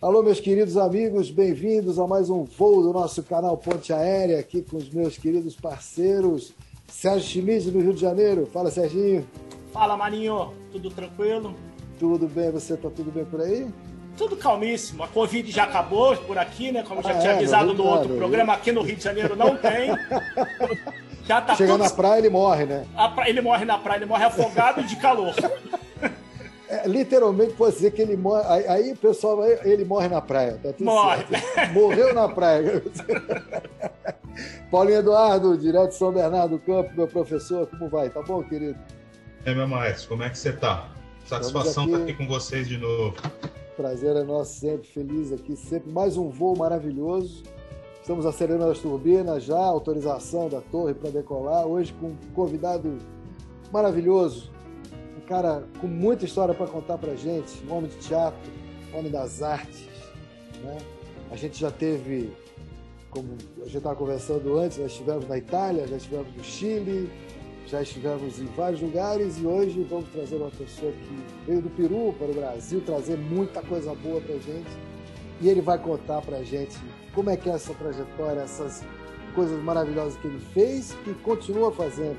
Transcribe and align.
Alô, 0.00 0.22
meus 0.22 0.38
queridos 0.38 0.76
amigos, 0.76 1.30
bem-vindos 1.30 1.98
a 1.98 2.06
mais 2.06 2.28
um 2.28 2.44
voo 2.44 2.82
do 2.82 2.92
nosso 2.92 3.22
canal 3.22 3.56
Ponte 3.56 3.94
Aérea, 3.94 4.38
aqui 4.38 4.60
com 4.60 4.76
os 4.76 4.90
meus 4.90 5.16
queridos 5.16 5.56
parceiros, 5.56 6.52
Sérgio 6.86 7.26
Schmidt, 7.26 7.70
do 7.70 7.80
Rio 7.80 7.94
de 7.94 8.02
Janeiro. 8.02 8.46
Fala, 8.52 8.70
Serginho. 8.70 9.26
Fala, 9.72 9.96
Marinho. 9.96 10.52
Tudo 10.70 10.90
tranquilo? 10.90 11.54
Tudo 11.98 12.28
bem, 12.28 12.50
você 12.50 12.76
tá 12.76 12.90
tudo 12.90 13.10
bem 13.10 13.24
por 13.24 13.40
aí? 13.40 13.66
Tudo 14.18 14.36
calmíssimo. 14.36 15.02
A 15.02 15.08
Covid 15.08 15.50
já 15.50 15.64
acabou 15.64 16.14
por 16.18 16.36
aqui, 16.36 16.70
né? 16.70 16.82
Como 16.86 17.02
já 17.02 17.12
ah, 17.12 17.18
tinha 17.18 17.32
é, 17.32 17.36
avisado 17.36 17.72
no 17.72 17.84
outro 17.86 18.14
programa, 18.16 18.52
aqui 18.52 18.72
no 18.72 18.82
Rio 18.82 18.96
de 18.96 19.02
Janeiro 19.02 19.34
não 19.34 19.56
tem. 19.56 19.92
Já 21.26 21.40
tá 21.40 21.56
Chega 21.56 21.72
tudo... 21.72 21.82
na 21.82 21.90
praia, 21.90 22.18
ele 22.20 22.28
morre, 22.28 22.66
né? 22.66 22.86
Pra... 23.12 23.28
Ele 23.28 23.40
morre 23.40 23.64
na 23.64 23.76
praia, 23.76 23.98
ele 23.98 24.06
morre 24.06 24.22
afogado 24.22 24.84
de 24.84 24.94
calor. 24.94 25.34
Literalmente 26.86 27.54
pode 27.54 27.76
dizer 27.76 27.90
que 27.92 28.02
ele 28.02 28.16
morre. 28.16 28.44
Aí, 28.46 28.68
aí 28.68 28.92
o 28.92 28.96
pessoal, 28.96 29.44
ele 29.44 29.84
morre 29.84 30.08
na 30.08 30.20
praia. 30.20 30.58
Tá 30.62 30.72
morre. 30.80 31.24
Certo. 31.26 31.72
Morreu 31.72 32.14
na 32.14 32.28
praia. 32.28 32.82
Paulinho 34.70 34.98
Eduardo, 34.98 35.56
direto 35.56 35.90
de 35.90 35.94
São 35.96 36.12
Bernardo 36.12 36.56
do 36.56 36.58
Campo, 36.58 36.90
meu 36.94 37.06
professor, 37.06 37.66
como 37.66 37.88
vai? 37.88 38.10
Tá 38.10 38.22
bom, 38.22 38.42
querido? 38.42 38.78
É, 39.44 39.54
meu 39.54 39.66
maestro, 39.66 40.08
como 40.08 40.22
é 40.22 40.30
que 40.30 40.38
você 40.38 40.52
tá? 40.52 40.88
Satisfação 41.24 41.86
estar 41.86 41.96
aqui... 41.98 42.12
aqui 42.12 42.14
com 42.14 42.26
vocês 42.26 42.68
de 42.68 42.76
novo. 42.76 43.16
Prazer 43.76 44.16
é 44.16 44.24
nosso, 44.24 44.60
sempre 44.60 44.86
feliz 44.88 45.32
aqui, 45.32 45.56
sempre 45.56 45.92
mais 45.92 46.16
um 46.16 46.28
voo 46.30 46.56
maravilhoso. 46.56 47.42
Estamos 48.00 48.24
acelerando 48.24 48.70
as 48.70 48.78
turbinas 48.78 49.44
já, 49.44 49.58
autorização 49.58 50.48
da 50.48 50.60
torre 50.60 50.94
para 50.94 51.10
decolar. 51.10 51.66
Hoje 51.66 51.92
com 51.94 52.08
um 52.08 52.16
convidado 52.34 52.98
maravilhoso, 53.72 54.50
cara 55.26 55.64
com 55.80 55.86
muita 55.86 56.24
história 56.24 56.54
para 56.54 56.66
contar 56.66 56.98
para 56.98 57.14
gente, 57.14 57.52
um 57.68 57.74
homem 57.74 57.90
de 57.90 57.96
teatro, 57.96 58.50
um 58.92 58.98
homem 58.98 59.10
das 59.10 59.42
artes. 59.42 59.86
Né? 60.62 60.78
A 61.30 61.36
gente 61.36 61.58
já 61.58 61.70
teve, 61.70 62.32
como 63.10 63.36
a 63.58 63.64
gente 63.64 63.76
estava 63.76 63.96
conversando 63.96 64.58
antes, 64.58 64.78
já 64.78 64.86
estivemos 64.86 65.28
na 65.28 65.36
Itália, 65.36 65.86
já 65.86 65.96
estivemos 65.96 66.34
no 66.34 66.44
Chile, 66.44 67.10
já 67.66 67.82
estivemos 67.82 68.38
em 68.38 68.46
vários 68.46 68.80
lugares 68.80 69.38
e 69.38 69.46
hoje 69.46 69.82
vamos 69.90 70.08
trazer 70.10 70.36
uma 70.36 70.50
pessoa 70.50 70.92
que 70.92 71.46
veio 71.46 71.60
do 71.60 71.70
Peru 71.70 72.14
para 72.16 72.28
o 72.28 72.34
Brasil 72.34 72.80
trazer 72.86 73.18
muita 73.18 73.60
coisa 73.60 73.92
boa 73.94 74.20
para 74.20 74.34
gente 74.36 74.70
e 75.40 75.48
ele 75.48 75.60
vai 75.60 75.76
contar 75.76 76.22
para 76.22 76.42
gente 76.44 76.78
como 77.12 77.28
é 77.28 77.36
que 77.36 77.50
é 77.50 77.54
essa 77.54 77.74
trajetória, 77.74 78.40
essas 78.40 78.84
coisas 79.34 79.60
maravilhosas 79.62 80.16
que 80.18 80.28
ele 80.28 80.38
fez 80.54 80.96
e 81.06 81.12
continua 81.14 81.72
fazendo, 81.72 82.16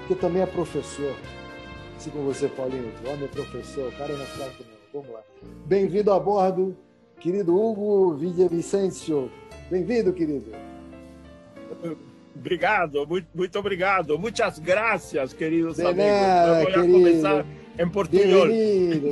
porque 0.00 0.14
também 0.14 0.42
é 0.42 0.46
professor 0.46 1.16
assim 2.02 2.10
com 2.10 2.24
você, 2.24 2.48
Paulinho. 2.48 2.92
Homem 3.06 3.24
é 3.24 3.28
professor, 3.28 3.88
o 3.88 3.92
cara 3.92 4.12
não 4.16 4.26
fraco, 4.26 4.64
não. 4.64 5.00
Vamos 5.00 5.14
lá. 5.14 5.22
Bem-vindo 5.66 6.10
a 6.10 6.18
bordo, 6.18 6.76
querido 7.20 7.56
Hugo 7.56 8.16
Vicencio. 8.16 9.30
Bem-vindo, 9.70 10.12
querido. 10.12 10.50
Obrigado, 12.34 13.06
muito, 13.06 13.28
muito 13.32 13.56
obrigado. 13.56 14.18
Muitas 14.18 14.58
graças, 14.58 15.32
queridos 15.32 15.76
De 15.76 15.82
amigos. 15.82 16.04
Nada, 16.04 16.48
Eu 16.48 16.64
vou 16.64 16.72
querido. 16.72 16.92
começar 16.92 17.46
em 17.78 17.88
português. 17.88 18.48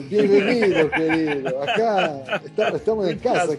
Bem-vindo, 0.08 0.90
querido. 0.90 1.58
Acá 1.58 2.42
estamos 2.74 3.08
em 3.08 3.18
casa. 3.18 3.56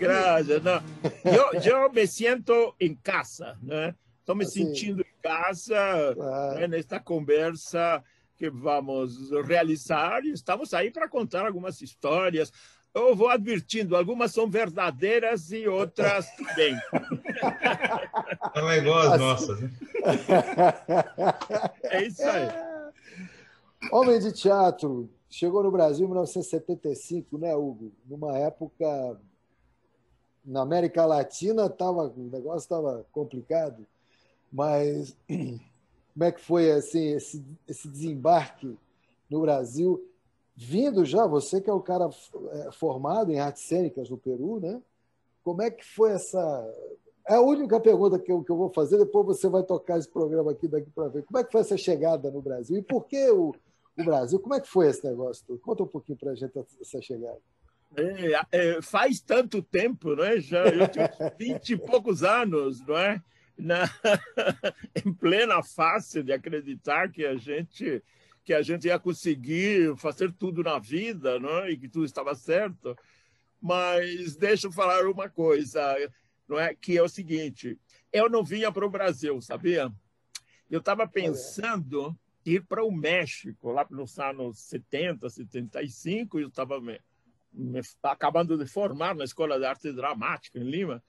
No, 0.59 1.31
eu, 1.31 1.61
eu 1.61 1.91
me 1.93 2.05
sinto 2.05 2.75
em 2.81 2.93
casa, 2.95 3.57
né? 3.63 3.95
Estou 4.19 4.35
me 4.35 4.43
assim. 4.43 4.65
sentindo 4.65 5.01
em 5.01 5.21
casa 5.23 5.77
ah. 6.19 6.55
né, 6.57 6.67
nesta 6.67 6.99
conversa 6.99 8.03
que 8.41 8.49
vamos 8.49 9.29
realizar 9.45 10.25
e 10.25 10.31
estamos 10.31 10.73
aí 10.73 10.89
para 10.89 11.07
contar 11.07 11.45
algumas 11.45 11.79
histórias. 11.79 12.51
Eu 12.91 13.15
vou 13.15 13.29
advertindo, 13.29 13.95
algumas 13.95 14.33
são 14.33 14.49
verdadeiras 14.49 15.51
e 15.51 15.67
outras 15.67 16.27
também. 16.31 16.75
Não 18.55 18.67
é 18.71 18.77
igual 18.79 18.97
as 18.97 19.19
nossas, 19.19 19.61
né? 19.61 19.71
É 21.83 22.03
isso 22.03 22.23
aí. 22.23 22.47
Homem 23.91 24.19
de 24.19 24.31
teatro, 24.31 25.07
chegou 25.29 25.61
no 25.61 25.69
Brasil 25.69 26.05
em 26.05 26.09
1975, 26.09 27.37
né, 27.37 27.55
Hugo? 27.55 27.91
Numa 28.07 28.39
época 28.39 29.19
na 30.43 30.61
América 30.61 31.05
Latina 31.05 31.69
tava, 31.69 32.07
o 32.07 32.29
negócio 32.31 32.57
estava 32.57 33.05
complicado, 33.11 33.85
mas 34.51 35.15
como 36.13 36.23
é 36.23 36.31
que 36.31 36.41
foi 36.41 36.71
assim 36.71 37.13
esse, 37.13 37.43
esse 37.67 37.87
desembarque 37.87 38.77
no 39.29 39.41
Brasil, 39.41 40.03
vindo 40.55 41.05
já, 41.05 41.25
você 41.25 41.61
que 41.61 41.69
é 41.69 41.73
o 41.73 41.81
cara 41.81 42.09
é, 42.51 42.71
formado 42.71 43.31
em 43.31 43.39
artes 43.39 43.63
cênicas 43.63 44.09
no 44.09 44.17
Peru, 44.17 44.59
né? 44.59 44.81
Como 45.43 45.61
é 45.61 45.71
que 45.71 45.83
foi 45.83 46.11
essa... 46.11 46.75
É 47.27 47.35
a 47.35 47.41
única 47.41 47.79
pergunta 47.79 48.19
que 48.19 48.31
eu, 48.31 48.43
que 48.43 48.51
eu 48.51 48.57
vou 48.57 48.69
fazer, 48.69 48.97
depois 48.97 49.25
você 49.25 49.47
vai 49.47 49.63
tocar 49.63 49.97
esse 49.97 50.09
programa 50.09 50.51
aqui 50.51 50.67
daqui 50.67 50.89
para 50.89 51.07
ver. 51.07 51.23
Como 51.23 51.37
é 51.37 51.43
que 51.43 51.51
foi 51.51 51.61
essa 51.61 51.77
chegada 51.77 52.29
no 52.29 52.41
Brasil? 52.41 52.77
E 52.77 52.81
por 52.81 53.05
que 53.05 53.29
o, 53.29 53.55
o 53.97 54.03
Brasil? 54.03 54.39
Como 54.39 54.55
é 54.55 54.59
que 54.59 54.67
foi 54.67 54.87
esse 54.87 55.05
negócio? 55.05 55.45
Conta 55.59 55.83
um 55.83 55.87
pouquinho 55.87 56.17
para 56.17 56.31
a 56.31 56.35
gente 56.35 56.51
essa 56.81 57.01
chegada. 57.01 57.39
É, 57.95 58.41
é, 58.51 58.81
faz 58.81 59.19
tanto 59.19 59.61
tempo, 59.61 60.15
não 60.15 60.23
é? 60.23 60.39
Já, 60.39 60.65
eu 60.65 60.87
tinha 60.87 61.11
20 61.37 61.69
e 61.69 61.77
poucos 61.77 62.23
anos, 62.23 62.85
não 62.85 62.97
é? 62.97 63.21
Na, 63.61 63.83
em 65.05 65.13
plena 65.13 65.61
face 65.61 66.23
de 66.23 66.33
acreditar 66.33 67.11
que 67.11 67.25
a 67.25 67.35
gente 67.35 68.03
que 68.43 68.55
a 68.55 68.61
gente 68.63 68.87
ia 68.87 68.97
conseguir 68.97 69.95
fazer 69.97 70.31
tudo 70.31 70.63
na 70.63 70.79
vida, 70.79 71.39
não 71.39 71.59
é? 71.59 71.71
e 71.71 71.77
que 71.77 71.87
tudo 71.87 72.05
estava 72.05 72.33
certo. 72.33 72.97
Mas 73.61 74.35
deixa 74.35 74.65
eu 74.65 74.71
falar 74.71 75.05
uma 75.05 75.29
coisa, 75.29 75.95
não 76.47 76.59
é? 76.59 76.73
Que 76.73 76.97
é 76.97 77.03
o 77.03 77.07
seguinte: 77.07 77.77
eu 78.11 78.27
não 78.27 78.43
vinha 78.43 78.71
para 78.71 78.85
o 78.85 78.89
Brasil, 78.89 79.39
sabia? 79.41 79.93
Eu 80.71 80.79
estava 80.79 81.07
pensando 81.07 82.17
ir 82.43 82.65
para 82.65 82.83
o 82.83 82.91
México, 82.91 83.71
lá 83.71 83.85
nos 83.91 84.17
anos 84.17 84.57
70, 84.61 85.29
75, 85.29 86.39
eu 86.39 86.47
estava 86.47 86.81
me, 86.81 86.99
me, 87.53 87.81
acabando 88.01 88.57
de 88.57 88.65
formar 88.65 89.13
na 89.13 89.23
Escola 89.23 89.59
de 89.59 89.65
Arte 89.65 89.91
Dramática 89.93 90.57
em 90.57 90.63
Lima, 90.63 91.03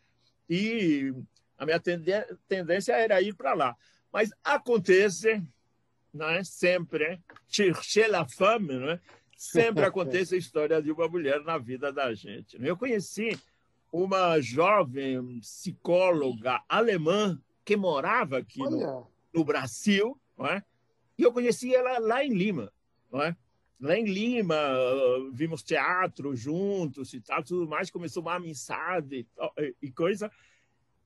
e 0.51 1.15
a 1.59 1.65
minha 1.65 1.81
tendência 2.49 2.93
era 2.95 3.21
ir 3.21 3.35
para 3.35 3.55
lá. 3.55 3.77
Mas 4.13 4.31
acontece, 4.45 5.43
não 6.13 6.29
é? 6.29 6.45
sempre, 6.45 7.21
chercher 7.49 8.09
la 8.09 8.27
femme, 8.29 8.75
não 8.75 8.91
é? 8.91 9.01
sempre 9.37 9.85
acontece 9.85 10.35
a 10.35 10.39
história 10.39 10.81
de 10.81 10.93
uma 10.93 11.09
mulher 11.09 11.43
na 11.43 11.59
vida 11.59 11.93
da 11.93 12.15
gente. 12.15 12.57
Eu 12.65 12.77
conheci 12.77 13.37
uma 13.91 14.41
jovem 14.41 15.41
psicóloga 15.41 16.63
alemã 16.69 17.41
que 17.65 17.77
morava 17.77 18.39
aqui 18.39 18.61
no, 18.61 19.07
no, 19.33 19.45
Brasil, 19.45 20.19
é? 20.41 20.63
e 21.19 21.23
eu 21.23 21.33
conheci 21.33 21.75
ela 21.75 21.99
lá 21.99 22.25
em 22.25 22.33
Lima. 22.33 22.73
É? 23.15 23.35
Lá 23.81 23.99
em 23.99 24.05
Lima, 24.05 24.57
vimos 25.33 25.63
teatro 25.63 26.37
juntos 26.37 27.13
e 27.13 27.21
tal, 27.21 27.43
tudo 27.43 27.69
mais, 27.69 27.91
começou 27.91 28.23
uma 28.23 28.37
amizade 28.37 29.27
e, 29.59 29.75
e 29.83 29.91
coisa. 29.91 30.31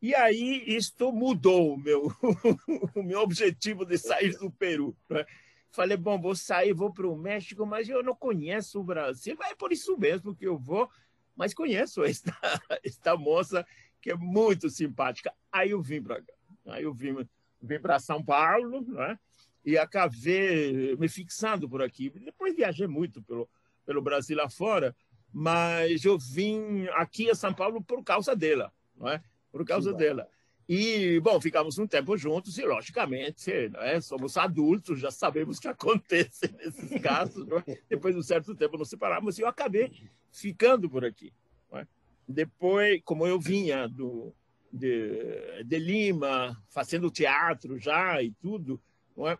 E 0.00 0.14
aí 0.14 0.64
isto 0.66 1.12
mudou 1.12 1.74
o 1.74 1.78
meu, 1.78 2.12
o 2.94 3.02
meu 3.02 3.20
objetivo 3.20 3.84
de 3.84 3.98
sair 3.98 4.36
do 4.36 4.50
Peru. 4.50 4.96
Né? 5.08 5.24
Falei, 5.70 5.96
bom, 5.96 6.20
vou 6.20 6.34
sair, 6.34 6.72
vou 6.72 6.92
para 6.92 7.08
o 7.08 7.16
México, 7.16 7.66
mas 7.66 7.88
eu 7.88 8.02
não 8.02 8.14
conheço 8.14 8.80
o 8.80 8.84
Brasil. 8.84 9.36
É 9.42 9.54
por 9.54 9.72
isso 9.72 9.96
mesmo 9.98 10.34
que 10.34 10.46
eu 10.46 10.58
vou, 10.58 10.88
mas 11.34 11.54
conheço 11.54 12.04
esta, 12.04 12.32
esta 12.84 13.16
moça 13.16 13.66
que 14.00 14.10
é 14.10 14.14
muito 14.14 14.70
simpática. 14.70 15.32
Aí 15.50 15.70
eu 15.70 15.82
vim 15.82 16.02
para 16.02 16.22
cá. 16.22 16.32
Aí 16.66 16.84
eu 16.84 16.92
vim, 16.92 17.16
vim 17.60 17.80
para 17.80 17.98
São 17.98 18.22
Paulo, 18.22 18.82
né? 18.82 19.19
e 19.66 19.76
acabei 19.76 20.94
me 20.96 21.08
fixando 21.08 21.69
por 21.69 21.82
aqui. 21.82 22.08
Depois 22.10 22.54
viajei 22.54 22.87
muito 22.87 23.20
pelo, 23.20 23.49
pelo 23.84 24.00
Brasil 24.00 24.40
afora, 24.40 24.94
mas 25.32 26.04
eu 26.04 26.16
vim 26.16 26.87
aqui 26.94 27.28
a 27.28 27.34
São 27.34 27.52
Paulo 27.52 27.82
por 27.82 28.02
causa 28.04 28.37
dela. 28.37 28.72
Não 28.94 29.08
é? 29.08 29.20
Por 29.56 29.64
causa 29.64 29.93
Sim, 29.93 29.97
dela. 29.97 30.29
E, 30.69 31.19
bom, 31.20 31.41
ficamos 31.41 31.79
um 31.79 31.87
tempo 31.87 32.17
juntos 32.17 32.58
e, 32.58 32.64
logicamente, 32.64 33.69
né, 33.70 34.00
somos 34.00 34.37
adultos, 34.37 35.00
já 35.00 35.11
sabemos 35.11 35.56
o 35.56 35.61
que 35.61 35.69
acontece 35.69 36.53
nesses 36.58 36.91
casos. 37.00 37.47
É? 37.67 37.79
Depois 37.88 38.14
de 38.14 38.20
um 38.20 38.23
certo 38.23 38.55
tempo 38.55 38.76
nos 38.76 38.91
separamos 38.91 39.38
e 39.38 39.43
eu 39.43 39.49
acabei 39.49 39.91
ficando 40.31 40.91
por 40.91 41.05
aqui. 41.05 41.32
É? 41.73 41.87
Depois, 42.29 43.00
como 43.05 43.26
eu 43.26 43.41
vinha 43.41 43.88
do, 43.88 44.35
de, 44.70 45.64
de, 45.64 45.79
Lima, 45.79 46.61
fazendo 46.69 47.11
teatro 47.11 47.79
já 47.79 48.20
e 48.20 48.32
tudo, 48.32 48.81
é? 49.19 49.38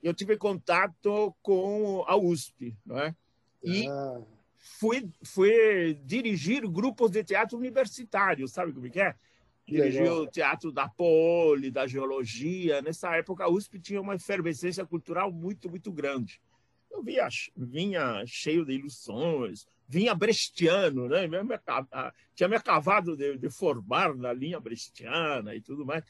eu 0.00 0.14
tive 0.14 0.36
contato 0.36 1.34
com 1.42 2.04
a 2.06 2.16
USP. 2.16 2.76
E 3.64 3.88
ah. 3.88 4.20
fui, 4.78 5.10
fui 5.24 5.94
dirigir 6.04 6.68
grupos 6.68 7.10
de 7.10 7.24
teatro 7.24 7.56
universitário, 7.56 8.46
sabe 8.46 8.72
como 8.72 8.86
é? 8.86 9.16
Dirigiu 9.66 10.22
o 10.22 10.26
Teatro 10.26 10.70
da 10.70 10.88
Poli, 10.88 11.70
da 11.70 11.86
Geologia. 11.86 12.80
Nessa 12.80 13.16
época, 13.16 13.44
a 13.44 13.50
USP 13.50 13.80
tinha 13.80 14.00
uma 14.00 14.14
efervescência 14.14 14.86
cultural 14.86 15.32
muito, 15.32 15.68
muito 15.68 15.90
grande. 15.92 16.40
Eu 16.90 17.02
via, 17.02 17.28
vinha 17.56 18.24
cheio 18.26 18.64
de 18.64 18.72
ilusões, 18.72 19.66
vinha 19.88 20.14
brechtiano, 20.14 21.08
né? 21.08 21.28
tinha 22.34 22.48
me 22.48 22.56
acabado 22.56 23.16
de, 23.16 23.36
de, 23.36 23.50
formar 23.50 24.14
na 24.14 24.32
linha 24.32 24.60
brechtiana 24.60 25.54
e 25.54 25.60
tudo 25.60 25.84
mais. 25.84 26.04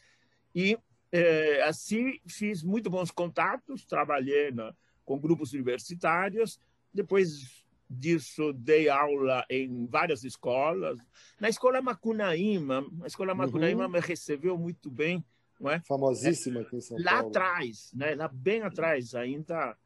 E 0.54 0.78
é, 1.10 1.62
assim 1.62 2.20
fiz 2.26 2.62
muito 2.62 2.90
bons 2.90 3.10
contatos, 3.10 3.84
trabalhei 3.84 4.50
na, 4.50 4.74
com 5.04 5.18
grupos 5.18 5.52
universitários, 5.52 6.60
depois 6.92 7.64
disso 7.88 8.52
dei 8.52 8.88
aula 8.88 9.44
em 9.48 9.86
várias 9.86 10.24
escolas. 10.24 10.98
Na 11.40 11.48
escola 11.48 11.80
Macunaíma, 11.80 12.84
a 13.02 13.06
escola 13.06 13.34
Macunaíma 13.34 13.86
uhum. 13.86 13.92
me 13.92 14.00
recebeu 14.00 14.58
muito 14.58 14.90
bem, 14.90 15.24
não 15.60 15.70
é? 15.70 15.80
Famosíssima 15.80 16.60
aqui 16.60 16.76
em 16.76 16.80
São 16.80 16.98
lá 16.98 17.04
Paulo. 17.04 17.22
Lá 17.22 17.28
atrás, 17.28 17.90
né? 17.94 18.14
Lá 18.14 18.28
bem 18.28 18.62
atrás, 18.62 19.14
ainda 19.14 19.76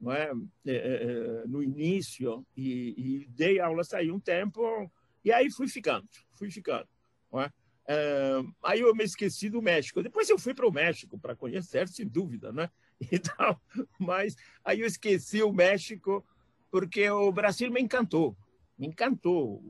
não 0.00 0.12
é? 0.12 0.30
é, 0.66 0.72
é, 0.72 1.42
é 1.42 1.46
no 1.46 1.62
início 1.62 2.44
e, 2.56 2.94
e, 2.96 3.26
dei 3.28 3.60
aulas 3.60 3.92
aí 3.92 4.10
um 4.10 4.18
tempo 4.18 4.90
e 5.22 5.30
aí 5.30 5.50
fui 5.50 5.68
ficando, 5.68 6.08
fui 6.32 6.50
ficando, 6.50 6.88
não 7.30 7.42
é? 7.42 7.52
é 7.86 8.42
aí 8.64 8.80
eu 8.80 8.94
me 8.94 9.04
esqueci 9.04 9.50
do 9.50 9.60
México. 9.60 10.02
Depois 10.02 10.28
eu 10.30 10.38
fui 10.38 10.54
para 10.54 10.66
o 10.66 10.72
México 10.72 11.18
para 11.18 11.36
conhecer, 11.36 11.86
sem 11.88 12.06
dúvida, 12.06 12.52
né? 12.52 12.70
Então, 13.10 13.58
mas 13.98 14.36
aí 14.62 14.80
eu 14.80 14.86
esqueci 14.86 15.42
o 15.42 15.50
México 15.50 16.22
porque 16.70 17.08
o 17.10 17.32
Brasil 17.32 17.70
me 17.70 17.80
encantou, 17.80 18.36
me 18.78 18.86
encantou, 18.86 19.62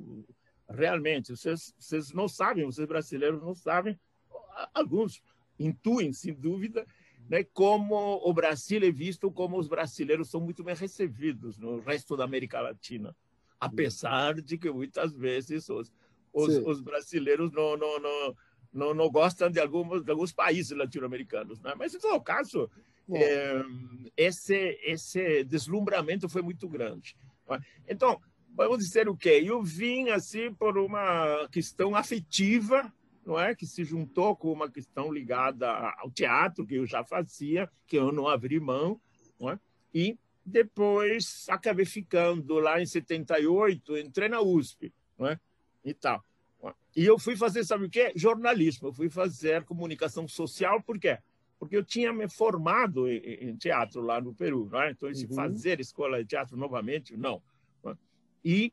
realmente. 0.69 1.37
Vocês, 1.37 1.75
vocês 1.79 2.13
não 2.13 2.29
sabem, 2.29 2.65
vocês 2.65 2.87
brasileiros 2.87 3.43
não 3.43 3.55
sabem, 3.55 3.99
alguns 4.75 5.23
intuem, 5.59 6.13
sem 6.13 6.35
dúvida, 6.35 6.87
né, 7.29 7.45
como 7.45 8.21
o 8.25 8.33
Brasil 8.33 8.83
é 8.83 8.91
visto 8.91 9.31
como 9.31 9.59
os 9.59 9.69
brasileiros 9.69 10.31
são 10.31 10.41
muito 10.41 10.65
bem 10.65 10.75
recebidos 10.75 11.59
no 11.59 11.81
resto 11.81 12.17
da 12.17 12.25
América 12.25 12.61
Latina, 12.61 13.15
apesar 13.59 14.41
de 14.41 14.59
que 14.59 14.71
muitas 14.71 15.15
vezes 15.15 15.69
os, 15.69 15.93
os, 16.33 16.57
os 16.57 16.81
brasileiros 16.81 17.53
não, 17.53 17.77
não, 17.77 18.01
não, 18.01 18.37
não, 18.73 18.95
não 18.95 19.11
gostam 19.11 19.51
de 19.51 19.61
alguns, 19.61 20.03
de 20.03 20.11
alguns 20.11 20.33
países 20.33 20.77
latino-americanos. 20.77 21.61
Né? 21.61 21.75
Mas, 21.77 21.95
em 21.95 21.99
todo 21.99 22.21
caso, 22.23 22.71
é, 23.15 23.63
esse, 24.17 24.79
esse 24.83 25.45
deslumbramento 25.45 26.29
foi 26.29 26.43
muito 26.43 26.69
grande. 26.69 27.17
Então, 27.89 28.21
vamos 28.55 28.79
dizer 28.79 29.09
o 29.09 29.17
quê? 29.17 29.43
Eu 29.45 29.63
vim 29.63 30.11
assim 30.11 30.53
por 30.53 30.79
uma 30.79 31.49
questão 31.51 31.95
afetiva, 31.95 32.93
não 33.25 33.39
é, 33.39 33.55
que 33.55 33.67
se 33.67 33.85
juntou 33.85 34.37
com 34.37 34.53
uma 34.53 34.71
questão 34.71 35.13
ligada 35.13 35.69
ao 35.99 36.11
teatro 36.11 36.67
que 36.67 36.77
eu 36.77 36.87
já 36.87 37.05
fazia, 37.05 37.71
que 37.87 37.97
eu 37.97 38.13
não 38.13 38.29
abri 38.29 38.59
mão, 38.61 39.01
não 39.39 39.51
é? 39.51 39.59
E 39.95 40.19
depois 40.45 41.47
acabei 41.49 41.85
ficando 41.85 42.59
lá 42.59 42.81
em 42.81 42.87
78, 42.87 43.99
entrei 43.99 44.29
na 44.29 44.41
USP, 44.41 44.93
não 45.19 45.29
é? 45.29 45.39
E 45.85 45.95
tal. 45.95 46.25
E 46.95 47.05
eu 47.05 47.19
fui 47.19 47.37
fazer, 47.37 47.65
sabe 47.65 47.85
o 47.85 47.91
quê? 47.91 48.13
Jornalismo. 48.17 48.89
Eu 48.89 48.93
fui 48.93 49.09
fazer 49.09 49.65
comunicação 49.65 50.27
social, 50.27 50.83
por 50.83 50.99
quê? 50.99 51.19
Porque 51.61 51.77
eu 51.77 51.85
tinha 51.85 52.13
me 52.13 52.27
formado 52.27 53.07
em, 53.07 53.55
teatro 53.55 54.01
lá 54.01 54.19
no 54.21 54.35
Peru, 54.35 54.69
não 54.73 54.83
é? 54.83 54.91
então 54.91 55.11
esse 55.11 55.27
uhum. 55.27 55.35
fazer 55.35 55.79
escola 55.79 56.19
de 56.19 56.31
teatro 56.31 56.57
novamente, 56.57 57.17
não. 57.17 57.41
E 58.43 58.73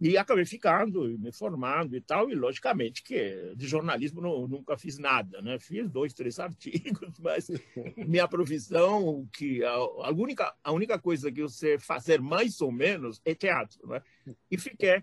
e 0.00 0.16
acabei 0.16 0.46
ficando, 0.46 1.06
me 1.18 1.30
formando 1.30 1.94
e 1.94 2.00
tal, 2.00 2.30
e 2.30 2.34
logicamente 2.34 3.02
que 3.02 3.52
de 3.54 3.68
jornalismo 3.68 4.22
não, 4.22 4.48
nunca 4.48 4.74
fiz 4.78 4.96
nada, 4.96 5.42
né? 5.42 5.58
Fiz 5.58 5.90
dois, 5.90 6.14
três 6.14 6.38
artigos, 6.40 7.18
mas 7.18 7.50
minha 7.98 8.26
profissão, 8.26 9.28
que 9.30 9.62
a, 9.62 9.74
a, 9.74 10.10
única, 10.10 10.54
a 10.64 10.72
única 10.72 10.98
coisa 10.98 11.30
que 11.30 11.42
eu 11.42 11.50
sei 11.50 11.78
fazer 11.78 12.18
mais 12.18 12.62
ou 12.62 12.72
menos 12.72 13.20
é 13.26 13.34
teatro, 13.34 13.86
né? 13.86 14.00
E 14.50 14.56
fiquei 14.56 15.02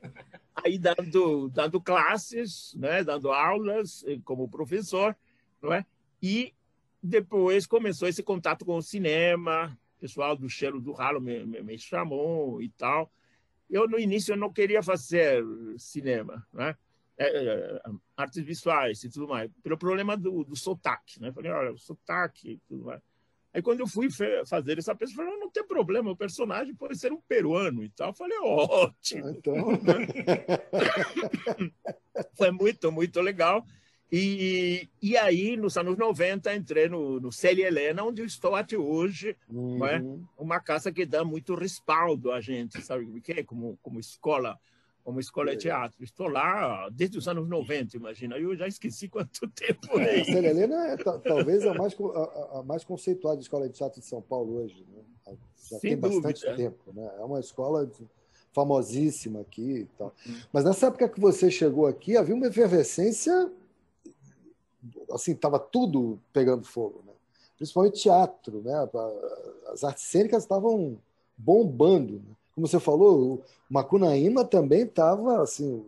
aí 0.56 0.80
dando, 0.80 1.48
dando 1.50 1.80
classes, 1.80 2.74
né? 2.76 3.04
Dando 3.04 3.32
aulas 3.32 4.04
eh, 4.08 4.18
como 4.26 4.50
professor, 4.50 5.16
não 5.62 5.74
é? 5.74 5.86
E 6.24 6.56
depois 7.08 7.66
começou 7.66 8.08
esse 8.08 8.22
contato 8.22 8.66
com 8.66 8.78
o 8.78 8.82
cinema, 8.82 9.78
o 9.98 10.02
pessoal 10.02 10.36
do 10.36 10.50
Cheiro 10.50 10.80
do 10.80 10.92
Ralo 10.92 11.22
me, 11.22 11.46
me, 11.46 11.64
me, 11.64 11.80
chamou 11.80 12.62
e 12.62 12.70
tal. 12.70 13.12
Eu, 13.70 13.88
no 13.88 14.00
início, 14.00 14.34
eu 14.34 14.38
não 14.38 14.52
queria 14.52 14.84
fazer 14.84 15.44
cinema, 15.78 16.46
né? 16.54 16.76
É, 17.20 17.26
é, 17.26 17.82
artes 18.16 18.44
visuais 18.44 19.04
e 19.04 19.10
tudo 19.10 19.28
mais, 19.28 19.50
pelo 19.64 19.76
problema 19.76 20.16
do, 20.16 20.44
do 20.44 20.56
sotaque. 20.56 21.20
Né? 21.20 21.32
Falei, 21.32 21.52
olha, 21.52 21.72
o 21.72 21.78
sotaque 21.78 22.52
e 22.52 22.58
tudo 22.68 22.86
mais. 22.86 23.02
Aí, 23.52 23.62
quando 23.62 23.80
eu 23.80 23.88
fui 23.88 24.08
fazer 24.46 24.78
essa 24.78 24.94
peça, 24.94 25.14
eu 25.14 25.16
falei, 25.16 25.36
não 25.40 25.50
tem 25.50 25.66
problema, 25.66 26.12
o 26.12 26.16
personagem 26.16 26.76
pode 26.76 26.96
ser 26.96 27.12
um 27.12 27.20
peruano 27.20 27.84
e 27.84 27.90
tal. 27.90 28.10
Eu 28.10 28.14
falei, 28.14 28.38
ótimo. 28.40 29.30
Então... 29.30 29.56
Foi 32.38 32.52
muito, 32.52 32.92
muito 32.92 33.20
legal. 33.20 33.66
E, 34.12 34.88
e 35.02 35.18
aí, 35.18 35.58
nos 35.58 35.76
anos 35.78 35.98
90, 35.98 36.56
entrei 36.56 36.88
no, 36.88 37.20
no 37.20 37.32
Célia 37.32 37.68
Helena, 37.68 38.04
onde 38.04 38.22
eu 38.22 38.26
estou 38.26 38.56
até 38.56 38.78
hoje. 38.78 39.30
É? 39.30 39.54
Uhum. 39.54 39.86
É? 39.86 40.02
Uma 40.38 40.60
casa 40.60 40.92
que 40.92 41.06
dá 41.06 41.26
muito 41.26 41.56
respaldo 41.56 42.32
a 42.32 42.40
gente, 42.40 42.82
sabe 42.82 43.04
o 43.04 43.22
que 43.22 43.34
é? 43.34 43.44
Como, 43.44 43.78
como 43.82 44.00
escola 44.00 44.58
como 45.08 45.22
escola 45.22 45.52
de 45.52 45.60
teatro. 45.60 46.04
Estou 46.04 46.28
lá 46.28 46.90
desde 46.92 47.18
os 47.18 47.30
anos 47.30 47.48
90, 47.48 47.96
imagina. 47.96 48.38
Eu 48.38 48.54
já 48.58 48.68
esqueci 48.68 49.08
quanto 49.08 49.48
tempo 49.52 49.98
é. 49.98 50.20
A 50.20 50.26
Célia 50.26 50.50
Helena 50.50 50.88
é 50.88 50.98
talvez 50.98 51.66
a 51.66 51.74
mais, 51.74 51.96
a, 51.98 52.60
a, 52.60 52.64
mais 52.64 52.84
conceituada 52.84 53.40
escola 53.40 53.70
de 53.70 53.74
teatro 53.74 54.02
de 54.02 54.06
São 54.06 54.22
Paulo 54.22 54.58
hoje. 54.58 54.86
Né? 54.94 55.02
Já 55.72 55.80
Sem 55.80 55.92
tem 55.92 55.98
dúvida. 55.98 56.24
bastante 56.24 56.58
tempo. 56.58 56.92
Né? 56.94 57.10
É 57.20 57.24
uma 57.24 57.40
escola 57.40 57.90
famosíssima 58.52 59.40
aqui 59.40 59.80
e 59.80 59.86
tal. 59.98 60.14
Uhum. 60.26 60.42
Mas 60.52 60.66
nessa 60.66 60.88
época 60.88 61.08
que 61.08 61.22
você 61.22 61.50
chegou 61.50 61.88
aqui, 61.88 62.18
havia 62.18 62.36
uma 62.36 62.48
efervescência 62.48 63.50
assim, 65.12 65.32
estava 65.32 65.60
tudo 65.60 66.20
pegando 66.32 66.66
fogo, 66.66 67.04
né? 67.06 67.14
principalmente 67.58 68.02
teatro, 68.02 68.62
né? 68.62 68.74
As 69.72 69.84
artes 69.84 70.04
cênicas 70.04 70.44
estavam 70.44 70.98
bombando. 71.36 72.14
Né? 72.14 72.36
Como 72.54 72.68
você 72.68 72.80
falou, 72.80 73.36
o 73.36 73.44
Macunaíma 73.70 74.46
também 74.46 74.84
estava 74.84 75.42
assim. 75.42 75.84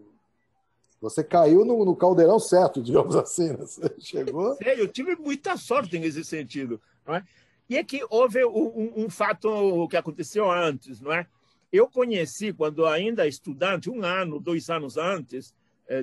Você 1.01 1.23
caiu 1.23 1.63
no, 1.63 1.85
no, 1.85 1.95
caldeirão 1.95 2.39
certo, 2.39 2.81
digamos 2.83 3.15
assim. 3.15 3.49
Né? 3.49 3.57
Você 3.57 3.93
chegou. 3.99 4.57
Eu 4.65 4.87
tive 4.87 5.15
muita 5.15 5.55
sorte 5.55 5.97
nesse 5.97 6.23
sentido. 6.25 6.81
Não 7.05 7.15
é? 7.15 7.23
E 7.69 7.77
é 7.77 7.83
que 7.83 8.03
houve 8.09 8.43
um, 8.45 8.93
um 8.97 9.09
fato 9.09 9.87
que 9.89 9.95
aconteceu 9.95 10.49
antes, 10.49 10.99
não 10.99 11.13
é? 11.13 11.27
Eu 11.71 11.87
conheci, 11.87 12.51
quando 12.51 12.83
ainda 12.87 13.27
estudante, 13.27 13.91
um 13.91 14.03
ano, 14.03 14.39
dois 14.39 14.71
anos 14.71 14.97
antes, 14.97 15.53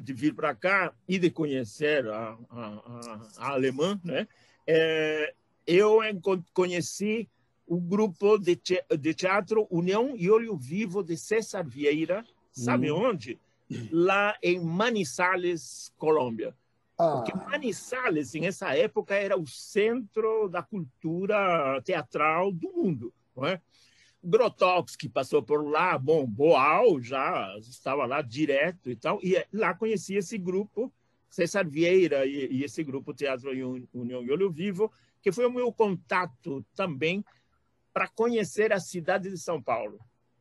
de 0.03 0.13
vir 0.13 0.35
para 0.35 0.55
cá 0.55 0.93
e 1.09 1.19
de 1.19 1.31
conhecer 1.31 2.07
a, 2.09 2.37
a, 2.51 3.21
a 3.39 3.49
alemã, 3.53 4.01
né? 4.05 4.27
É, 4.67 5.33
eu 5.67 5.99
conheci 6.53 7.29
o 7.67 7.81
grupo 7.81 8.39
de, 8.39 8.57
teatro 9.15 9.67
União 9.71 10.15
e 10.17 10.31
Olho 10.31 10.57
Vivo 10.57 11.03
de 11.03 11.17
César 11.17 11.65
Vieira, 11.65 12.25
sabe 12.53 12.91
hum. 12.91 13.09
onde? 13.09 13.39
Lá 13.91 14.37
em 14.43 14.61
Manizales, 14.61 15.93
Colômbia. 15.99 16.55
Ah. 16.97 17.17
Porque 17.17 17.37
Manizales, 17.37 18.35
em 18.35 18.47
essa 18.47 18.77
época, 18.77 19.15
era 19.15 19.37
o 19.37 19.47
centro 19.47 20.49
da 20.49 20.63
cultura 20.63 21.81
teatral 21.83 22.53
do 22.53 22.73
mundo. 22.73 23.13
Não 23.37 23.45
é? 23.45 23.61
Grotowski 24.23 25.09
passou 25.09 25.43
por 25.43 25.65
lá, 25.69 25.97
bom, 25.99 26.27
Boal 26.27 27.01
já 27.01 27.57
estava 27.59 28.07
lá 28.07 28.23
direto 28.23 28.91
e 28.91 28.97
tal, 28.97 29.21
e 29.23 29.37
lá 29.53 29.75
conheci 29.75 30.17
esse 30.17 30.37
grupo, 30.37 30.93
César 31.29 31.65
Vieira 31.65 32.27
e, 32.27 32.49
e 32.53 32.65
esse 32.65 32.83
grupo 32.83 33.15
Teatro 33.15 33.51
União 33.93 34.23
e 34.23 34.31
Olho 34.31 34.51
Vivo, 34.51 34.91
que 35.23 35.31
foi 35.33 35.47
o 35.47 35.53
meu 35.53 35.73
contato 35.73 36.65
também 36.75 37.25
para 37.93 38.09
conhecer 38.09 38.73
a 38.73 38.81
cidade 38.81 39.31
de 39.31 39.39
São 39.39 39.63
Paulo. 39.63 39.99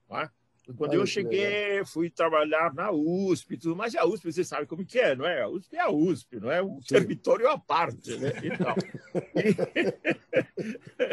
Tá? 0.08 0.32
Quando 0.74 0.94
eu 0.94 1.06
cheguei, 1.06 1.86
fui 1.86 2.10
trabalhar 2.10 2.74
na 2.74 2.92
USP 2.92 3.58
tudo, 3.58 3.76
mas 3.76 3.96
a 3.96 4.06
USP 4.06 4.32
você 4.32 4.44
sabe 4.44 4.66
como 4.66 4.86
que 4.86 5.00
é, 5.00 5.16
não 5.16 5.26
é? 5.26 5.44
A 5.44 5.48
USP 5.48 5.76
é 5.76 5.82
a 5.82 5.92
USP, 5.92 6.40
não 6.40 6.52
é 6.52 6.62
um 6.64 6.82
Sim. 6.82 6.96
território 6.96 7.48
à 7.48 7.58
parte, 7.58 8.18
né? 8.18 8.32
Então, 8.44 8.76
e... 9.36 9.56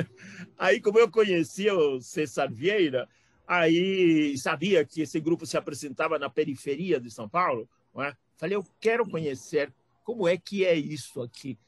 aí, 0.56 0.80
como 0.80 0.98
eu 0.98 1.10
conhecia 1.10 1.74
o 1.74 2.00
César 2.00 2.48
Vieira, 2.50 3.06
aí 3.46 4.36
sabia 4.38 4.84
que 4.84 5.02
esse 5.02 5.20
grupo 5.20 5.44
se 5.44 5.56
apresentava 5.56 6.18
na 6.18 6.30
periferia 6.30 6.98
de 6.98 7.10
São 7.10 7.28
Paulo, 7.28 7.68
não 7.94 8.02
é? 8.02 8.16
Falei, 8.38 8.56
eu 8.56 8.64
quero 8.80 9.08
conhecer 9.08 9.72
como 10.02 10.26
é 10.26 10.36
que 10.36 10.64
é 10.64 10.74
isso 10.74 11.20
aqui. 11.20 11.58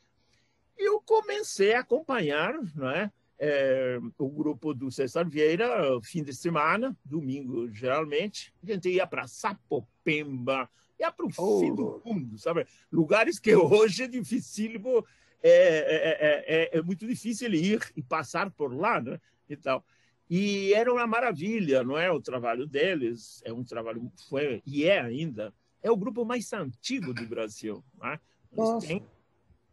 E 0.78 0.88
eu 0.88 1.00
comecei 1.02 1.74
a 1.74 1.80
acompanhar, 1.80 2.54
não 2.74 2.90
é? 2.90 3.12
É, 3.38 3.98
o 4.18 4.28
grupo 4.28 4.72
do 4.72 4.90
César 4.90 5.24
Vieira, 5.24 5.68
fim 6.02 6.22
de 6.22 6.32
semana, 6.32 6.96
domingo 7.04 7.70
geralmente, 7.72 8.54
a 8.62 8.66
gente 8.72 8.88
ia 8.88 9.06
para 9.06 9.26
Sapopemba, 9.26 10.68
ia 10.98 11.10
para 11.10 11.26
o 11.26 11.30
oh. 11.36 11.60
fim 11.60 11.74
do 11.74 12.02
mundo, 12.04 12.38
sabe? 12.38 12.66
Lugares 12.90 13.38
que 13.38 13.54
hoje 13.54 14.04
é 14.04 14.08
dificílimo, 14.08 15.04
é, 15.42 15.50
é, 15.50 16.44
é, 16.46 16.78
é, 16.78 16.82
muito 16.82 17.06
difícil 17.06 17.52
ir 17.52 17.80
e 17.96 18.02
passar 18.02 18.50
por 18.50 18.74
lá, 18.74 19.00
né? 19.00 19.20
E, 19.48 19.56
tal. 19.56 19.84
E 20.30 20.72
era 20.72 20.90
uma 20.90 21.06
maravilha, 21.06 21.82
não 21.82 21.98
é? 21.98 22.10
O 22.10 22.20
trabalho 22.20 22.66
deles 22.66 23.42
é 23.44 23.52
um 23.52 23.62
trabalho 23.62 24.10
foi 24.28 24.62
e 24.64 24.84
é 24.84 25.00
ainda 25.00 25.52
é 25.84 25.90
o 25.90 25.96
grupo 25.96 26.24
mais 26.24 26.50
antigo 26.54 27.12
do 27.12 27.26
Brasil. 27.26 27.84
Né? 28.00 28.18
Eles 28.50 28.84
têm, 28.84 29.06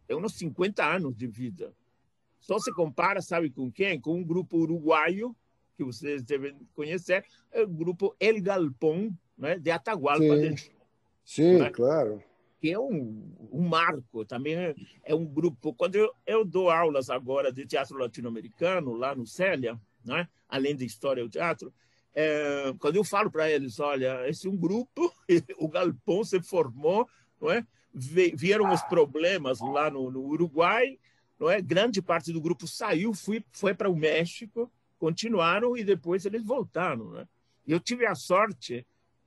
têm 0.06 0.16
uns 0.16 0.34
50 0.34 0.84
anos 0.84 1.16
de 1.16 1.26
vida. 1.26 1.74
Só 2.42 2.58
se 2.58 2.70
compara, 2.72 3.22
sabe 3.22 3.48
com 3.48 3.72
quem? 3.72 3.98
Com 3.98 4.16
um 4.16 4.24
grupo 4.24 4.58
uruguaio 4.58 5.34
que 5.76 5.82
vocês 5.82 6.22
devem 6.22 6.54
conhecer, 6.74 7.24
é 7.50 7.62
o 7.62 7.68
grupo 7.68 8.14
El 8.20 8.42
Galpón, 8.42 9.10
né? 9.38 9.58
De 9.58 9.70
Atagualpa. 9.70 10.36
Sim, 10.36 10.54
Sim 11.24 11.58
né? 11.58 11.70
claro 11.70 12.22
que 12.62 12.70
é 12.70 12.78
um, 12.78 13.34
um 13.50 13.68
marco, 13.68 14.24
também 14.24 14.54
é, 14.54 14.74
é, 15.02 15.12
um 15.12 15.26
grupo. 15.26 15.74
Quando 15.74 15.96
eu, 15.96 16.12
eu 16.24 16.44
dou 16.44 16.70
aulas 16.70 17.10
agora 17.10 17.52
de 17.52 17.66
teatro 17.66 17.98
latino-americano, 17.98 18.94
lá 18.94 19.16
no 19.16 19.26
Célia, 19.26 19.76
né? 20.04 20.28
além 20.48 20.76
de 20.76 20.84
história 20.84 21.24
do 21.24 21.28
teatro, 21.28 21.74
é, 22.14 22.72
quando 22.78 22.94
eu 22.94 23.02
falo 23.02 23.32
para 23.32 23.50
eles, 23.50 23.80
olha, 23.80 24.28
esse 24.28 24.46
é 24.46 24.50
um 24.50 24.56
grupo, 24.56 25.12
o 25.58 25.68
Galpão 25.68 26.22
se 26.22 26.40
formou, 26.40 27.08
não 27.40 27.50
é? 27.50 27.66
vieram 27.92 28.72
os 28.72 28.82
problemas 28.82 29.58
lá 29.60 29.90
no, 29.90 30.08
no, 30.08 30.20
Uruguai, 30.20 30.98
não 31.42 31.50
é? 31.50 31.60
Grande 31.60 32.00
parte 32.00 32.32
do 32.32 32.40
grupo 32.40 32.68
saiu, 32.68 33.12
fui, 33.12 33.44
foi 33.50 33.74
para 33.74 33.90
o 33.90 33.96
México, 33.96 34.70
continuaram 34.96 35.76
e 35.76 35.82
depois 35.82 36.24
eles 36.24 36.44
voltaram, 36.44 37.10
né? 37.10 37.26
Eu 37.66 37.80
tive 37.80 38.06
a 38.06 38.14
sorte 38.14 38.86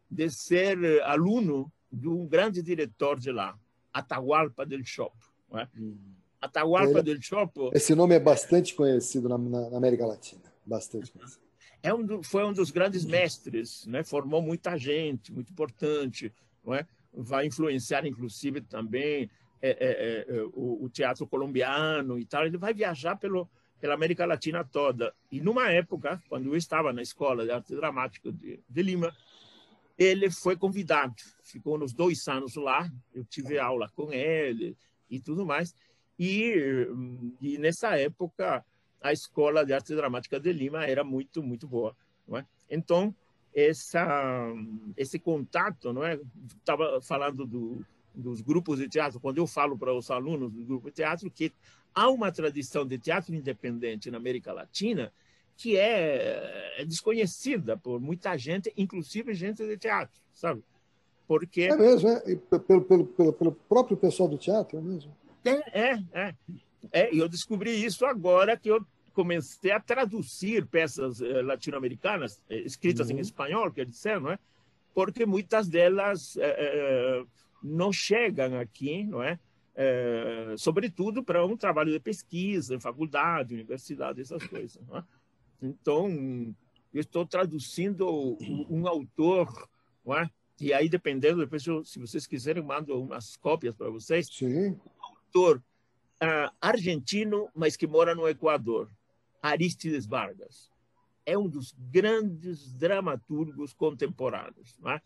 de 0.10 0.30
ser 0.30 0.78
aluno 1.04 1.70
de 1.92 2.08
um 2.08 2.26
grande 2.26 2.62
diretor 2.62 3.20
de 3.20 3.32
lá, 3.32 3.58
Atahualpa 3.92 4.66
del 4.66 4.84
Chopo. 4.86 5.26
É? 5.54 5.68
Hum. 5.78 5.98
Atahualpa 6.40 7.00
Ele, 7.00 7.04
del 7.04 7.22
Chopo. 7.22 7.72
Esse 7.74 7.94
nome 7.94 8.16
é 8.16 8.20
bastante 8.20 8.74
conhecido 8.74 9.28
na, 9.28 9.38
na 9.38 9.78
América 9.78 10.06
Latina, 10.06 10.44
bastante 10.66 11.12
conhecido. 11.12 11.44
É 11.84 11.94
um, 11.94 12.24
foi 12.24 12.46
um 12.46 12.54
dos 12.54 12.72
grandes 12.72 13.04
mestres, 13.04 13.86
né? 13.88 14.04
formou 14.06 14.42
muita 14.42 14.78
gente, 14.78 15.34
muito 15.34 15.52
importante, 15.52 16.34
não 16.64 16.74
é? 16.74 16.88
vai 17.14 17.46
influenciar 17.46 18.06
inclusive 18.06 18.62
também 18.62 19.30
é, 19.70 20.26
é, 20.30 20.38
é, 20.38 20.44
o, 20.54 20.84
o, 20.84 20.90
teatro 20.90 21.26
colombiano 21.28 22.20
e 22.20 22.26
tal. 22.26 22.46
Ele 22.46 22.58
vai 22.58 22.74
viajar 22.74 23.16
pelo, 23.16 23.50
pela 23.80 23.94
América 23.94 24.26
Latina 24.26 24.64
toda. 24.64 25.14
E 25.32 25.42
numa 25.42 25.72
época, 25.72 26.22
quando 26.30 26.48
eu 26.48 26.56
estava 26.56 26.92
na 26.94 27.02
escola 27.02 27.46
de 27.46 27.52
arte 27.52 27.76
dramática 27.76 28.32
de, 28.32 28.60
de 28.68 28.82
Lima, 28.82 29.16
ele 29.98 30.30
foi 30.30 30.58
convidado, 30.58 31.16
ficou 31.42 31.78
nos 31.78 31.94
dois 31.94 32.28
anos 32.28 32.56
lá, 32.56 32.92
eu 33.14 33.24
tive 33.24 33.58
aula 33.58 33.90
com 33.96 34.12
ele 34.12 34.78
e 35.10 35.20
tudo 35.20 35.46
mais. 35.46 35.74
E, 36.20 36.88
e 37.42 37.58
nessa 37.58 37.98
época, 37.98 38.64
a 39.02 39.14
Escola 39.14 39.66
de 39.66 39.74
Arte 39.74 39.96
Dramática 39.96 40.40
de 40.40 40.52
Lima 40.52 40.86
era 40.86 41.04
muito, 41.04 41.44
muito 41.44 41.68
boa. 41.68 41.96
É? 42.34 42.44
Então, 42.70 43.16
essa, 43.54 44.52
esse 44.98 45.20
contato, 45.20 45.94
não 45.94 46.04
é? 46.04 46.20
Estava 46.58 47.02
falando 47.02 47.46
do, 47.46 47.86
dos 48.16 48.42
grupos 48.42 48.80
de 48.80 48.88
teatro, 48.88 49.20
quando 49.20 49.38
eu 49.38 49.48
falo 49.48 49.78
para 49.78 49.94
os 49.94 50.10
alunos 50.10 50.52
do 50.52 50.64
grupo 50.64 50.90
de 50.90 50.96
teatro 50.96 51.30
que 51.30 51.52
há 51.94 52.10
uma 52.10 52.32
tradição 52.32 52.86
de 52.86 52.98
teatro 52.98 53.34
independente 53.34 54.10
na 54.12 54.18
América 54.18 54.52
Latina 54.52 55.12
que 55.58 55.78
é, 55.78 56.82
é 56.82 56.86
desconhecida 56.86 57.78
por 57.78 58.00
muita 58.00 58.38
gente, 58.38 58.74
inclusive 58.76 59.34
gente 59.34 59.66
de 59.66 59.78
teatro, 59.78 60.20
sabe? 60.34 60.62
Porque 61.28 61.64
é 61.64 61.76
mesmo, 61.76 62.10
é? 62.10 62.36
Pelo, 62.60 62.82
pelo, 62.82 63.06
pelo, 63.06 63.34
pelo 63.34 63.52
próprio 63.52 63.98
pessoal 63.98 64.30
do 64.30 64.38
teatro, 64.38 64.78
é 64.78 64.82
mesmo? 64.82 65.16
É, 65.44 65.80
é, 65.80 66.04
é. 66.14 66.36
é 66.92 67.16
eu 67.16 67.28
descobri 67.28 67.84
isso 67.84 68.06
agora 68.06 68.58
que 68.58 68.70
eu 68.70 68.86
comecei 69.14 69.72
a 69.72 69.80
traduzir 69.80 70.66
peças 70.66 71.22
eh, 71.22 71.42
latino-americanas 71.42 72.42
eh, 72.50 72.60
escritas 72.60 73.10
uhum. 73.10 73.18
em 73.18 73.22
espanhol, 73.22 73.72
quer 73.72 73.86
dizer, 73.86 74.20
não 74.20 74.32
é? 74.32 74.40
Porque 74.94 75.26
muitas 75.26 75.70
delas 75.70 76.38
eh, 76.38 77.24
não 77.64 77.92
chegam 77.92 78.60
aqui, 78.60 79.04
não 79.04 79.22
é? 79.22 79.40
sobretudo 80.58 81.22
para 81.22 81.46
um 81.46 81.58
trabalho 81.58 81.92
de 81.92 82.00
pesquisa 82.00 82.80
faculdade, 82.80 83.54
universidade, 83.54 84.22
essas 84.22 84.46
coisas. 84.48 84.82
É? 84.94 85.04
Então, 85.62 86.56
eu 86.94 87.02
estou 87.02 87.26
traduzindo 87.26 88.38
um 88.70 88.88
autor, 88.88 89.68
é? 90.08 90.30
e 90.60 90.74
aí, 90.74 90.88
dependendo, 90.88 91.42
depois, 91.42 91.66
eu, 91.66 91.84
se 91.84 92.00
vocês 92.00 92.26
quiserem, 92.26 92.64
mando 92.64 92.98
umas 93.02 93.36
cópias 93.36 93.76
para 93.76 93.90
vocês. 93.90 94.28
Sim. 94.28 94.70
Um 94.70 94.80
autor 95.02 95.62
uh, 96.22 96.56
argentino, 96.62 97.50
mas 97.54 97.76
que 97.76 97.86
mora 97.86 98.16
no 98.16 98.28
Equador, 98.28 98.90
Aristides 99.42 100.06
Vargas. 100.06 100.72
É 101.26 101.38
um 101.38 101.50
dos 101.50 101.76
grandes 101.92 102.72
dramaturgos 102.74 103.74
contemporâneos. 103.74 104.76
É? 104.86 105.02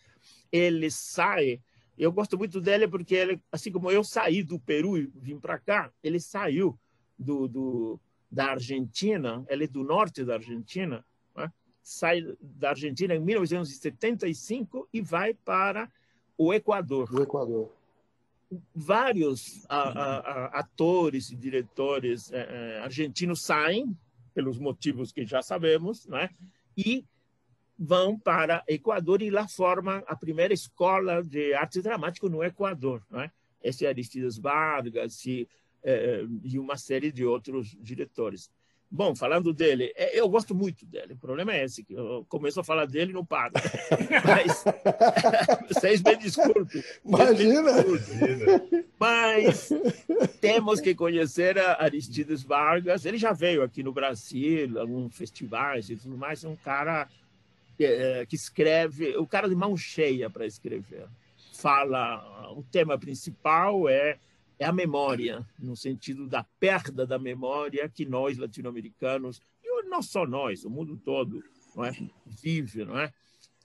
Ele 0.51 0.91
sai. 0.91 1.61
Eu 1.99 2.13
gosto 2.13 2.37
muito 2.37 2.61
dele 2.61 2.87
porque 2.87 3.13
ele, 3.13 3.41
assim 3.51 3.71
como 3.71 3.91
eu 3.91 4.05
saí 4.05 4.41
do 4.41 4.57
Peru 4.57 4.97
e 4.97 5.11
vim 5.15 5.37
para 5.37 5.59
cá, 5.59 5.91
ele 6.01 6.19
saiu 6.19 6.79
do, 7.17 7.45
do 7.45 7.99
da 8.31 8.51
Argentina, 8.51 9.43
ele 9.49 9.65
é 9.65 9.67
do 9.67 9.83
norte 9.83 10.23
da 10.23 10.35
Argentina, 10.35 11.05
né? 11.35 11.51
sai 11.83 12.21
da 12.39 12.69
Argentina 12.69 13.13
em 13.13 13.19
1975 13.19 14.87
e 14.93 15.01
vai 15.01 15.33
para 15.33 15.91
o 16.37 16.53
Equador. 16.53 17.13
O 17.13 17.21
Equador. 17.21 17.69
Vários 18.73 19.65
a, 19.67 19.89
a, 19.89 20.17
a, 20.17 20.45
atores 20.59 21.31
e 21.31 21.35
diretores 21.35 22.31
é, 22.31 22.79
argentinos 22.81 23.43
saem, 23.43 23.95
pelos 24.33 24.57
motivos 24.57 25.11
que 25.11 25.25
já 25.25 25.41
sabemos, 25.41 26.07
né? 26.07 26.29
e 26.77 27.05
vão 27.79 28.19
para 28.19 28.61
Equador 28.67 29.21
e 29.21 29.29
lá 29.29 29.47
formam 29.47 30.03
a 30.05 30.15
primeira 30.15 30.53
escola 30.53 31.23
de 31.23 31.53
arte 31.53 31.81
dramática 31.81 32.27
no 32.27 32.43
Equador. 32.43 33.01
Né? 33.09 33.31
Esse 33.63 33.85
é 33.85 33.89
Aristides 33.89 34.37
Vargas, 34.37 35.25
e 35.25 35.47
é, 35.83 36.25
e 36.43 36.59
uma 36.59 36.77
série 36.77 37.11
de 37.11 37.25
outros 37.25 37.75
diretores. 37.79 38.49
Bom, 38.91 39.15
falando 39.15 39.53
dele, 39.53 39.93
é, 39.95 40.19
eu 40.19 40.27
gosto 40.27 40.55
muito 40.55 40.83
dele. 40.83 41.13
O 41.13 41.17
problema 41.17 41.53
é 41.53 41.63
esse, 41.63 41.83
que 41.83 41.93
eu 41.93 42.25
começo 42.27 42.59
a 42.59 42.63
falar 42.63 42.87
dele 42.87 43.11
e 43.11 43.13
não 43.13 43.23
paro. 43.23 43.53
Mas 44.25 44.63
vocês 45.69 46.01
me 46.01 46.15
desculpem. 46.15 46.83
Imagina! 47.05 47.71
Mas 48.99 49.69
temos 50.41 50.81
que 50.81 50.95
conhecer 50.95 51.59
a 51.59 51.83
Aristides 51.83 52.41
Vargas. 52.41 53.05
Ele 53.05 53.17
já 53.17 53.31
veio 53.31 53.61
aqui 53.61 53.83
no 53.83 53.93
Brasil, 53.93 54.79
alguns 54.79 55.15
festivais 55.15 55.89
e 55.91 55.95
tudo 55.95 56.17
mais. 56.17 56.43
É 56.43 56.49
um 56.49 56.55
cara 56.55 57.07
é, 57.85 58.25
que 58.25 58.35
escreve, 58.35 59.15
o 59.17 59.27
cara 59.27 59.47
de 59.47 59.55
mão 59.55 59.75
cheia 59.75 60.29
para 60.29 60.45
escrever. 60.45 61.07
Fala, 61.53 62.51
o 62.53 62.63
tema 62.63 62.97
principal 62.97 63.87
é 63.89 64.17
é 64.59 64.65
a 64.65 64.73
memória, 64.73 65.47
no 65.57 65.75
sentido 65.75 66.27
da 66.27 66.43
perda 66.59 67.07
da 67.07 67.17
memória 67.17 67.87
que 67.87 68.05
nós 68.05 68.37
latino-americanos, 68.37 69.41
e 69.63 69.83
não 69.83 70.01
só 70.01 70.27
nós, 70.27 70.65
o 70.65 70.69
mundo 70.69 70.97
todo, 70.97 71.41
não 71.73 71.85
é? 71.85 71.93
vive, 72.25 72.83
não 72.83 72.99
é? 72.99 73.11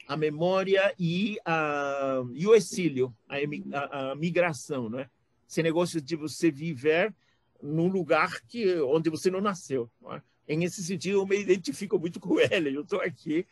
A 0.07 0.17
memória 0.17 0.95
e, 0.99 1.37
a, 1.45 2.23
e 2.33 2.47
o 2.47 2.55
exílio, 2.55 3.13
a, 3.29 3.37
a, 3.77 4.13
a 4.13 4.15
migração, 4.15 4.89
não 4.89 5.01
é? 5.01 5.11
Esse 5.49 5.63
negócio 5.63 6.01
de 6.01 6.15
você 6.15 6.51
viver 6.51 7.13
num 7.61 7.89
lugar 7.89 8.41
que 8.43 8.77
onde 8.81 9.11
você 9.11 9.31
não 9.31 9.41
nasceu. 9.41 9.91
Não 10.01 10.15
é? 10.15 10.23
Em 10.47 10.63
esse 10.63 10.85
sentido, 10.85 11.19
eu 11.19 11.27
me 11.27 11.41
identifico 11.41 11.99
muito 11.99 12.21
com 12.21 12.39
ele. 12.39 12.77
Eu 12.77 12.83
estou 12.83 13.01
aqui, 13.01 13.47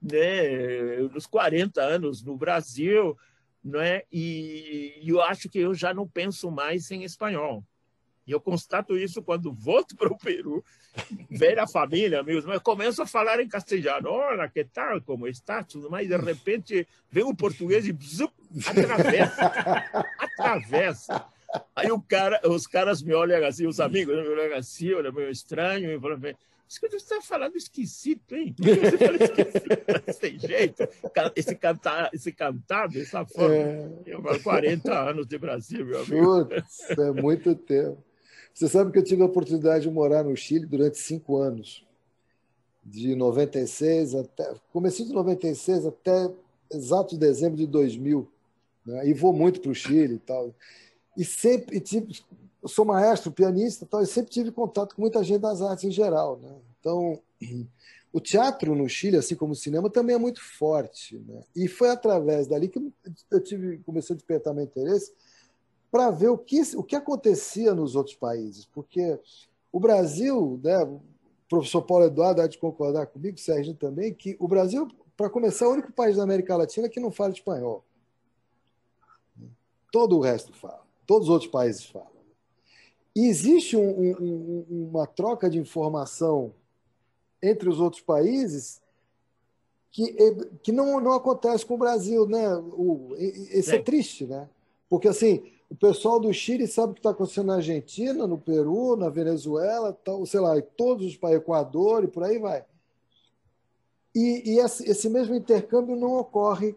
né, 0.00 0.96
nos 1.12 1.26
40 1.26 1.80
anos 1.80 2.22
no 2.22 2.36
Brasil, 2.36 3.16
não 3.62 3.80
é? 3.80 4.04
E, 4.10 4.98
e 5.02 5.08
eu 5.08 5.20
acho 5.22 5.48
que 5.48 5.58
eu 5.58 5.74
já 5.74 5.92
não 5.92 6.08
penso 6.08 6.50
mais 6.50 6.90
em 6.90 7.04
espanhol. 7.04 7.64
E 8.26 8.32
eu 8.32 8.40
constato 8.40 8.96
isso 8.96 9.22
quando 9.22 9.52
volto 9.52 9.96
para 9.98 10.12
o 10.12 10.16
Peru, 10.16 10.64
ver 11.28 11.58
a 11.58 11.66
família, 11.66 12.22
meus 12.22 12.44
mas 12.44 12.62
começo 12.62 13.02
a 13.02 13.06
falar 13.06 13.40
em 13.40 13.48
castelhano. 13.48 14.08
Olá, 14.08 14.48
que 14.48 14.64
tal? 14.64 15.00
Como 15.02 15.26
está? 15.26 15.62
Tudo 15.62 15.90
mais. 15.90 16.08
De 16.08 16.16
repente, 16.16 16.86
vem 17.10 17.24
o 17.24 17.34
português 17.34 17.86
e 17.86 17.92
bzup, 17.92 18.32
atravessa. 18.66 19.46
atravessa. 20.18 21.26
Aí 21.74 21.90
o 21.90 22.00
cara, 22.00 22.40
os 22.48 22.66
caras 22.66 23.02
me 23.02 23.12
olham 23.12 23.44
assim, 23.44 23.66
os 23.66 23.80
amigos 23.80 24.14
me 24.14 24.28
olham 24.28 24.56
assim, 24.56 24.92
olham 24.92 25.12
meio 25.12 25.30
estranho, 25.30 25.90
e 25.90 26.00
falam, 26.00 26.20
você 26.78 26.96
está 26.96 27.20
falando 27.20 27.56
esquisito, 27.56 28.36
hein? 28.36 28.54
Você 28.56 28.98
fala 28.98 29.16
esquisito 29.16 30.06
desse 30.06 30.38
jeito. 30.38 30.88
Esse, 31.34 31.56
cantar, 31.56 32.10
esse 32.12 32.32
cantado, 32.32 32.96
essa 32.96 33.26
forma. 33.26 33.56
É... 33.56 33.90
Eu 34.06 34.22
40 34.40 35.10
anos 35.10 35.26
de 35.26 35.36
Brasil, 35.36 35.84
meu 35.84 36.00
amigo. 36.00 36.46
Putz, 36.46 36.90
é 36.90 37.10
muito 37.10 37.56
tempo. 37.56 37.98
Você 38.54 38.68
sabe 38.68 38.92
que 38.92 38.98
eu 38.98 39.04
tive 39.04 39.22
a 39.22 39.26
oportunidade 39.26 39.84
de 39.84 39.90
morar 39.90 40.22
no 40.22 40.36
Chile 40.36 40.64
durante 40.64 40.98
cinco 40.98 41.38
anos. 41.38 41.84
De 42.84 43.16
96 43.16 44.14
até. 44.14 44.54
Comecei 44.72 45.04
de 45.04 45.12
96 45.12 45.86
até 45.86 46.30
exato 46.70 47.16
dezembro 47.16 47.56
de 47.56 47.66
2000. 47.66 48.30
Né? 48.86 49.08
E 49.08 49.12
vou 49.12 49.32
muito 49.32 49.60
para 49.60 49.70
o 49.70 49.74
Chile 49.74 50.14
e 50.14 50.18
tal. 50.18 50.54
E 51.16 51.24
sempre. 51.24 51.78
E 51.78 51.80
tive, 51.80 52.20
eu 52.62 52.68
sou 52.68 52.84
maestro, 52.84 53.32
pianista, 53.32 53.86
tal, 53.86 54.02
e 54.02 54.06
sempre 54.06 54.30
tive 54.30 54.52
contato 54.52 54.94
com 54.94 55.02
muita 55.02 55.22
gente 55.24 55.40
das 55.40 55.62
artes 55.62 55.84
em 55.84 55.90
geral. 55.90 56.38
Né? 56.38 56.54
Então, 56.78 57.20
o 58.12 58.20
teatro 58.20 58.74
no 58.74 58.88
Chile, 58.88 59.16
assim 59.16 59.34
como 59.34 59.52
o 59.52 59.56
cinema, 59.56 59.88
também 59.88 60.16
é 60.16 60.18
muito 60.18 60.42
forte. 60.42 61.18
Né? 61.18 61.42
E 61.56 61.68
foi 61.68 61.88
através 61.88 62.46
dali 62.46 62.68
que 62.68 62.80
eu 63.30 63.40
tive, 63.40 63.78
comecei 63.78 64.14
a 64.14 64.16
despertar 64.16 64.52
meu 64.52 64.64
interesse 64.64 65.12
para 65.90 66.10
ver 66.10 66.28
o 66.28 66.38
que, 66.38 66.60
o 66.76 66.82
que 66.82 66.94
acontecia 66.94 67.74
nos 67.74 67.96
outros 67.96 68.14
países. 68.14 68.64
Porque 68.66 69.18
o 69.72 69.80
Brasil, 69.80 70.60
né, 70.62 70.82
o 70.84 71.00
professor 71.48 71.82
Paulo 71.82 72.04
Eduardo 72.04 72.42
há 72.42 72.46
de 72.46 72.58
concordar 72.58 73.06
comigo, 73.06 73.36
o 73.36 73.40
Sérgio 73.40 73.74
também, 73.74 74.12
que 74.12 74.36
o 74.38 74.46
Brasil, 74.46 74.86
para 75.16 75.30
começar, 75.30 75.64
é 75.64 75.68
o 75.68 75.72
único 75.72 75.92
país 75.92 76.16
da 76.16 76.22
América 76.22 76.56
Latina 76.56 76.88
que 76.88 77.00
não 77.00 77.10
fala 77.10 77.32
espanhol. 77.32 77.84
Todo 79.90 80.18
o 80.18 80.20
resto 80.20 80.52
fala. 80.52 80.84
Todos 81.06 81.28
os 81.28 81.32
outros 81.32 81.50
países 81.50 81.84
falam. 81.86 82.19
E 83.20 83.26
existe 83.26 83.76
um, 83.76 84.14
um, 84.18 84.66
uma 84.70 85.06
troca 85.06 85.50
de 85.50 85.58
informação 85.58 86.54
entre 87.42 87.68
os 87.68 87.78
outros 87.78 88.00
países 88.00 88.80
que, 89.90 90.14
que 90.62 90.72
não, 90.72 90.98
não 91.00 91.12
acontece 91.12 91.66
com 91.66 91.74
o 91.74 91.78
Brasil, 91.78 92.26
né? 92.26 92.48
O, 92.56 93.14
isso 93.18 93.74
é. 93.74 93.82
triste, 93.82 94.24
né? 94.24 94.48
Porque 94.88 95.06
assim, 95.06 95.42
o 95.68 95.76
pessoal 95.76 96.18
do 96.18 96.32
Chile 96.32 96.66
sabe 96.66 96.92
o 96.92 96.94
que 96.94 97.00
está 97.00 97.10
acontecendo 97.10 97.48
na 97.48 97.56
Argentina, 97.56 98.26
no 98.26 98.38
Peru, 98.38 98.96
na 98.96 99.10
Venezuela, 99.10 99.92
tal, 99.92 100.24
sei 100.24 100.40
lá, 100.40 100.56
em 100.56 100.64
todos 100.74 101.04
os 101.04 101.14
países, 101.14 101.42
Equador 101.42 102.04
e 102.04 102.08
por 102.08 102.24
aí 102.24 102.38
vai. 102.38 102.64
E, 104.14 104.54
e 104.54 104.58
esse, 104.60 104.90
esse 104.90 105.10
mesmo 105.10 105.34
intercâmbio 105.34 105.94
não 105.94 106.14
ocorre 106.14 106.74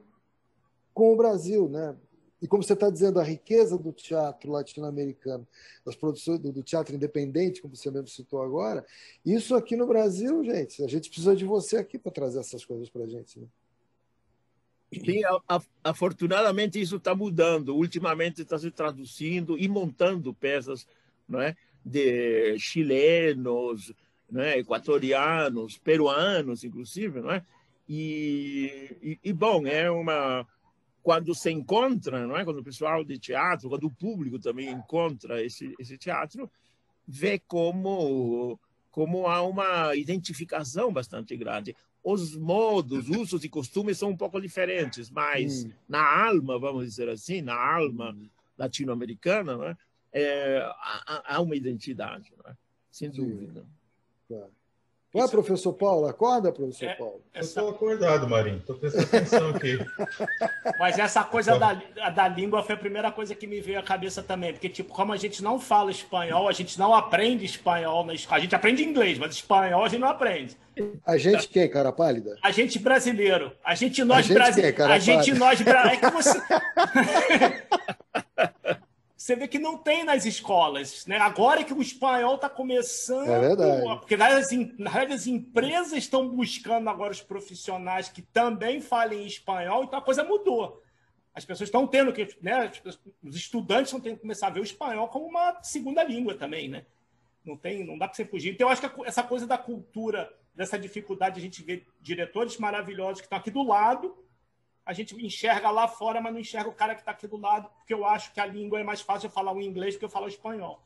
com 0.93 1.13
o 1.13 1.15
Brasil, 1.15 1.69
né? 1.69 1.95
E 2.43 2.47
como 2.47 2.61
você 2.61 2.73
está 2.73 2.89
dizendo, 2.89 3.21
a 3.21 3.23
riqueza 3.23 3.77
do 3.77 3.93
teatro 3.93 4.51
latino-americano, 4.51 5.47
das 5.85 5.95
produções 5.95 6.39
do, 6.39 6.61
teatro 6.61 6.93
independente, 6.93 7.61
como 7.61 7.73
você 7.73 7.89
mesmo 7.89 8.09
citou 8.09 8.41
agora, 8.41 8.85
isso 9.25 9.55
aqui 9.55 9.77
no 9.77 9.87
Brasil, 9.87 10.43
gente, 10.43 10.83
a 10.83 10.87
gente 10.89 11.07
precisa 11.07 11.37
de 11.37 11.45
você 11.45 11.77
aqui 11.77 11.97
para 11.97 12.11
trazer 12.11 12.39
essas 12.39 12.65
coisas 12.65 12.89
para 12.89 13.05
a 13.05 13.07
gente. 13.07 13.39
Né? 13.39 13.47
Sim, 14.93 15.21
afortunadamente 15.81 16.81
isso 16.81 16.97
está 16.97 17.15
mudando. 17.15 17.77
Ultimamente 17.77 18.41
está 18.41 18.59
se 18.59 18.69
traduzindo 18.69 19.57
e 19.57 19.69
montando 19.69 20.33
peças 20.33 20.85
não 21.25 21.39
é? 21.39 21.55
de 21.83 22.59
chilenos, 22.59 23.93
não 24.29 24.41
é? 24.41 24.57
equatorianos, 24.59 25.77
peruanos, 25.77 26.65
inclusive. 26.65 27.21
Não 27.21 27.31
é? 27.31 27.41
E, 27.87 28.97
e, 29.01 29.29
e 29.29 29.31
bom, 29.31 29.65
é 29.65 29.89
uma 29.89 30.45
quando 31.03 31.35
se 31.35 31.51
encontra, 31.51 32.25
não 32.25 32.37
é? 32.37 32.45
quando 32.45 32.59
o 32.59 32.63
pessoal 32.63 33.03
de 33.03 33.19
teatro, 33.19 33.69
quando 33.69 33.85
o 33.85 33.91
público 33.91 34.39
também 34.39 34.69
encontra 34.69 35.43
esse, 35.43 35.75
esse 35.77 35.97
teatro, 35.97 36.49
vê 37.05 37.37
como, 37.37 38.57
como 38.89 39.27
há 39.27 39.41
uma 39.43 39.93
identificação 39.95 40.93
bastante 40.93 41.35
grande. 41.35 41.75
Os 42.01 42.35
modos, 42.37 43.09
usos 43.09 43.43
e 43.43 43.49
costumes 43.49 43.97
são 43.97 44.09
um 44.09 44.17
pouco 44.17 44.39
diferentes, 44.39 45.09
mas 45.09 45.65
hum. 45.65 45.71
na 45.87 46.25
alma, 46.25 46.57
vamos 46.57 46.85
dizer 46.85 47.09
assim, 47.09 47.41
na 47.41 47.53
alma 47.53 48.11
hum. 48.11 48.29
latino-americana, 48.57 49.77
é? 50.11 50.21
é, 50.21 50.57
há, 50.61 51.35
há, 51.35 51.41
uma 51.41 51.55
identidade, 51.55 52.31
é? 52.45 52.53
sem 52.89 53.09
dúvida. 53.09 53.65
Claro. 54.27 54.51
Ué, 55.15 55.27
professor 55.27 55.73
Paulo, 55.73 56.07
acorda, 56.07 56.51
professor 56.51 56.89
é, 56.89 56.95
Paulo. 56.95 57.21
Essa... 57.31 57.59
Eu 57.59 57.69
estou 57.69 57.69
acordado, 57.69 58.27
Marinho. 58.27 58.57
Estou 58.57 58.75
prestando 58.75 59.05
atenção 59.05 59.49
aqui. 59.51 59.77
Mas 60.79 60.97
essa 60.97 61.23
coisa 61.23 61.59
da, 61.59 61.73
da 62.09 62.27
língua 62.27 62.63
foi 62.63 62.73
a 62.73 62.77
primeira 62.77 63.11
coisa 63.11 63.35
que 63.35 63.45
me 63.45 63.61
veio 63.61 63.79
à 63.79 63.83
cabeça 63.83 64.23
também. 64.23 64.53
Porque, 64.53 64.67
tipo, 64.67 64.91
como 64.91 65.13
a 65.13 65.17
gente 65.17 65.43
não 65.43 65.59
fala 65.59 65.91
espanhol, 65.91 66.49
a 66.49 66.51
gente 66.51 66.79
não 66.79 66.95
aprende 66.95 67.45
espanhol 67.45 68.03
na 68.03 68.15
escola. 68.15 68.39
A 68.39 68.41
gente 68.41 68.55
aprende 68.55 68.83
inglês, 68.83 69.19
mas 69.19 69.35
espanhol 69.35 69.85
a 69.85 69.87
gente 69.87 69.99
não 69.99 70.09
aprende. 70.09 70.57
A 71.05 71.15
gente 71.17 71.47
quem, 71.47 71.69
cara 71.69 71.91
pálida? 71.91 72.35
A 72.41 72.49
gente 72.49 72.79
brasileiro. 72.79 73.51
A 73.63 73.75
gente 73.75 74.03
nós 74.03 74.27
brasileiros. 74.27 74.81
A 74.81 74.97
gente 74.97 75.31
nós 75.35 75.61
brasileiros. 75.61 76.03
É 76.03 76.09
que 76.09 76.15
você. 76.15 76.41
você 79.23 79.37
vê 79.37 79.47
que 79.47 79.57
não 79.57 79.77
tem 79.77 80.03
nas 80.03 80.25
escolas. 80.25 81.05
Né? 81.05 81.17
Agora 81.17 81.61
é 81.61 81.63
que 81.63 81.73
o 81.73 81.81
espanhol 81.81 82.35
está 82.35 82.49
começando. 82.49 83.29
É 83.29 83.39
verdade. 83.39 83.99
Porque 83.99 84.17
na 84.17 84.27
verdade, 84.27 85.13
as 85.13 85.27
empresas 85.27 85.93
estão 85.93 86.27
buscando 86.27 86.89
agora 86.89 87.13
os 87.13 87.21
profissionais 87.21 88.09
que 88.09 88.21
também 88.21 88.81
falem 88.81 89.25
espanhol, 89.25 89.85
então 89.85 89.97
a 89.97 90.01
coisa 90.01 90.25
mudou. 90.25 90.83
As 91.33 91.45
pessoas 91.45 91.69
estão 91.69 91.87
tendo 91.87 92.11
que. 92.11 92.27
Né, 92.41 92.69
os 93.23 93.33
estudantes 93.33 93.87
estão 93.87 94.01
tendo 94.01 94.15
que 94.15 94.21
começar 94.23 94.47
a 94.47 94.49
ver 94.49 94.59
o 94.59 94.63
espanhol 94.63 95.07
como 95.07 95.25
uma 95.25 95.57
segunda 95.63 96.03
língua 96.03 96.35
também. 96.35 96.67
Né? 96.67 96.85
Não, 97.45 97.55
tem, 97.55 97.85
não 97.85 97.97
dá 97.97 98.09
para 98.09 98.15
você 98.15 98.25
fugir. 98.25 98.53
Então, 98.53 98.67
eu 98.67 98.73
acho 98.73 98.81
que 98.81 99.07
essa 99.07 99.23
coisa 99.23 99.47
da 99.47 99.57
cultura, 99.57 100.29
dessa 100.53 100.77
dificuldade 100.77 101.35
de 101.35 101.39
a 101.39 101.43
gente 101.43 101.63
ver 101.63 101.87
diretores 102.01 102.57
maravilhosos 102.57 103.21
que 103.21 103.27
estão 103.27 103.39
aqui 103.39 103.49
do 103.49 103.63
lado 103.63 104.17
a 104.85 104.93
gente 104.93 105.15
enxerga 105.15 105.69
lá 105.69 105.87
fora, 105.87 106.19
mas 106.19 106.33
não 106.33 106.39
enxerga 106.39 106.69
o 106.69 106.73
cara 106.73 106.93
que 106.93 107.01
está 107.01 107.11
aqui 107.11 107.27
do 107.27 107.37
lado, 107.37 107.69
porque 107.77 107.93
eu 107.93 108.05
acho 108.05 108.33
que 108.33 108.39
a 108.39 108.45
língua 108.45 108.79
é 108.79 108.83
mais 108.83 109.01
fácil 109.01 109.27
eu 109.27 109.31
falar 109.31 109.53
o 109.53 109.61
inglês 109.61 109.95
do 109.95 109.99
que 109.99 110.05
eu 110.05 110.09
falar 110.09 110.25
o 110.25 110.29
espanhol. 110.29 110.83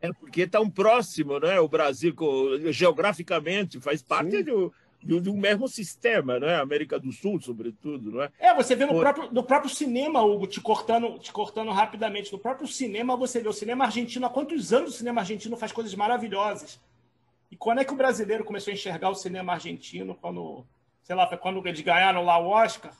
É 0.00 0.12
porque 0.12 0.46
tão 0.46 0.68
próximo, 0.68 1.38
né? 1.38 1.60
O 1.60 1.68
Brasil, 1.68 2.14
geograficamente, 2.70 3.80
faz 3.80 4.02
parte 4.02 4.42
do, 4.42 4.72
do, 5.00 5.20
do, 5.20 5.34
mesmo 5.34 5.68
sistema, 5.68 6.40
né? 6.40 6.56
América 6.56 6.98
do 6.98 7.12
Sul, 7.12 7.40
sobretudo, 7.40 8.10
não 8.10 8.22
é? 8.22 8.30
É, 8.38 8.54
você 8.54 8.74
vê 8.74 8.84
no, 8.84 8.92
Por... 8.92 9.00
próprio, 9.00 9.32
no 9.32 9.42
próprio 9.44 9.70
cinema, 9.70 10.22
Hugo, 10.22 10.46
te 10.46 10.60
cortando, 10.60 11.18
te 11.18 11.32
cortando 11.32 11.70
rapidamente, 11.70 12.32
no 12.32 12.38
próprio 12.38 12.66
cinema 12.66 13.16
você 13.16 13.40
vê 13.40 13.48
o 13.48 13.52
cinema 13.52 13.84
argentino, 13.84 14.26
há 14.26 14.30
quantos 14.30 14.72
anos 14.72 14.94
o 14.94 14.98
cinema 14.98 15.20
argentino 15.20 15.56
faz 15.56 15.70
coisas 15.70 15.94
maravilhosas? 15.94 16.80
E 17.50 17.56
quando 17.56 17.78
é 17.78 17.84
que 17.84 17.92
o 17.92 17.96
brasileiro 17.96 18.44
começou 18.44 18.72
a 18.72 18.74
enxergar 18.74 19.08
o 19.08 19.14
cinema 19.14 19.52
argentino? 19.52 20.16
Quando, 20.20 20.66
sei 21.02 21.14
lá, 21.14 21.26
quando 21.36 21.64
eles 21.66 21.80
ganharam 21.80 22.24
lá 22.24 22.38
o 22.38 22.48
Oscar? 22.48 22.92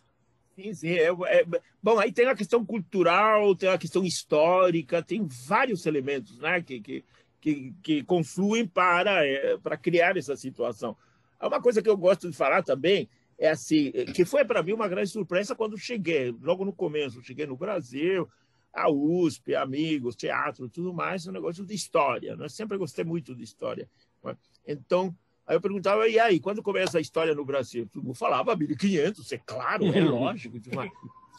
Sim, 0.55 0.75
sim. 0.75 0.91
É, 0.91 1.09
é, 1.09 1.47
bom, 1.83 1.99
aí 1.99 2.13
tem 2.13 2.27
a 2.27 2.37
questão 2.37 2.65
cultural, 2.65 3.55
tem 3.57 3.69
a 3.69 3.79
questão 3.79 4.05
histórica, 4.05 5.03
tem 5.03 5.27
vários 5.47 5.87
elementos 5.87 6.39
né, 6.39 6.61
que, 6.61 6.81
que, 6.81 7.05
que, 7.41 7.75
que 7.83 8.03
confluem 8.05 8.67
para, 8.67 9.27
é, 9.27 9.57
para 9.57 9.77
criar 9.77 10.17
essa 10.17 10.37
situação. 10.37 10.97
Uma 11.41 11.61
coisa 11.61 11.83
que 11.83 11.89
eu 11.89 11.97
gosto 11.97 12.31
de 12.31 12.37
falar 12.37 12.63
também 12.63 13.09
é 13.39 13.49
assim, 13.49 13.91
que 14.15 14.25
foi 14.25 14.45
para 14.45 14.63
mim 14.63 14.73
uma 14.73 14.87
grande 14.87 15.11
surpresa 15.11 15.55
quando 15.55 15.77
cheguei, 15.77 16.33
logo 16.41 16.65
no 16.65 16.73
começo, 16.73 17.23
cheguei 17.23 17.47
no 17.47 17.57
Brasil, 17.57 18.29
a 18.73 18.91
USP, 18.91 19.55
amigos, 19.55 20.15
teatro, 20.15 20.69
tudo 20.69 20.95
mais, 20.95 21.27
um 21.27 21.33
negócio 21.33 21.65
de 21.65 21.75
história. 21.75 22.37
Né? 22.37 22.49
Sempre 22.49 22.79
gostei 22.79 23.05
muito 23.05 23.35
de 23.35 23.43
história. 23.43 23.89
Né? 24.23 24.37
Então, 24.67 25.15
Aí 25.47 25.57
eu 25.57 25.61
perguntava, 25.61 26.09
e 26.09 26.19
aí, 26.19 26.39
quando 26.39 26.63
começa 26.63 26.99
a 26.99 27.01
história 27.01 27.35
no 27.35 27.45
Brasil? 27.45 27.89
Todo 27.93 28.05
mundo 28.05 28.15
falava 28.15 28.55
1500, 28.55 29.33
é 29.33 29.39
claro, 29.39 29.85
é 29.87 30.01
lógico. 30.05 30.59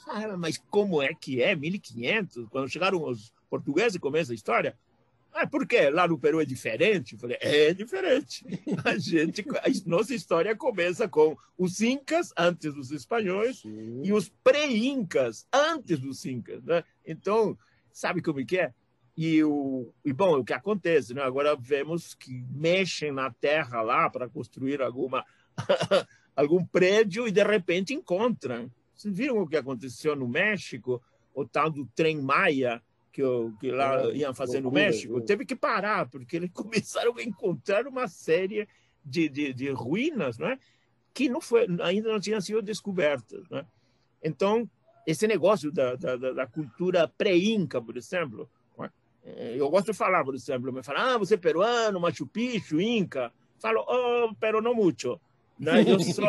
Ah, 0.07 0.37
mas 0.37 0.57
como 0.69 1.01
é 1.01 1.13
que 1.13 1.41
é 1.41 1.55
1500? 1.55 2.47
Quando 2.49 2.69
chegaram 2.69 3.03
os 3.03 3.33
portugueses 3.49 3.95
e 3.95 3.99
começa 3.99 4.33
a 4.33 4.35
história? 4.35 4.77
Ah, 5.33 5.47
por 5.47 5.65
quê? 5.65 5.89
Lá 5.89 6.07
no 6.07 6.19
Peru 6.19 6.39
é 6.39 6.45
diferente? 6.45 7.13
Eu 7.13 7.19
falei, 7.19 7.37
é 7.41 7.73
diferente. 7.73 8.45
A 8.85 8.97
gente, 8.97 9.41
a 9.41 9.89
nossa 9.89 10.13
história 10.13 10.55
começa 10.55 11.07
com 11.07 11.35
os 11.57 11.81
incas 11.81 12.31
antes 12.37 12.71
dos 12.73 12.91
espanhóis 12.91 13.61
Sim. 13.61 14.01
e 14.03 14.13
os 14.13 14.29
pré-incas 14.43 15.47
antes 15.51 15.97
dos 15.97 16.23
incas, 16.25 16.63
né? 16.63 16.83
Então, 17.05 17.57
sabe 17.91 18.21
como 18.21 18.41
é 18.41 18.45
que 18.45 18.59
é? 18.59 18.73
E, 19.15 19.43
o, 19.43 19.91
e 20.04 20.12
bom, 20.12 20.39
o 20.39 20.43
que 20.43 20.54
acontece, 20.54 21.13
né? 21.13 21.21
Agora 21.21 21.56
vemos 21.56 22.15
que 22.15 22.43
mexem 22.49 23.12
na 23.12 23.32
terra 23.32 23.82
lá 23.82 24.10
para 24.10 24.28
construir 24.28 24.82
alguma 24.82 25.23
algum 26.36 26.65
prédio 26.65 27.28
e 27.28 27.32
de 27.32 27.43
repente 27.43 27.93
encontram. 27.93 28.71
Vocês 28.95 29.15
viram 29.15 29.38
o 29.38 29.47
que 29.47 29.58
aconteceu 29.58 30.15
no 30.15 30.28
México? 30.28 31.02
O 31.34 31.45
tal 31.45 31.69
do 31.69 31.86
trem 31.95 32.21
Maia 32.21 32.82
que, 33.13 33.21
que 33.60 33.71
lá 33.71 34.10
é, 34.10 34.17
iam 34.17 34.34
fazer 34.34 34.60
no 34.60 34.71
México, 34.71 35.19
é. 35.19 35.21
teve 35.21 35.45
que 35.45 35.56
parar 35.56 36.10
porque 36.10 36.36
eles 36.36 36.49
começaram 36.52 37.15
a 37.15 37.23
encontrar 37.23 37.88
uma 37.88 38.08
série 38.08 38.67
de, 39.06 39.30
de, 39.30 39.54
de 39.54 39.69
ruínas, 39.69 40.39
né? 40.39 40.58
Que 41.13 41.30
não 41.30 41.39
foi, 41.39 41.67
ainda 41.84 42.12
não 42.12 42.19
tinham 42.19 42.41
sido 42.41 42.62
descobertas, 42.62 43.47
né? 43.49 43.65
Então 44.21 44.67
esse 45.06 45.28
negócio 45.28 45.71
da, 45.71 45.95
da, 45.95 46.15
da 46.15 46.47
cultura 46.47 47.08
pré-inca, 47.08 47.82
por 47.82 47.95
exemplo, 47.97 48.49
eu 49.25 49.69
gosto 49.69 49.91
de 49.91 49.97
falar, 49.97 50.23
por 50.23 50.36
exemplo, 50.36 50.71
me 50.71 50.83
falam, 50.83 51.01
ah, 51.01 51.17
você 51.17 51.36
é 51.36 51.38
peruano, 51.38 51.99
Machu 51.99 52.27
Picchu, 52.27 52.79
Inca. 52.79 53.31
Falo, 53.57 53.86
oh, 53.88 54.36
pero 54.39 54.62
no 54.62 54.75
mucho. 54.75 55.19
Né? 55.57 55.83
Eu 55.88 55.99
sou 56.03 56.27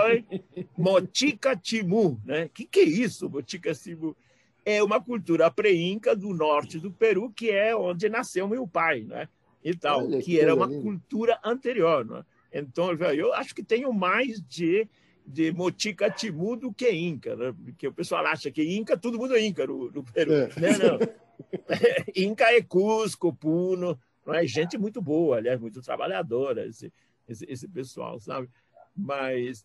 Mochica 0.78 1.57
Timu. 1.57 2.20
Né? 2.24 2.44
O 2.44 2.48
que, 2.50 2.64
que 2.64 2.80
é 2.80 2.85
isso, 2.85 3.28
Mochica 3.28 3.74
Timu? 3.74 4.16
É 4.64 4.83
uma 4.83 5.00
cultura 5.00 5.50
pré-inca 5.50 6.14
do 6.14 6.33
norte 6.33 6.78
do 6.78 6.90
Peru, 6.90 7.30
que 7.30 7.50
é 7.50 7.76
onde 7.76 8.09
nasceu 8.09 8.48
meu 8.48 8.66
pai, 8.66 9.02
né? 9.02 9.28
E 9.62 9.74
tal, 9.74 10.04
Olha, 10.04 10.20
que 10.20 10.38
era 10.38 10.54
uma 10.54 10.68
cultura 10.68 11.38
anterior. 11.44 12.04
Né? 12.04 12.24
Então, 12.52 12.92
eu 12.92 13.35
acho 13.35 13.54
que 13.54 13.62
tenho 13.62 13.92
mais 13.92 14.40
de 14.40 14.88
de 15.26 15.50
Mochica 15.52 16.11
Timu 16.11 16.54
do 16.54 16.72
que 16.72 16.90
Inca, 16.90 17.35
né? 17.35 17.54
porque 17.64 17.88
o 17.88 17.92
pessoal 17.92 18.26
acha 18.26 18.50
que 18.50 18.76
Inca, 18.76 18.96
todo 18.96 19.18
mundo 19.18 19.35
é 19.35 19.40
Inca 19.40 19.66
no, 19.66 19.90
no 19.90 20.04
Peru. 20.04 20.33
É. 20.35 20.48
Não, 20.61 20.98
não. 20.98 21.23
Inca 22.16 22.53
é 22.53 22.62
Cusco, 22.62 23.33
Puno, 23.33 23.99
não 24.25 24.35
é 24.35 24.47
gente 24.47 24.79
muito 24.79 25.01
boa, 25.03 25.37
aliás, 25.37 25.61
muito 25.61 25.83
trabalhadora, 25.83 26.66
esse, 26.66 26.92
esse, 27.29 27.44
esse 27.49 27.68
pessoal, 27.68 28.18
sabe? 28.20 28.49
Mas 28.97 29.64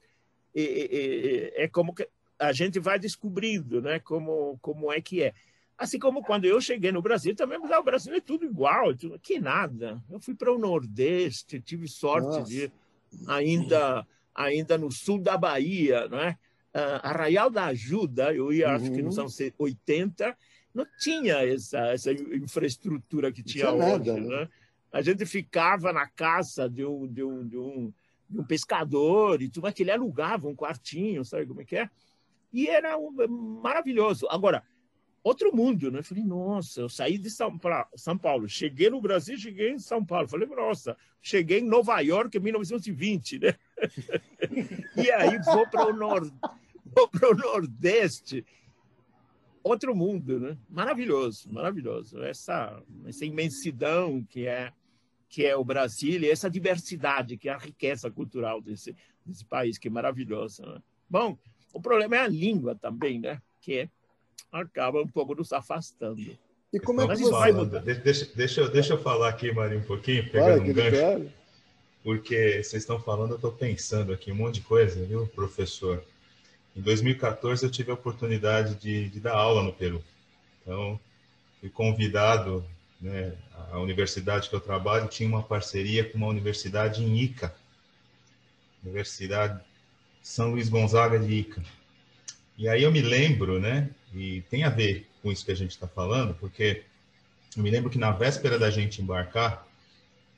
é, 0.56 0.62
é, 0.62 1.64
é 1.64 1.68
como 1.68 1.94
que 1.94 2.08
a 2.38 2.52
gente 2.52 2.80
vai 2.80 2.98
descobrindo, 2.98 3.82
né? 3.82 4.00
Como 4.00 4.58
como 4.62 4.92
é 4.92 5.02
que 5.02 5.24
é. 5.24 5.34
Assim 5.78 6.00
como 6.00 6.24
quando 6.24 6.46
eu 6.46 6.60
cheguei 6.60 6.92
no 6.92 7.02
Brasil, 7.02 7.36
também 7.36 7.60
ah, 7.72 7.80
o 7.80 7.84
Brasil 7.84 8.14
é 8.14 8.20
tudo 8.20 8.46
igual, 8.46 8.96
tudo, 8.96 9.20
que 9.20 9.40
nada. 9.40 10.02
Eu 10.10 10.20
fui 10.20 10.36
para 10.36 10.52
o 10.52 10.58
Nordeste, 10.58 11.62
tive 11.62 11.88
sorte 11.88 12.28
Nossa. 12.28 12.44
de 12.44 12.72
ainda 13.28 14.06
ainda 14.34 14.78
no 14.78 14.92
sul 14.92 15.20
da 15.20 15.38
Bahia, 15.38 16.08
não 16.08 16.20
é? 16.20 16.38
Uh, 16.74 17.02
Arraial 17.02 17.50
da 17.50 17.66
Ajuda, 17.66 18.34
eu 18.34 18.54
ia, 18.54 18.70
uhum. 18.70 18.76
acho 18.76 18.92
que 18.92 19.02
nos 19.02 19.18
uhum. 19.18 19.24
anos 19.24 19.38
80, 19.58 20.38
não 20.74 20.86
tinha 21.00 21.44
essa, 21.46 21.80
essa 21.88 22.12
infraestrutura 22.12 23.32
que 23.32 23.44
tinha, 23.44 23.66
tinha 23.66 23.74
hoje. 23.74 24.10
Nada, 24.10 24.14
né? 24.14 24.28
né? 24.28 24.50
A 24.92 25.02
gente 25.02 25.26
ficava 25.26 25.94
na 25.94 26.08
casa 26.08 26.70
de 26.70 26.86
um, 26.86 27.08
de 27.08 27.24
um, 27.24 27.48
de 27.48 27.58
um, 27.58 27.94
de 28.30 28.40
um 28.40 28.44
pescador 28.44 29.42
e 29.42 29.50
tudo, 29.50 29.64
mas 29.64 29.74
que 29.74 29.84
ele 29.84 29.92
alugava 29.92 30.48
um 30.48 30.56
quartinho, 30.56 31.24
sabe 31.24 31.46
como 31.46 31.62
é 31.62 31.66
que 31.66 31.76
é? 31.76 31.90
E 32.52 32.68
era 32.68 32.98
um, 32.98 33.12
maravilhoso. 33.62 34.28
Agora, 34.30 34.64
outro 35.24 35.56
mundo, 35.56 35.92
né? 35.92 36.00
Eu 36.00 36.04
falei, 36.04 36.24
nossa, 36.24 36.82
eu 36.82 36.90
saí 36.90 37.18
de 37.18 37.30
São, 37.30 37.60
São 37.96 38.18
Paulo, 38.18 38.48
cheguei 38.48 38.90
no 38.90 39.02
Brasil, 39.02 39.38
cheguei 39.38 39.72
em 39.72 39.80
São 39.80 40.04
Paulo. 40.04 40.28
Falei, 40.28 40.48
nossa, 40.48 40.98
cheguei 41.22 41.60
em 41.60 41.68
Nova 41.68 42.00
York 42.00 42.38
em 42.38 42.42
1920, 42.42 43.40
né? 43.40 43.56
e 44.98 45.12
aí 45.12 45.40
vou 45.40 45.68
para 45.68 45.88
o 45.88 45.94
nor... 45.94 46.32
vou 46.86 47.08
para 47.08 47.32
o 47.32 47.36
Nordeste, 47.36 48.46
outro 49.64 49.96
mundo, 49.96 50.40
né? 50.40 50.58
Maravilhoso, 50.70 51.52
maravilhoso. 51.52 52.22
Essa 52.24 52.82
essa 53.06 53.26
imensidão 53.26 54.24
que 54.24 54.48
é 54.48 54.72
que 55.30 55.46
é 55.46 55.56
o 55.56 55.64
Brasil 55.64 56.22
e 56.22 56.30
essa 56.30 56.50
diversidade 56.50 57.38
que 57.38 57.50
é 57.50 57.54
a 57.54 57.58
riqueza 57.58 58.10
cultural 58.10 58.62
desse 58.62 58.96
desse 59.26 59.46
país 59.46 59.78
que 59.78 59.88
é 59.88 59.92
maravilhosa. 59.92 60.66
Né? 60.66 60.82
Bom, 61.10 61.38
o 61.74 61.82
problema 61.82 62.16
é 62.16 62.20
a 62.20 62.28
língua 62.28 62.76
também, 62.76 63.20
né? 63.20 63.42
Que 63.62 63.90
acaba 64.52 65.02
um 65.02 65.08
pouco 65.08 65.36
nos 65.36 65.54
afastando. 65.54 66.38
E 66.72 66.80
como 66.80 67.02
é 67.02 67.08
que 67.08 67.18
você... 67.18 67.32
vai 67.32 67.52
mudar? 67.52 67.80
Deixa, 67.80 68.28
deixa, 68.36 68.62
eu, 68.62 68.72
deixa 68.72 68.94
eu 68.94 69.02
falar 69.02 69.30
aqui, 69.30 69.52
Marinho, 69.52 69.82
um 69.82 69.86
pouquinho, 69.86 70.30
pegando 70.30 70.64
um 70.64 70.74
gancho. 70.74 71.32
Porque 72.04 72.64
vocês 72.64 72.84
estão 72.84 73.00
falando, 73.00 73.32
eu 73.32 73.36
estou 73.36 73.52
pensando 73.52 74.14
aqui 74.14 74.32
um 74.32 74.36
monte 74.36 74.56
de 74.56 74.62
coisa, 74.62 75.04
viu, 75.04 75.28
professor? 75.28 76.04
Em 76.76 76.82
2014 76.82 77.66
eu 77.66 77.72
tive 77.72 77.92
a 77.92 77.94
oportunidade 77.94 78.76
de, 78.76 79.10
de 79.10 79.20
dar 79.20 79.34
aula 79.34 79.64
no 79.64 79.74
Peru. 79.74 80.04
Então, 80.62 81.00
fui 81.60 81.70
convidado, 81.70 82.64
né, 83.02 83.34
a 83.72 83.80
universidade 83.80 84.50
que 84.50 84.56
eu 84.56 84.60
trabalho 84.60 85.08
tinha 85.08 85.28
uma 85.28 85.44
parceria 85.44 86.04
com 86.04 86.18
uma 86.18 86.28
universidade 86.28 87.04
em 87.04 87.18
Ica, 87.18 87.54
Universidade 88.84 89.62
São 90.22 90.52
Luís 90.52 90.70
Gonzaga 90.70 91.20
de 91.20 91.34
Ica. 91.34 91.64
E 92.58 92.68
aí 92.68 92.84
eu 92.84 92.92
me 92.92 93.02
lembro, 93.02 93.60
né, 93.60 93.90
e 94.14 94.42
tem 94.50 94.64
a 94.64 94.70
ver 94.70 95.08
com 95.22 95.32
isso 95.32 95.46
que 95.46 95.52
a 95.52 95.56
gente 95.56 95.72
está 95.72 95.88
falando, 95.88 96.34
porque 96.36 96.84
eu 97.56 97.64
me 97.64 97.70
lembro 97.70 97.90
que 97.90 97.98
na 97.98 98.12
véspera 98.12 98.58
da 98.58 98.70
gente 98.70 99.02
embarcar, 99.02 99.68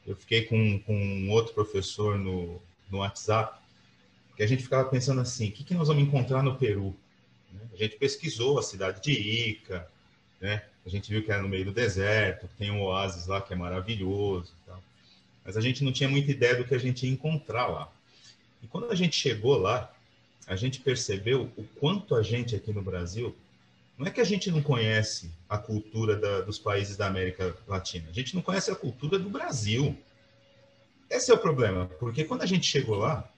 eu 0.05 0.15
fiquei 0.15 0.43
com, 0.43 0.79
com 0.79 0.95
um 0.95 1.29
outro 1.29 1.53
professor 1.53 2.17
no, 2.17 2.59
no 2.89 2.99
WhatsApp, 2.99 3.60
que 4.35 4.43
a 4.43 4.47
gente 4.47 4.63
ficava 4.63 4.87
pensando 4.89 5.21
assim, 5.21 5.49
o 5.49 5.51
que, 5.51 5.63
que 5.63 5.73
nós 5.73 5.87
vamos 5.87 6.03
encontrar 6.03 6.43
no 6.43 6.55
Peru? 6.55 6.95
Né? 7.51 7.61
A 7.73 7.77
gente 7.77 7.97
pesquisou 7.97 8.59
a 8.59 8.63
cidade 8.63 9.01
de 9.01 9.11
Ica, 9.11 9.87
né? 10.39 10.63
a 10.85 10.89
gente 10.89 11.09
viu 11.11 11.23
que 11.23 11.31
era 11.31 11.41
no 11.41 11.49
meio 11.49 11.65
do 11.65 11.71
deserto, 11.71 12.49
tem 12.57 12.71
um 12.71 12.83
oásis 12.83 13.27
lá 13.27 13.41
que 13.41 13.53
é 13.53 13.55
maravilhoso, 13.55 14.53
mas 15.43 15.57
a 15.57 15.61
gente 15.61 15.83
não 15.83 15.91
tinha 15.91 16.09
muita 16.09 16.31
ideia 16.31 16.55
do 16.55 16.63
que 16.63 16.75
a 16.75 16.79
gente 16.79 17.05
ia 17.05 17.11
encontrar 17.11 17.67
lá. 17.67 17.91
E 18.61 18.67
quando 18.67 18.89
a 18.91 18.95
gente 18.95 19.15
chegou 19.15 19.57
lá, 19.57 19.91
a 20.47 20.55
gente 20.55 20.79
percebeu 20.79 21.51
o 21.57 21.63
quanto 21.79 22.15
a 22.15 22.21
gente 22.21 22.55
aqui 22.55 22.71
no 22.71 22.81
Brasil 22.81 23.35
não 23.97 24.07
é 24.07 24.11
que 24.11 24.21
a 24.21 24.25
gente 24.25 24.49
não 24.49 24.63
conhece 24.63 25.29
a 25.47 25.59
cultura 25.59 26.15
da, 26.15 26.41
dos 26.41 26.57
países 26.57 26.97
da 26.97 27.05
América 27.05 27.55
Latina, 27.67 28.07
a 28.09 28.13
gente 28.13 28.33
não 28.33 28.41
conhece 28.41 28.71
a 28.71 28.75
cultura 28.75 29.19
do 29.19 29.29
Brasil. 29.29 29.95
Esse 31.07 31.29
é 31.29 31.33
o 31.35 31.37
problema, 31.37 31.85
porque 31.99 32.23
quando 32.23 32.41
a 32.41 32.47
gente 32.47 32.65
chegou 32.65 32.95
lá, 32.95 33.29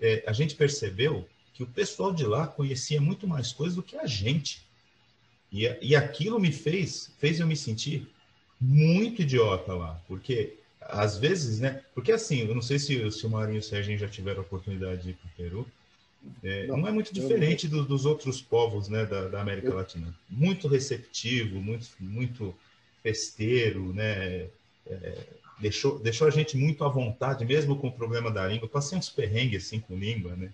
é, 0.00 0.22
a 0.26 0.32
gente 0.32 0.54
percebeu 0.54 1.28
que 1.52 1.62
o 1.62 1.66
pessoal 1.66 2.12
de 2.12 2.24
lá 2.24 2.46
conhecia 2.46 3.00
muito 3.00 3.26
mais 3.26 3.52
coisas 3.52 3.74
do 3.74 3.82
que 3.82 3.96
a 3.96 4.06
gente. 4.06 4.62
E, 5.52 5.64
e 5.82 5.96
aquilo 5.96 6.38
me 6.38 6.52
fez, 6.52 7.10
fez 7.18 7.40
eu 7.40 7.46
me 7.46 7.56
sentir 7.56 8.08
muito 8.60 9.22
idiota 9.22 9.72
lá, 9.74 10.00
porque 10.06 10.54
às 10.80 11.18
vezes, 11.18 11.60
né? 11.60 11.82
Porque 11.94 12.12
assim, 12.12 12.46
eu 12.46 12.54
não 12.54 12.62
sei 12.62 12.78
se, 12.78 13.10
se 13.10 13.26
o 13.26 13.30
Marinho 13.30 13.56
e 13.56 13.58
o 13.58 13.62
Sérgio 13.62 13.96
já 13.98 14.08
tiveram 14.08 14.40
a 14.40 14.42
oportunidade 14.42 15.02
de 15.02 15.10
ir 15.10 15.14
para 15.14 15.28
o 15.28 15.36
Peru, 15.36 15.66
é, 16.42 16.66
não, 16.66 16.78
não, 16.78 16.88
é 16.88 16.92
muito 16.92 17.12
diferente 17.14 17.68
do, 17.68 17.84
dos 17.84 18.04
outros 18.04 18.40
povos 18.40 18.88
né, 18.88 19.04
da, 19.06 19.28
da 19.28 19.40
América 19.40 19.68
eu... 19.68 19.74
Latina. 19.74 20.14
Muito 20.28 20.66
receptivo, 20.66 21.60
muito, 21.60 21.88
muito 22.00 22.54
festeiro, 23.02 23.92
né? 23.92 24.48
É, 24.86 25.26
deixou, 25.60 25.98
deixou 25.98 26.26
a 26.26 26.30
gente 26.30 26.56
muito 26.56 26.84
à 26.84 26.88
vontade, 26.88 27.44
mesmo 27.44 27.76
com 27.76 27.88
o 27.88 27.92
problema 27.92 28.30
da 28.30 28.46
língua. 28.46 28.68
passei 28.68 28.98
uns 28.98 29.08
perrengues 29.08 29.66
assim 29.66 29.80
com 29.80 29.96
língua, 29.96 30.34
né? 30.36 30.50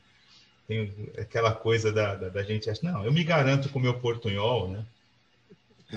Tem 0.67 0.91
aquela 1.19 1.53
coisa 1.53 1.93
da, 1.93 2.15
da, 2.15 2.29
da 2.31 2.43
gente 2.43 2.71
achar, 2.71 2.91
não, 2.91 3.05
eu 3.05 3.13
me 3.13 3.23
garanto 3.23 3.69
com 3.69 3.79
o 3.79 3.83
meu 3.83 3.95
portunhol, 3.95 4.69
né? 4.69 4.85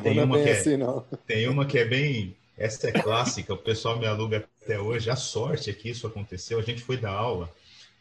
Tem 0.04 0.16
não 0.16 0.26
uma, 0.26 0.40
é 0.40 0.44
que 0.44 0.50
é, 0.50 0.60
assim, 0.60 0.78
tem 1.26 1.48
uma 1.48 1.66
que 1.66 1.80
é 1.80 1.86
bem. 1.86 2.36
Essa 2.58 2.90
é 2.90 2.92
clássica, 2.92 3.54
o 3.54 3.58
pessoal 3.58 3.98
me 3.98 4.06
aluga 4.06 4.48
até 4.64 4.80
hoje. 4.80 5.10
A 5.10 5.16
sorte 5.16 5.70
é 5.70 5.74
que 5.74 5.90
isso 5.90 6.08
aconteceu. 6.08 6.60
A 6.60 6.64
gente 6.64 6.82
foi 6.82 6.98
dar 6.98 7.12
aula 7.12 7.50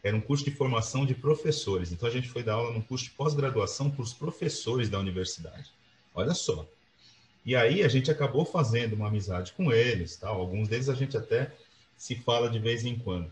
era 0.06 0.16
um 0.16 0.20
curso 0.20 0.44
de 0.44 0.52
formação 0.52 1.04
de 1.04 1.14
professores. 1.14 1.90
Então 1.90 2.08
a 2.08 2.12
gente 2.12 2.28
foi 2.28 2.42
dar 2.42 2.54
aula 2.54 2.72
num 2.72 2.80
curso 2.80 3.06
de 3.06 3.10
pós-graduação 3.10 3.90
para 3.90 4.02
os 4.02 4.14
professores 4.14 4.88
da 4.88 5.00
universidade. 5.00 5.72
Olha 6.14 6.32
só. 6.32 6.64
E 7.46 7.54
aí 7.54 7.84
a 7.84 7.88
gente 7.88 8.10
acabou 8.10 8.44
fazendo 8.44 8.94
uma 8.94 9.06
amizade 9.06 9.52
com 9.52 9.72
eles, 9.72 10.16
tal. 10.16 10.40
Alguns 10.40 10.68
deles 10.68 10.88
a 10.88 10.94
gente 10.94 11.16
até 11.16 11.52
se 11.96 12.16
fala 12.16 12.50
de 12.50 12.58
vez 12.58 12.84
em 12.84 12.98
quando. 12.98 13.30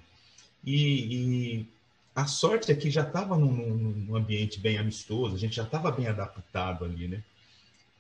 E, 0.65 1.57
e 1.57 1.67
a 2.15 2.27
sorte 2.27 2.71
é 2.71 2.77
que 2.77 2.91
já 2.91 3.03
estava 3.03 3.37
num, 3.37 3.53
num, 3.53 4.17
ambiente 4.17 4.61
bem 4.61 4.79
amistoso, 4.79 5.35
a 5.35 5.39
gente 5.39 5.57
já 5.57 5.65
estava 5.65 5.91
bem 5.91 6.07
adaptado 6.07 6.85
ali, 6.85 7.09
né? 7.09 7.23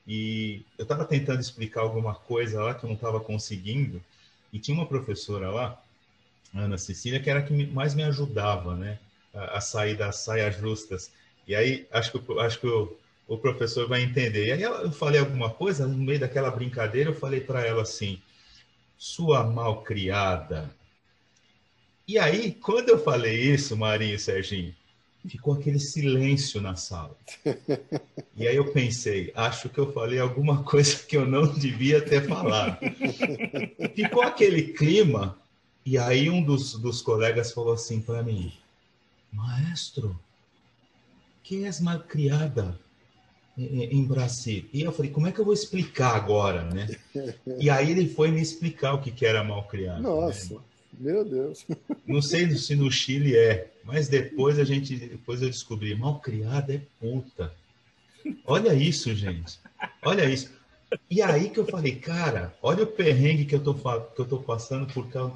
E 0.06 0.62
eu 0.78 0.84
estava 0.84 1.04
tentando 1.04 1.40
explicar 1.40 1.80
alguma 1.80 2.14
coisa 2.14 2.62
lá 2.62 2.74
que 2.74 2.84
eu 2.84 2.88
não 2.88 2.94
estava 2.94 3.18
conseguindo, 3.18 4.00
e 4.52 4.58
tinha 4.58 4.76
uma 4.76 4.86
professora 4.86 5.50
lá 5.50 5.82
Ana 6.54 6.78
Cecília, 6.78 7.18
que 7.18 7.28
era 7.28 7.40
a 7.40 7.42
que 7.42 7.66
mais 7.66 7.94
me 7.94 8.04
ajudava, 8.04 8.76
né, 8.76 8.98
a, 9.34 9.58
a 9.58 9.60
sair 9.60 9.96
das 9.96 10.18
saias 10.18 10.56
justas. 10.56 11.10
E 11.46 11.54
aí, 11.54 11.86
acho 11.90 12.12
que, 12.12 12.38
acho 12.38 12.60
que 12.60 12.66
o, 12.66 12.96
o 13.26 13.38
professor 13.38 13.88
vai 13.88 14.02
entender. 14.02 14.46
E 14.46 14.52
aí 14.52 14.62
eu 14.62 14.92
falei 14.92 15.20
alguma 15.20 15.50
coisa, 15.50 15.86
no 15.86 15.96
meio 15.96 16.20
daquela 16.20 16.50
brincadeira, 16.50 17.10
eu 17.10 17.14
falei 17.14 17.40
para 17.40 17.64
ela 17.64 17.82
assim, 17.82 18.20
sua 18.96 19.44
malcriada. 19.44 20.70
E 22.06 22.18
aí, 22.18 22.52
quando 22.52 22.90
eu 22.90 22.98
falei 22.98 23.52
isso, 23.52 23.76
Marinho 23.76 24.14
e 24.14 24.18
Serginho, 24.18 24.74
ficou 25.26 25.54
aquele 25.54 25.78
silêncio 25.78 26.60
na 26.60 26.76
sala. 26.76 27.16
E 28.36 28.48
aí 28.48 28.56
eu 28.56 28.72
pensei, 28.72 29.30
acho 29.36 29.68
que 29.68 29.78
eu 29.78 29.92
falei 29.92 30.18
alguma 30.18 30.64
coisa 30.64 30.96
que 31.06 31.16
eu 31.16 31.24
não 31.24 31.46
devia 31.46 32.02
ter 32.02 32.26
falado. 32.26 32.78
Ficou 33.94 34.22
aquele 34.22 34.72
clima 34.72 35.38
e 35.86 35.96
aí 35.96 36.28
um 36.28 36.42
dos, 36.42 36.74
dos 36.74 37.00
colegas 37.00 37.52
falou 37.52 37.74
assim 37.74 38.00
para 38.00 38.24
mim, 38.24 38.52
maestro, 39.30 40.18
quem 41.44 41.66
és 41.66 41.80
mal 41.80 42.00
criada 42.00 42.76
em 43.56 44.04
Brasil? 44.04 44.64
E 44.72 44.82
eu 44.82 44.92
falei, 44.92 45.10
como 45.10 45.26
é 45.26 45.32
que 45.32 45.40
eu 45.40 45.44
vou 45.44 45.54
explicar 45.54 46.14
agora, 46.16 46.64
né? 46.64 46.88
E 47.58 47.70
aí 47.70 47.90
ele 47.90 48.08
foi 48.08 48.30
me 48.30 48.40
explicar 48.40 48.94
o 48.94 49.00
que, 49.00 49.10
que 49.10 49.24
era 49.24 49.44
mal 49.44 49.64
criada. 49.68 50.00
Né? 50.00 50.08
Nossa, 50.08 50.54
né? 50.54 50.60
meu 50.98 51.24
Deus. 51.24 51.64
Não 52.06 52.20
sei 52.20 52.50
se 52.50 52.74
no 52.74 52.90
Chile 52.90 53.36
é, 53.36 53.70
mas 53.84 54.08
depois 54.08 54.58
a 54.58 54.64
gente, 54.64 54.96
depois 54.96 55.40
eu 55.40 55.48
descobri, 55.48 55.94
mal 55.94 56.20
criada 56.20 56.74
é 56.74 56.80
puta. 57.00 57.52
Olha 58.44 58.74
isso, 58.74 59.14
gente. 59.14 59.58
Olha 60.02 60.28
isso. 60.28 60.50
E 61.10 61.22
aí 61.22 61.50
que 61.50 61.58
eu 61.58 61.66
falei, 61.66 61.96
cara, 61.96 62.54
olha 62.62 62.84
o 62.84 62.86
perrengue 62.86 63.44
que 63.44 63.54
eu 63.54 63.60
tô, 63.60 63.74
que 63.74 64.20
eu 64.20 64.26
tô 64.26 64.38
passando 64.38 64.92
por 64.92 65.08
causa 65.08 65.34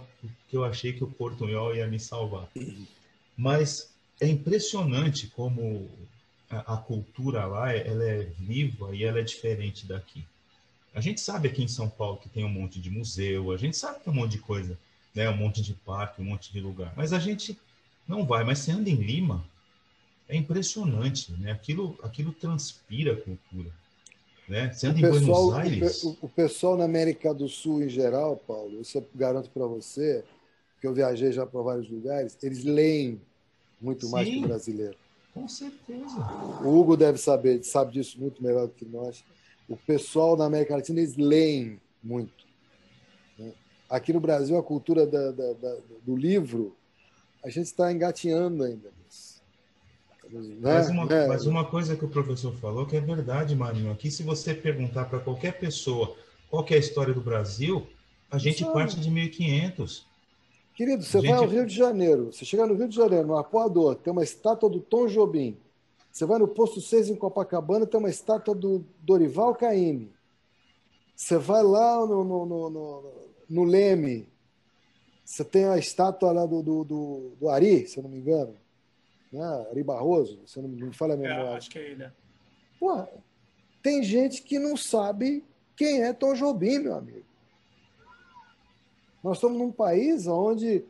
que 0.49 0.57
eu 0.57 0.65
achei 0.65 0.93
que 0.93 1.05
o 1.05 1.11
Portunhol 1.11 1.75
ia 1.75 1.87
me 1.87 2.01
salvar. 2.01 2.49
Mas 3.37 3.93
é 4.21 4.27
impressionante 4.27 5.29
como 5.29 5.89
a, 6.51 6.75
a, 6.75 6.77
cultura 6.77 7.45
lá 7.47 7.73
ela 7.73 8.05
é 8.05 8.25
viva 8.39 8.95
e 8.95 9.05
ela 9.05 9.21
é 9.21 9.23
diferente 9.23 9.87
daqui. 9.87 10.25
A 10.95 11.01
gente 11.01 11.21
sabe 11.21 11.49
aqui 11.49 11.63
em 11.63 11.69
São 11.69 11.89
Paulo 11.89 12.19
que 12.19 12.29
tem 12.29 12.45
um 12.45 12.49
monte 12.49 12.81
de 12.81 12.91
museu, 12.91 13.53
a 13.53 13.57
gente 13.57 13.77
sabe 13.77 13.99
que 13.99 14.05
tem 14.05 14.13
um 14.13 14.17
monte 14.17 14.33
de 14.33 14.39
coisa, 14.39 14.79
né? 15.15 15.29
um 15.29 15.37
monte 15.37 15.63
de 15.63 15.75
parque, 15.75 16.21
um 16.21 16.25
monte 16.25 16.53
de 16.53 16.61
lugar. 16.61 16.93
Mas 16.97 17.13
a 17.13 17.19
gente 17.19 17.59
não 18.07 18.25
vai. 18.25 18.43
Mas 18.45 18.61
você 18.61 18.73
anda 18.73 18.89
em 18.89 18.97
Lima, 18.97 19.45
é 20.29 20.37
impressionante, 20.37 21.33
né? 21.33 21.53
Aquilo, 21.53 21.99
aquilo 22.03 22.33
transpira 22.33 23.13
a 23.13 23.17
cultura. 23.17 23.71
Né? 24.49 24.73
Você 24.73 24.87
anda 24.87 24.97
o 24.97 24.99
em 24.99 25.13
pessoal, 25.13 25.51
Buenos 25.51 25.73
Aires. 25.73 26.03
O, 26.03 26.19
o 26.23 26.29
pessoal 26.29 26.77
na 26.77 26.85
América 26.85 27.35
do 27.35 27.49
Sul 27.49 27.83
em 27.83 27.89
geral, 27.89 28.37
Paulo, 28.37 28.81
isso 28.81 28.97
eu 28.97 29.07
garanto 29.15 29.51
para 29.51 29.67
você, 29.67 30.25
que 30.81 30.87
eu 30.87 30.95
viajei 30.95 31.33
já 31.33 31.45
para 31.45 31.61
vários 31.61 31.89
lugares, 31.91 32.37
eles 32.43 32.65
leem 32.65 33.21
muito 33.81 34.07
Sim, 34.07 34.13
mais 34.13 34.29
que 34.29 34.39
o 34.39 34.49
brasileiro. 34.49 34.97
Com 35.35 35.49
certeza. 35.49 36.17
O 36.63 36.79
Hugo 36.79 36.97
deve 36.97 37.19
saber, 37.19 37.63
sabe 37.65 37.93
disso 37.93 38.21
muito 38.21 38.43
melhor 38.43 38.67
do 38.67 38.75
que 38.75 38.85
nós. 38.85 39.25
O 39.69 39.77
pessoal 39.77 40.37
na 40.37 40.47
América 40.47 40.77
Latina, 40.77 41.01
eles 41.01 41.17
leem 41.17 41.81
muito. 42.03 42.47
Né? 43.39 43.53
Aqui 43.89 44.13
no 44.13 44.21
Brasil, 44.21 44.57
a 44.57 44.63
cultura 44.63 45.07
da, 45.07 45.31
da, 45.31 45.53
da, 45.53 45.77
do 46.03 46.17
livro, 46.17 46.75
a 47.45 47.49
gente 47.49 47.67
está 47.67 47.93
engatinhando 47.93 48.65
ainda. 48.65 48.89
Né? 48.89 48.99
Mas, 50.61 50.89
uma, 50.91 51.13
é. 51.13 51.27
mas 51.27 51.47
uma 51.47 51.65
coisa 51.65 51.97
que 51.97 52.05
o 52.05 52.09
professor 52.09 52.55
falou 52.55 52.87
que 52.87 52.97
é 52.97 53.01
verdade, 53.01 53.55
Marinho. 53.57 53.91
Aqui, 53.91 54.11
se 54.11 54.23
você 54.23 54.53
perguntar 54.53 55.07
para 55.07 55.21
qualquer 55.21 55.59
pessoa 55.59 56.17
qual 56.51 56.65
é 56.69 56.75
a 56.75 56.79
história 56.79 57.15
do 57.15 57.21
Brasil, 57.21 57.87
a 58.31 58.39
gente 58.39 58.65
parte 58.65 59.01
de 59.01 59.11
1500. 59.11 60.07
Querido, 60.79 61.03
você 61.03 61.21
gente... 61.21 61.31
vai 61.31 61.39
ao 61.39 61.49
Rio 61.49 61.67
de 61.67 61.75
Janeiro, 61.75 62.33
você 62.33 62.45
chega 62.45 62.65
no 62.65 62.75
Rio 62.75 62.87
de 62.87 62.95
Janeiro, 62.95 63.27
no 63.27 63.37
Apoador, 63.37 63.97
tem 63.97 64.13
uma 64.13 64.23
estátua 64.23 64.71
do 64.71 64.79
Tom 64.79 65.09
Jobim. 65.09 65.59
Você 66.13 66.25
vai 66.25 66.39
no 66.39 66.47
Posto 66.47 66.81
6 66.81 67.11
em 67.11 67.17
Copacabana, 67.17 67.85
tem 67.85 67.99
uma 67.99 68.09
estátua 68.09 68.55
do 68.55 68.85
Dorival 69.01 69.57
Caymmi. 69.57 70.13
Você 71.17 71.37
vai 71.37 71.65
lá 71.65 72.07
no, 72.07 72.23
no, 72.23 72.47
no, 72.47 72.71
no, 72.71 73.13
no 73.51 73.65
Leme, 73.65 74.29
você 75.25 75.45
tem 75.45 75.65
a 75.65 75.77
estátua 75.77 76.31
lá 76.31 76.47
do, 76.47 76.63
do, 76.63 76.85
do, 76.85 77.33
do 77.41 77.49
Ari, 77.49 77.89
se 77.89 77.99
eu 77.99 78.05
não 78.05 78.11
me 78.11 78.19
engano 78.19 78.55
né? 79.33 79.67
Ari 79.71 79.83
Barroso, 79.83 80.41
você 80.47 80.61
não 80.61 80.69
me 80.69 80.93
fala 80.93 81.15
a 81.15 81.17
é, 81.17 81.21
memória. 81.21 81.51
É, 81.51 81.57
acho 81.57 81.71
que 81.71 81.79
é 81.79 81.91
ele. 81.91 82.11
Pô, 82.79 83.07
tem 83.83 84.03
gente 84.03 84.43
que 84.43 84.59
não 84.59 84.77
sabe 84.77 85.45
quem 85.77 86.03
é 86.03 86.13
Tom 86.13 86.35
Jobim, 86.35 86.79
meu 86.79 86.95
amigo. 86.95 87.28
Nós 89.23 89.37
estamos 89.37 89.59
num 89.59 89.73
país 89.73 90.27
onde. 90.27 90.85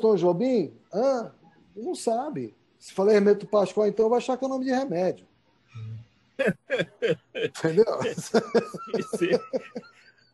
Tom 0.00 0.16
Jobim? 0.16 0.72
Ah, 0.92 1.30
não 1.76 1.94
sabe. 1.94 2.54
Se 2.78 2.92
falar 2.92 3.14
Hermeto 3.14 3.46
Pascoal, 3.46 3.88
então 3.88 4.08
vai 4.08 4.18
achar 4.18 4.36
que 4.36 4.44
é 4.44 4.46
o 4.46 4.50
nome 4.50 4.64
de 4.64 4.70
remédio. 4.70 5.26
Entendeu? 7.34 7.84
sim, 9.16 9.30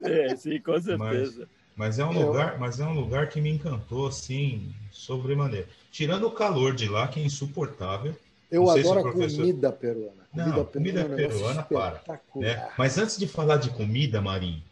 é, 0.03 0.37
sim, 0.37 0.61
com 0.61 0.81
certeza. 0.81 0.99
Mas, 0.99 1.49
mas, 1.77 1.99
é 1.99 2.05
um 2.05 2.27
lugar, 2.27 2.59
mas 2.59 2.81
é 2.81 2.85
um 2.85 2.93
lugar 2.93 3.29
que 3.29 3.41
me 3.41 3.51
encantou 3.51 4.09
assim, 4.09 4.75
sobremaneira. 4.91 5.69
Tirando 5.91 6.27
o 6.27 6.31
calor 6.31 6.75
de 6.75 6.89
lá, 6.89 7.09
que 7.09 7.21
é 7.21 7.25
insuportável. 7.25 8.15
Eu 8.51 8.69
adoro 8.69 9.01
a 9.01 9.03
professor... 9.03 9.41
comida 9.41 9.73
peruana. 9.73 10.23
Comida 10.31 10.57
Não, 10.57 10.65
comida 10.65 11.05
peruana, 11.05 11.63
peruana 11.63 11.63
para. 11.63 12.21
Né? 12.37 12.69
Mas 12.77 12.99
antes 12.99 13.17
de 13.17 13.27
falar 13.27 13.57
de 13.57 13.71
comida, 13.71 14.21
Marinho, 14.21 14.63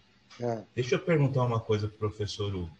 é. 0.40 0.62
deixa 0.74 0.94
eu 0.94 0.98
perguntar 0.98 1.44
uma 1.44 1.60
coisa 1.60 1.88
para 1.88 1.96
o 1.96 2.10
professor 2.10 2.54
Hugo. 2.54 2.70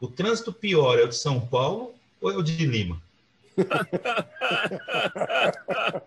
O 0.00 0.08
trânsito 0.08 0.52
pior 0.52 0.98
é 0.98 1.04
o 1.04 1.08
de 1.08 1.16
São 1.16 1.40
Paulo 1.40 1.94
ou 2.20 2.30
é 2.30 2.36
o 2.36 2.42
de 2.42 2.66
Lima? 2.66 3.00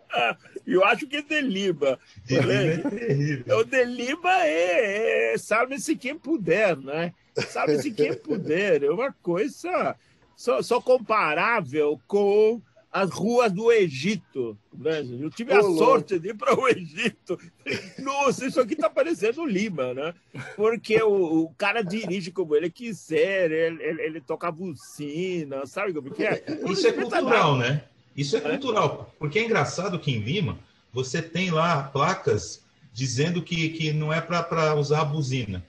Eu 0.66 0.84
acho 0.86 1.08
que 1.08 1.18
é 1.18 1.22
de 1.22 1.42
Lima. 1.42 2.00
De 2.24 2.40
Lima 2.40 2.54
é 2.54 2.78
terrível. 2.78 3.58
O 3.58 3.64
de 3.64 3.84
Lima 3.84 4.46
é, 4.46 5.34
é 5.34 5.38
salve-se 5.38 5.96
quem 5.96 6.18
puder, 6.18 6.78
né? 6.78 7.14
Salve-se 7.36 7.92
quem 7.92 8.14
puder. 8.14 8.84
É 8.84 8.92
uma 8.92 9.12
coisa 9.12 9.96
só, 10.36 10.62
só 10.62 10.80
comparável 10.80 12.00
com 12.08 12.62
as 12.92 13.12
ruas 13.12 13.52
do 13.52 13.72
Egito. 13.72 14.58
Né? 14.74 15.06
Eu 15.20 15.30
tive 15.30 15.54
a 15.54 15.62
sorte 15.62 16.18
de 16.20 16.30
ir 16.30 16.34
para 16.36 16.60
o 16.60 16.68
Egito. 16.68 17.40
Nossa, 18.00 18.46
isso 18.46 18.60
aqui 18.60 18.74
está 18.74 18.90
parecendo 18.90 19.46
Lima, 19.46 19.94
né? 19.94 20.14
Porque 20.56 21.02
o, 21.02 21.44
o, 21.44 21.54
cara 21.58 21.82
dirige 21.82 22.32
como 22.32 22.56
ele 22.56 22.70
quiser, 22.70 23.52
ele, 23.52 23.84
ele, 23.84 24.02
ele 24.02 24.22
toca 24.22 24.52
bucina, 24.52 25.66
sabe 25.66 25.94
como 25.94 26.12
que 26.12 26.24
é? 26.24 26.44
Isso 26.68 26.88
é 26.88 26.92
cultural, 26.92 27.58
né? 27.58 27.84
Isso 28.16 28.36
é 28.36 28.42
cultural. 28.42 29.14
Porque 29.20 29.40
é 29.40 29.46
engraçado 29.46 30.00
que 30.00 30.12
em 30.12 30.20
Lima 30.20 30.60
você 30.92 31.22
tem 31.22 31.52
lá 31.52 31.84
placas 31.84 32.64
dizendo 32.92 33.42
que, 33.42 33.70
que 33.70 33.94
não 33.94 34.12
é 34.12 34.20
para 34.20 34.76
usar 34.76 35.02
a 35.02 35.06
buzina. 35.06 35.64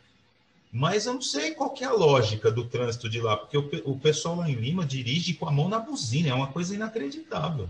Mas 0.73 1.07
eu 1.07 1.15
não 1.15 1.23
sei 1.23 1.53
qual 1.53 1.75
é 1.81 1.85
a 1.85 1.93
lógica 1.93 2.51
do 2.51 2.65
trânsito 2.65 3.09
de 3.09 3.21
lá, 3.21 3.37
porque 3.37 3.59
o, 3.59 3.69
o 3.85 3.99
pessoal 3.99 4.37
lá 4.37 4.49
em 4.49 4.55
Lima 4.55 4.87
dirige 4.87 5.35
com 5.35 5.49
a 5.49 5.53
mão 5.53 5.69
na 5.69 5.81
buzina, 5.81 6.29
é 6.29 6.35
uma 6.35 6.53
coisa 6.53 6.75
inacreditável. 6.75 7.69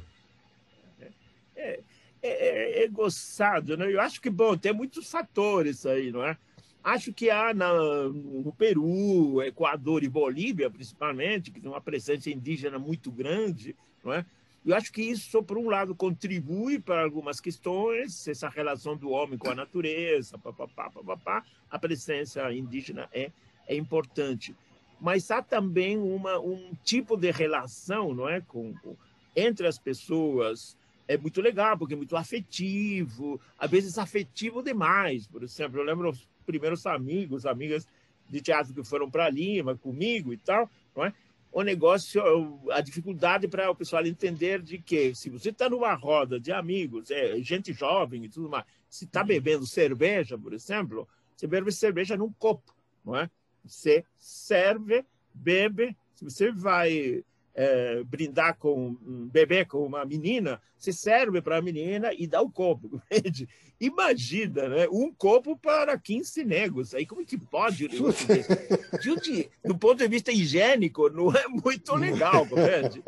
É, 1.56 1.80
é, 2.22 2.80
é, 2.80 2.84
é 2.84 2.88
gostado, 2.88 3.76
né? 3.76 3.90
Eu 3.90 4.00
acho 4.00 4.20
que, 4.20 4.28
bom, 4.28 4.56
tem 4.56 4.72
muitos 4.72 5.10
fatores 5.10 5.86
aí, 5.86 6.10
não 6.10 6.22
é? 6.22 6.36
Acho 6.84 7.12
que 7.12 7.30
há 7.30 7.52
na, 7.54 7.72
no 8.08 8.54
Peru, 8.56 9.42
Equador 9.42 10.02
e 10.02 10.08
Bolívia, 10.08 10.70
principalmente, 10.70 11.50
que 11.50 11.60
tem 11.60 11.70
uma 11.70 11.80
presença 11.80 12.30
indígena 12.30 12.78
muito 12.78 13.10
grande, 13.10 13.74
não 14.04 14.12
é? 14.12 14.24
Eu 14.64 14.76
acho 14.76 14.92
que 14.92 15.02
isso, 15.02 15.42
por 15.42 15.56
um 15.56 15.70
lado, 15.70 15.94
contribui 15.94 16.78
para 16.78 17.02
algumas 17.02 17.40
questões, 17.40 18.28
essa 18.28 18.48
relação 18.48 18.94
do 18.94 19.10
homem 19.10 19.38
com 19.38 19.50
a 19.50 19.54
natureza, 19.54 20.36
papapá, 20.36 20.90
papapá, 20.90 21.42
a 21.70 21.78
presença 21.78 22.52
indígena 22.52 23.08
é, 23.12 23.30
é 23.66 23.74
importante. 23.74 24.54
Mas 25.00 25.30
há 25.30 25.40
também 25.40 25.96
uma, 25.96 26.38
um 26.38 26.72
tipo 26.84 27.16
de 27.16 27.30
relação 27.30 28.12
não 28.12 28.28
é, 28.28 28.42
com, 28.42 28.74
com, 28.82 28.94
entre 29.34 29.66
as 29.66 29.78
pessoas, 29.78 30.76
é 31.08 31.16
muito 31.16 31.40
legal, 31.40 31.78
porque 31.78 31.94
é 31.94 31.96
muito 31.96 32.14
afetivo, 32.14 33.40
às 33.58 33.70
vezes 33.70 33.96
afetivo 33.96 34.62
demais. 34.62 35.26
Por 35.26 35.42
exemplo, 35.42 35.80
eu 35.80 35.84
lembro 35.84 36.10
os 36.10 36.28
primeiros 36.44 36.84
amigos, 36.84 37.46
amigas 37.46 37.88
de 38.28 38.40
teatro 38.42 38.74
que 38.74 38.84
foram 38.84 39.10
para 39.10 39.30
Lima 39.30 39.74
comigo 39.74 40.34
e 40.34 40.36
tal, 40.36 40.68
não 40.94 41.04
é? 41.04 41.14
O 41.52 41.62
negócio, 41.62 42.22
a 42.70 42.80
dificuldade 42.80 43.48
para 43.48 43.70
o 43.70 43.74
pessoal 43.74 44.06
entender 44.06 44.62
de 44.62 44.78
que 44.78 45.14
se 45.14 45.28
você 45.28 45.50
está 45.50 45.68
numa 45.68 45.92
roda 45.94 46.38
de 46.38 46.52
amigos, 46.52 47.10
é, 47.10 47.40
gente 47.42 47.72
jovem 47.72 48.24
e 48.24 48.28
tudo 48.28 48.48
mais, 48.48 48.64
se 48.88 49.04
está 49.04 49.24
bebendo 49.24 49.66
cerveja, 49.66 50.38
por 50.38 50.52
exemplo, 50.52 51.08
você 51.36 51.46
bebe 51.46 51.72
cerveja 51.72 52.16
num 52.16 52.32
copo, 52.32 52.74
não 53.04 53.16
é? 53.16 53.30
Você 53.64 54.04
serve, 54.18 55.04
bebe, 55.34 55.96
se 56.14 56.24
você 56.24 56.52
vai 56.52 57.24
é, 57.54 58.02
brindar 58.04 58.56
com 58.56 58.96
um 59.06 59.28
bebê, 59.28 59.64
com 59.64 59.84
uma 59.84 60.04
menina, 60.04 60.60
você 60.76 60.92
serve 60.92 61.42
para 61.42 61.58
a 61.58 61.62
menina 61.62 62.12
e 62.14 62.26
dá 62.26 62.40
o 62.40 62.50
copo. 62.50 63.02
Entende? 63.10 63.48
Imagina, 63.80 64.68
né? 64.68 64.88
Um 64.90 65.12
copo 65.12 65.56
para 65.56 65.98
15 65.98 66.44
negros. 66.44 66.94
Aí 66.94 67.06
como 67.06 67.24
que 67.24 67.38
pode? 67.38 67.88
De, 67.88 69.50
do 69.64 69.76
ponto 69.76 69.98
de 69.98 70.08
vista 70.08 70.30
higiênico, 70.30 71.08
não 71.10 71.30
é 71.34 71.48
muito 71.48 71.94
legal, 71.94 72.46
compreende? 72.48 73.02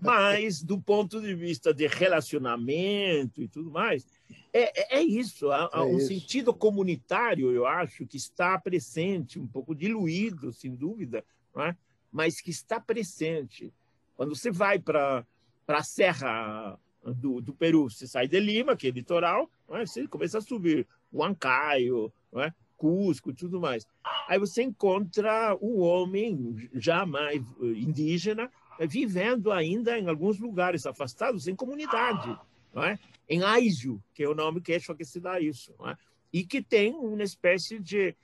Mas 0.00 0.62
do 0.62 0.80
ponto 0.80 1.20
de 1.20 1.34
vista 1.34 1.72
de 1.72 1.86
relacionamento 1.86 3.42
e 3.42 3.48
tudo 3.48 3.70
mais, 3.70 4.06
é, 4.52 4.96
é, 4.96 4.98
é 4.98 5.02
isso. 5.02 5.50
Há, 5.50 5.70
há 5.72 5.80
é 5.80 5.82
um 5.82 5.98
isso. 5.98 6.08
sentido 6.08 6.52
comunitário, 6.54 7.52
eu 7.52 7.66
acho, 7.66 8.06
que 8.06 8.16
está 8.16 8.58
presente, 8.58 9.38
um 9.38 9.46
pouco 9.46 9.74
diluído, 9.74 10.52
sem 10.52 10.74
dúvida, 10.74 11.24
não 11.54 11.64
é? 11.64 11.76
mas 12.12 12.40
que 12.40 12.50
está 12.50 12.80
presente. 12.80 13.72
Quando 14.18 14.34
você 14.34 14.50
vai 14.50 14.80
para 14.80 15.24
a 15.68 15.82
Serra 15.84 16.76
do, 17.04 17.40
do, 17.40 17.54
Peru, 17.54 17.88
você 17.88 18.04
sai 18.04 18.26
de 18.26 18.40
Lima, 18.40 18.76
que 18.76 18.88
é 18.88 18.90
litoral, 18.90 19.48
é? 19.70 19.86
você 19.86 20.08
começa 20.08 20.38
a 20.38 20.40
subir 20.40 20.88
Huancayo, 21.12 22.12
é? 22.34 22.52
Cusco 22.76 23.32
tudo 23.32 23.60
mais. 23.60 23.86
Aí 24.26 24.36
você 24.36 24.64
encontra 24.64 25.56
um 25.62 25.78
homem 25.78 26.68
já 26.74 27.06
mais 27.06 27.40
eh, 27.40 27.66
indígena, 27.66 28.50
eh, 28.80 28.88
vivendo 28.88 29.52
ainda 29.52 29.96
em 29.96 30.08
alguns 30.08 30.40
lugares 30.40 30.84
afastados, 30.84 31.46
em 31.46 31.54
comunidade, 31.54 32.36
é? 32.74 32.98
em 33.28 33.44
Aizio, 33.44 34.02
que 34.12 34.24
é 34.24 34.28
o 34.28 34.34
nome 34.34 34.60
que 34.60 34.72
é 34.72 34.80
que 34.80 35.04
se 35.04 35.20
dá 35.20 35.38
isso, 35.38 35.72
é? 35.86 35.96
e 36.32 36.44
que 36.44 36.60
tem 36.60 36.92
uma 36.92 37.22
espécie 37.22 37.78
de 37.78 38.16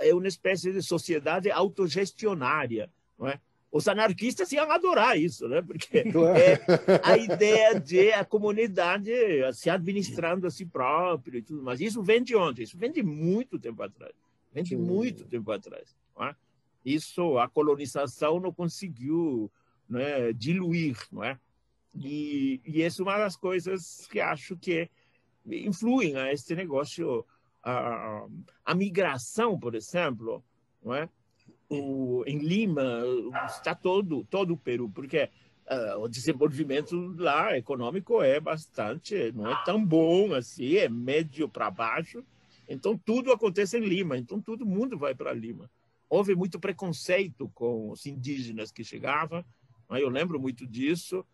é 0.00 0.12
uma 0.12 0.26
espécie 0.26 0.72
de 0.72 0.82
sociedade 0.82 1.48
autogestionária, 1.48 2.90
é? 3.20 3.38
Os 3.76 3.86
anarquistas 3.88 4.50
iam 4.52 4.70
adorar 4.70 5.18
isso, 5.18 5.46
né? 5.46 5.60
Porque 5.60 5.98
é 6.00 7.00
a 7.02 7.18
ideia 7.18 7.78
de 7.78 8.10
a 8.12 8.24
comunidade 8.24 9.10
se 9.52 9.68
administrando 9.68 10.46
a 10.46 10.50
si 10.50 10.64
próprio 10.64 11.38
e 11.38 11.42
tudo 11.42 11.62
mais. 11.62 11.80
Isso 11.80 12.02
vem 12.02 12.22
de 12.22 12.34
onde? 12.34 12.62
Isso 12.62 12.78
vem 12.78 12.90
de 12.90 13.02
muito 13.02 13.58
tempo 13.58 13.82
atrás. 13.82 14.14
Vem 14.52 14.64
de 14.64 14.76
muito 14.76 15.26
tempo 15.26 15.52
atrás. 15.52 15.94
É? 16.20 16.34
Isso 16.84 17.38
a 17.38 17.48
colonização 17.48 18.40
não 18.40 18.50
conseguiu 18.52 19.52
né, 19.86 20.32
diluir, 20.32 20.96
não 21.12 21.22
é? 21.22 21.38
E, 21.94 22.60
e 22.64 22.82
essa 22.82 23.02
é 23.02 23.04
uma 23.04 23.18
das 23.18 23.36
coisas 23.36 24.06
que 24.10 24.20
acho 24.20 24.56
que 24.56 24.90
influem 25.46 26.16
a 26.16 26.32
este 26.32 26.54
negócio. 26.54 27.24
A, 27.62 28.24
a 28.64 28.74
migração, 28.76 29.58
por 29.58 29.74
exemplo, 29.74 30.42
não 30.82 30.94
é? 30.94 31.08
O, 31.68 32.22
em 32.26 32.38
Lima 32.38 33.02
está 33.46 33.74
todo 33.74 34.24
todo 34.24 34.54
o 34.54 34.56
Peru, 34.56 34.88
porque 34.90 35.28
uh, 35.68 36.00
o 36.00 36.08
desenvolvimento 36.08 37.14
lá 37.18 37.56
econômico 37.56 38.22
é 38.22 38.40
bastante, 38.40 39.32
não 39.32 39.50
é 39.50 39.64
tão 39.64 39.84
bom 39.84 40.34
assim, 40.34 40.76
é 40.76 40.88
médio 40.88 41.48
para 41.48 41.70
baixo. 41.70 42.24
Então 42.68 42.96
tudo 42.98 43.32
acontece 43.32 43.78
em 43.78 43.84
Lima, 43.84 44.16
então 44.16 44.40
todo 44.40 44.66
mundo 44.66 44.98
vai 44.98 45.14
para 45.14 45.32
Lima. 45.32 45.70
Houve 46.08 46.34
muito 46.34 46.58
preconceito 46.60 47.50
com 47.54 47.90
os 47.90 48.06
indígenas 48.06 48.70
que 48.70 48.84
chegavam, 48.84 49.44
Eu 49.90 50.08
lembro 50.08 50.38
muito 50.40 50.66
disso. 50.66 51.24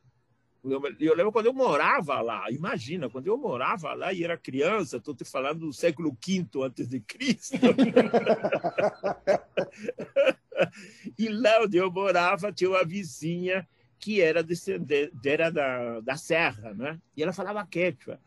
Eu, 0.65 0.81
eu, 1.01 1.17
lembro 1.17 1.33
quando 1.33 1.47
eu 1.47 1.53
morava 1.53 2.21
lá, 2.21 2.49
imagina, 2.49 3.11
quando 3.11 3.27
eu 3.27 3.37
morava 3.37 3.95
lá 3.95 4.13
e 4.13 4.23
era 4.23 4.39
criança, 4.39 4.99
estou 4.99 5.13
te 5.13 5.25
falando 5.25 5.67
do 5.67 5.73
século 5.73 6.17
V 6.25 6.47
antes 6.63 6.89
de 6.89 7.01
Cristo. 7.01 7.57
e 11.19 11.29
lá 11.29 11.63
onde 11.63 11.79
eu 11.79 11.91
morava 11.91 12.53
tinha 12.53 12.71
uma 12.71 12.85
vizinha 12.85 13.67
que 13.99 14.21
era 14.21 14.41
descendente, 14.41 15.13
era 15.25 15.51
da, 15.51 15.99
da 15.99 16.17
serra, 16.17 16.73
né? 16.75 17.01
E 17.17 17.25
ela 17.25 17.33
falava 17.33 17.67
quechua, 17.67 18.21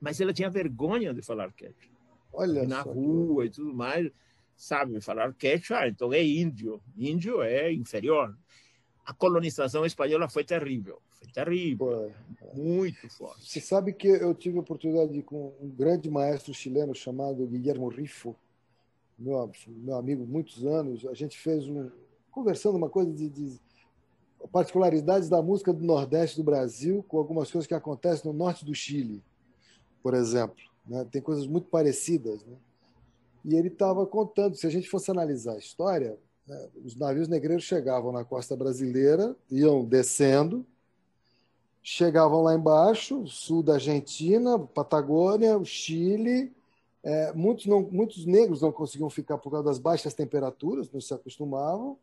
mas 0.00 0.20
ela 0.20 0.32
tinha 0.32 0.50
vergonha 0.50 1.14
de 1.14 1.22
falar 1.22 1.52
quechua. 1.52 1.92
Olha 2.32 2.66
na 2.66 2.82
rua 2.82 3.44
que... 3.44 3.50
e 3.50 3.52
tudo 3.52 3.72
mais, 3.72 4.10
sabe 4.56 5.00
falar 5.00 5.32
quechua, 5.34 5.86
então 5.86 6.12
é 6.12 6.24
índio. 6.24 6.82
Índio 6.96 7.40
é 7.40 7.72
inferior 7.72 8.36
a 9.04 9.12
colonização 9.12 9.84
espanhola 9.84 10.28
foi 10.28 10.44
terrível, 10.44 11.00
foi 11.12 11.28
terrível, 11.28 12.12
muito 12.54 13.08
forte. 13.10 13.50
Você 13.50 13.60
sabe 13.60 13.92
que 13.92 14.08
eu 14.08 14.34
tive 14.34 14.58
a 14.58 14.60
oportunidade 14.60 15.12
de 15.12 15.22
com 15.22 15.52
um 15.60 15.68
grande 15.68 16.10
maestro 16.10 16.54
chileno 16.54 16.94
chamado 16.94 17.46
Guillermo 17.46 17.88
Rifo, 17.88 18.36
meu, 19.18 19.50
meu 19.66 19.96
amigo, 19.96 20.24
muitos 20.26 20.64
anos. 20.64 21.06
A 21.06 21.14
gente 21.14 21.38
fez 21.38 21.68
um 21.68 21.90
conversando 22.32 22.76
uma 22.76 22.88
coisa 22.88 23.12
de, 23.12 23.28
de 23.28 23.60
particularidades 24.50 25.28
da 25.28 25.42
música 25.42 25.72
do 25.72 25.84
Nordeste 25.84 26.38
do 26.38 26.42
Brasil 26.42 27.04
com 27.06 27.18
algumas 27.18 27.50
coisas 27.50 27.66
que 27.68 27.74
acontecem 27.74 28.30
no 28.30 28.36
norte 28.36 28.64
do 28.64 28.74
Chile, 28.74 29.22
por 30.02 30.14
exemplo. 30.14 30.56
Né? 30.86 31.06
Tem 31.10 31.20
coisas 31.20 31.46
muito 31.46 31.68
parecidas. 31.68 32.44
Né? 32.44 32.56
E 33.44 33.54
ele 33.54 33.68
estava 33.68 34.06
contando, 34.06 34.56
se 34.56 34.66
a 34.66 34.70
gente 34.70 34.88
fosse 34.88 35.10
analisar 35.10 35.52
a 35.52 35.58
história? 35.58 36.18
Os 36.84 36.96
navios 36.96 37.28
negreiros 37.28 37.64
chegavam 37.64 38.12
na 38.12 38.24
costa 38.24 38.56
brasileira, 38.56 39.36
iam 39.50 39.84
descendo, 39.84 40.66
chegavam 41.82 42.42
lá 42.42 42.54
embaixo, 42.54 43.26
sul 43.26 43.62
da 43.62 43.74
Argentina, 43.74 44.58
Patagônia, 44.58 45.62
Chile. 45.64 46.52
É, 47.02 47.32
muitos, 47.32 47.66
não, 47.66 47.82
muitos 47.82 48.24
negros 48.24 48.62
não 48.62 48.70
conseguiam 48.70 49.10
ficar 49.10 49.36
por 49.38 49.50
causa 49.50 49.64
das 49.64 49.78
baixas 49.78 50.14
temperaturas, 50.14 50.90
não 50.90 51.00
se 51.00 51.12
acostumavam. 51.12 51.98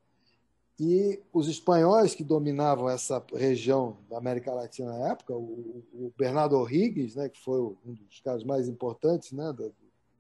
E 0.79 1.21
os 1.33 1.47
espanhóis 1.47 2.15
que 2.15 2.23
dominavam 2.23 2.89
essa 2.89 3.21
região 3.33 3.97
da 4.09 4.17
América 4.17 4.53
Latina 4.53 4.97
na 4.97 5.09
época, 5.09 5.35
o, 5.35 5.83
o 5.93 6.13
Bernardo 6.17 6.57
O'Higgins, 6.57 7.15
né, 7.15 7.27
que 7.27 7.39
foi 7.39 7.59
um 7.59 7.93
dos 7.93 8.21
caras 8.21 8.45
mais 8.45 8.69
importantes 8.69 9.33
né, 9.33 9.51
da, 9.51 9.69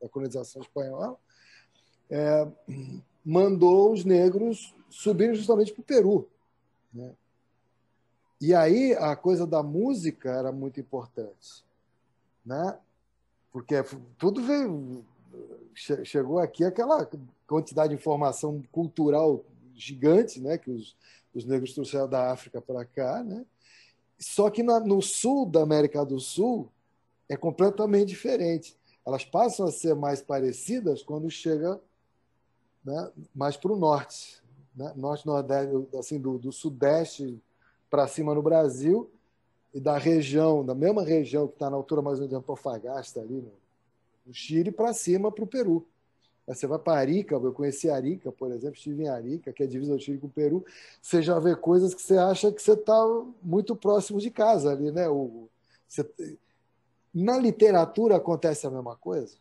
da 0.01 0.09
colonização 0.09 0.61
espanhola, 0.61 1.17
é, 2.09 2.47
mandou 3.25 3.91
os 3.91 4.03
negros 4.03 4.73
subirem 4.89 5.35
justamente 5.35 5.73
para 5.73 5.81
o 5.81 5.85
Peru. 5.85 6.29
Né? 6.93 7.11
E 8.41 8.53
aí 8.53 8.93
a 8.93 9.15
coisa 9.15 9.45
da 9.45 9.61
música 9.61 10.31
era 10.31 10.51
muito 10.51 10.79
importante, 10.79 11.63
né? 12.45 12.77
porque 13.51 13.75
tudo 14.17 14.41
veio, 14.41 15.05
chegou 16.03 16.39
aqui 16.39 16.63
aquela 16.63 17.07
quantidade 17.45 17.89
de 17.89 17.95
informação 17.95 18.61
cultural 18.71 19.43
gigante 19.75 20.39
né? 20.39 20.57
que 20.57 20.71
os, 20.71 20.95
os 21.33 21.45
negros 21.45 21.73
trouxeram 21.73 22.07
da 22.07 22.31
África 22.31 22.61
para 22.61 22.85
cá. 22.85 23.23
Né? 23.23 23.45
Só 24.17 24.49
que 24.49 24.63
na, 24.63 24.79
no 24.79 25.01
sul 25.01 25.45
da 25.45 25.61
América 25.61 26.05
do 26.05 26.19
Sul 26.19 26.69
é 27.27 27.37
completamente 27.37 28.09
diferente. 28.09 28.75
Elas 29.05 29.23
passam 29.23 29.65
a 29.65 29.71
ser 29.71 29.95
mais 29.95 30.21
parecidas 30.21 31.01
quando 31.03 31.29
chega 31.29 31.79
né, 32.83 33.11
mais 33.33 33.57
para 33.57 33.71
o 33.71 33.77
norte, 33.77 34.41
né, 34.75 34.93
norte 34.95 35.25
nordeste, 35.25 35.97
assim 35.97 36.19
do, 36.19 36.37
do 36.37 36.51
sudeste 36.51 37.41
para 37.89 38.07
cima 38.07 38.33
no 38.33 38.41
Brasil 38.41 39.09
e 39.73 39.79
da 39.79 39.97
região, 39.97 40.65
da 40.65 40.73
mesma 40.73 41.03
região 41.03 41.47
que 41.47 41.53
está 41.53 41.69
na 41.69 41.75
altura 41.75 42.01
mais 42.01 42.15
ou 42.15 42.21
menos 42.21 42.29
de 42.29 42.35
Antofagasta 42.35 43.19
ali 43.19 43.35
no, 43.35 43.51
no 44.25 44.33
Chile 44.33 44.71
para 44.71 44.93
cima 44.93 45.31
para 45.31 45.43
o 45.43 45.47
Peru. 45.47 45.85
Aí 46.47 46.55
você 46.55 46.65
vai 46.65 46.79
para 46.79 46.97
Arica, 46.97 47.35
eu 47.35 47.53
conheci 47.53 47.91
Arica, 47.91 48.31
por 48.31 48.51
exemplo, 48.51 48.75
estive 48.75 49.03
em 49.03 49.07
Arica, 49.07 49.53
que 49.53 49.61
é 49.61 49.65
a 49.67 49.69
divisa 49.69 49.95
do 49.95 50.01
Chile 50.01 50.17
com 50.17 50.25
o 50.25 50.31
Peru, 50.31 50.65
você 50.99 51.21
já 51.21 51.37
vê 51.37 51.55
coisas 51.55 51.93
que 51.93 52.01
você 52.01 52.17
acha 52.17 52.51
que 52.51 52.61
você 52.61 52.73
está 52.73 52.99
muito 53.43 53.75
próximo 53.75 54.19
de 54.19 54.31
casa 54.31 54.71
ali, 54.71 54.91
né? 54.91 55.07
O, 55.07 55.47
você, 55.87 56.09
na 57.13 57.37
literatura 57.37 58.15
acontece 58.15 58.65
a 58.65 58.71
mesma 58.71 58.95
coisa? 58.95 59.37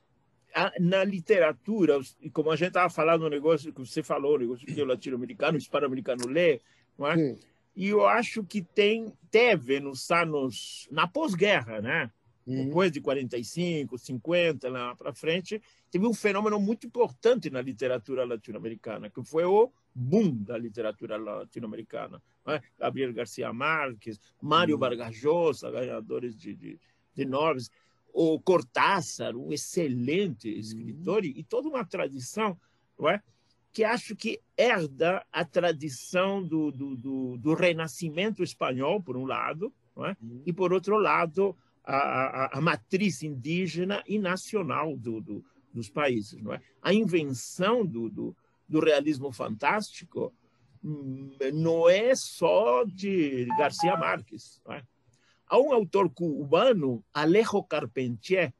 Na 0.80 1.04
literatura, 1.04 2.00
como 2.32 2.50
a 2.50 2.56
gente 2.56 2.68
estava 2.68 2.90
falando 2.90 3.22
no 3.22 3.28
negócio 3.28 3.72
que 3.72 3.80
você 3.80 4.02
falou, 4.02 4.36
o 4.36 4.38
negócio 4.38 4.66
que 4.66 4.80
o 4.80 4.84
latino-americano, 4.84 5.54
o 5.54 5.58
hispano-americano 5.58 6.26
lê, 6.26 6.60
é? 7.00 7.36
E 7.76 7.88
eu 7.88 8.06
acho 8.06 8.42
que 8.42 8.60
tem 8.60 9.12
teve 9.30 9.78
nos 9.78 10.10
anos, 10.10 10.88
na 10.90 11.06
pós-guerra, 11.06 11.80
né? 11.80 12.10
Uhum. 12.48 12.64
depois 12.64 12.90
de 12.90 12.98
45, 12.98 13.98
50, 13.98 14.70
lá 14.70 14.96
para 14.96 15.12
frente, 15.12 15.60
teve 15.90 16.06
um 16.06 16.14
fenômeno 16.14 16.58
muito 16.58 16.86
importante 16.86 17.50
na 17.50 17.60
literatura 17.60 18.24
latino-americana, 18.24 19.10
que 19.10 19.22
foi 19.22 19.44
o 19.44 19.70
boom 19.94 20.34
da 20.44 20.56
literatura 20.56 21.18
latino-americana. 21.18 22.22
É? 22.46 22.62
Gabriel 22.78 23.12
Garcia 23.12 23.52
Marques, 23.52 24.18
Mário 24.40 24.76
uhum. 24.76 24.80
Vargas 24.80 25.22
Llosa, 25.22 25.70
ganhadores 25.70 26.34
de, 26.34 26.54
de, 26.54 26.80
de 27.14 27.24
Nobres 27.26 27.70
o 28.12 28.40
Cortázar, 28.40 29.36
um 29.36 29.52
excelente 29.52 30.48
escritor, 30.48 31.22
uhum. 31.22 31.32
e 31.34 31.44
toda 31.44 31.68
uma 31.68 31.84
tradição, 31.84 32.58
não 32.98 33.08
é? 33.08 33.22
que 33.72 33.84
acho 33.84 34.16
que 34.16 34.40
herda 34.56 35.24
a 35.30 35.44
tradição 35.44 36.42
do, 36.42 36.72
do, 36.72 36.96
do, 36.96 37.36
do 37.38 37.54
renascimento 37.54 38.42
espanhol, 38.42 39.00
por 39.00 39.16
um 39.16 39.24
lado, 39.24 39.72
é? 39.98 40.16
uhum. 40.20 40.42
e, 40.46 40.52
por 40.52 40.72
outro 40.72 40.98
lado, 40.98 41.56
a, 41.84 41.96
a, 41.96 42.58
a, 42.58 42.60
matriz 42.60 43.22
indígena 43.22 44.02
e 44.06 44.18
nacional 44.18 44.96
do, 44.96 45.20
do, 45.20 45.44
dos 45.72 45.88
países. 45.88 46.42
Não 46.42 46.52
é? 46.52 46.60
A 46.82 46.92
invenção 46.92 47.84
do, 47.84 48.08
do, 48.08 48.36
do 48.68 48.80
realismo 48.80 49.32
fantástico 49.32 50.32
hum, 50.84 51.30
não 51.54 51.88
é 51.88 52.14
só 52.14 52.84
de 52.84 53.46
Garcia 53.58 53.96
Marques. 53.96 54.60
Não 54.66 54.74
é? 54.74 54.82
Há 55.48 55.58
um 55.58 55.72
autor 55.72 56.10
cubano, 56.10 57.04
Alejo 57.12 57.62
Carpentier, 57.62 58.52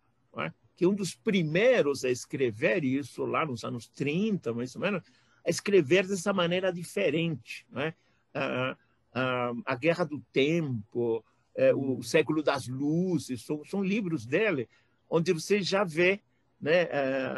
que 0.79 0.85
é 0.85 0.89
um 0.89 0.95
dos 0.95 1.15
primeiros 1.15 2.05
a 2.05 2.09
escrever 2.09 2.85
isso 2.85 3.25
lá 3.25 3.45
nos 3.45 3.65
anos 3.65 3.89
30, 3.89 4.55
mais 4.55 4.77
ou 4.77 4.81
menos, 4.81 5.03
a 5.45 5.51
escrever 5.51 6.07
dessa 6.07 6.33
maneira 6.33 6.73
diferente. 6.73 7.67
É? 7.75 7.95
A, 8.33 8.77
a, 9.13 9.53
a, 9.67 9.75
Guerra 9.75 10.05
do 10.05 10.21
Tempo, 10.33 11.25
é, 11.57 11.75
o 11.75 12.01
Século 12.03 12.45
das 12.45 12.69
Luzes, 12.69 13.45
são, 13.45 13.65
são 13.65 13.83
livros 13.83 14.25
dele, 14.25 14.69
onde 15.11 15.33
você 15.33 15.61
já 15.61 15.83
vê 15.83 16.23
né, 16.61 16.85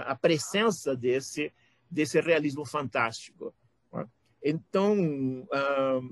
a 0.05 0.15
presença 0.15 0.95
desse, 0.95 1.51
desse 1.91 2.21
realismo 2.21 2.67
fantástico. 2.67 3.55
Então, 4.43 4.97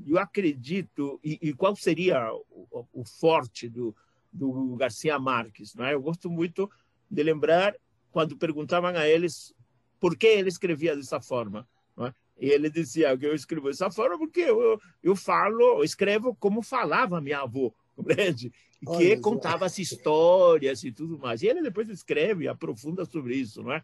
eu 0.07 0.19
acredito, 0.19 1.19
e, 1.25 1.39
e 1.41 1.53
qual 1.55 1.75
seria 1.75 2.31
o, 2.51 2.87
o, 2.93 3.05
forte 3.05 3.69
do, 3.69 3.97
do 4.33 4.77
Garcia 4.77 5.19
Marques? 5.19 5.75
Não 5.75 5.85
é? 5.85 5.95
Eu 5.95 6.03
gosto 6.03 6.29
muito 6.29 6.71
de 7.11 7.23
lembrar 7.23 7.75
quando 8.11 8.37
perguntavam 8.37 8.91
a 8.91 9.09
eles 9.09 9.55
por 9.99 10.17
que 10.17 10.27
ele 10.27 10.49
escrevia 10.49 10.95
dessa 10.95 11.21
forma. 11.21 11.67
É? 11.99 12.13
E 12.39 12.51
ele 12.51 12.71
dizia 12.71 13.17
que 13.17 13.27
eu 13.27 13.35
escrevo 13.35 13.69
dessa 13.69 13.91
forma 13.91 14.19
porque 14.19 14.41
eu, 14.41 14.81
eu 15.03 15.17
falo, 15.17 15.79
eu 15.79 15.85
escrevo 15.85 16.37
como 16.39 16.63
falava 16.63 17.21
minha 17.21 17.41
avó, 17.41 17.73
compreende? 17.97 18.51
Que 18.51 18.87
Olha, 18.87 19.21
contava 19.21 19.67
as 19.67 19.77
histórias 19.79 20.85
e 20.85 20.93
tudo 20.93 21.19
mais. 21.19 21.43
E 21.43 21.49
ele 21.49 21.63
depois 21.63 21.89
escreve 21.89 22.45
e 22.45 22.49
aprofunda 22.49 23.05
sobre 23.05 23.35
isso, 23.35 23.63
não 23.63 23.73
é? 23.73 23.83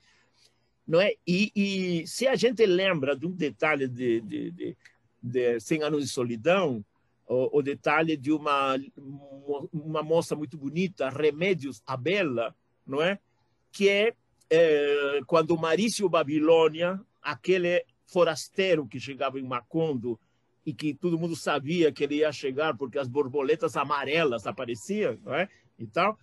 Não 0.86 1.00
é? 1.00 1.14
E, 1.26 1.50
e, 1.54 2.06
se 2.06 2.26
a 2.26 2.34
gente 2.34 2.64
lembra 2.66 3.16
de 3.16 3.26
um 3.26 3.30
detalhe 3.30 3.88
de, 3.88 4.20
de, 4.20 4.50
de, 4.50 4.76
de 5.22 5.60
100 5.60 5.82
anos 5.82 6.04
de 6.04 6.10
solidão, 6.10 6.84
o, 7.26 7.58
o, 7.58 7.62
detalhe 7.62 8.16
de 8.16 8.30
uma 8.30 8.76
uma 9.72 10.02
moça 10.02 10.36
muito 10.36 10.56
bonita, 10.58 11.08
Remédios 11.08 11.82
Abela, 11.86 12.54
não 12.86 13.00
é? 13.02 13.18
Que 13.72 13.88
é, 13.88 14.14
é 14.50 15.20
quando 15.26 15.56
Marício 15.56 16.08
Babilônia, 16.08 17.00
aquele 17.22 17.84
forasteiro 18.06 18.86
que 18.86 19.00
chegava 19.00 19.40
em 19.40 19.42
Macondo 19.42 20.20
e 20.66 20.72
que 20.72 20.94
todo 20.94 21.18
mundo 21.18 21.34
sabia 21.34 21.92
que 21.92 22.04
ele 22.04 22.16
ia 22.16 22.32
chegar 22.32 22.76
porque 22.76 22.98
as 22.98 23.08
borboletas 23.08 23.76
amarelas 23.76 24.46
apareciam, 24.46 25.18
não 25.24 25.34
é? 25.34 25.48
E 25.78 25.86
tal. 25.86 26.18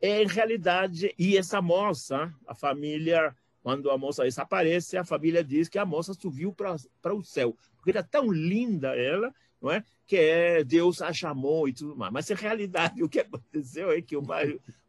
É, 0.00 0.22
em 0.22 0.26
realidade, 0.26 1.14
e 1.18 1.36
essa 1.36 1.60
moça, 1.60 2.32
a 2.46 2.54
família 2.54 3.36
quando 3.62 3.90
a 3.90 3.98
moça 3.98 4.24
desaparece, 4.24 4.96
a 4.96 5.04
família 5.04 5.44
diz 5.44 5.68
que 5.68 5.78
a 5.78 5.84
moça 5.84 6.14
subiu 6.14 6.52
para 6.52 7.14
o 7.14 7.22
céu, 7.22 7.56
porque 7.76 7.90
era 7.90 8.02
tão 8.02 8.30
linda 8.30 8.96
ela, 8.96 9.34
não 9.60 9.70
é? 9.70 9.84
Que 10.06 10.16
é, 10.16 10.64
Deus 10.64 11.02
a 11.02 11.12
chamou 11.12 11.68
e 11.68 11.72
tudo 11.72 11.96
mais. 11.96 12.12
Mas, 12.12 12.30
em 12.30 12.34
realidade, 12.34 13.02
o 13.04 13.08
que 13.08 13.20
aconteceu 13.20 13.90
é 13.90 14.00
que 14.00 14.16
o 14.16 14.22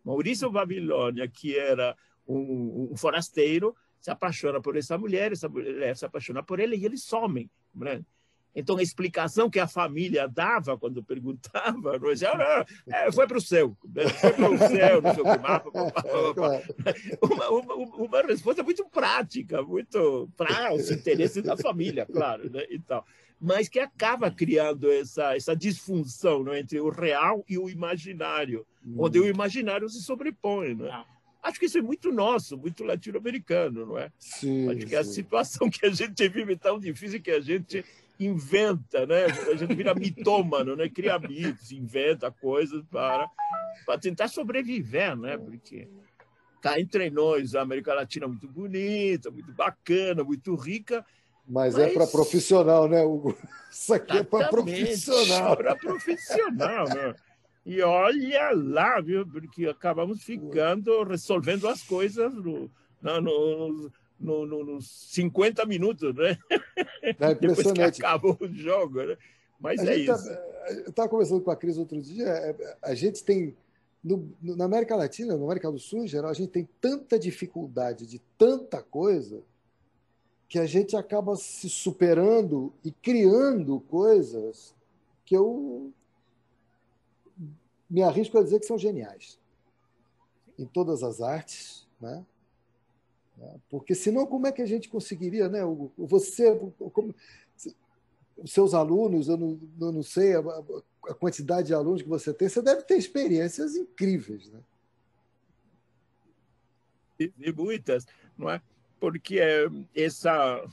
Maurício 0.04 0.50
Babilônia, 0.50 1.28
que 1.28 1.58
era 1.58 1.96
um, 2.28 2.90
um 2.92 2.98
forasteiro, 2.98 3.76
se 4.00 4.10
apaixona 4.10 4.62
por 4.62 4.76
essa 4.78 4.98
mulher, 4.98 5.32
essa 5.32 5.48
mulher 5.48 5.96
se 5.96 6.06
apaixona 6.06 6.42
por 6.42 6.60
ele 6.60 6.76
e 6.76 6.86
eles 6.86 7.04
somem. 7.04 7.50
Né? 7.76 8.04
Então, 8.54 8.78
a 8.78 8.84
explicação 8.84 9.50
que 9.50 9.60
a 9.60 9.68
família 9.68 10.28
dava 10.28 10.78
quando 10.78 11.04
perguntava, 11.04 11.98
não 11.98 12.10
ah, 12.10 12.66
é, 12.88 13.12
foi 13.12 13.26
para 13.28 13.38
o 13.38 13.42
céu, 13.42 13.76
né, 13.84 14.08
foi 14.10 14.34
para 14.34 14.50
o 14.50 14.58
céu, 14.58 15.02
não 15.02 15.14
sei 15.14 15.24
o 15.24 15.26
que 15.26 15.38
mais. 15.38 15.62
Uma, 17.22 17.50
uma, 17.50 17.76
uma, 17.76 18.22
resposta 18.22 18.64
muito 18.64 18.86
prática, 18.86 19.62
muito 19.62 20.30
para 20.36 20.74
os 20.74 20.90
interesses 20.92 21.44
da 21.44 21.56
família, 21.56 22.06
claro, 22.06 22.50
né, 22.50 22.66
e 22.70 22.80
tal. 22.80 23.06
mas 23.40 23.70
que 23.70 23.80
acaba 23.80 24.30
criando 24.30 24.92
essa, 24.92 25.36
essa 25.36 25.56
disfunção 25.56 26.44
né, 26.44 26.60
entre 26.60 26.80
o 26.80 26.90
real 26.90 27.44
e 27.48 27.58
o 27.58 27.70
imaginário, 27.70 28.66
hum. 28.86 28.96
onde 29.00 29.20
o 29.20 29.28
imaginário 29.28 29.88
se 29.90 30.02
sobrepõe. 30.02 30.76
Né? 30.76 30.90
Ah. 30.92 31.06
Acho 31.44 31.60
que 31.60 31.66
isso 31.66 31.78
é 31.78 31.82
muito 31.82 32.12
nosso, 32.12 32.58
muito 32.58 32.84
latino-americano, 32.84 33.86
não 33.86 33.98
é? 33.98 34.12
Sim, 34.20 34.70
Acho 34.70 34.80
que 34.80 34.90
sim. 34.90 34.96
a 34.96 35.04
situação 35.04 35.70
que 35.70 35.86
a 35.86 35.90
gente 35.90 36.28
vive 36.30 36.54
é 36.54 36.58
tão 36.58 36.80
difícil 36.80 37.22
que 37.22 37.32
a 37.32 37.40
gente 37.40 37.84
inventa, 38.26 39.06
né? 39.06 39.26
A 39.26 39.56
gente 39.56 39.74
vira 39.74 39.94
mitômano, 39.94 40.76
né? 40.76 40.88
Cria 40.90 41.18
mitos, 41.18 41.72
inventa 41.72 42.32
coisas 42.32 42.84
para, 42.90 43.28
para 43.86 44.00
tentar 44.00 44.28
sobreviver, 44.28 45.16
né? 45.16 45.38
Porque 45.38 45.88
cá 46.62 46.80
entre 46.80 47.10
nós, 47.10 47.56
a 47.56 47.62
América 47.62 47.94
Latina 47.94 48.26
é 48.26 48.30
muito 48.30 48.48
bonita, 48.48 49.32
muito 49.32 49.52
bacana, 49.54 50.24
muito 50.24 50.56
rica. 50.56 51.06
Mas, 51.48 51.76
é 51.76 51.84
mas... 51.84 51.92
é 51.92 51.94
para 51.94 52.08
profissional, 52.08 52.88
né, 52.88 53.04
Hugo? 53.04 53.36
Isso 53.72 53.94
aqui 53.94 54.18
é 54.18 54.24
para 54.24 54.48
profissional. 54.48 55.58
Para 55.58 55.76
profissional, 55.76 56.88
né? 56.88 57.16
E 57.66 57.82
olha 57.82 58.52
lá, 58.54 59.00
viu? 59.02 59.26
Porque 59.26 59.68
acabamos 59.68 60.24
ficando 60.24 61.04
resolvendo 61.04 61.68
as 61.68 61.84
coisas 61.84 62.34
no, 62.34 62.72
no, 63.02 63.22
no, 63.22 63.92
no, 64.22 64.46
no, 64.46 64.64
nos 64.64 64.88
50 65.12 65.66
minutos, 65.66 66.16
né? 66.16 66.38
É 67.02 67.14
Depois 67.36 67.72
que 67.72 67.82
acabou 67.82 68.38
o 68.40 68.48
jogo, 68.48 69.04
né? 69.04 69.18
Mas 69.60 69.80
a 69.82 69.94
é 69.94 69.98
isso. 69.98 70.26
Tá, 70.26 70.72
eu 70.72 70.90
estava 70.90 71.10
conversando 71.10 71.42
com 71.42 71.52
a 71.52 71.56
Cris 71.56 71.78
outro 71.78 72.02
dia, 72.02 72.28
é, 72.28 72.78
a 72.82 72.94
gente 72.94 73.24
tem, 73.24 73.56
no, 74.04 74.32
na 74.42 74.66
América 74.66 74.96
Latina, 74.96 75.38
na 75.38 75.44
América 75.44 75.72
do 75.72 75.80
Sul 75.80 76.04
em 76.04 76.08
geral, 76.08 76.32
a 76.32 76.34
gente 76.34 76.50
tem 76.50 76.68
tanta 76.80 77.20
dificuldade 77.20 78.06
de 78.06 78.20
tanta 78.38 78.82
coisa 78.82 79.44
que 80.48 80.60
a 80.60 80.66
gente 80.66 80.96
acaba 80.96 81.36
se 81.36 81.70
superando 81.70 82.74
e 82.84 82.92
criando 82.92 83.80
coisas 83.82 84.76
que 85.26 85.36
eu 85.36 85.94
me 87.90 88.02
arrisco 88.02 88.38
a 88.38 88.44
dizer 88.44 88.60
que 88.60 88.66
são 88.66 88.78
geniais 88.78 89.40
em 90.58 90.66
todas 90.66 91.04
as 91.04 91.22
artes, 91.22 91.88
né? 92.00 92.26
Né? 93.42 93.60
Porque 93.70 93.96
senão, 93.96 94.26
como 94.28 94.46
é 94.46 94.52
que 94.52 94.62
a 94.62 94.66
gente 94.66 94.88
conseguiria, 94.88 95.50
né? 95.50 95.62
Você, 95.98 96.56
como, 96.94 97.14
os 98.38 98.52
seus 98.52 98.74
alunos, 98.74 99.28
eu 99.28 99.38
não, 99.38 99.60
eu 99.80 99.92
não 99.92 100.04
sei 100.04 100.36
a, 100.36 100.40
a, 100.40 101.14
quantidade 101.16 101.68
de 101.68 101.74
alunos 101.74 102.02
que 102.02 102.08
você 102.08 102.34
tem, 102.34 102.48
você 102.48 102.62
deve 102.62 102.84
ter 102.84 102.98
experiências 102.98 103.76
incríveis, 103.76 104.48
né? 104.50 104.60
E, 107.20 107.32
e 107.40 107.52
muitas, 107.52 108.06
não 108.38 108.50
é? 108.50 108.62
Porque 109.00 109.40
essa 109.96 110.64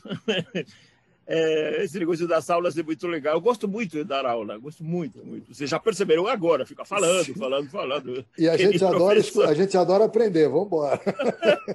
É, 1.31 1.85
esse 1.85 1.99
negócio 1.99 2.27
das 2.27 2.49
aulas 2.49 2.79
é 2.79 2.83
muito 2.83 3.07
legal. 3.07 3.35
Eu 3.35 3.41
gosto 3.43 3.69
muito 3.69 3.99
de 3.99 4.03
dar 4.03 4.25
aula, 4.25 4.57
gosto 4.57 4.83
muito, 4.83 5.23
muito. 5.23 5.55
Vocês 5.55 5.69
já 5.69 5.79
perceberam 5.79 6.27
agora, 6.27 6.65
fica 6.65 6.87
falando, 6.87 7.35
falando, 7.35 7.69
falando. 7.69 8.25
E 8.39 8.49
a 8.49 8.57
gente, 8.57 8.83
adora, 8.83 9.21
a 9.47 9.55
gente 9.55 9.77
adora 9.77 10.07
aprender, 10.07 10.49
vamos 10.49 10.69
embora. 10.69 10.99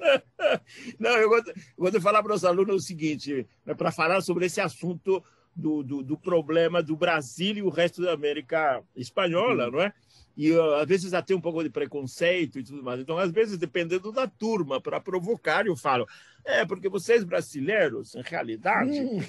Não, 0.99 1.12
eu 1.18 1.30
gosto, 1.30 1.49
eu 1.49 1.56
gosto 1.78 1.97
de 1.97 2.04
falar 2.04 2.24
para 2.24 2.34
os 2.34 2.43
alunos 2.43 2.84
o 2.84 2.86
seguinte, 2.86 3.47
né, 3.64 3.76
para 3.76 3.91
falar 3.91 4.22
sobre 4.22 4.47
esse 4.47 4.60
assunto 4.60 5.24
do, 5.56 5.84
do, 5.84 6.01
do, 6.01 6.18
problema 6.18 6.82
do 6.82 6.95
Brasil 6.95 7.56
e 7.58 7.62
o 7.62 7.70
resto 7.70 8.01
da 8.01 8.12
América 8.12 8.82
espanhola, 8.95 9.68
hum. 9.68 9.72
não 9.72 9.82
é? 9.82 9.93
E 10.36 10.52
às 10.82 10.88
vezes 10.88 11.14
até 11.14 11.36
um 11.36 11.42
pouco 11.42 11.64
de 11.64 11.70
preconceito 11.70 12.58
e 12.58 12.64
tudo 12.64 12.82
mais. 12.82 13.00
Então, 13.00 13.18
às 13.18 13.32
vezes, 13.32 13.58
dependendo 13.58 14.12
da 14.12 14.28
turma, 14.28 14.82
para 14.82 15.00
provocar, 15.00 15.68
eu 15.68 15.76
falo: 15.76 16.08
é, 16.44 16.66
porque 16.66 16.90
vocês 16.90 17.24
brasileiros, 17.24 18.16
em 18.16 18.22
realidade, 18.24 18.92
hum. 19.00 19.20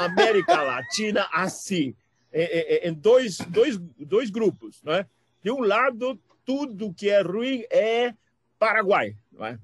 América 0.00 0.60
Latina 0.62 1.28
assim, 1.32 1.94
em, 2.32 2.88
em 2.88 2.92
dois, 2.92 3.38
dois, 3.48 3.78
dois 3.98 4.28
grupos. 4.28 4.82
Não 4.82 4.92
é? 4.92 5.06
De 5.42 5.50
um 5.50 5.60
lado, 5.60 6.18
tudo 6.44 6.92
que 6.92 7.08
é 7.08 7.22
ruim 7.22 7.64
é 7.70 8.14
Paraguai. 8.58 9.16
Não 9.32 9.46
é? 9.46 9.58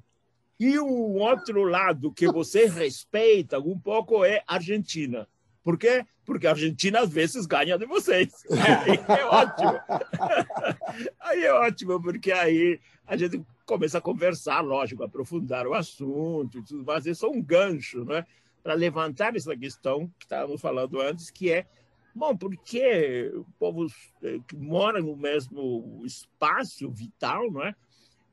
E 0.58 0.78
o 0.78 1.14
outro 1.14 1.62
lado 1.62 2.12
que 2.12 2.26
você 2.26 2.66
respeita 2.66 3.60
um 3.60 3.78
pouco 3.78 4.24
é 4.24 4.42
Argentina. 4.46 5.28
Por 5.62 5.78
quê? 5.78 6.04
Porque 6.28 6.46
a 6.46 6.50
Argentina 6.50 7.00
às 7.00 7.10
vezes 7.10 7.46
ganha 7.46 7.78
de 7.78 7.86
vocês. 7.86 8.44
Aí 8.84 9.18
é 9.18 9.24
ótimo. 9.24 9.72
Aí 11.20 11.44
é 11.44 11.52
ótimo, 11.54 12.02
porque 12.02 12.30
aí 12.30 12.78
a 13.06 13.16
gente 13.16 13.42
começa 13.64 13.96
a 13.96 14.02
conversar, 14.02 14.60
lógico, 14.60 15.02
aprofundar 15.02 15.66
o 15.66 15.72
assunto 15.72 16.58
e 16.58 16.62
tudo 16.62 16.84
mais. 16.84 17.06
Isso 17.06 17.24
é 17.24 17.30
um 17.30 17.40
gancho, 17.40 18.04
né? 18.04 18.26
Para 18.62 18.74
levantar 18.74 19.34
essa 19.36 19.56
questão 19.56 20.06
que 20.18 20.26
estávamos 20.26 20.60
falando 20.60 21.00
antes, 21.00 21.30
que 21.30 21.50
é 21.50 21.66
Bom, 22.14 22.36
porque 22.36 23.32
povos 23.58 23.94
eh, 24.22 24.40
que 24.46 24.56
moram 24.56 25.00
no 25.00 25.16
mesmo 25.16 26.02
espaço 26.04 26.90
vital, 26.90 27.50
não 27.50 27.62
é? 27.62 27.74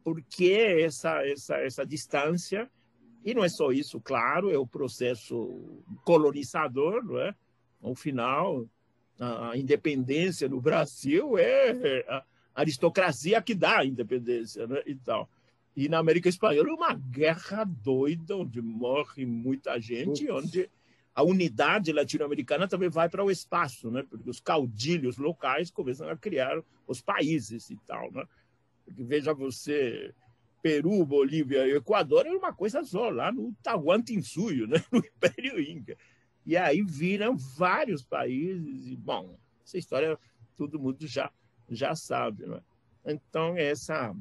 Porque 0.03 0.51
essa 0.81 1.25
essa 1.25 1.55
essa 1.57 1.85
distância 1.85 2.69
e 3.23 3.33
não 3.33 3.43
é 3.43 3.49
só 3.49 3.71
isso, 3.71 4.01
claro, 4.01 4.51
é 4.51 4.57
o 4.57 4.67
processo 4.67 5.81
colonizador, 6.03 7.03
não 7.05 7.19
é? 7.19 7.33
Ao 7.86 7.93
final, 7.93 8.67
a 9.19 9.55
independência 9.55 10.49
no 10.49 10.59
Brasil 10.59 11.38
é 11.38 12.03
a 12.09 12.23
aristocracia 12.55 13.39
que 13.43 13.53
dá 13.53 13.79
a 13.79 13.86
independência, 13.86 14.65
né? 14.65 14.81
E 14.88 14.95
tal. 14.95 15.29
E 15.75 15.88
na 15.88 15.99
América 15.99 16.27
Espanhola 16.27 16.69
é 16.69 16.73
uma 16.73 16.93
guerra 16.95 17.63
doida, 17.63 18.38
onde 18.38 18.59
morre 18.59 19.23
muita 19.23 19.79
gente, 19.79 20.31
onde 20.31 20.67
a 21.13 21.21
unidade 21.21 21.93
latino-americana 21.93 22.67
também 22.67 22.89
vai 22.89 23.07
para 23.07 23.23
o 23.23 23.29
espaço, 23.29 23.91
né? 23.91 24.03
Porque 24.09 24.27
os 24.27 24.39
caudilhos 24.39 25.17
locais 25.17 25.69
começam 25.69 26.09
a 26.09 26.17
criar 26.17 26.59
os 26.88 27.01
países 27.01 27.69
e 27.69 27.77
tal, 27.86 28.11
né? 28.11 28.25
Porque 28.83 29.03
veja 29.03 29.31
você, 29.31 30.11
Peru, 30.59 31.05
Bolívia 31.05 31.67
e 31.67 31.75
Equador 31.75 32.25
era 32.25 32.36
uma 32.36 32.51
coisa 32.51 32.83
só, 32.83 33.09
lá 33.09 33.31
no 33.31 33.53
Tahuantinsuyo, 33.61 34.65
né? 34.65 34.83
no 34.91 34.97
Império 34.97 35.61
Inca. 35.61 35.95
E 36.45 36.55
aí 36.55 36.81
viram 36.83 37.35
vários 37.35 38.03
países, 38.03 38.87
e, 38.87 38.95
bom, 38.95 39.37
essa 39.65 39.77
história 39.77 40.17
todo 40.55 40.79
mundo 40.79 41.07
já, 41.07 41.31
já 41.69 41.95
sabe. 41.95 42.45
Né? 42.45 42.61
Então, 43.05 43.57
essa, 43.57 44.15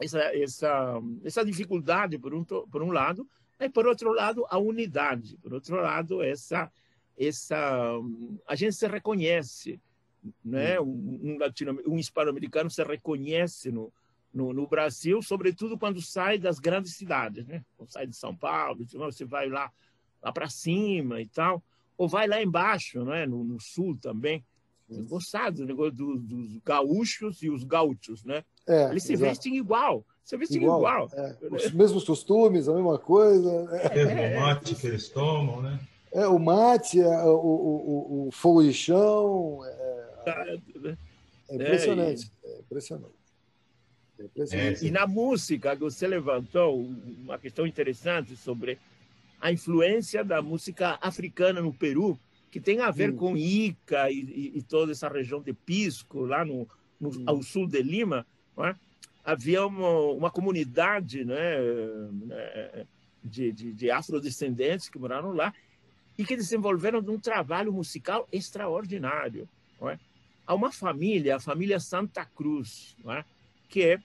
essa, 0.00 0.20
essa, 0.36 1.02
essa 1.24 1.44
dificuldade, 1.44 2.18
por 2.18 2.32
um, 2.34 2.44
por 2.44 2.82
um 2.82 2.92
lado, 2.92 3.28
e 3.58 3.68
por 3.68 3.86
outro 3.86 4.12
lado, 4.12 4.46
a 4.48 4.58
unidade, 4.58 5.36
por 5.38 5.52
outro 5.52 5.76
lado, 5.76 6.22
essa, 6.22 6.70
essa 7.18 7.92
a 8.46 8.54
gente 8.54 8.74
se 8.74 8.86
reconhece, 8.86 9.80
né? 10.44 10.80
um, 10.80 11.20
um, 11.22 11.38
latino, 11.38 11.78
um 11.86 11.98
hispano-americano 11.98 12.70
se 12.70 12.82
reconhece 12.82 13.70
no, 13.70 13.92
no, 14.32 14.52
no, 14.52 14.66
Brasil, 14.66 15.20
sobretudo 15.20 15.76
quando 15.76 16.00
sai 16.00 16.38
das 16.38 16.58
grandes 16.58 16.94
cidades, 16.94 17.46
né? 17.46 17.64
Quando 17.76 17.90
sai 17.90 18.06
de 18.06 18.16
São 18.16 18.34
Paulo, 18.34 18.86
você 18.86 19.24
vai 19.24 19.48
lá, 19.48 19.70
lá 20.22 20.32
para 20.32 20.48
cima 20.48 21.20
e 21.20 21.26
tal, 21.26 21.62
ou 21.96 22.08
vai 22.08 22.26
lá 22.26 22.42
embaixo, 22.42 23.04
né? 23.04 23.26
no, 23.26 23.44
no 23.44 23.60
sul 23.60 23.96
também. 24.00 24.44
Gostado 25.08 25.58
do 25.58 25.66
negócio 25.66 25.92
do, 25.92 26.18
dos 26.18 26.56
gaúchos 26.64 27.42
e 27.44 27.48
os 27.48 27.62
gaúchos, 27.62 28.24
né? 28.24 28.42
É, 28.66 28.90
Eles 28.90 29.04
se 29.04 29.12
exato. 29.12 29.30
vestem 29.30 29.56
igual, 29.56 30.04
se 30.24 30.36
vestem 30.36 30.62
igual. 30.62 30.78
igual. 30.78 31.08
É. 31.12 31.36
Os 31.48 31.70
mesmos 31.70 32.02
costumes, 32.02 32.68
a 32.68 32.74
mesma 32.74 32.98
coisa. 32.98 33.68
É, 33.92 34.00
é, 34.00 34.36
o 34.36 34.40
mate 34.40 34.74
que 34.74 34.86
eles 34.88 35.08
tomam, 35.08 35.62
né? 35.62 35.78
É, 36.12 36.26
o 36.26 36.40
mate, 36.40 37.00
é, 37.00 37.22
o, 37.22 37.36
o, 37.36 38.28
o, 38.28 38.30
fogo 38.32 38.64
de 38.64 38.72
chão. 38.72 39.60
É, 39.64 40.08
é, 40.26 40.58
é 41.50 41.54
impressionante. 41.54 42.32
É 42.44 42.58
impressionante. 42.58 43.20
É, 44.52 44.84
e 44.84 44.90
na 44.90 45.06
música, 45.06 45.74
você 45.76 46.06
levantou 46.06 46.84
uma 47.22 47.38
questão 47.38 47.66
interessante 47.66 48.36
sobre 48.36 48.78
a 49.40 49.50
influência 49.50 50.22
da 50.22 50.42
música 50.42 50.98
africana 51.00 51.60
no 51.60 51.72
Peru, 51.72 52.18
que 52.50 52.60
tem 52.60 52.80
a 52.80 52.90
ver 52.90 53.14
com 53.14 53.36
Ica 53.36 54.10
e, 54.10 54.20
e, 54.20 54.58
e, 54.58 54.62
toda 54.62 54.92
essa 54.92 55.08
região 55.08 55.40
de 55.40 55.52
Pisco, 55.52 56.26
lá 56.26 56.44
no, 56.44 56.68
no 57.00 57.10
ao 57.26 57.42
sul 57.42 57.66
de 57.66 57.80
Lima. 57.80 58.26
É? 58.58 58.74
Havia 59.24 59.64
uma, 59.66 59.88
uma 60.12 60.30
comunidade 60.30 61.24
né, 61.24 61.58
né, 62.12 62.86
de, 63.22 63.52
de, 63.52 63.72
de 63.72 63.90
afrodescendentes 63.90 64.88
que 64.88 64.98
moraram 64.98 65.32
lá 65.32 65.54
e 66.18 66.24
que 66.24 66.36
desenvolveram 66.36 66.98
um 66.98 67.18
trabalho 67.18 67.72
musical 67.72 68.28
extraordinário. 68.30 69.48
É? 69.82 69.98
Há 70.46 70.54
uma 70.54 70.72
família, 70.72 71.36
a 71.36 71.40
família 71.40 71.80
Santa 71.80 72.24
Cruz, 72.26 72.96
é? 73.06 73.24
que 73.68 73.82
é 73.82 73.98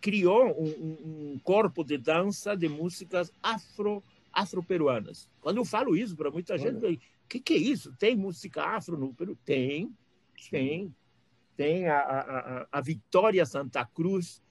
criou 0.00 0.46
um, 0.58 1.34
um, 1.34 1.40
corpo 1.42 1.84
de 1.84 1.98
dança 1.98 2.56
de 2.56 2.68
músicas 2.68 3.32
afro 3.42 4.02
afro-peruanas. 4.36 5.30
Quando 5.40 5.56
eu 5.56 5.64
falo 5.64 5.96
isso 5.96 6.14
para 6.14 6.30
muita 6.30 6.58
gente, 6.58 7.00
que, 7.28 7.40
que 7.40 7.54
é 7.54 7.58
isso? 7.58 7.92
Tem 7.98 8.16
música 8.16 8.62
afro 8.62 8.96
no 8.96 9.12
Peru? 9.12 9.36
Tem, 9.44 9.92
tem. 10.50 10.94
Tem 11.56 11.88
a, 11.88 11.98
a, 11.98 12.68
a 12.70 12.80
Vitória 12.80 13.44
Santa 13.46 13.84
Cruz, 13.84 14.42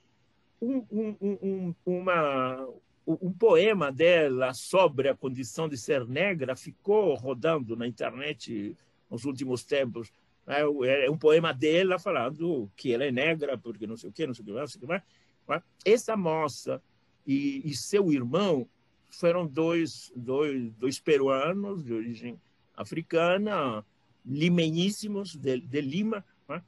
um, 0.60 0.84
um, 0.92 1.16
um, 1.22 1.76
uma, 1.86 2.68
um 3.06 3.32
poema 3.32 3.92
dela 3.92 4.54
sobre 4.54 5.08
a 5.08 5.16
condição 5.16 5.70
de 5.70 5.78
ser 5.78 6.08
negra 6.08 6.56
ficou 6.56 7.14
rodando 7.14 7.76
na 7.76 7.86
internet 7.86 8.76
nos 9.10 9.24
últimos 9.24 9.64
tempos. 9.64 10.12
É, 10.48 10.62
é 11.06 11.12
um 11.12 11.18
poema 11.18 11.54
dela 11.54 12.00
falando 12.00 12.72
que 12.76 12.92
ela 12.92 13.06
é 13.06 13.12
negra 13.12 13.56
porque 13.58 13.86
não 13.86 13.98
sei 13.98 14.10
o 14.10 14.14
que, 14.14 14.26
não 14.26 14.34
sei 14.34 14.42
o 14.42 14.46
que 14.46 14.52
mais, 14.54 14.62
não 14.62 14.68
sei 14.68 14.78
o 14.78 14.82
que 14.82 14.88
mais. 15.48 15.64
Essa 15.86 16.18
moça 16.18 16.82
e, 17.26 17.62
e 17.64 17.76
seu 17.76 18.12
irmão 18.12 18.68
foram 19.20 19.45
dois, 19.47 20.11
dois, 20.16 20.74
dois 20.74 20.99
peruanos 20.99 21.84
de 21.84 21.93
origem 21.93 22.39
africana, 22.76 23.84
limeñíssimos 24.26 25.36
de, 25.36 25.59
de 25.59 25.82
Lima, 25.82 26.26
né? 26.47 26.61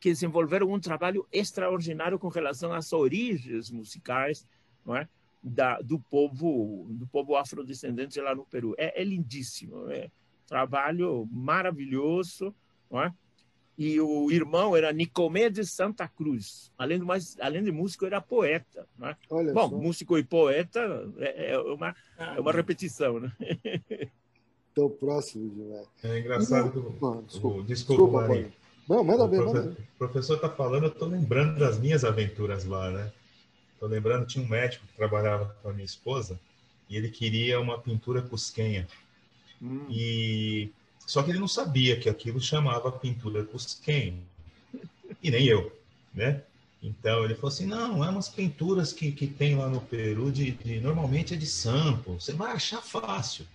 que 0.00 0.10
desenvolveram 0.10 0.70
um 0.70 0.80
trabalho 0.80 1.26
extraordinário 1.32 2.18
com 2.18 2.28
relação 2.28 2.72
às 2.72 2.92
origens 2.92 3.70
musicais 3.70 4.46
é? 4.88 5.08
da, 5.42 5.80
do 5.80 5.98
povo 5.98 6.86
do 6.90 7.06
povo 7.06 7.36
afrodescendente 7.36 8.20
lá 8.20 8.34
no 8.34 8.44
Peru. 8.44 8.74
É, 8.76 9.00
é 9.00 9.04
lindíssimo, 9.04 9.90
é 9.90 10.10
trabalho 10.46 11.26
maravilhoso. 11.30 12.54
É? 12.92 13.12
E 13.76 14.00
o 14.00 14.30
irmão 14.30 14.76
era 14.76 14.92
Nicomé 14.92 15.50
de 15.50 15.64
Santa 15.64 16.06
Cruz. 16.06 16.70
Além, 16.78 16.98
do 16.98 17.06
mais, 17.06 17.36
além 17.40 17.64
de 17.64 17.72
músico, 17.72 18.06
era 18.06 18.20
poeta. 18.20 18.86
Né? 18.96 19.16
Bom, 19.28 19.68
só. 19.68 19.76
músico 19.76 20.16
e 20.16 20.22
poeta 20.22 20.80
é, 21.18 21.52
é 21.52 21.58
uma, 21.58 21.94
é 22.16 22.40
uma 22.40 22.52
repetição. 22.52 23.18
Né? 23.18 23.32
tão 24.74 24.90
próximo 24.90 25.48
demais. 25.50 25.86
É 26.02 26.18
engraçado 26.18 26.70
que 26.72 26.78
o, 26.78 26.82
desculpa, 26.82 27.06
o, 27.06 27.22
desculpa, 27.22 27.62
desculpa 27.64 28.28
Não, 28.88 29.04
manda 29.04 29.26
bem, 29.26 29.40
manda 29.40 29.76
O 29.94 29.98
professor 29.98 30.34
está 30.34 30.50
falando, 30.50 30.84
eu 30.84 30.88
estou 30.90 31.08
lembrando 31.08 31.58
das 31.58 31.78
minhas 31.78 32.04
aventuras 32.04 32.64
lá, 32.64 32.90
né? 32.90 33.12
Estou 33.72 33.88
lembrando, 33.88 34.26
tinha 34.26 34.44
um 34.44 34.48
médico 34.48 34.86
que 34.86 34.96
trabalhava 34.96 35.56
com 35.62 35.70
a 35.70 35.72
minha 35.72 35.84
esposa 35.84 36.38
e 36.88 36.96
ele 36.96 37.08
queria 37.08 37.60
uma 37.60 37.78
pintura 37.78 38.20
cusquenha. 38.20 38.86
Hum. 39.62 39.86
E 39.88 40.70
só 41.06 41.22
que 41.22 41.30
ele 41.30 41.38
não 41.38 41.48
sabia 41.48 41.98
que 41.98 42.08
aquilo 42.08 42.40
chamava 42.40 42.90
pintura 42.90 43.44
cusquenha. 43.44 44.14
E 45.22 45.30
nem 45.30 45.46
eu, 45.46 45.72
né? 46.14 46.42
Então 46.82 47.24
ele 47.24 47.34
falou 47.34 47.48
assim: 47.48 47.66
não, 47.66 48.04
é 48.04 48.08
umas 48.08 48.28
pinturas 48.28 48.92
que, 48.92 49.10
que 49.10 49.26
tem 49.26 49.56
lá 49.56 49.68
no 49.68 49.80
Peru, 49.80 50.30
de, 50.30 50.52
de 50.52 50.80
normalmente 50.80 51.34
é 51.34 51.36
de 51.36 51.46
sampo, 51.46 52.20
você 52.20 52.32
vai 52.32 52.52
achar 52.52 52.82
fácil. 52.82 53.46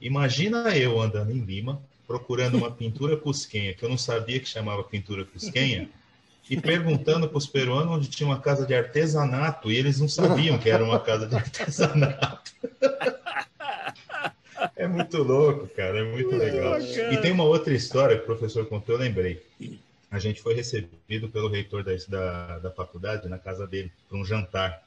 Imagina 0.00 0.76
eu 0.76 1.00
andando 1.00 1.30
em 1.30 1.40
Lima, 1.40 1.80
procurando 2.06 2.58
uma 2.58 2.70
pintura 2.70 3.16
cusquenha, 3.16 3.72
que 3.72 3.84
eu 3.84 3.88
não 3.88 3.96
sabia 3.96 4.40
que 4.40 4.48
chamava 4.48 4.82
pintura 4.82 5.24
cusquenha, 5.24 5.88
e 6.50 6.60
perguntando 6.60 7.28
para 7.28 7.38
os 7.38 7.46
peruanos 7.46 7.96
onde 7.96 8.08
tinha 8.08 8.26
uma 8.28 8.40
casa 8.40 8.66
de 8.66 8.74
artesanato, 8.74 9.70
e 9.70 9.76
eles 9.76 10.00
não 10.00 10.08
sabiam 10.08 10.58
que 10.58 10.68
era 10.68 10.84
uma 10.84 10.98
casa 10.98 11.26
de 11.26 11.36
artesanato. 11.36 12.52
É 14.76 14.86
muito 14.86 15.22
louco, 15.22 15.68
cara, 15.68 15.98
é 15.98 16.04
muito 16.04 16.34
legal. 16.36 16.80
E 16.80 17.16
tem 17.18 17.32
uma 17.32 17.44
outra 17.44 17.72
história 17.72 18.16
que 18.16 18.22
o 18.22 18.26
professor 18.26 18.66
contou, 18.66 18.94
eu 18.94 19.00
lembrei. 19.00 19.42
A 20.10 20.18
gente 20.18 20.42
foi 20.42 20.54
recebido 20.54 21.28
pelo 21.28 21.48
reitor 21.48 21.82
da, 21.82 21.92
da, 22.08 22.58
da 22.58 22.70
faculdade 22.70 23.28
na 23.28 23.38
casa 23.38 23.66
dele 23.66 23.90
para 24.08 24.18
um 24.18 24.24
jantar. 24.24 24.82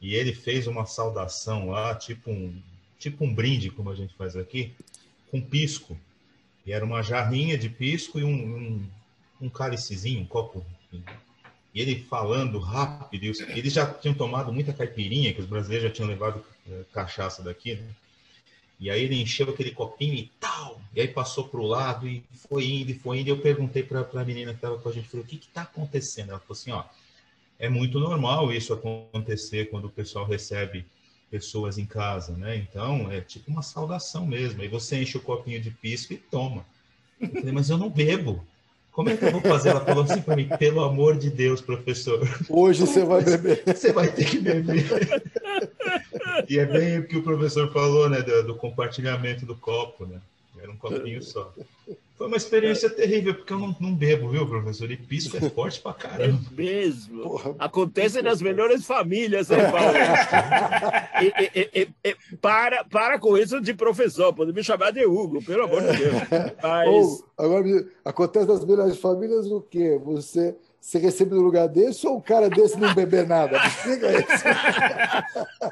E 0.00 0.14
ele 0.14 0.32
fez 0.32 0.66
uma 0.66 0.86
saudação 0.86 1.70
lá, 1.70 1.94
tipo 1.94 2.30
um, 2.30 2.54
tipo 2.98 3.24
um 3.24 3.34
brinde, 3.34 3.70
como 3.70 3.90
a 3.90 3.94
gente 3.94 4.14
faz 4.14 4.36
aqui, 4.36 4.72
com 5.30 5.40
pisco. 5.40 5.98
E 6.66 6.72
era 6.72 6.84
uma 6.84 7.02
jarrinha 7.02 7.58
de 7.58 7.68
pisco 7.68 8.18
e 8.18 8.24
um, 8.24 8.30
um, 8.30 8.86
um 9.42 9.48
cálicezinho, 9.48 10.22
um 10.22 10.26
copo. 10.26 10.64
E 11.74 11.80
ele 11.80 12.04
falando 12.08 12.58
rápido, 12.58 13.24
eles 13.24 13.72
já 13.72 13.84
tinham 13.86 14.14
tomado 14.14 14.52
muita 14.52 14.72
caipirinha, 14.72 15.34
que 15.34 15.40
os 15.40 15.46
brasileiros 15.46 15.88
já 15.88 15.92
tinham 15.92 16.08
levado 16.08 16.44
é, 16.70 16.82
cachaça 16.92 17.42
daqui, 17.42 17.74
né? 17.74 17.88
E 18.84 18.90
aí 18.90 19.02
ele 19.02 19.18
encheu 19.18 19.48
aquele 19.48 19.70
copinho 19.70 20.12
e 20.12 20.30
tal, 20.38 20.78
e 20.94 21.00
aí 21.00 21.08
passou 21.08 21.48
para 21.48 21.58
o 21.58 21.66
lado 21.66 22.06
e 22.06 22.22
foi 22.34 22.66
indo, 22.66 22.90
e 22.90 22.94
foi 22.94 23.20
indo. 23.20 23.28
E 23.28 23.30
eu 23.30 23.40
perguntei 23.40 23.82
para 23.82 24.06
a 24.12 24.24
menina 24.26 24.50
que 24.50 24.58
estava 24.58 24.76
com 24.76 24.86
a 24.86 24.92
gente, 24.92 25.08
falei, 25.08 25.24
o 25.24 25.26
que 25.26 25.36
está 25.36 25.62
acontecendo? 25.62 26.28
Ela 26.28 26.38
falou 26.38 26.52
assim, 26.52 26.70
ó, 26.70 26.84
é 27.58 27.66
muito 27.70 27.98
normal 27.98 28.52
isso 28.52 28.74
acontecer 28.74 29.70
quando 29.70 29.86
o 29.86 29.90
pessoal 29.90 30.26
recebe 30.26 30.84
pessoas 31.30 31.78
em 31.78 31.86
casa, 31.86 32.36
né? 32.36 32.58
Então, 32.58 33.10
é 33.10 33.22
tipo 33.22 33.50
uma 33.50 33.62
saudação 33.62 34.26
mesmo. 34.26 34.60
Aí 34.60 34.68
você 34.68 35.00
enche 35.00 35.16
o 35.16 35.22
copinho 35.22 35.62
de 35.62 35.70
pisco 35.70 36.12
e 36.12 36.18
toma. 36.18 36.66
Eu 37.18 37.30
falei, 37.30 37.52
mas 37.52 37.70
eu 37.70 37.78
não 37.78 37.88
bebo. 37.88 38.46
Como 38.94 39.10
é 39.10 39.16
que 39.16 39.24
eu 39.24 39.32
vou 39.32 39.40
fazer? 39.40 39.70
Ela 39.70 39.84
falou 39.84 40.04
assim 40.04 40.22
para 40.22 40.36
mim, 40.36 40.48
pelo 40.56 40.84
amor 40.84 41.18
de 41.18 41.28
Deus, 41.28 41.60
professor. 41.60 42.20
Hoje 42.48 42.80
você 42.80 43.04
vai 43.04 43.24
beber. 43.24 43.62
Você 43.66 43.92
vai 43.92 44.06
ter 44.06 44.24
que 44.24 44.38
beber. 44.38 44.84
E 46.48 46.58
é 46.60 46.64
bem 46.64 47.00
o 47.00 47.08
que 47.08 47.16
o 47.16 47.22
professor 47.22 47.72
falou, 47.72 48.08
né? 48.08 48.22
Do, 48.22 48.44
do 48.44 48.54
compartilhamento 48.54 49.44
do 49.44 49.56
copo, 49.56 50.06
né? 50.06 50.20
Era 50.60 50.70
um 50.70 50.76
copinho 50.76 51.20
só. 51.20 51.52
Foi 52.16 52.28
uma 52.28 52.36
experiência 52.36 52.88
terrível, 52.88 53.34
porque 53.34 53.52
eu 53.52 53.58
não, 53.58 53.76
não 53.80 53.94
bebo, 53.94 54.28
viu, 54.28 54.46
professor? 54.46 54.88
E 54.88 54.96
pisco 54.96 55.36
é 55.36 55.40
forte 55.50 55.80
pra 55.80 55.92
caramba. 55.92 56.40
É 56.52 56.54
mesmo. 56.54 57.22
Porra. 57.22 57.56
Acontece 57.58 58.22
nas 58.22 58.40
melhores 58.40 58.86
famílias, 58.86 59.50
hein, 59.50 59.58
Paulo? 59.72 59.96
e, 61.20 61.80
e, 61.80 61.88
e, 62.04 62.36
para, 62.36 62.84
para 62.84 63.18
com 63.18 63.36
isso 63.36 63.60
de 63.60 63.74
professor, 63.74 64.32
pode 64.32 64.52
me 64.52 64.62
chamar 64.62 64.92
de 64.92 65.04
Hugo, 65.04 65.42
pelo 65.44 65.64
amor 65.64 65.82
de 65.82 65.96
Deus. 65.96 66.14
Mas... 66.62 66.88
Ou, 66.88 67.24
agora, 67.36 67.86
acontece 68.04 68.46
nas 68.46 68.64
melhores 68.64 68.96
famílias 68.98 69.50
o 69.50 69.60
quê? 69.60 70.00
Você 70.04 70.54
ser 70.84 70.98
recebido 70.98 71.36
no 71.36 71.42
lugar 71.42 71.66
desse 71.66 72.06
ou 72.06 72.18
um 72.18 72.20
cara 72.20 72.50
desse 72.50 72.78
não 72.78 72.94
beber 72.94 73.26
nada? 73.26 73.56
Explica 73.66 74.12
isso. 74.12 74.44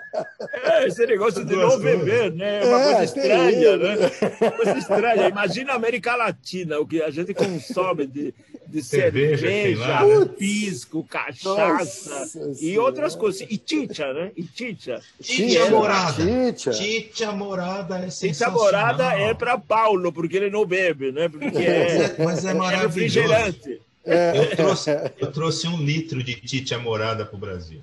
É, 0.84 0.88
esse 0.88 1.06
negócio 1.06 1.44
de 1.44 1.56
não 1.56 1.78
beber, 1.78 2.32
né? 2.32 2.62
É 2.62 2.66
uma 2.66 2.80
é, 2.80 2.84
coisa 2.84 3.04
estranha, 3.04 3.76
né? 3.76 3.94
Uma 4.40 4.50
coisa 4.50 4.78
estranha. 4.78 5.28
Imagina 5.28 5.72
a 5.72 5.76
América 5.76 6.16
Latina, 6.16 6.78
o 6.78 6.86
que 6.86 7.02
a 7.02 7.10
gente 7.10 7.34
consome 7.34 8.06
de, 8.06 8.34
de 8.66 8.82
cerveja, 8.82 9.46
cerveja 9.46 9.86
lá, 9.86 10.06
né? 10.06 10.24
pisco, 10.38 11.04
cachaça 11.04 12.20
Nossa 12.20 12.56
e 12.60 12.78
outras 12.78 13.14
coisas. 13.14 13.42
E 13.42 13.60
chicha, 13.64 14.12
né? 14.12 14.32
E 14.36 14.42
chicha. 14.42 15.00
Chicha 15.20 15.70
morada. 15.70 16.24
Chicha. 16.56 17.32
morada 17.32 17.98
é 17.98 18.10
sensacional. 18.10 18.58
Chicha 18.58 18.64
morada 18.64 19.04
é 19.14 19.34
para 19.34 19.58
Paulo, 19.58 20.12
porque 20.12 20.36
ele 20.36 20.50
não 20.50 20.64
bebe, 20.64 21.12
né? 21.12 21.28
Porque 21.28 21.46
é, 21.58 22.16
mas 22.18 22.44
é, 22.44 22.50
é 22.50 22.54
maravilhoso. 22.54 23.18
É 23.18 23.36
refrigerante. 23.46 23.91
É. 24.04 24.36
Eu, 24.36 24.56
trouxe, 24.56 24.90
eu 25.18 25.32
trouxe 25.32 25.68
um 25.68 25.76
litro 25.76 26.22
de 26.22 26.34
Tite 26.34 26.74
Amorada 26.74 27.24
para 27.24 27.36
o 27.36 27.38
Brasil. 27.38 27.80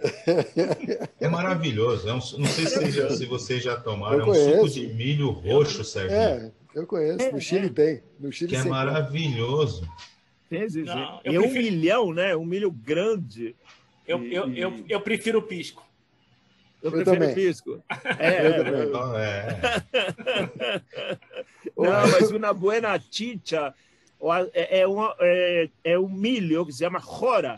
É 1.19 1.29
maravilhoso. 1.29 2.09
É 2.09 2.13
um, 2.13 2.19
não 2.37 2.45
sei 2.45 2.67
se, 2.67 3.17
se 3.17 3.25
vocês 3.25 3.63
já 3.63 3.77
tomaram. 3.77 4.21
É 4.21 4.29
um 4.29 4.33
suco 4.33 4.69
de 4.69 4.87
milho 4.87 5.29
roxo, 5.29 5.83
Sérgio. 5.83 6.17
É, 6.17 6.51
eu 6.75 6.85
conheço. 6.85 7.31
No 7.31 7.39
Chile 7.39 7.69
tem. 7.69 8.03
No 8.19 8.31
Chile 8.31 8.49
que 8.49 8.55
é 8.57 8.63
maravilhoso. 8.63 9.87
Não, 10.51 11.21
é 11.23 11.39
um 11.39 11.43
prefiro... 11.43 11.63
milhão, 11.63 12.13
né? 12.13 12.35
Um 12.35 12.45
milho 12.45 12.71
grande. 12.71 13.55
Eu, 14.07 14.23
eu, 14.25 14.53
eu, 14.53 14.85
eu 14.89 15.01
prefiro 15.01 15.39
o 15.39 15.43
pisco. 15.43 15.87
Eu, 16.81 16.87
eu 16.87 16.91
prefiro 16.91 17.19
também. 17.19 17.35
pisco. 17.35 17.83
É, 18.17 18.47
eu 18.47 18.91
também. 18.91 19.21
É. 19.21 19.59
Não, 21.77 22.11
mas 22.11 22.31
uma 22.31 22.53
buena 22.53 22.99
chicha 23.11 23.73
é, 24.53 24.81
é, 24.81 24.87
um, 24.87 25.03
é, 25.19 25.69
é 25.83 25.99
um 25.99 26.09
milho 26.09 26.65
que 26.65 26.73
se 26.73 26.79
chama 26.79 26.99
jora, 26.99 27.55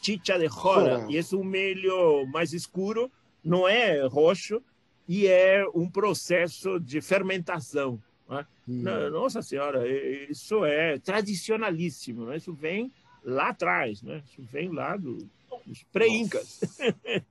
chicha 0.00 0.38
de 0.38 0.48
jora, 0.48 1.04
e 1.08 1.18
é 1.18 1.22
um 1.34 1.44
milho 1.44 2.26
mais 2.26 2.52
escuro, 2.52 3.10
não 3.44 3.66
é 3.66 4.06
roxo, 4.06 4.62
e 5.08 5.26
é 5.26 5.64
um 5.74 5.88
processo 5.88 6.78
de 6.78 7.00
fermentação. 7.00 8.00
Né? 8.28 8.46
Hum. 8.68 9.10
Nossa 9.10 9.42
Senhora, 9.42 9.86
isso 9.88 10.64
é 10.64 10.98
tradicionalíssimo, 10.98 12.26
né? 12.26 12.36
isso 12.36 12.52
vem 12.52 12.92
lá 13.24 13.48
atrás, 13.48 14.02
né? 14.02 14.22
isso 14.28 14.42
vem 14.42 14.70
lá 14.70 14.96
do, 14.96 15.28
dos 15.64 15.82
pré-incas. 15.92 16.60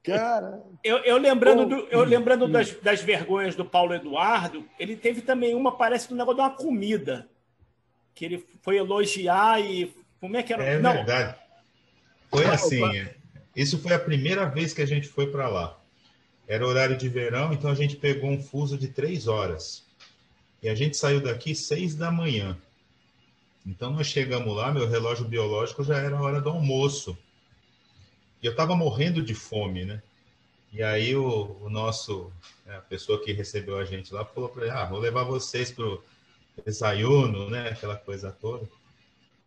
Cara. 0.04 0.62
Eu, 0.84 0.98
eu 1.00 1.18
lembrando, 1.18 1.66
do, 1.66 1.76
eu 1.90 2.04
lembrando 2.04 2.48
das, 2.48 2.72
das 2.80 3.02
vergonhas 3.02 3.56
do 3.56 3.66
Paulo 3.66 3.94
Eduardo, 3.94 4.64
ele 4.78 4.96
teve 4.96 5.22
também 5.22 5.56
uma, 5.56 5.76
parece, 5.76 6.08
do 6.08 6.16
negócio 6.16 6.36
de 6.36 6.42
uma 6.42 6.56
comida 6.56 7.28
que 8.16 8.26
ele 8.26 8.46
foi 8.64 8.78
elogiar 8.78 9.60
e. 9.62 9.94
Como 10.20 10.38
é 10.38 10.42
que 10.42 10.54
era? 10.54 10.64
É 10.64 10.80
Não. 10.80 10.94
verdade. 10.94 11.38
Foi 12.30 12.46
assim. 12.46 12.82
Isso 13.56 13.78
foi 13.78 13.94
a 13.94 14.00
primeira 14.00 14.46
vez 14.46 14.74
que 14.74 14.82
a 14.82 14.86
gente 14.86 15.08
foi 15.08 15.28
para 15.28 15.48
lá. 15.48 15.80
Era 16.48 16.66
horário 16.66 16.98
de 16.98 17.08
verão, 17.10 17.54
então 17.54 17.70
a 17.70 17.76
gente 17.76 17.96
pegou 17.96 18.30
um 18.30 18.42
fuso 18.42 18.78
de 18.78 18.88
três 18.88 19.28
horas. 19.28 19.86
E 20.62 20.70
a 20.70 20.76
gente 20.76 20.98
saiu 20.98 21.22
daqui 21.22 21.54
seis 21.54 21.96
da 21.96 22.12
manhã. 22.12 22.58
Então 23.66 23.92
nós 23.92 24.08
chegamos 24.08 24.56
lá, 24.56 24.72
meu 24.72 24.88
relógio 24.88 25.26
biológico 25.26 25.84
já 25.84 25.98
era 25.98 26.18
a 26.18 26.22
hora 26.22 26.42
do 26.42 26.50
almoço. 26.50 27.18
E 28.42 28.46
eu 28.46 28.52
estava 28.52 28.76
morrendo 28.76 29.24
de 29.24 29.34
fome, 29.34 29.86
né? 29.86 30.02
E 30.72 30.84
aí 30.84 31.16
o, 31.16 31.58
o 31.62 31.70
nosso, 31.70 32.32
a 32.68 32.80
pessoa 32.82 33.24
que 33.24 33.32
recebeu 33.32 33.78
a 33.78 33.86
gente 33.86 34.14
lá 34.14 34.26
falou 34.26 34.50
para 34.50 34.64
ele, 34.64 34.72
ah, 34.72 34.86
vou 34.86 35.00
levar 35.00 35.24
vocês 35.24 35.72
pro 35.72 36.04
desayuno, 36.64 37.50
né? 37.50 37.70
Aquela 37.70 37.96
coisa 37.96 38.32
toda. 38.32 38.68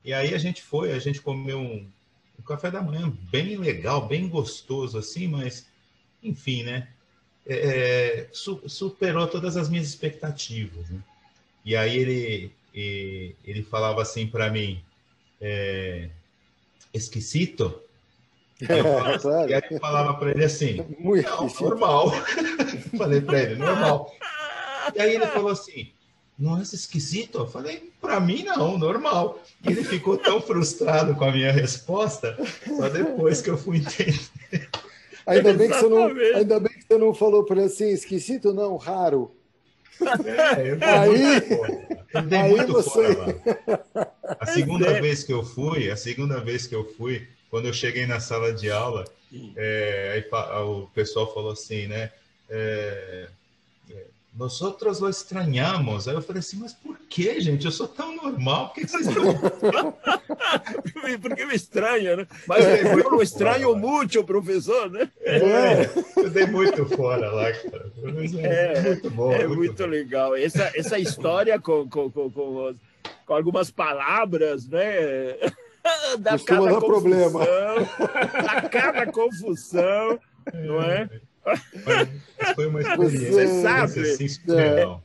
E 0.05 0.13
aí 0.13 0.35
a 0.35 0.39
gente 0.39 0.63
foi, 0.63 0.93
a 0.93 0.99
gente 0.99 1.21
comeu 1.21 1.59
um, 1.59 1.91
um 2.39 2.43
café 2.43 2.71
da 2.71 2.83
manhã 2.83 3.13
bem 3.31 3.57
legal, 3.57 4.07
bem 4.07 4.29
gostoso 4.29 4.99
assim, 4.99 5.29
mas 5.29 5.67
enfim, 6.23 6.63
né? 6.63 6.89
É, 7.47 7.57
é 7.57 8.29
su, 8.33 8.63
superou 8.67 9.27
todas 9.27 9.57
as 9.57 9.69
minhas 9.69 9.87
expectativas. 9.87 10.89
Né? 10.91 11.01
E 11.65 11.77
aí 11.77 11.97
ele, 11.97 12.53
ele 12.75 13.63
falava 13.63 14.03
assim 14.03 14.27
para 14.27 14.51
mim, 14.51 14.83
é, 15.41 16.11
esquisito? 16.93 17.83
Falava, 18.67 19.49
e 19.49 19.55
aí 19.55 19.63
eu 19.71 19.79
falava 19.79 20.15
para 20.15 20.31
ele 20.33 20.45
assim, 20.45 20.85
não, 20.99 21.49
normal. 21.61 22.11
Falei 22.99 23.21
para 23.21 23.41
ele, 23.41 23.55
normal. 23.55 24.13
E 24.97 25.01
aí 25.01 25.15
ele 25.15 25.27
falou 25.29 25.53
assim, 25.53 25.93
não 26.39 26.57
é 26.57 26.63
esquisito? 26.63 27.39
Eu 27.39 27.47
falei, 27.49 27.91
para 28.01 28.21
mim 28.21 28.45
não, 28.45 28.79
normal. 28.79 29.43
E 29.65 29.73
ele 29.73 29.83
ficou 29.83 30.17
tão 30.17 30.41
frustrado 30.41 31.15
com 31.17 31.25
a 31.25 31.33
minha 31.33 31.51
resposta, 31.51 32.39
só 32.65 32.89
depois 32.89 33.43
que 33.43 33.51
eu 33.51 33.59
fui 33.59 33.79
entender. 33.79 34.21
Ainda 35.27 35.53
bem, 35.53 35.69
que 35.69 35.75
você 35.75 35.89
não, 35.89 36.07
ainda 36.07 36.61
bem 36.61 36.73
que 36.73 36.85
você 36.87 36.97
não 36.97 37.13
falou 37.13 37.45
para 37.45 37.57
ele 37.57 37.67
assim, 37.67 37.89
esquisito 37.89 38.55
não, 38.55 38.77
raro. 38.77 39.35
É, 40.01 40.71
eu 40.71 40.79
aí, 40.81 41.83
eu 42.15 42.23
dei 42.23 42.39
aí 42.39 42.51
muito 42.55 42.73
você... 42.73 43.15
fora, 43.15 43.43
A 44.41 44.47
segunda 44.47 44.87
é. 44.87 45.01
vez 45.01 45.25
que 45.25 45.33
eu 45.33 45.45
fui, 45.45 45.91
a 45.91 45.97
segunda 45.97 46.41
vez 46.41 46.69
que 46.69 46.75
eu 46.75 46.85
fui, 46.97 47.27
quando 47.51 47.67
eu 47.67 47.73
cheguei 47.73 48.07
na 48.07 48.21
sala 48.21 48.53
de 48.53 48.71
aula, 48.71 49.05
é, 49.57 50.13
aí, 50.15 50.65
o 50.65 50.87
pessoal 50.95 51.33
falou 51.35 51.51
assim, 51.51 51.89
né? 51.89 52.13
É, 52.49 53.29
nós 54.39 54.63
outros 54.63 55.01
lo 55.01 55.09
estranhamos. 55.09 56.07
Aí 56.07 56.15
eu 56.15 56.23
falei 56.23 56.39
assim, 56.39 56.59
mas 56.59 56.73
por 56.73 56.97
que, 57.09 57.41
gente? 57.41 57.65
Eu 57.67 57.73
sou 57.73 57.89
tão 57.89 58.15
normal, 58.15 58.69
por 58.69 58.75
que 58.77 58.87
vocês 58.87 59.09
estão... 59.09 59.25
Porque 61.21 61.45
me 61.45 61.55
estranha, 61.55 62.17
né? 62.17 62.27
Mas 62.47 62.65
é, 62.65 62.93
eu 62.93 63.11
não 63.11 63.21
estranho 63.21 63.75
muito, 63.75 64.23
professor, 64.23 64.89
né? 64.91 65.11
É, 65.23 65.91
eu 66.17 66.31
dei 66.31 66.47
muito 66.47 66.87
fora 66.87 67.31
lá, 67.31 67.53
cara. 67.53 67.91
É, 68.41 68.79
é 68.79 68.83
muito 68.83 69.11
bom. 69.11 69.33
É 69.33 69.47
muito, 69.47 69.59
muito 69.59 69.87
legal. 69.87 70.37
Essa, 70.37 70.71
essa 70.75 70.99
história 70.99 71.59
com, 71.59 71.89
com, 71.89 72.11
com, 72.11 72.31
com, 72.31 72.75
com 73.27 73.35
algumas 73.35 73.71
palavras, 73.71 74.69
né? 74.69 75.37
Da 76.19 76.33
Costuma 76.33 76.67
cada 76.67 76.81
confusão, 76.81 76.81
problema. 76.81 77.45
Da 78.45 78.69
cada 78.69 79.07
confusão, 79.07 80.21
não 80.55 80.83
é? 80.83 81.09
Foi 82.55 82.67
uma 82.67 82.81
experiência 82.81 83.33
Você 83.33 83.63
sabe, 83.63 84.01
assim, 84.01 84.27
é, 84.53 84.99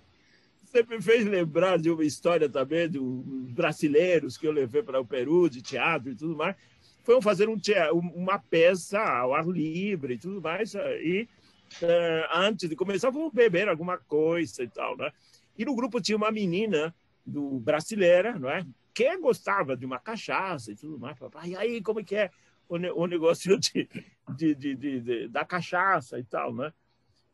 Você 0.64 0.84
me 0.84 1.02
fez 1.02 1.26
lembrar 1.26 1.78
de 1.78 1.90
uma 1.90 2.04
história 2.04 2.50
também 2.50 2.90
dos 2.90 3.24
brasileiros 3.52 4.38
que 4.38 4.48
eu 4.48 4.52
levei 4.52 4.84
para 4.84 5.00
o 5.00 5.06
Peru, 5.06 5.50
de 5.50 5.62
teatro 5.62 6.12
e 6.12 6.16
tudo 6.16 6.36
mais. 6.36 6.56
Foram 7.04 7.22
fazer 7.22 7.50
um 7.50 7.58
teatro, 7.58 7.98
uma 7.98 8.40
peça 8.40 9.00
ao 9.00 9.34
ar 9.34 9.46
livre 9.48 10.14
e 10.14 10.18
tudo 10.18 10.42
mais. 10.42 10.74
E 10.74 11.28
uh, 11.82 12.38
antes 12.38 12.70
de 12.70 12.76
começar, 12.76 13.10
vamos 13.10 13.34
beber 13.34 13.68
alguma 13.68 13.98
coisa 13.98 14.64
e 14.64 14.68
tal, 14.68 14.98
né? 14.98 15.12
E 15.58 15.66
no 15.66 15.76
grupo 15.76 16.02
tinha 16.02 16.18
uma 16.18 16.32
menina 16.32 16.96
do 17.26 17.60
brasileira, 17.60 18.38
não 18.40 18.50
é? 18.50 18.66
Que 18.94 19.18
gostava 19.18 19.76
de 19.76 19.86
uma 19.86 20.00
cachaça 20.00 20.72
e 20.72 20.76
tudo 20.76 20.98
mais. 20.98 21.18
E 21.46 21.56
aí, 21.56 21.82
como 21.82 22.00
é 22.00 22.04
que 22.04 22.16
é? 22.16 22.32
o, 22.68 23.04
o 23.04 23.08
negócio 23.08 23.60
de, 23.60 23.88
de, 24.30 24.56
de, 24.56 24.76
de, 24.76 25.28
da 25.28 25.46
cachaça 25.46 26.20
e 26.20 26.24
tal, 26.24 26.54
né? 26.54 26.72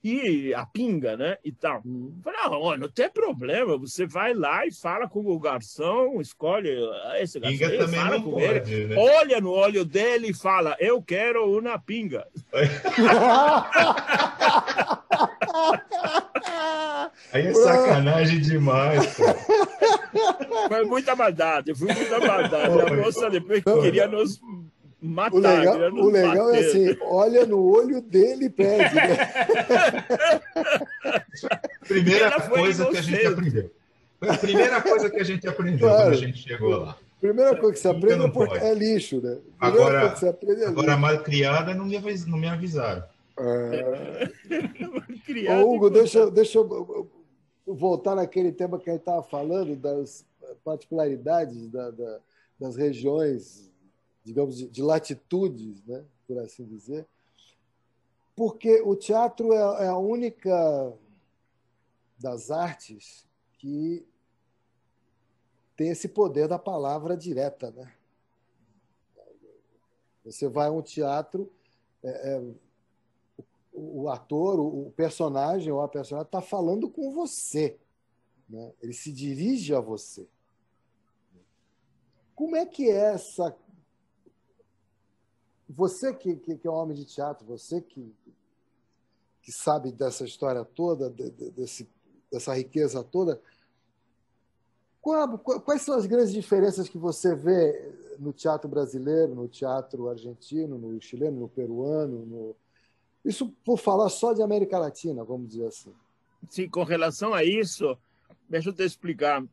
E 0.01 0.53
a 0.53 0.65
pinga, 0.65 1.17
né? 1.17 1.37
E 1.43 1.51
tal. 1.51 1.83
Falei, 2.23 2.39
ah, 2.41 2.77
não 2.77 2.87
tem 2.87 3.09
problema, 3.09 3.77
você 3.77 4.07
vai 4.07 4.33
lá 4.33 4.65
e 4.65 4.71
fala 4.71 5.09
com 5.09 5.19
o 5.19 5.37
garçom, 5.37 6.21
escolhe 6.21 6.69
ah, 7.03 7.21
esse 7.21 7.37
garçom, 7.37 7.57
pinga 7.57 7.77
também 7.77 7.99
fala 7.99 8.21
com 8.21 8.31
pode, 8.31 8.73
ele, 8.73 8.87
né? 8.87 8.95
olha 8.97 9.41
no 9.41 9.51
olho 9.51 9.83
dele 9.83 10.29
e 10.29 10.33
fala, 10.33 10.77
eu 10.79 11.01
quero 11.01 11.57
uma 11.57 11.77
pinga. 11.77 12.25
Aí 17.33 17.47
é 17.47 17.53
sacanagem 17.53 18.39
demais, 18.39 19.05
pô. 19.15 19.23
Foi 20.67 20.85
muita 20.85 21.15
maldade, 21.15 21.75
foi 21.75 21.93
muita 21.93 22.19
maldade. 22.19 22.81
A 22.81 22.95
moça 22.95 23.29
depois 23.29 23.63
queria 23.63 24.07
nos 24.07 24.39
matar. 25.01 25.35
O 25.35 25.39
legal, 25.39 25.93
o 25.93 26.09
legal 26.09 26.53
é 26.53 26.59
assim, 26.59 26.97
olha 27.01 27.45
no 27.45 27.63
olho 27.63 28.01
dele 28.01 28.45
e 28.45 28.49
pede. 28.49 28.95
Né? 28.95 29.17
Primeira 31.87 32.41
coisa 32.41 32.85
que 32.85 32.97
a 32.97 33.01
gente 33.01 33.25
aprendeu. 33.25 33.71
Foi 34.19 34.29
a 34.29 34.37
primeira 34.37 34.81
coisa 34.81 35.09
que 35.09 35.19
a 35.19 35.23
gente 35.23 35.47
aprendeu 35.47 35.87
claro. 35.87 36.03
quando 36.03 36.13
a 36.13 36.17
gente 36.17 36.37
chegou 36.37 36.77
lá. 36.77 36.97
Primeira 37.21 37.55
coisa 37.55 37.73
que 37.73 37.79
você 37.79 37.87
aprende 37.87 38.25
é, 38.25 38.29
porque 38.29 38.57
é 38.57 38.73
lixo, 38.73 39.21
né? 39.21 39.37
Primeira 39.37 39.47
agora, 39.59 39.99
coisa 39.99 40.13
que 40.13 40.19
você 40.19 40.27
aprende 40.27 40.63
é 40.63 40.67
agora 40.67 40.97
mal 40.97 41.23
criada 41.23 41.73
não 41.73 41.85
me, 41.85 41.95
avis, 41.95 42.25
não 42.25 42.37
me 42.37 42.47
avisaram. 42.47 43.03
É... 43.39 44.29
Ô, 45.63 45.73
Hugo, 45.73 45.89
deixa, 45.89 46.29
deixa 46.29 46.57
eu 46.57 47.09
voltar 47.65 48.15
naquele 48.15 48.51
tema 48.51 48.77
que 48.77 48.89
a 48.89 48.93
gente 48.93 49.01
estava 49.01 49.23
falando, 49.23 49.75
das 49.75 50.25
particularidades 50.63 51.69
da, 51.69 51.91
da, 51.91 52.19
das 52.59 52.75
regiões 52.75 53.68
digamos, 54.23 54.57
de, 54.57 54.67
de 54.67 54.81
latitudes, 54.81 55.83
né, 55.85 56.03
por 56.27 56.37
assim 56.39 56.65
dizer, 56.65 57.07
porque 58.35 58.81
o 58.81 58.95
teatro 58.95 59.51
é, 59.51 59.85
é 59.85 59.87
a 59.87 59.97
única 59.97 60.93
das 62.17 62.51
artes 62.51 63.27
que 63.57 64.05
tem 65.75 65.89
esse 65.89 66.07
poder 66.07 66.47
da 66.47 66.59
palavra 66.59 67.15
direta, 67.15 67.71
né? 67.71 67.93
Você 70.25 70.47
vai 70.47 70.67
a 70.67 70.71
um 70.71 70.81
teatro, 70.81 71.51
é, 72.03 72.33
é, 72.33 72.39
o, 73.73 74.03
o, 74.03 74.09
ator, 74.09 74.59
o, 74.59 74.87
o, 74.87 74.91
personagem 74.91 75.71
ou 75.71 75.81
a 75.81 75.87
personagem 75.87 76.27
está 76.27 76.41
falando 76.41 76.89
com 76.89 77.13
você, 77.13 77.77
né? 78.49 78.73
Ele 78.81 78.93
se 78.93 79.11
dirige 79.11 79.73
a 79.73 79.79
você. 79.79 80.27
Como 82.35 82.55
é 82.55 82.65
que 82.65 82.89
é 82.89 83.13
essa 83.13 83.55
você 85.69 86.13
que, 86.13 86.35
que, 86.35 86.57
que, 86.57 86.67
é 86.67 86.71
um 86.71 86.75
homem 86.75 86.95
de 86.95 87.05
teatro, 87.05 87.45
você 87.45 87.79
que, 87.79 88.11
que 89.41 89.51
sabe 89.51 89.91
dessa 89.91 90.25
história 90.25 90.65
toda, 90.65 91.09
de, 91.09 91.29
de, 91.29 91.51
desse, 91.51 91.87
dessa 92.31 92.55
riqueza 92.55 93.03
toda, 93.03 93.39
qual, 95.01 95.37
quais 95.37 95.83
são 95.83 95.95
as 95.95 96.05
grandes 96.05 96.33
diferenças 96.33 96.89
que 96.89 96.97
você 96.97 97.35
vê 97.35 97.93
no 98.17 98.33
teatro 98.33 98.69
brasileiro, 98.69 99.33
no 99.33 99.47
teatro 99.47 100.09
argentino, 100.09 100.77
no 100.77 100.99
chileno, 101.01 101.39
no 101.39 101.47
peruano? 101.47 102.25
No... 102.25 102.55
Isso 103.23 103.49
por 103.63 103.77
falar 103.77 104.09
só 104.09 104.33
de 104.33 104.41
América 104.41 104.77
Latina, 104.77 105.23
vamos 105.23 105.49
dizer 105.49 105.67
assim. 105.67 105.93
Sim, 106.49 106.69
com 106.69 106.83
relação 106.83 107.33
a 107.33 107.43
isso, 107.43 107.97
deixa 108.49 108.69
eu 108.69 108.73
te 108.73 108.83
explicar. 108.83 109.43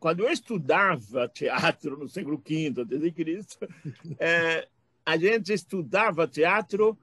Quando 0.00 0.20
eu 0.20 0.30
estudava 0.30 1.28
teatro 1.28 1.96
no 1.98 2.08
século 2.08 2.38
V 2.38 2.74
antes 2.78 3.00
de 3.00 3.12
Cristo, 3.12 3.68
é, 4.18 4.66
a 5.08 5.16
gente 5.16 5.54
estudava 5.54 6.28
teatro 6.28 6.94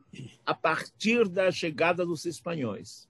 a 0.45 0.53
partir 0.53 1.27
da 1.27 1.51
chegada 1.51 2.05
dos 2.05 2.23
espanhóis. 2.27 3.09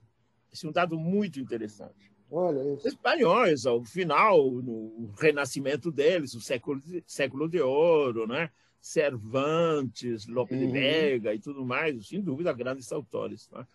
Esse 0.50 0.64
é 0.64 0.70
um 0.70 0.72
dado 0.72 0.98
muito 0.98 1.38
interessante. 1.38 2.10
Olha 2.30 2.62
isso. 2.62 2.78
Os 2.78 2.86
espanhóis, 2.86 3.66
ao 3.66 3.84
final, 3.84 4.50
no 4.50 5.12
renascimento 5.20 5.92
deles, 5.92 6.32
o 6.32 6.40
século 6.40 6.80
de, 6.80 7.04
século 7.06 7.46
de 7.46 7.60
ouro, 7.60 8.26
né? 8.26 8.50
Cervantes, 8.80 10.26
Lope 10.26 10.54
uhum. 10.54 10.60
de 10.60 10.72
Vega 10.72 11.34
e 11.34 11.38
tudo 11.40 11.62
mais, 11.62 12.08
sem 12.08 12.22
dúvida, 12.22 12.50
grandes 12.54 12.90
autores. 12.90 13.50
Né? 13.52 13.66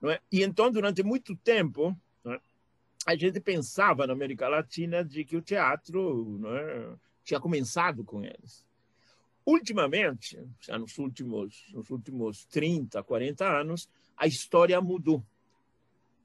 Não 0.00 0.10
é? 0.10 0.18
E 0.32 0.42
então, 0.42 0.68
durante 0.68 1.00
muito 1.04 1.36
tempo, 1.36 1.96
né, 2.24 2.40
a 3.06 3.14
gente 3.14 3.38
pensava 3.38 4.04
na 4.04 4.14
América 4.14 4.48
Latina 4.48 5.04
de 5.04 5.24
que 5.24 5.36
o 5.36 5.42
teatro 5.42 6.40
é, 6.44 6.88
tinha 7.22 7.38
começado 7.38 8.02
com 8.02 8.24
eles. 8.24 8.68
Ultimamente, 9.44 10.38
nos 10.68 10.98
últimos, 10.98 11.64
nos 11.72 11.90
últimos 11.90 12.44
30, 12.46 13.02
40 13.02 13.44
anos, 13.46 13.88
a 14.16 14.26
história 14.26 14.80
mudou. 14.80 15.24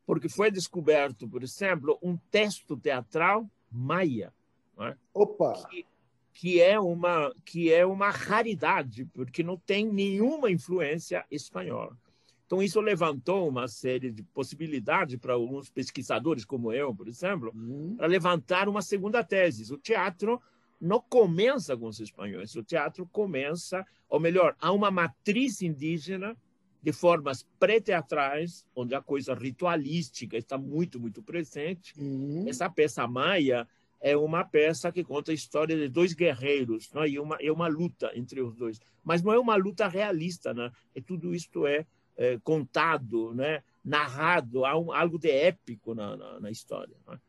Porque 0.06 0.30
foi 0.30 0.52
descoberto, 0.52 1.28
por 1.28 1.42
exemplo, 1.42 1.98
um 2.02 2.18
texto 2.30 2.78
teatral 2.78 3.50
maia. 3.72 4.34
É? 4.80 4.96
Opa! 5.14 5.54
Que, 5.70 5.86
que, 6.34 6.62
é 6.62 6.80
uma, 6.80 7.34
que 7.44 7.74
é 7.74 7.86
uma 7.86 8.10
raridade, 8.10 9.06
porque 9.06 9.42
não 9.42 9.58
tem 9.58 9.86
nenhuma 9.86 10.52
influência 10.52 11.26
espanhola. 11.32 11.98
Então, 12.46 12.62
isso 12.62 12.80
levantou 12.80 13.48
uma 13.50 13.68
série 13.68 14.12
de 14.12 14.22
possibilidades 14.22 15.18
para 15.18 15.34
alguns 15.34 15.70
pesquisadores, 15.70 16.46
como 16.46 16.72
eu, 16.72 16.94
por 16.94 17.08
exemplo, 17.08 17.52
uhum. 17.56 17.96
para 17.98 18.06
levantar 18.06 18.70
uma 18.70 18.84
segunda 18.84 19.24
tese. 19.24 19.74
O 19.74 19.78
teatro 19.78 20.40
não 20.86 21.02
começa 21.02 21.76
com 21.76 21.88
os 21.88 22.00
espanhóis. 22.00 22.56
O 22.56 22.64
teatro 22.64 23.08
começa, 23.08 23.86
ou 24.08 24.20
melhor, 24.20 24.56
há 24.60 24.72
uma 24.72 24.92
matriz 24.92 25.62
indígena 25.62 26.38
de 26.82 26.92
formas 26.92 27.44
pré-teatrais, 27.60 28.64
onde 28.76 28.94
a 28.94 29.02
coisa 29.02 29.34
ritualística 29.34 30.38
está 30.38 30.58
muito, 30.58 31.00
muito 31.00 31.24
presente. 31.24 31.94
Uhum. 31.98 32.46
Essa 32.48 32.70
peça 32.70 33.08
Maia 33.08 33.68
é 34.00 34.16
uma 34.16 34.44
peça 34.44 34.92
que 34.92 35.04
conta 35.04 35.32
a 35.32 35.34
história 35.34 35.76
de 35.76 35.90
dois 35.90 36.14
guerreiros, 36.14 36.92
não? 36.94 37.02
É? 37.02 37.10
e 37.10 37.20
uma, 37.20 37.38
é 37.42 37.52
uma 37.52 37.68
luta 37.68 38.12
entre 38.14 38.40
os 38.40 38.56
dois. 38.56 38.80
Mas 39.04 39.24
não 39.24 39.34
é 39.34 39.40
uma 39.40 39.56
luta 39.56 39.88
realista, 39.88 40.54
né? 40.54 40.72
e 40.96 41.02
tudo 41.02 41.34
isto 41.34 41.66
é, 41.66 41.88
é 42.16 42.38
contado, 42.44 43.34
né? 43.34 43.64
narrado, 43.84 44.64
há 44.66 44.78
um, 44.78 44.92
algo 44.92 45.18
de 45.18 45.32
épico 45.32 45.96
na, 45.96 46.16
na, 46.16 46.40
na 46.40 46.52
história. 46.52 46.96
Né? 47.08 47.20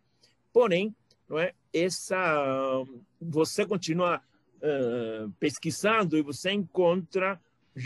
Porém, 0.52 0.94
não 1.28 1.38
é? 1.38 1.52
essa 1.72 2.84
você 3.20 3.66
continua 3.66 4.20
uh, 4.56 5.30
pesquisando 5.40 6.16
e 6.16 6.22
você 6.22 6.52
encontra 6.52 7.40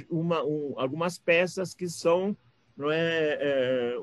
uma, 0.09 0.43
um, 0.45 0.75
algumas 0.77 1.19
peças 1.19 1.75
que 1.75 1.89
são 1.89 2.37
não 2.77 2.91
é, 2.91 3.39
é 3.41 3.99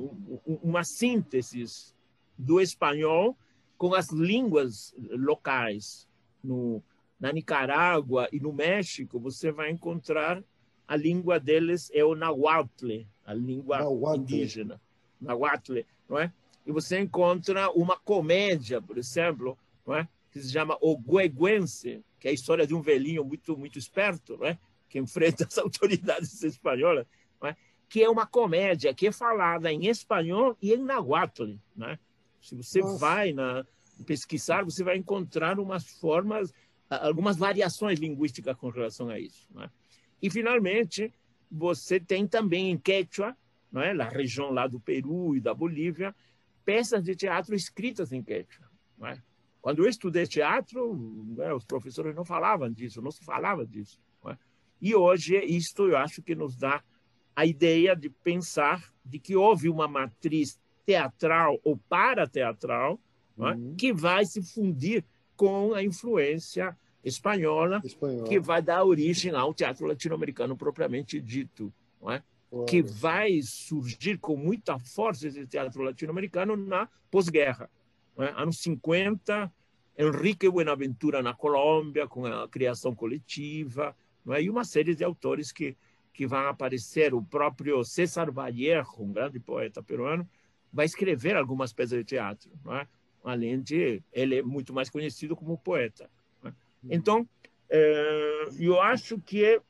uma 0.45 0.83
síntese 0.83 1.93
do 2.38 2.61
espanhol 2.61 3.35
com 3.77 3.93
as 3.93 4.11
línguas 4.11 4.93
locais. 4.97 6.07
No, 6.43 6.83
na 7.19 7.33
Nicarágua 7.33 8.29
e 8.31 8.39
no 8.39 8.53
México, 8.53 9.19
você 9.19 9.51
vai 9.51 9.71
encontrar 9.71 10.43
a 10.88 10.95
língua 10.95 11.39
deles 11.39 11.89
é 11.93 12.03
o 12.03 12.15
nahuatl, 12.15 13.05
a 13.25 13.33
língua 13.33 13.79
nahuatl. 13.79 14.21
indígena, 14.21 14.81
nahuatl, 15.19 15.79
não 16.07 16.19
é? 16.19 16.31
E 16.68 16.72
você 16.72 16.99
encontra 16.99 17.72
uma 17.72 17.95
comédia, 17.95 18.82
por 18.82 18.97
exemplo, 18.97 19.57
é? 19.88 20.05
que 20.30 20.41
se 20.41 20.51
chama 20.51 20.78
O 20.82 20.97
Gueguense, 20.97 22.03
que 22.20 22.28
é 22.28 22.32
a 22.32 22.34
história 22.34 22.68
de 22.68 22.76
um 22.76 22.82
velhinho 22.82 23.24
muito 23.24 23.57
muito 23.57 23.80
esperto, 23.80 24.38
é? 24.43 24.59
que 24.89 24.99
enfrenta 24.99 25.45
as 25.45 25.57
autoridades 25.57 26.43
espanholas, 26.43 27.07
é? 27.41 27.55
que 27.88 28.03
é 28.03 28.09
uma 28.09 28.28
comédia 28.28 28.93
que 28.93 29.07
é 29.07 29.13
falada 29.13 29.72
em 29.72 29.88
espanhol 29.88 30.57
e 30.61 30.74
em 30.74 30.84
nahuatl. 30.84 31.55
Né? 31.74 31.97
Se 32.41 32.53
você 32.53 32.82
Nossa. 32.82 32.97
vai 32.97 33.32
na, 33.32 33.65
pesquisar, 34.05 34.65
você 34.65 34.84
vai 34.84 34.97
encontrar 34.97 35.61
umas 35.61 35.88
formas, 35.88 36.53
algumas 36.89 37.38
variações 37.38 37.97
linguísticas 37.97 38.57
com 38.57 38.70
relação 38.70 39.07
a 39.07 39.18
isso. 39.18 39.47
Né? 39.55 39.70
E, 40.22 40.30
finalmente, 40.30 41.13
você 41.49 41.97
tem 41.97 42.28
também 42.28 42.72
em 42.72 42.78
Quechua, 42.78 43.38
não 43.72 43.82
é? 43.82 43.93
na 43.93 44.09
região 44.09 44.51
lá 44.51 44.68
do 44.68 44.82
Peru 44.82 45.34
e 45.34 45.39
da 45.39 45.53
Bolívia, 45.53 46.13
peças 46.68 47.01
de 47.01 47.15
teatro 47.15 47.55
escritas 47.55 48.11
em 48.11 48.22
Quechua. 48.22 48.70
Não 48.97 49.07
é? 49.07 49.24
Quando 49.61 49.84
eu 49.84 49.89
estudei 49.89 50.28
teatro, 50.28 51.26
é, 51.39 51.53
os 51.53 51.63
professores 51.63 52.13
não 52.13 52.26
falavam 52.26 52.70
disso, 52.70 53.01
não 53.01 53.09
se 53.09 53.24
falava 53.24 53.65
disso. 53.65 53.97
E 54.82 54.93
hoje 54.93 55.38
isto 55.45 55.88
eu 55.88 55.97
acho 55.97 56.22
que 56.22 56.36
nos 56.36 56.55
dá 56.55 56.84
a 57.36 57.45
ideia 57.45 57.95
de 57.95 58.09
pensar 58.09 58.93
de 59.03 59.18
que 59.18 59.36
houve 59.36 59.70
uma 59.70 59.88
matriz 59.88 60.59
teatral 60.86 61.57
ou 61.63 61.78
parateatral 61.89 62.99
é? 63.39 63.41
uhum. 63.41 63.76
que 63.76 63.93
vai 63.93 64.26
se 64.26 64.41
fundir 64.41 65.03
com 65.36 65.74
a 65.74 65.82
influência 65.84 66.78
espanhola, 67.03 67.82
espanhola, 67.84 68.28
que 68.28 68.39
vai 68.39 68.61
dar 68.61 68.84
origem 68.84 69.32
ao 69.32 69.53
teatro 69.53 69.88
latino-americano 69.88 70.55
propriamente 70.57 71.20
dito, 71.20 71.74
é? 72.09 72.22
Que 72.68 72.82
vai 72.82 73.41
surgir 73.41 74.18
com 74.18 74.36
muita 74.38 74.80
força 74.80 75.28
esse 75.28 75.45
teatro 75.45 75.84
latino-americano 75.84 76.56
na 76.56 76.88
pós-guerra. 77.12 77.70
É? 78.18 78.30
Anos 78.41 78.60
50, 78.60 79.52
Enrique 79.98 80.50
Buenaventura 80.50 81.22
na 81.22 81.34
Colômbia, 81.34 82.08
com 82.08 82.26
a 82.26 82.48
criação 82.48 82.95
coletiva, 82.95 83.95
não 84.26 84.34
é? 84.34 84.41
e 84.41 84.50
uma 84.50 84.64
série 84.64 84.95
de 84.95 85.04
autores 85.04 85.52
que, 85.52 85.76
que 86.14 86.26
vão 86.26 86.48
aparecer. 86.48 87.14
O 87.14 87.22
próprio 87.22 87.84
César 87.84 88.32
Vallejo, 88.32 88.88
um 89.00 89.12
grande 89.12 89.39
poeta 89.39 89.84
peruano, 89.84 90.28
vai 90.72 90.86
escrever 90.86 91.36
algumas 91.36 91.74
peças 91.74 91.98
de 92.00 92.06
teatro, 92.06 92.50
não 92.64 92.76
é? 92.76 92.88
além 93.24 93.62
de 93.62 94.02
ele 94.14 94.38
é 94.38 94.41
muito 94.41 94.74
mais 94.74 94.89
conhecido 94.89 95.36
como 95.36 95.58
poeta. 95.58 96.10
É? 96.45 96.52
Então, 96.89 97.28
é, 97.70 98.48
eu 98.58 98.80
acho 98.82 99.20
que 99.20 99.62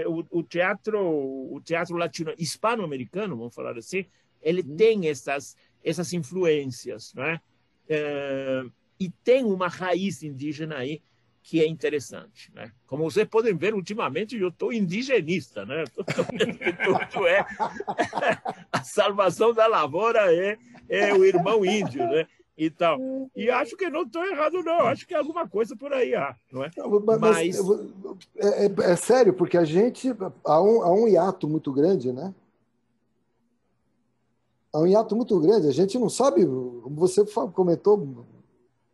é, 0.00 0.08
o, 0.08 0.24
o, 0.30 0.42
teatro, 0.42 0.98
o 1.00 1.60
teatro 1.64 1.96
latino 1.96 2.34
hispano-americano, 2.38 3.36
vamos 3.36 3.54
falar 3.54 3.76
assim, 3.76 4.06
ele 4.42 4.62
uhum. 4.62 4.76
tem 4.76 5.08
essas 5.08 5.56
essas 5.84 6.12
influências, 6.12 7.12
não 7.14 7.24
é? 7.24 7.40
é? 7.88 8.64
E 8.98 9.10
tem 9.24 9.44
uma 9.44 9.68
raiz 9.68 10.22
indígena 10.22 10.76
aí 10.76 11.02
que 11.42 11.60
é 11.60 11.66
interessante. 11.66 12.52
Né? 12.54 12.70
Como 12.86 13.02
vocês 13.02 13.26
podem 13.26 13.56
ver, 13.56 13.74
ultimamente 13.74 14.36
eu 14.36 14.48
estou 14.48 14.72
indigenista. 14.72 15.66
Né? 15.66 15.82
Tudo 15.86 17.26
é, 17.26 17.44
a 18.70 18.84
salvação 18.84 19.52
da 19.52 19.66
lavoura 19.66 20.32
é, 20.32 20.56
é 20.88 21.12
o 21.12 21.24
irmão 21.24 21.64
índio. 21.64 22.06
Né? 22.06 22.28
E, 22.56 22.68
tal. 22.70 22.98
e 23.34 23.50
acho 23.50 23.76
que 23.76 23.88
não 23.88 24.02
estou 24.02 24.24
errado, 24.24 24.62
não. 24.62 24.86
Acho 24.86 25.06
que 25.06 25.14
é 25.14 25.16
alguma 25.18 25.48
coisa 25.48 25.74
por 25.74 25.92
aí 25.92 26.14
há. 26.14 26.36
Não 26.52 26.62
é? 26.62 26.70
Mas, 27.04 27.18
mas 27.18 27.58
é, 28.36 28.66
é, 28.66 28.92
é, 28.92 28.96
sério, 28.96 29.32
porque 29.32 29.56
a 29.56 29.64
gente. 29.64 30.14
Há 30.44 30.62
um, 30.62 30.82
há 30.82 30.92
um 30.92 31.08
hiato 31.08 31.48
muito 31.48 31.72
grande, 31.72 32.12
né? 32.12 32.34
Há 34.72 34.80
um 34.80 34.86
hiato 34.86 35.16
muito 35.16 35.38
grande. 35.40 35.66
A 35.66 35.72
gente 35.72 35.98
não 35.98 36.08
sabe, 36.08 36.44
como 36.44 36.94
você 36.96 37.24
comentou 37.54 38.26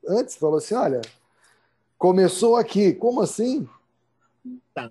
antes, 0.07 0.37
falou 0.37 0.59
assim: 0.59 0.75
olha, 0.75 1.01
Começou 1.99 2.57
aqui. 2.57 2.95
Como 2.95 3.21
assim? 3.21 3.69
Tá. 4.73 4.89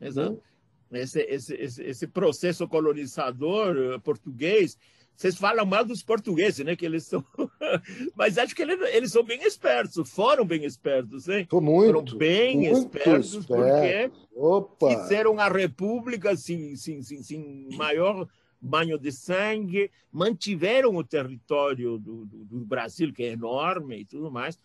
Exato. 0.00 0.42
Esse, 0.90 1.20
esse, 1.20 1.54
esse, 1.54 1.82
esse 1.82 2.06
processo 2.06 2.66
colonizador 2.66 3.76
eh, 3.76 3.98
português, 3.98 4.78
vocês 5.18 5.36
falam 5.36 5.66
mal 5.66 5.84
dos 5.84 6.02
portugueses, 6.02 6.64
né? 6.64 6.76
Que 6.76 6.86
eles 6.86 7.04
são. 7.04 7.24
Mas 8.14 8.38
acho 8.38 8.54
que 8.54 8.62
eles, 8.62 8.80
eles 8.94 9.10
são 9.12 9.24
bem 9.24 9.42
espertos, 9.42 10.08
foram 10.10 10.44
bem 10.44 10.64
espertos, 10.64 11.28
hein? 11.28 11.44
Tô 11.50 11.60
muito, 11.60 11.92
foram 11.92 12.18
bem 12.18 12.66
espertos, 12.66 13.34
espertos 13.34 13.46
porque 13.46 14.10
Opa. 14.34 15.02
fizeram 15.02 15.38
a 15.38 15.48
república 15.48 16.36
sem, 16.36 16.76
sem, 16.76 17.02
sem, 17.02 17.22
sem 17.22 17.68
maior 17.72 18.28
banho 18.60 18.98
de 18.98 19.12
sangue, 19.12 19.90
mantiveram 20.12 20.96
o 20.96 21.04
território 21.04 21.98
do, 21.98 22.24
do, 22.24 22.44
do 22.44 22.64
Brasil, 22.64 23.12
que 23.12 23.24
é 23.24 23.32
enorme 23.32 23.98
e 23.98 24.04
tudo 24.04 24.30
mais 24.30 24.56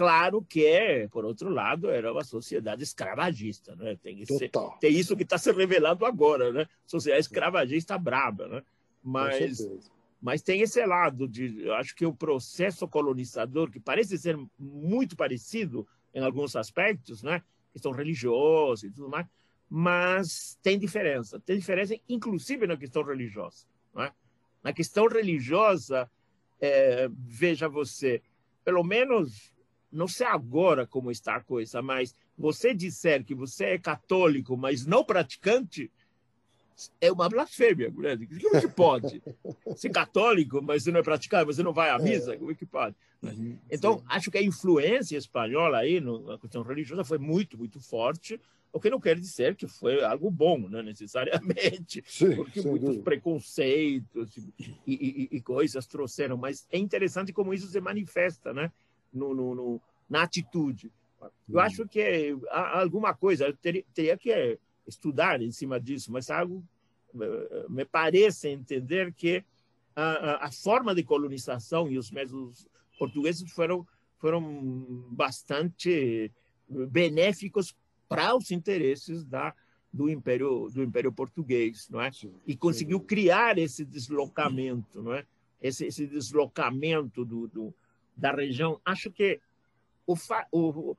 Claro 0.00 0.42
que, 0.42 1.08
por 1.10 1.26
outro 1.26 1.50
lado, 1.50 1.90
era 1.90 2.10
uma 2.10 2.24
sociedade 2.24 2.82
escravagista, 2.82 3.76
né? 3.76 3.98
Tem, 4.02 4.20
esse, 4.22 4.50
tem 4.80 4.92
isso 4.92 5.14
que 5.14 5.24
está 5.24 5.36
se 5.36 5.52
revelando 5.52 6.06
agora, 6.06 6.50
né? 6.50 6.66
Sociedade 6.86 7.20
escravagista 7.20 7.98
braba, 7.98 8.48
né? 8.48 8.62
Mas, 9.02 9.58
mas 10.20 10.42
tem 10.42 10.60
esse 10.60 10.84
lado 10.84 11.26
de, 11.26 11.70
acho 11.72 11.94
que 11.94 12.04
o 12.04 12.14
processo 12.14 12.86
colonizador, 12.86 13.70
que 13.70 13.80
parece 13.80 14.18
ser 14.18 14.38
muito 14.58 15.16
parecido 15.16 15.86
em 16.14 16.22
alguns 16.22 16.54
aspectos, 16.56 17.22
né? 17.22 17.42
Questão 17.72 17.92
religiosa 17.92 18.86
e 18.86 18.90
tudo 18.90 19.08
mais, 19.08 19.26
mas 19.68 20.58
tem 20.62 20.78
diferença. 20.78 21.40
Tem 21.40 21.56
diferença, 21.56 21.94
inclusive, 22.08 22.66
na 22.66 22.76
questão 22.76 23.02
religiosa. 23.02 23.66
Né? 23.94 24.12
Na 24.62 24.72
questão 24.72 25.06
religiosa, 25.06 26.10
é, 26.60 27.08
veja 27.12 27.68
você, 27.68 28.20
pelo 28.64 28.82
menos 28.82 29.54
não 29.90 30.06
sei 30.06 30.26
agora 30.26 30.86
como 30.86 31.10
está 31.10 31.36
a 31.36 31.40
coisa, 31.40 31.80
mas 31.80 32.14
você 32.36 32.74
disser 32.74 33.24
que 33.24 33.34
você 33.34 33.64
é 33.66 33.78
católico, 33.78 34.56
mas 34.56 34.86
não 34.86 35.04
praticante, 35.04 35.90
é 37.00 37.10
uma 37.10 37.28
blasfêmia, 37.28 37.92
né? 37.96 38.16
Como 38.16 38.56
é 38.56 38.60
que 38.60 38.68
pode? 38.68 39.22
Ser 39.76 39.90
católico, 39.90 40.62
mas 40.62 40.82
você 40.82 40.90
não 40.90 41.00
é 41.00 41.02
praticante, 41.02 41.46
você 41.46 41.62
não 41.62 41.72
vai 41.72 41.90
à 41.90 41.98
missa, 41.98 42.36
como 42.36 42.50
é 42.50 42.54
que 42.54 42.66
pode? 42.66 42.94
Uhum, 43.22 43.58
então, 43.70 43.98
sim. 43.98 44.04
acho 44.08 44.30
que 44.30 44.38
a 44.38 44.42
influência 44.42 45.16
espanhola 45.16 45.78
aí 45.78 46.00
na 46.00 46.38
questão 46.38 46.62
religiosa 46.62 47.04
foi 47.04 47.18
muito, 47.18 47.58
muito 47.58 47.78
forte, 47.78 48.40
o 48.72 48.80
que 48.80 48.88
não 48.88 49.00
quer 49.00 49.18
dizer 49.18 49.56
que 49.56 49.66
foi 49.66 50.02
algo 50.02 50.30
bom, 50.30 50.68
né, 50.68 50.80
necessariamente, 50.82 52.02
sim, 52.06 52.34
porque 52.36 52.62
muitos 52.62 52.88
dúvida. 52.88 53.02
preconceitos 53.04 54.36
e, 54.38 54.48
e, 54.86 55.28
e, 55.32 55.40
coisas 55.40 55.86
trouxeram, 55.86 56.36
mas 56.36 56.66
é 56.70 56.78
interessante 56.78 57.32
como 57.32 57.52
isso 57.52 57.66
se 57.66 57.80
manifesta, 57.80 58.54
né? 58.54 58.70
no, 59.12 59.34
no, 59.34 59.54
no 59.54 59.80
na 60.08 60.22
atitude. 60.22 60.90
Eu 61.20 61.30
uhum. 61.56 61.60
acho 61.60 61.86
que 61.86 62.36
alguma 62.50 63.14
coisa, 63.14 63.46
eu 63.46 63.56
teria, 63.56 63.84
teria 63.94 64.16
que 64.16 64.58
estudar 64.86 65.40
em 65.42 65.50
cima 65.50 65.80
disso, 65.80 66.10
mas 66.12 66.30
algo 66.30 66.64
eh, 67.20 67.66
me 67.68 67.84
parece 67.84 68.48
entender 68.48 69.12
que 69.12 69.44
a, 69.94 70.46
a, 70.46 70.52
forma 70.52 70.94
de 70.94 71.02
colonização 71.02 71.90
e 71.90 71.98
os 71.98 72.10
métodos 72.10 72.66
portugueses 72.98 73.50
foram, 73.50 73.86
foram 74.18 75.06
bastante 75.10 76.30
benéficos 76.68 77.74
para 78.08 78.36
os 78.36 78.50
interesses 78.50 79.24
da, 79.24 79.54
do 79.92 80.08
império 80.08 80.68
do 80.72 80.82
império 80.82 81.12
português 81.12 81.88
não 81.88 82.00
é? 82.00 82.10
E 82.46 82.56
conseguiu 82.56 83.00
criar 83.00 83.58
esse 83.58 83.84
deslocamento 83.84 85.02
não 85.02 85.14
é? 85.14 85.26
Esse, 85.60 85.86
esse 85.86 86.06
deslocamento 86.06 87.24
do, 87.24 87.46
do, 87.46 87.74
da 88.16 88.32
região. 88.32 88.80
Acho 88.84 89.10
que 89.10 89.40
o, 90.06 90.14
o, 90.50 90.96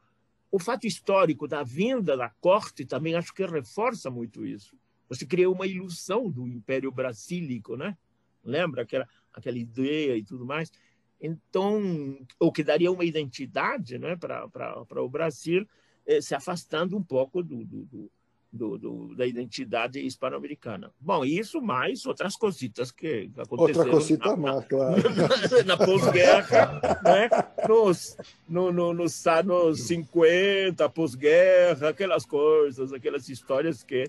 o 0.51 0.59
fato 0.59 0.85
histórico 0.85 1.47
da 1.47 1.63
vinda 1.63 2.17
da 2.17 2.29
corte 2.29 2.85
também 2.85 3.15
acho 3.15 3.33
que 3.33 3.45
reforça 3.45 4.11
muito 4.11 4.45
isso. 4.45 4.77
você 5.07 5.25
cria 5.25 5.49
uma 5.49 5.65
ilusão 5.65 6.29
do 6.29 6.47
Império 6.47 6.91
Brasílico, 6.91 7.75
né? 7.77 7.97
Lembra 8.43 8.81
aquela, 8.81 9.07
aquela 9.33 9.57
ideia 9.57 10.17
e 10.17 10.23
tudo 10.23 10.45
mais? 10.45 10.71
Então, 11.19 12.17
o 12.39 12.51
que 12.51 12.63
daria 12.63 12.91
uma 12.91 13.05
identidade 13.05 13.97
né, 13.97 14.15
para 14.15 15.03
o 15.03 15.09
Brasil, 15.09 15.67
eh, 16.05 16.19
se 16.19 16.33
afastando 16.33 16.97
um 16.97 17.03
pouco 17.03 17.43
do, 17.43 17.63
do, 17.63 17.85
do, 17.85 18.11
do 18.51 19.15
da 19.15 19.25
identidade 19.25 19.99
hispano-americana. 19.99 20.91
Bom, 20.99 21.23
isso 21.23 21.61
mais 21.61 22.05
outras 22.05 22.35
cositas 22.35 22.91
que 22.91 23.31
aconteceram. 23.37 23.79
Outra 23.79 23.91
cosita 23.91 24.29
na, 24.29 24.35
mais, 24.35 24.65
claro. 24.65 25.01
Na, 25.65 25.75
na 25.75 25.77
pós-guerra, 25.77 26.81
né? 27.03 27.29
nos, 27.67 28.17
no, 28.47 28.71
no, 28.71 28.93
nos 28.93 29.25
anos 29.25 29.81
50, 29.83 30.89
pós-guerra, 30.89 31.89
aquelas 31.89 32.25
coisas, 32.25 32.91
aquelas 32.91 33.29
histórias 33.29 33.83
que 33.83 34.05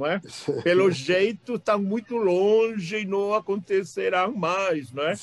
é? 0.00 0.20
Pelo 0.64 0.90
jeito 0.90 1.56
está 1.56 1.76
muito 1.76 2.16
longe 2.16 3.00
e 3.00 3.04
não 3.04 3.34
acontecerá 3.34 4.26
mais, 4.28 4.90
não 4.90 5.02
é? 5.02 5.14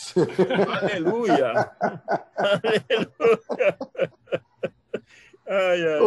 Aleluia! 0.80 1.72
Aleluia! 2.38 3.78
Ai, 5.52 5.82
ai, 5.82 6.00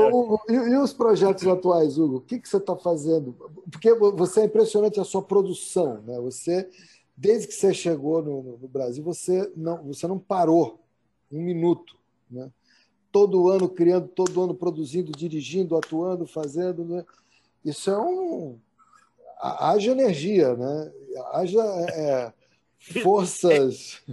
e, 0.49 0.53
e, 0.53 0.77
os 0.79 0.93
projetos 0.93 1.45
atuais, 1.49 1.99
Hugo? 1.99 2.19
O 2.19 2.21
que, 2.21 2.39
que 2.39 2.49
você 2.49 2.59
está 2.59 2.77
fazendo? 2.77 3.33
Porque 3.69 3.93
você 3.93 4.43
é 4.43 4.45
impressionante 4.45 5.01
a 5.01 5.05
sua 5.05 5.21
produção, 5.21 6.01
né? 6.03 6.17
Você, 6.21 6.71
desde 7.17 7.49
que 7.49 7.55
você 7.55 7.75
chegou 7.75 8.23
no, 8.23 8.57
no 8.59 8.69
Brasil, 8.69 9.03
você 9.03 9.51
não, 9.57 9.83
você 9.83 10.07
não 10.07 10.17
parou 10.17 10.79
um 11.29 11.43
minuto, 11.43 11.97
né? 12.31 12.53
Todo 13.11 13.49
ano 13.49 13.69
criando, 13.69 14.07
todo 14.07 14.45
ano 14.45 14.55
produzindo, 14.55 15.11
dirigindo, 15.11 15.77
atuando, 15.77 16.25
fazendo, 16.25 16.85
né? 16.85 17.05
Isso 17.65 17.91
é 17.91 17.99
um. 17.99 18.61
Haja 19.41 19.91
energia, 19.91 20.55
né? 20.55 20.93
Haja 21.33 21.65
é, 21.91 22.33
forças. 23.03 24.05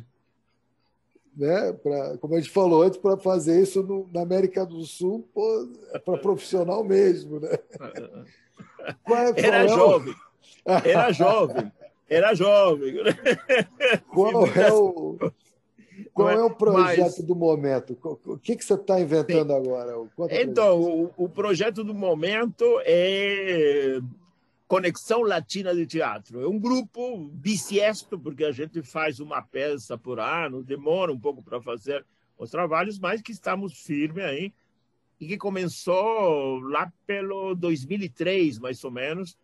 Né? 1.40 1.74
Pra, 1.82 2.18
como 2.18 2.36
a 2.36 2.40
gente 2.40 2.52
falou 2.52 2.84
antes, 2.84 3.00
para 3.00 3.18
fazer 3.18 3.62
isso 3.62 3.82
no, 3.82 4.10
na 4.14 4.22
América 4.22 4.66
do 4.66 4.84
Sul, 4.84 5.28
é 5.94 6.00
para 6.00 6.18
profissional 6.18 6.84
mesmo. 6.84 7.40
Né? 7.40 7.50
É, 9.08 9.46
era 9.46 9.66
é 9.66 9.68
jovem, 9.68 10.16
era 10.66 11.12
jovem, 11.14 11.72
era 12.10 12.34
jovem. 12.34 12.96
Qual 14.10 14.48
é 14.56 14.74
o, 14.74 15.18
qual 16.14 16.30
é 16.30 16.44
o 16.44 16.50
projeto 16.50 17.00
Mas, 17.00 17.20
do 17.20 17.36
momento? 17.36 17.98
O 18.26 18.38
que, 18.38 18.56
que 18.56 18.64
você 18.64 18.74
está 18.74 19.00
inventando 19.00 19.52
sim. 19.52 19.58
agora? 19.58 19.94
então, 20.32 20.82
o, 20.82 21.12
o, 21.18 21.30
projeto 21.30 21.84
do 21.84 21.94
momento 21.94 22.66
é 22.86 24.00
Conexão 24.70 25.24
Latina 25.24 25.74
de 25.74 25.88
Teatro. 25.88 26.43
É 26.43 26.47
um 26.47 26.59
grupo 26.59 27.28
bissiesto, 27.34 28.20
porque 28.20 28.45
a 28.45 28.51
gente 28.51 28.84
faz 28.84 29.20
uma 29.20 29.41
peça 29.41 29.97
por 29.97 30.20
ano, 30.20 30.63
demora 30.63 31.11
um 31.11 31.20
pouco 31.20 31.41
para 31.41 31.59
fazer 31.59 32.05
os 32.38 32.51
trabalhos, 32.51 32.99
mas 32.99 33.20
que 33.20 33.32
estamos 33.32 33.82
firmes 33.82 34.24
aí, 34.24 34.53
e 35.20 35.28
que 35.28 35.38
começou 35.39 36.59
lá 36.59 36.93
pelo 37.07 37.55
2003, 37.55 38.59
mais 38.59 38.84
ou 38.84 38.91
menos, 38.91 39.36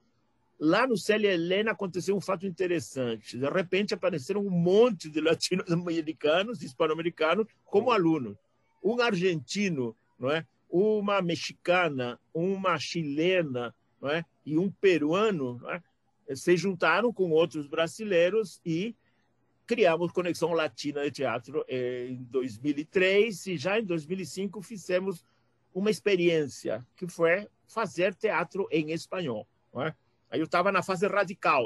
Lá 0.57 0.87
no 0.87 0.95
Célia 0.95 1.33
Helena 1.33 1.71
aconteceu 1.71 2.15
um 2.15 2.21
fato 2.21 2.47
interessante. 2.47 3.37
De 3.37 3.49
repente 3.49 3.93
apareceram 3.93 4.39
um 4.39 4.49
monte 4.49 5.09
de 5.09 5.19
latino-americanos, 5.19 6.61
hispano-americanos, 6.63 7.45
como 7.65 7.91
alunos. 7.91 8.37
Um 8.81 9.01
argentino, 9.01 9.93
não 10.17 10.31
é? 10.31 10.47
uma 10.69 11.21
mexicana, 11.21 12.17
uma 12.33 12.79
chilena 12.79 13.75
não 14.01 14.09
é? 14.09 14.25
E 14.45 14.57
um 14.57 14.69
peruano 14.69 15.59
é? 15.69 16.35
se 16.35 16.55
juntaram 16.55 17.11
com 17.11 17.31
outros 17.31 17.67
brasileiros 17.67 18.59
e 18.65 18.95
criamos 19.65 20.11
Conexão 20.11 20.53
Latina 20.53 21.03
de 21.03 21.11
Teatro 21.11 21.65
em 21.67 22.23
2003 22.29 23.47
e 23.47 23.57
já 23.57 23.79
em 23.79 23.83
2005 23.83 24.61
fizemos 24.61 25.25
uma 25.73 25.89
experiência 25.89 26.85
que 26.95 27.07
foi 27.07 27.47
fazer 27.67 28.13
teatro 28.15 28.67
em 28.71 28.91
espanhol. 28.91 29.47
É? 29.77 29.93
Aí 30.29 30.39
eu 30.39 30.45
estava 30.45 30.71
na 30.71 30.81
fase 30.81 31.07
radical. 31.07 31.65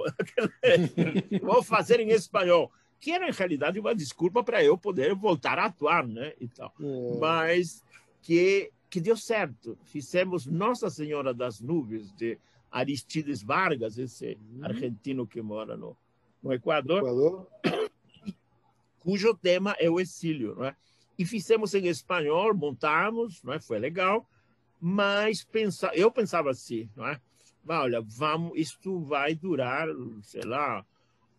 Vou 1.41 1.61
fazer 1.61 1.99
em 1.99 2.09
espanhol. 2.09 2.71
Que 2.99 3.11
era, 3.11 3.29
em 3.29 3.31
realidade, 3.31 3.79
uma 3.79 3.95
desculpa 3.95 4.43
para 4.43 4.63
eu 4.63 4.77
poder 4.77 5.13
voltar 5.15 5.57
a 5.57 5.65
atuar, 5.65 6.05
né? 6.05 6.33
E 6.39 6.47
tal. 6.47 6.73
É. 6.79 7.19
Mas 7.19 7.83
que, 8.21 8.71
que 8.89 8.99
deu 8.99 9.15
certo. 9.15 9.77
Fizemos 9.85 10.45
Nossa 10.45 10.89
Senhora 10.89 11.33
das 11.33 11.61
Nuvens, 11.61 12.11
de 12.13 12.37
Aristides 12.71 13.41
Vargas, 13.41 13.97
esse 13.97 14.37
uhum. 14.51 14.65
argentino 14.65 15.27
que 15.27 15.41
mora 15.41 15.75
no, 15.75 15.95
no 16.41 16.53
Equador, 16.53 16.99
Equador, 16.99 17.47
cujo 18.99 19.35
tema 19.35 19.75
é 19.79 19.89
o 19.89 19.99
exílio. 19.99 20.55
Não 20.55 20.65
é? 20.65 20.75
E 21.17 21.25
fizemos 21.25 21.73
em 21.73 21.87
espanhol, 21.87 22.53
montamos, 22.53 23.43
não 23.43 23.53
é? 23.53 23.59
foi 23.59 23.79
legal, 23.79 24.27
mas 24.79 25.43
pensa, 25.43 25.91
eu 25.93 26.09
pensava 26.11 26.49
assim, 26.51 26.89
não 26.95 27.07
é? 27.07 27.19
olha, 27.67 28.01
vamos, 28.01 28.57
isto 28.57 28.99
vai 29.01 29.35
durar, 29.35 29.87
sei 30.23 30.41
lá, 30.43 30.85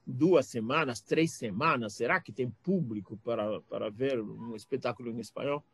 duas 0.07 0.47
semanas, 0.47 1.01
três 1.01 1.33
semanas. 1.33 1.95
Será 1.95 2.21
que 2.21 2.33
tem 2.33 2.51
público 2.63 3.17
para, 3.25 3.61
para 3.63 3.91
ver 3.91 4.21
um 4.21 4.55
espetáculo 4.55 5.11
em 5.11 5.19
espanhol? 5.19 5.65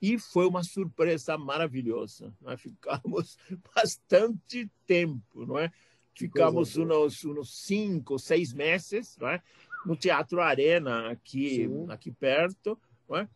E 0.00 0.18
foi 0.18 0.46
uma 0.46 0.62
surpresa 0.62 1.38
maravilhosa. 1.38 2.32
Nós 2.40 2.60
ficamos 2.60 3.38
bastante 3.74 4.70
tempo, 4.86 5.46
não 5.46 5.58
é? 5.58 5.72
Ficamos 6.14 6.76
uns, 6.76 7.24
uns 7.24 7.64
cinco, 7.64 8.18
seis 8.18 8.52
meses, 8.52 9.16
não 9.18 9.28
é? 9.28 9.42
No 9.84 9.96
Teatro 9.96 10.40
Arena 10.40 11.10
aqui, 11.10 11.68
aqui 11.88 12.10
perto, 12.10 12.78
é? 13.10 13.28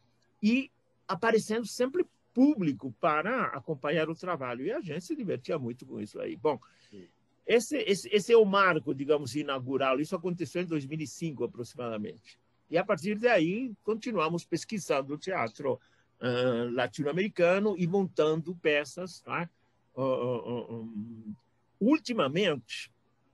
E 0.43 0.71
aparecendo 1.07 1.67
sempre 1.67 2.07
público 2.33 2.95
para 3.01 3.47
acompanhar 3.47 4.09
o 4.09 4.15
trabalho. 4.15 4.65
E 4.65 4.73
a 4.73 4.81
gente 4.81 5.05
se 5.05 5.17
divertia 5.17 5.59
muito 5.59 5.85
com 5.85 6.01
isso 6.01 6.21
aí. 6.21 6.37
Bom, 6.37 6.61
esse, 7.45 7.79
esse, 7.79 8.09
esse 8.13 8.33
é 8.33 8.37
o 8.37 8.45
marco, 8.45 8.95
digamos, 8.95 9.35
inaugural. 9.35 9.99
Isso 9.99 10.15
aconteceu 10.15 10.63
em 10.63 10.67
2005, 10.67 11.45
aproximadamente. 11.45 12.39
E 12.71 12.77
a 12.77 12.85
partir 12.85 13.19
daí, 13.19 13.73
continuamos 13.83 14.45
pesquisando 14.45 15.15
o 15.15 15.19
teatro 15.19 15.81
uh, 16.21 16.73
latino-americano 16.75 17.75
e 17.79 17.87
montando 17.87 18.55
peças. 18.57 19.21
Tá? 19.21 19.49
Uh, 19.97 20.03
um, 20.03 21.35
ultimamente, 21.81 22.91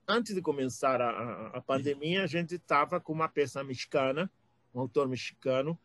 antes 0.07 0.35
de 0.35 0.43
começar 0.43 1.01
a, 1.01 1.49
a 1.49 1.61
pandemia, 1.61 2.25
a 2.25 2.27
gente 2.27 2.55
estava 2.57 3.01
com 3.01 3.13
uma 3.13 3.29
peça 3.29 3.63
mexicana, 3.65 4.31
um 4.75 4.81
autor 4.81 5.09
mexicano, 5.09 5.79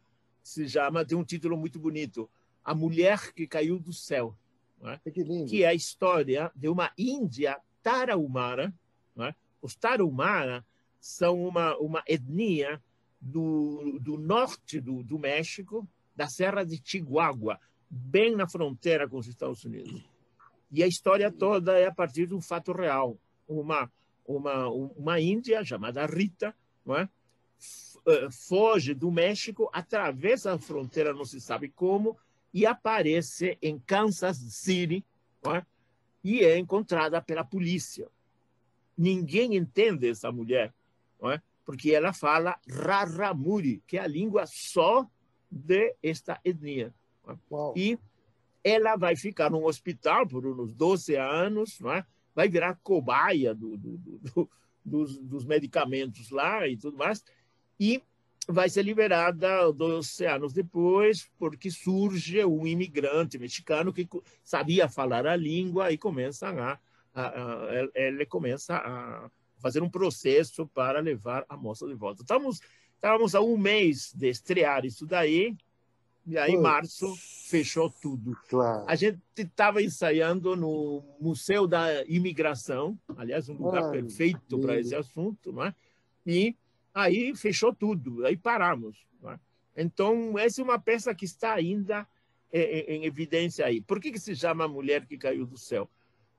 se 0.44 0.68
chama, 0.68 1.06
tem 1.06 1.18
um 1.18 1.24
título 1.24 1.58
muito 1.58 1.80
bonito, 1.80 2.30
a 2.64 2.74
Mulher 2.74 3.34
que 3.34 3.48
Caiu 3.48 3.80
do 3.80 3.94
Céu, 3.94 4.36
é? 4.84 5.12
que, 5.12 5.24
que, 5.46 5.64
é 5.64 5.68
a 5.68 5.74
história 5.74 6.52
de 6.56 6.70
uma 6.70 6.92
Índia 6.98 7.58
tarahumara. 7.84 8.74
É? 9.18 9.34
Os 9.62 9.76
tarahumara 9.76 10.66
são 11.00 11.44
uma, 11.46 11.78
uma 11.78 12.04
etnia 12.08 12.82
do, 13.20 14.00
do 14.00 14.18
norte 14.18 14.80
do, 14.80 15.04
do 15.04 15.20
México, 15.20 15.88
da 16.20 16.28
Serra 16.28 16.66
de 16.66 16.82
Chihuahua, 16.84 17.58
bem 17.90 18.36
na 18.36 18.46
fronteira 18.46 19.08
com 19.08 19.16
os 19.16 19.28
Estados 19.28 19.64
Unidos. 19.64 20.04
E 20.70 20.84
a 20.84 20.88
história 20.88 21.32
toda 21.32 21.80
é 21.80 21.88
a 21.88 21.94
partir 21.94 22.28
de 22.28 22.36
um 22.36 22.42
fato 22.42 22.74
real. 22.74 23.18
Uma, 23.48 23.90
uma, 24.28 24.68
uma 24.68 25.18
Índia 25.22 25.64
chamada 25.64 26.06
Rita 26.06 26.54
não 26.86 26.98
é? 26.98 27.10
Eh, 28.06 28.28
foge 28.32 28.94
do 28.94 29.10
México, 29.10 29.70
atravessa 29.72 30.54
a 30.54 30.60
fronteira, 30.60 31.14
não 31.14 31.24
se 31.24 31.40
sabe 31.40 31.70
como, 31.70 32.18
e 32.54 32.66
aparece 32.66 33.58
em 33.62 33.80
Kansas 33.80 34.38
City 34.38 35.06
é? 35.46 35.64
e 36.22 36.44
é 36.44 36.58
encontrada 36.58 37.22
pela 37.22 37.46
polícia. 37.46 38.10
Ninguém 38.98 39.56
entende 39.56 40.10
essa 40.10 40.30
mulher, 40.34 40.74
é? 41.24 41.42
porque 41.66 41.94
ela 41.94 42.12
fala 42.12 42.60
Raramuri, 42.68 43.82
que 43.88 43.98
é 43.98 44.02
a 44.02 44.08
língua 44.08 44.46
só 44.46 45.08
de 45.52 45.96
esta 46.02 46.40
etnia. 46.44 46.94
É? 47.28 47.36
E 47.76 48.00
ela 48.64 48.96
vai 48.96 49.16
ficar 49.16 49.50
no 49.50 49.66
hospital 49.66 50.28
por 50.28 50.46
uns 50.46 50.74
12 50.74 51.16
anos, 51.16 51.80
é? 51.82 52.06
vai 52.36 52.50
virar 52.50 52.80
cobaia 52.84 53.54
do, 53.54 53.78
do, 53.78 53.98
do, 53.98 54.50
dos, 54.84 55.18
dos 55.18 55.46
medicamentos 55.46 56.30
lá 56.30 56.68
e 56.68 56.78
tudo 56.78 56.98
mais, 56.98 57.24
e 57.80 58.02
vai 58.48 58.68
ser 58.68 58.84
liberada 58.84 59.72
dois 59.72 60.20
anos 60.22 60.54
depois, 60.54 61.30
porque 61.38 61.70
surge 61.70 62.44
um 62.44 62.66
imigrante 62.66 63.38
mexicano 63.38 63.94
que 63.94 64.08
sabia 64.44 64.90
falar 64.90 65.28
a 65.28 65.36
língua 65.36 65.92
e 65.92 65.98
começa 65.98 66.50
a, 66.50 66.80
a, 67.14 67.28
a 67.28 67.92
ele 67.94 68.26
começa 68.26 68.76
a 68.76 69.30
fazer 69.60 69.84
um 69.84 69.90
processo 69.90 70.68
para 70.68 71.00
levar 71.00 71.46
a 71.48 71.56
moça 71.56 71.86
de 71.86 71.94
volta. 71.94 72.22
Estamos, 72.22 72.60
estávamos 73.00 73.34
a 73.34 73.40
um 73.42 73.58
mês 73.58 74.12
de 74.14 74.28
estrear 74.30 74.86
isso 74.86 75.06
daí, 75.06 75.56
E 76.28 76.38
aí, 76.38 76.52
em 76.52 76.62
março, 76.62 77.16
fechou 77.48 77.90
tudo. 77.90 78.38
Claro. 78.50 78.84
A 78.88 78.96
gente 78.96 79.20
estava 79.38 79.82
ensaiando 79.82 80.56
no 80.56 81.02
Museu 81.20 81.66
da 81.66 82.04
Imigração, 82.06 83.00
aliás, 83.18 83.48
um 83.50 83.54
lugar 83.58 83.86
Ai, 83.86 83.92
perfeito 83.92 84.60
para 84.60 84.80
esse 84.80 84.94
assunto, 84.94 85.52
não 85.52 85.64
é? 85.64 85.74
E 86.28 86.56
aí 86.94 87.34
fechou 87.36 87.74
tudo, 87.74 88.26
aí 88.26 88.36
paramos. 88.38 88.98
é? 89.24 89.40
Então, 89.78 90.38
essa 90.38 90.62
é 90.62 90.64
uma 90.64 90.78
peça 90.78 91.16
que 91.16 91.26
está 91.26 91.54
ainda 91.54 92.06
em, 92.52 92.60
em- 92.62 92.86
em 92.98 93.06
evidência 93.06 93.66
aí. 93.66 93.80
Por 93.82 94.00
que, 94.00 94.12
que 94.12 94.20
se 94.20 94.36
chama 94.36 94.68
Mulher 94.68 95.06
que 95.08 95.18
Caiu 95.18 95.46
do 95.46 95.58
Céu? 95.58 95.90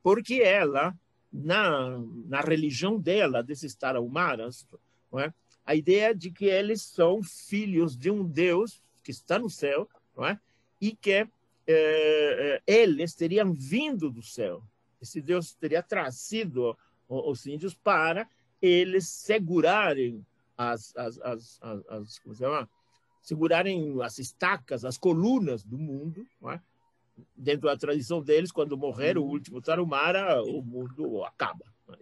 Porque 0.03 0.35
ela, 0.43 0.95
na, 1.33 1.99
na 2.27 2.41
religião 2.43 2.99
dela, 3.01 3.43
desses 3.43 3.75
tarahumaras, 3.75 4.67
não 5.11 5.19
é? 5.21 5.33
A 5.65 5.75
ideia 5.75 6.15
de 6.15 6.31
que 6.31 6.47
eles 6.47 6.83
são 6.83 7.23
filhos 7.23 7.97
de 7.97 8.11
um 8.11 8.25
Deus 8.27 8.83
que 9.05 9.11
está 9.11 9.39
no 9.39 9.49
céu, 9.51 9.89
não 10.17 10.27
é? 10.27 10.39
e 10.81 10.95
que 10.97 11.11
eh, 11.13 11.29
eh, 11.67 12.63
eles 12.67 13.15
teriam 13.15 13.53
vindo 13.53 14.11
do 14.11 14.23
céu. 14.23 14.63
Esse 15.01 15.21
Deus 15.21 15.55
teria 15.55 15.83
trazido 15.83 16.77
os 17.09 17.47
índios 17.47 17.75
para 17.75 18.29
eles 18.61 19.09
segurarem 19.09 20.25
as, 20.57 20.95
as, 20.97 21.19
as, 21.21 21.59
as, 21.63 21.87
as- 21.89 22.19
como 22.19 22.35
se 22.35 22.41
chama? 22.41 22.69
segurarem 23.23 24.01
as 24.03 24.19
estacas, 24.19 24.85
as 24.85 24.97
colunas 24.97 25.63
do 25.63 25.77
mundo, 25.79 26.27
não 26.41 26.51
é? 26.51 26.61
dentro 27.37 27.69
da 27.69 27.77
tradição 27.77 28.23
deles, 28.23 28.51
quando 28.51 28.79
morrer 28.79 29.19
o 29.19 29.25
último 29.25 29.61
Tarumara, 29.61 30.43
o 30.43 30.63
mundo 30.63 31.23
acaba. 31.25 31.65
é? 31.91 31.99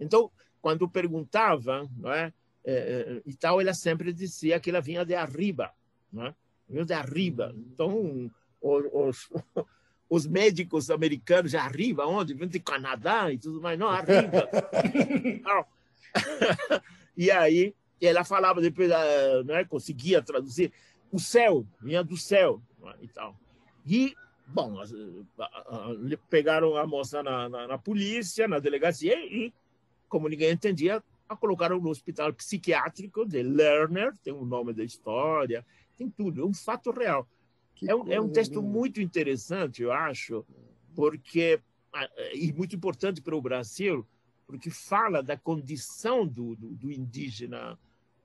Então, 0.00 0.30
quando 0.60 0.88
perguntava, 0.88 1.88
não 1.96 2.10
é? 2.12 2.32
Eh, 2.64 3.18
eh, 3.18 3.22
e 3.26 3.34
tal, 3.34 3.60
ela 3.60 3.74
sempre 3.74 4.12
dizia 4.12 4.60
que 4.60 4.70
ela 4.70 4.80
vinha 4.80 5.04
de 5.04 5.14
arriba, 5.14 5.72
não 6.12 6.26
é? 6.26 6.34
vinha 6.68 6.84
de 6.84 6.92
arriba. 6.92 7.54
Então, 7.56 8.30
o- 8.60 9.08
os, 9.08 9.28
os 10.08 10.26
médicos 10.26 10.90
americanos, 10.90 11.50
de 11.50 11.56
arriba, 11.56 12.06
onde? 12.06 12.34
Vêm 12.34 12.48
de 12.48 12.60
Canadá 12.60 13.32
e 13.32 13.38
tudo 13.38 13.60
mais, 13.60 13.78
não, 13.78 13.88
arriba. 13.88 14.48
E 17.16 17.30
aí, 17.30 17.74
ela 18.00 18.24
falava 18.24 18.60
depois, 18.60 18.90
ah, 18.90 19.42
não 19.44 19.54
é? 19.54 19.64
conseguia 19.64 20.22
traduzir, 20.22 20.72
o 21.10 21.18
céu, 21.18 21.66
vinha 21.80 22.02
do 22.02 22.16
céu 22.16 22.62
não 22.80 22.90
é? 22.90 22.96
e 23.02 23.08
tal. 23.08 23.36
E, 23.86 24.14
bom, 24.46 24.76
pegaram 26.30 26.74
a 26.76 26.86
moça 26.86 27.22
na, 27.22 27.48
na, 27.50 27.66
na 27.66 27.78
polícia, 27.78 28.48
na 28.48 28.58
delegacia, 28.58 29.14
e, 29.26 29.52
como 30.08 30.28
ninguém 30.28 30.52
entendia, 30.52 31.02
a 31.28 31.36
colocaram 31.36 31.80
no 31.80 31.88
hospital 31.90 32.32
psiquiátrico 32.32 33.24
de 33.24 33.42
Lerner, 33.42 34.16
tem 34.22 34.32
o 34.32 34.44
nome 34.44 34.72
da 34.72 34.84
história, 34.84 35.64
tem 35.96 36.08
tudo, 36.10 36.42
é 36.42 36.44
um 36.44 36.54
fato 36.54 36.90
real. 36.90 37.26
É 37.86 37.94
um, 37.94 38.12
é 38.12 38.20
um 38.20 38.28
texto 38.28 38.56
linda. 38.60 38.68
muito 38.68 39.00
interessante, 39.00 39.82
eu 39.82 39.92
acho, 39.92 40.44
porque 40.94 41.60
e 42.34 42.52
muito 42.52 42.76
importante 42.76 43.20
para 43.20 43.34
o 43.36 43.42
Brasil, 43.42 44.06
porque 44.46 44.70
fala 44.70 45.22
da 45.22 45.36
condição 45.36 46.26
do, 46.26 46.54
do, 46.54 46.68
do 46.74 46.92
indígena 46.92 47.78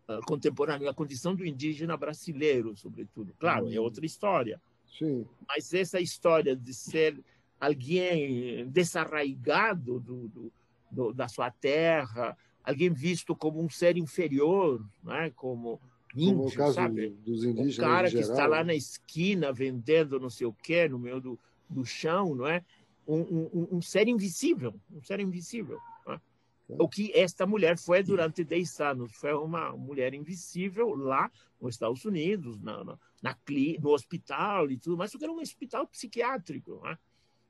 ah, 0.07 0.19
contemporâneo, 0.25 0.87
a 0.89 0.93
condição 0.93 1.33
do 1.35 1.45
indígena 1.45 1.97
brasileiro, 1.97 2.75
sobretudo. 2.77 3.33
Claro, 3.39 3.71
é 3.73 3.79
outra 3.79 4.05
história, 4.05 4.61
Sim, 4.97 5.25
mas 5.47 5.73
essa 5.73 5.99
história 5.99 6.55
de 6.55 6.73
ser 6.73 7.23
alguém 7.59 8.69
desarraigado 8.69 9.99
do, 9.99 10.27
do, 10.27 10.53
do- 10.91 11.13
da 11.13 11.27
sua 11.27 11.49
terra, 11.49 12.37
alguém 12.71 12.89
visto 12.91 13.35
como 13.35 13.61
um 13.61 13.69
ser 13.69 13.97
inferior, 13.97 14.85
né? 15.03 15.31
como 15.35 15.79
índio, 16.15 16.35
como 16.35 16.47
o 16.47 16.51
caso 16.53 16.73
sabe? 16.75 17.09
dos 17.09 17.43
o 17.43 17.49
indígenas 17.49 17.77
cara 17.77 18.07
em 18.07 18.11
que 18.11 18.19
está 18.19 18.45
lá 18.47 18.57
né? 18.57 18.63
na 18.65 18.75
esquina 18.75 19.51
vendendo 19.53 20.19
não 20.19 20.29
sei 20.29 20.47
o 20.47 20.53
quê, 20.53 20.87
no 20.89 20.99
meio 20.99 21.21
do, 21.21 21.39
do 21.69 21.85
chão, 21.85 22.35
não 22.35 22.47
é? 22.47 22.63
Um, 23.07 23.21
um- 23.21 23.67
um 23.77 23.81
ser 23.81 24.07
invisível, 24.07 24.75
um 24.91 25.01
ser 25.01 25.19
invisível. 25.21 25.79
não 26.05 26.13
é? 26.15 26.21
O 26.69 26.89
que 26.89 27.13
esta 27.13 27.45
mulher 27.47 27.77
foi 27.77 28.03
durante 28.03 28.43
10 28.43 28.81
anos, 28.81 29.13
foi 29.13 29.33
uma 29.33 29.71
mulher 29.71 30.13
invisível 30.13 30.93
lá 30.95 31.31
nos 31.61 31.75
Estados 31.75 32.03
Unidos, 32.03 32.59
na, 32.59 32.83
na, 32.83 32.99
na 33.23 33.37
no 33.79 33.89
hospital 33.91 34.69
e 34.69 34.77
tudo 34.77 34.97
mais, 34.97 35.09
só 35.09 35.17
que 35.17 35.23
era 35.23 35.31
um 35.31 35.39
hospital 35.39 35.87
psiquiátrico. 35.87 36.81
não 36.83 36.89
é? 36.89 36.97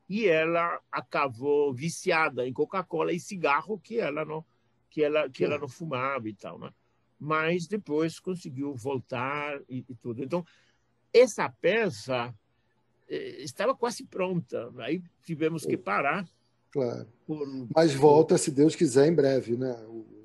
E 0.08 0.28
ela 0.28 0.80
acabou 0.92 1.74
viciada 1.74 2.48
em 2.48 2.54
Coca-Cola 2.54 3.12
e 3.12 3.20
cigarro 3.20 3.80
que 3.80 4.00
ela 4.00 4.24
não 4.24 4.46
que 4.90 5.04
ela 5.04 5.30
que 5.30 5.44
ela 5.44 5.58
não 5.58 5.68
fumava 5.68 6.28
e 6.28 6.34
tal, 6.34 6.58
né? 6.60 6.72
Mas 7.20 7.68
depois 7.68 8.20
conseguiu 8.20 8.74
voltar 8.76 9.60
e, 9.70 9.84
e 9.90 9.96
tudo. 9.96 10.24
Então 10.24 10.46
essa 11.14 11.50
peça 11.50 12.34
eh, 13.10 13.42
estava 13.44 13.76
quase 13.76 14.04
pronta. 14.06 14.72
Aí 14.78 15.02
tivemos 15.24 15.66
que 15.66 15.78
parar 15.78 16.28
Claro. 16.72 17.08
por 17.26 17.48
Mas 17.76 17.94
volta, 17.94 18.38
se 18.38 18.52
Deus 18.52 18.76
quiser, 18.76 19.08
em 19.08 19.16
breve, 19.16 19.56
né? 19.58 19.74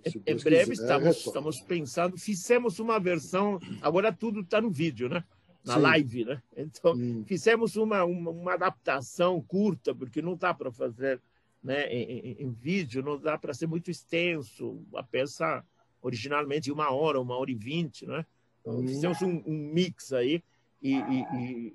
Se 0.07 0.19
em 0.19 0.37
breve 0.37 0.71
quiser, 0.73 0.73
estamos, 0.73 1.17
estamos 1.27 1.61
pensando, 1.61 2.19
fizemos 2.19 2.79
uma 2.79 2.99
versão, 2.99 3.59
agora 3.81 4.13
tudo 4.13 4.41
está 4.41 4.61
no 4.61 4.71
vídeo, 4.71 5.09
né? 5.09 5.25
Na 5.65 5.75
Sim. 5.75 5.81
live, 5.81 6.25
né? 6.25 6.43
Então, 6.57 6.95
Hum, 6.95 7.25
fizemos 7.25 7.77
uma, 7.77 8.05
uma, 8.05 8.31
uma 8.31 8.55
adaptação 8.55 9.41
curta, 9.41 9.95
porque 9.95 10.21
não 10.21 10.37
dá 10.37 10.53
para 10.53 10.73
fazer 10.73 11.23
né, 11.63 11.87
em, 11.93 12.37
em- 12.43 12.51
vídeo, 12.51 13.03
não 13.03 13.19
dá 13.19 13.39
para 13.39 13.55
ser 13.55 13.67
muito 13.67 13.91
extenso. 13.91 14.83
A 14.95 15.03
peça, 15.03 15.65
originalmente, 16.01 16.73
uma 16.73 16.91
hora, 16.91 17.21
uma 17.21 17.37
hora 17.37 17.51
e 17.51 17.55
vinte, 17.55 18.05
né? 18.07 18.27
Então, 18.61 18.81
Hum. 18.81 18.87
fizemos 18.87 19.23
um, 19.23 19.43
um 19.47 19.71
mix 19.73 20.13
aí 20.13 20.43
e, 20.83 20.95
e- 20.97 21.27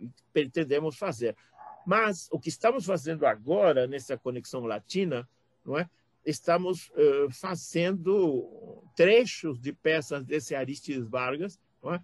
e- 0.04 0.10
pretendemos 0.34 0.98
fazer. 0.98 1.36
Mas 1.86 2.28
o 2.32 2.40
que 2.40 2.50
estamos 2.50 2.86
fazendo 2.86 3.26
agora, 3.26 3.88
nessa 3.88 4.18
conexão 4.18 4.66
latina, 4.66 5.28
não 5.66 5.78
é? 5.78 5.90
estamos 6.26 6.92
eh, 6.98 7.28
fazendo 7.32 8.84
trechos 8.98 9.58
de 9.62 9.72
peças 9.72 10.26
desse 10.26 10.54
Aristides 10.54 11.08
Vargas 11.08 11.58
não 11.82 11.94
é? 11.94 12.02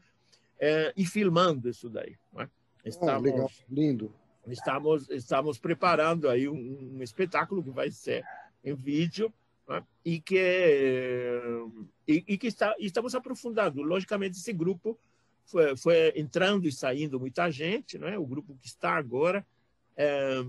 Eh, 0.62 0.94
e 0.96 1.06
filmando 1.06 1.68
isso 1.70 1.90
daí. 1.90 2.16
não 2.32 2.42
é? 2.42 2.46
ah, 2.46 2.50
Estamos, 2.86 3.24
legal, 3.24 3.52
lindo. 3.70 4.16
Estamos, 4.48 5.10
estamos 5.10 5.58
preparando 5.58 6.30
aí 6.30 6.48
um, 6.48 6.98
um 6.98 7.04
espetáculo 7.04 7.64
que 7.64 7.70
vai 7.70 7.90
ser 7.92 8.26
em 8.64 8.74
vídeo 8.74 9.34
né? 9.68 9.84
e 10.04 10.20
que, 10.20 11.40
e, 12.08 12.24
e 12.28 12.38
que 12.38 12.48
está, 12.48 12.76
estamos 12.80 13.16
aprofundando. 13.16 13.82
Logicamente, 13.82 14.38
esse 14.38 14.54
grupo 14.54 14.98
foi, 15.46 15.76
foi 15.78 16.14
entrando 16.16 16.68
e 16.68 16.72
saindo 16.72 17.20
muita 17.20 17.50
gente, 17.52 17.98
né? 17.98 18.18
o 18.18 18.26
grupo 18.26 18.56
que 18.62 18.68
está 18.68 18.96
agora 18.96 19.46
eh, 19.96 20.44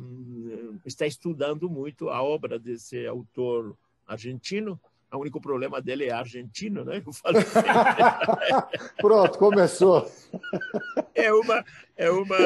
está 0.84 1.06
estudando 1.06 1.68
muito 1.68 2.08
a 2.08 2.22
obra 2.22 2.58
desse 2.58 3.06
autor 3.06 3.76
argentino. 4.06 4.80
O 5.16 5.20
único 5.20 5.40
problema 5.40 5.80
dele 5.80 6.04
é 6.06 6.10
argentino, 6.12 6.84
né? 6.84 7.02
Eu 7.04 7.12
falo 7.12 7.40
sempre. 7.42 7.70
Pronto, 8.98 9.38
começou. 9.38 10.10
É 11.14 11.32
uma, 11.32 11.64
é 11.96 12.10
uma, 12.10 12.36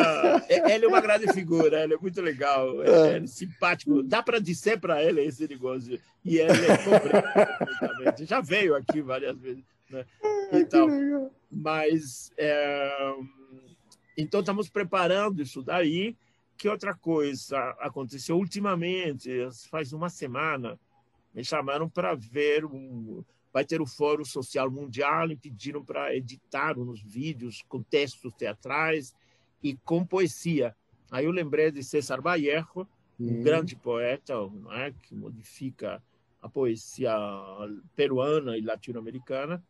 é- 0.49 0.75
ele 0.75 0.85
é 0.85 0.89
uma 0.89 1.01
grande 1.01 1.33
figura, 1.33 1.83
ele 1.85 1.95
é 1.95 1.99
muito 1.99 2.21
legal, 2.21 2.83
É. 2.83 3.17
ele 3.17 3.25
é 3.25 3.27
simpático. 3.27 4.03
Dá 4.03 4.23
para 4.23 4.39
dizer 4.39 4.79
para 4.81 5.03
ele 5.03 5.23
esse 5.23 5.47
negócio 5.49 5.99
e 6.25 6.39
ele 6.39 6.53
compreende 6.85 7.59
perfeitamente. 7.59 8.25
Já 8.27 8.41
veio 8.41 8.75
aqui 8.75 9.01
várias 9.01 9.39
vezes, 9.39 9.65
né? 9.91 10.05
Então, 10.53 11.31
mas 11.51 12.31
é, 12.37 13.15
então 14.17 14.41
estamos 14.41 14.69
preparando 14.69 15.43
isso 15.43 15.63
daí. 15.63 16.17
Que 16.57 16.69
outra 16.69 16.93
coisa 16.93 17.57
aconteceu 17.79 18.37
ultimamente? 18.37 19.31
Faz 19.71 19.93
uma 19.93 20.09
semana 20.11 20.77
me 21.39 21.45
chamaram 21.45 21.89
para 21.89 22.17
ver 22.17 22.65
um 22.65 23.25
vai 23.53 23.65
ter 23.65 23.81
o 23.81 23.87
Fórum 23.87 24.25
Social 24.25 24.69
Mundial 24.69 25.31
e 25.31 25.37
pediram 25.37 25.85
para 25.85 26.15
editar 26.15 26.77
uns 26.77 27.01
vídeos 27.01 27.65
com 27.69 27.81
textos 27.81 28.33
teatrais 28.35 29.15
e 29.63 29.77
com 29.77 30.05
poesia. 30.05 30.77
Aí 31.11 31.27
eu 31.27 31.31
lembrei 31.31 31.71
de 31.71 31.83
César 31.83 32.21
Vallejo, 32.21 32.87
um 33.19 33.39
Hum, 33.39 33.43
grande 33.43 33.75
poeta, 33.77 34.35
não 34.35 34.73
é, 34.73 34.93
que 34.93 35.15
modifica 35.15 36.03
a 36.43 36.49
poesia 36.49 37.13
peruana 37.95 38.57
e 38.57 38.61
latino-americana 38.61 39.63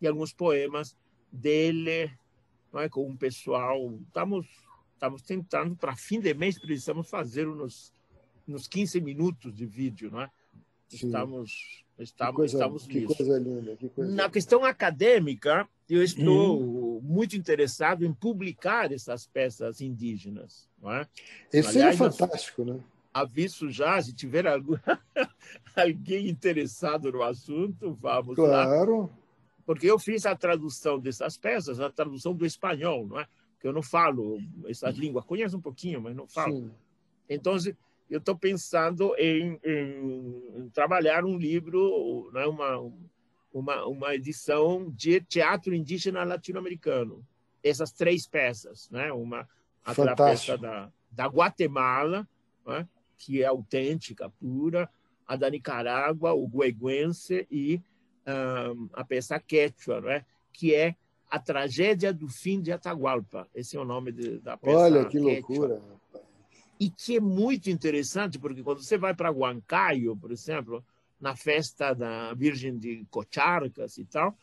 e 0.00 0.06
alguns 0.06 0.32
poemas 0.32 0.96
dele, 1.30 2.10
não 2.72 2.80
é, 2.80 2.88
com 2.88 3.04
um 3.04 3.16
pessoal. 3.16 3.98
Estamos 4.06 4.46
estamos 4.94 5.22
tentando 5.22 5.76
para 5.76 5.94
fim 5.94 6.20
de 6.20 6.32
mês 6.32 6.58
precisamos 6.58 7.10
fazer 7.10 7.48
uns 7.48 7.92
uns 8.48 8.68
15 8.68 9.00
minutos 9.00 9.52
de 9.52 9.66
vídeo, 9.66 10.10
não 10.10 10.20
é? 10.20 10.30
Estamos 10.90 11.84
Que 11.96 12.02
estamos 12.02 12.36
coisa, 12.36 12.56
estamos 12.56 12.86
que 12.86 13.00
nisso. 13.00 13.16
coisa 13.16 13.38
linda. 13.38 13.76
Que 13.76 13.88
coisa 13.88 14.12
Na 14.14 14.28
questão 14.30 14.64
acadêmica, 14.64 15.68
eu 15.88 16.02
estou 16.02 16.60
Uhum. 16.60 17.00
muito 17.02 17.36
interessado 17.36 18.04
em 18.04 18.12
publicar 18.12 18.92
essas 18.92 19.26
peças 19.26 19.80
indígenas, 19.80 20.68
não 20.80 20.92
é? 20.92 21.06
Esse 21.52 21.72
seria 21.72 21.94
nós- 21.96 22.16
fantástico, 22.16 22.64
né? 22.64 22.78
aviso 23.14 23.70
já, 23.70 24.00
se 24.02 24.12
tiver 24.12 24.46
algum, 24.46 24.74
alguém 25.74 26.28
interessado 26.28 27.10
no 27.10 27.22
assunto, 27.22 27.94
vamos 28.00 28.36
lá. 28.36 28.64
Claro. 28.66 29.10
Porque 29.64 29.86
eu 29.90 29.98
fiz 29.98 30.26
a 30.26 30.36
tradução 30.36 30.98
dessas 31.00 31.36
peças, 31.38 31.80
a 31.80 31.90
tradução 31.90 32.34
do 32.34 32.44
espanhol, 32.46 33.06
não 33.06 33.18
é? 33.18 33.26
que 33.58 33.66
eu 33.66 33.72
não 33.72 33.82
falo 33.82 34.38
essas 34.68 34.94
línguas, 34.96 35.24
conheço 35.24 35.56
um 35.56 35.60
pouquinho, 35.62 35.98
mas 36.00 36.14
não 36.14 36.28
falo. 36.28 36.56
Sim. 36.56 36.70
Então, 37.28 37.56
eu 38.08 38.18
estou 38.18 38.36
pensando 38.36 39.14
em, 39.16 39.58
em, 39.64 40.70
trabalhar 40.70 41.24
um 41.24 41.36
livro, 41.36 42.30
né, 42.32 42.46
uma, 42.46 42.78
uma, 43.52 43.86
uma 43.86 44.14
edição 44.14 44.90
de 44.90 45.20
teatro 45.20 45.74
indígena 45.74 46.24
latino-americano. 46.24 47.24
Essas 47.62 47.90
três 47.90 48.26
peças, 48.26 48.88
né? 48.90 49.12
uma 49.12 49.48
aquela 49.84 50.14
peça 50.14 50.56
da, 50.56 50.92
da 51.10 51.26
Guatemala, 51.26 52.28
né? 52.66 52.86
que 53.18 53.42
é 53.42 53.46
autêntica, 53.46 54.30
pura, 54.30 54.88
a 55.26 55.34
da 55.34 55.50
Nicarágua, 55.50 56.32
o 56.32 56.46
gueguense 56.46 57.46
e 57.50 57.80
um, 58.26 58.88
a 58.92 59.02
peça 59.02 59.40
quechua, 59.40 60.00
né? 60.00 60.24
que 60.52 60.74
é 60.74 60.94
a 61.28 61.40
tragédia 61.40 62.12
do 62.12 62.28
fim 62.28 62.60
de 62.60 62.70
Atahualpa. 62.70 63.48
Esse 63.52 63.76
é 63.76 63.80
o 63.80 63.84
nome 63.84 64.12
de, 64.12 64.38
da 64.38 64.56
peça. 64.56 64.78
Olha 64.78 65.04
que 65.06 65.18
quechua. 65.18 65.66
loucura. 65.66 65.82
E 66.78 66.90
que 66.90 67.16
é 67.16 67.20
muito 67.20 67.70
interessante, 67.70 68.38
porque 68.38 68.62
quando 68.62 68.82
você 68.82 68.98
vai 68.98 69.14
para 69.14 69.30
Huancayo, 69.30 70.16
por 70.16 70.30
exemplo, 70.30 70.84
na 71.20 71.34
festa 71.34 71.94
da 71.94 72.34
Virgem 72.34 72.76
de 72.76 73.06
Cocharcas 73.10 73.96
e 73.96 74.04
tal, 74.04 74.36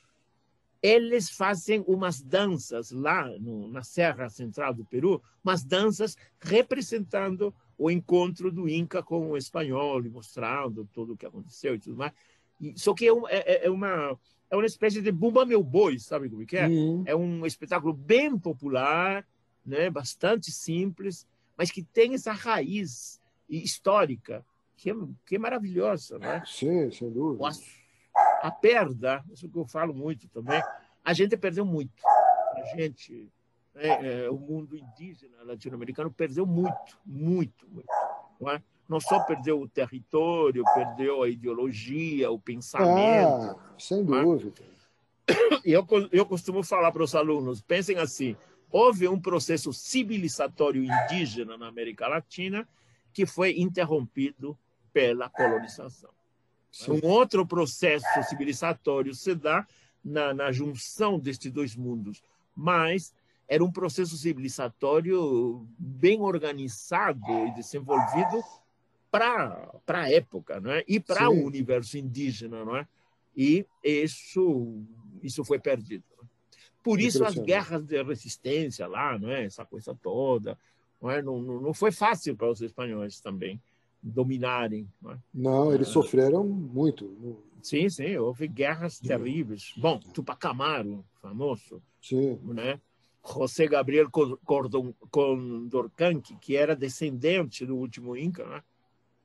eles 0.81 1.29
fazem 1.29 1.81
umas 1.87 2.21
danças 2.21 2.91
lá 2.91 3.25
no, 3.39 3.69
na 3.69 3.83
Serra 3.83 4.29
Central 4.29 4.73
do 4.73 4.83
Peru, 4.83 5.21
umas 5.43 5.63
danças 5.63 6.17
representando 6.41 7.53
o 7.77 7.89
encontro 7.89 8.51
do 8.51 8.67
Inca 8.67 9.01
com 9.01 9.29
o 9.29 9.37
espanhol, 9.37 10.03
e 10.03 10.09
mostrando 10.09 10.87
tudo 10.93 11.13
o 11.13 11.17
que 11.17 11.25
aconteceu 11.25 11.75
e 11.75 11.79
tudo 11.79 11.95
mais. 11.95 12.11
E, 12.59 12.77
só 12.77 12.93
que 12.93 13.07
é, 13.07 13.13
um, 13.13 13.27
é, 13.27 13.65
é, 13.65 13.69
uma 13.69 14.19
é 14.49 14.55
uma 14.55 14.65
espécie 14.65 15.01
de 15.01 15.11
Bumba 15.11 15.45
Meu 15.45 15.63
Boi, 15.63 15.97
sabe 15.99 16.29
como 16.29 16.45
é? 16.51 16.67
Uhum. 16.67 17.03
É 17.07 17.15
um 17.15 17.45
espetáculo 17.45 17.93
bem 17.93 18.37
popular, 18.37 19.25
né, 19.65 19.89
bastante 19.89 20.51
simples, 20.51 21.25
mas 21.57 21.71
que 21.71 21.83
tem 21.83 22.13
essa 22.13 22.31
raiz 22.31 23.21
histórica 23.49 24.45
que 24.75 24.89
é, 24.89 24.93
que 25.25 25.35
é 25.35 25.39
maravilhosa, 25.39 26.19
né? 26.19 26.43
Sim, 26.45 26.91
sem 26.91 27.09
dúvida. 27.09 27.47
A, 28.41 28.47
a 28.47 28.51
perda, 28.51 29.23
isso 29.31 29.47
que 29.47 29.57
eu 29.57 29.65
falo 29.65 29.93
muito 29.93 30.27
também, 30.29 30.61
a 31.03 31.13
gente 31.13 31.37
perdeu 31.37 31.65
muito. 31.65 32.03
A 32.05 32.75
gente, 32.75 33.31
né, 33.73 34.23
é, 34.25 34.29
o 34.29 34.37
mundo 34.37 34.77
indígena 34.77 35.43
latino-americano 35.43 36.11
perdeu 36.11 36.45
muito, 36.45 36.99
muito, 37.05 37.67
muito. 37.69 37.87
Não, 38.39 38.51
é? 38.51 38.61
não 38.87 38.99
só 38.99 39.21
perdeu 39.23 39.61
o 39.61 39.67
território, 39.67 40.63
perdeu 40.73 41.23
a 41.23 41.29
ideologia, 41.29 42.29
o 42.31 42.39
pensamento. 42.39 43.57
Ah, 43.57 43.75
sem 43.77 43.99
é? 43.99 44.03
dúvida. 44.03 44.61
E 45.65 45.71
eu, 45.71 45.87
eu 46.11 46.25
costumo 46.25 46.61
falar 46.61 46.91
para 46.91 47.03
os 47.03 47.15
alunos, 47.15 47.61
pensem 47.61 47.97
assim, 47.97 48.35
houve 48.73 49.07
um 49.07 49.21
processo 49.21 49.71
civilizatório 49.71 50.83
indígena 50.83 51.55
na 51.55 51.67
América 51.67 52.07
Latina 52.07 52.67
que 53.13 53.23
foi 53.23 53.59
interrompido 53.59 54.57
pela 54.91 55.29
colonização. 55.29 56.09
Um 56.89 57.07
outro 57.07 57.45
processo 57.45 58.05
civilizatório 58.27 59.13
se 59.13 59.35
dá 59.35 59.67
na, 60.03 60.33
na 60.33 60.51
junção 60.51 61.19
destes 61.19 61.51
dois 61.51 61.75
mundos, 61.75 62.23
mas 62.55 63.13
era 63.47 63.63
um 63.63 63.71
processo 63.71 64.17
civilizatório 64.17 65.67
bem 65.77 66.19
organizado 66.21 67.47
e 67.47 67.53
desenvolvido 67.53 68.43
para 69.11 69.69
a 69.87 70.11
época 70.11 70.59
não 70.59 70.71
é? 70.71 70.83
e 70.87 70.99
para 70.99 71.29
o 71.29 71.45
universo 71.45 71.95
indígena. 71.95 72.65
Não 72.65 72.75
é? 72.75 72.87
E 73.37 73.67
isso, 73.83 74.83
isso 75.21 75.45
foi 75.45 75.59
perdido. 75.59 76.03
Por 76.83 76.99
isso 76.99 77.23
as 77.23 77.35
guerras 77.35 77.85
de 77.85 78.01
resistência 78.03 78.85
lá, 78.87 79.17
não 79.17 79.29
é? 79.29 79.45
essa 79.45 79.65
coisa 79.65 79.95
toda, 79.95 80.57
não, 81.01 81.09
é? 81.09 81.21
não, 81.21 81.41
não 81.41 81.73
foi 81.73 81.91
fácil 81.91 82.35
para 82.35 82.51
os 82.51 82.61
espanhóis 82.61 83.19
também 83.19 83.61
dominarem. 84.01 84.87
Não, 85.01 85.11
é? 85.11 85.17
não 85.33 85.73
eles 85.73 85.87
ah. 85.89 85.93
sofreram 85.93 86.43
muito. 86.43 87.39
Sim, 87.61 87.87
sim, 87.89 88.17
houve 88.17 88.47
guerras 88.47 88.99
terríveis. 88.99 89.73
Bom, 89.77 89.97
Tupac-Amaru, 89.97 91.05
famoso. 91.21 91.81
Sim. 92.01 92.37
Né? 92.43 92.79
José 93.25 93.67
Gabriel 93.67 94.09
Condorcanqui, 95.09 96.35
que 96.41 96.57
era 96.57 96.75
descendente 96.75 97.65
do 97.65 97.77
último 97.77 98.17
Inca, 98.17 98.45
né? 98.45 98.61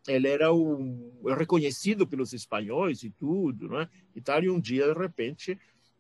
ele 0.07 0.29
era 0.29 0.55
um, 0.55 1.13
reconhecido 1.37 2.07
pelos 2.07 2.33
espanhóis 2.33 3.03
e 3.03 3.11
tudo, 3.11 3.69
né? 3.69 3.89
e 4.15 4.21
tal, 4.21 4.43
e 4.43 4.49
um 4.49 4.61
dia, 4.61 4.87
de 4.87 4.99
repente, 4.99 5.59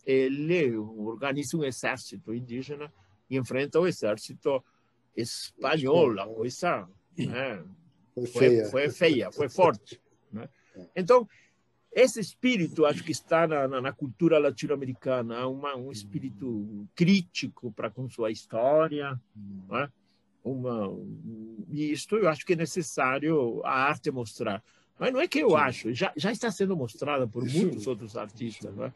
ele 0.08 0.74
organiza 0.74 1.54
um 1.54 1.62
exército 1.62 2.32
indígena 2.32 2.90
e 3.28 3.36
enfrenta 3.36 3.78
o 3.78 3.86
exército 3.86 4.64
espanhol, 5.14 6.18
a 6.18 6.26
coisa 6.26 6.88
né? 7.14 7.62
foi, 8.14 8.26
feia. 8.26 8.64
Foi, 8.64 8.70
foi 8.70 8.90
feia, 8.90 9.30
foi 9.30 9.48
forte. 9.50 10.00
Né? 10.32 10.48
Então, 10.96 11.28
esse 11.92 12.20
espírito 12.20 12.86
acho 12.86 13.04
que 13.04 13.12
está 13.12 13.46
na, 13.46 13.68
na, 13.68 13.82
na 13.82 13.92
cultura 13.92 14.38
latino-americana, 14.38 15.46
um 15.46 15.92
espírito 15.92 16.88
crítico 16.94 17.70
para 17.72 17.90
com 17.90 18.08
sua 18.08 18.30
história, 18.30 19.20
né? 19.68 19.90
uma, 20.42 20.88
e 21.68 21.92
isto 21.92 22.16
eu 22.16 22.30
acho 22.30 22.46
que 22.46 22.54
é 22.54 22.56
necessário 22.56 23.60
a 23.62 23.72
arte 23.72 24.10
mostrar. 24.10 24.64
Mas 24.98 25.12
não 25.12 25.20
é 25.20 25.28
que 25.28 25.40
eu 25.40 25.50
Sim. 25.50 25.56
acho, 25.56 25.92
já, 25.92 26.12
já 26.16 26.32
está 26.32 26.50
sendo 26.50 26.74
mostrada 26.74 27.28
por 27.28 27.44
muitos 27.44 27.86
outros 27.86 28.16
artistas. 28.16 28.74
Né? 28.74 28.90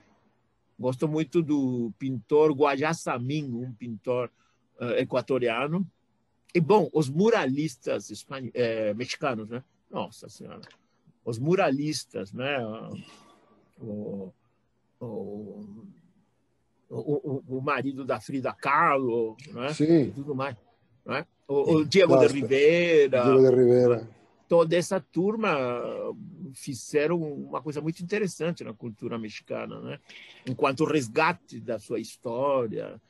Gosto 0.82 1.06
muito 1.06 1.40
do 1.40 1.92
pintor 1.96 2.52
Guayasamín, 2.52 3.54
um 3.54 3.72
pintor 3.72 4.28
uh, 4.80 4.98
equatoriano. 4.98 5.86
E, 6.52 6.60
bom, 6.60 6.90
os 6.92 7.08
muralistas 7.08 8.10
espan... 8.10 8.50
eh, 8.52 8.92
mexicanos, 8.94 9.48
né? 9.48 9.62
Nossa 9.88 10.28
Senhora. 10.28 10.60
Os 11.24 11.38
muralistas, 11.38 12.32
né? 12.32 12.58
O, 13.80 14.32
o, 15.00 15.86
o, 16.90 17.42
o 17.48 17.60
marido 17.62 18.04
da 18.04 18.20
Frida 18.20 18.52
Kahlo, 18.52 19.36
né? 19.52 19.72
Sim. 19.72 20.08
E 20.08 20.10
tudo 20.10 20.34
mais. 20.34 20.56
Né? 21.06 21.24
O, 21.46 21.76
o 21.76 21.84
Diego 21.84 22.16
de 22.16 22.26
Rivera. 22.26 23.22
Diego 23.22 23.40
de 23.40 23.56
Rivera. 23.56 24.08
Toda 24.52 24.76
essa 24.76 25.00
turma 25.00 25.58
fizeram 26.52 27.18
uma 27.22 27.62
coisa 27.62 27.80
muito 27.80 28.02
interessante 28.02 28.62
na 28.62 28.74
cultura 28.74 29.18
mexicana, 29.18 29.80
né? 29.80 29.98
enquanto 30.46 30.84
resgate 30.84 31.58
da 31.58 31.78
sua 31.78 31.98
história. 31.98 33.00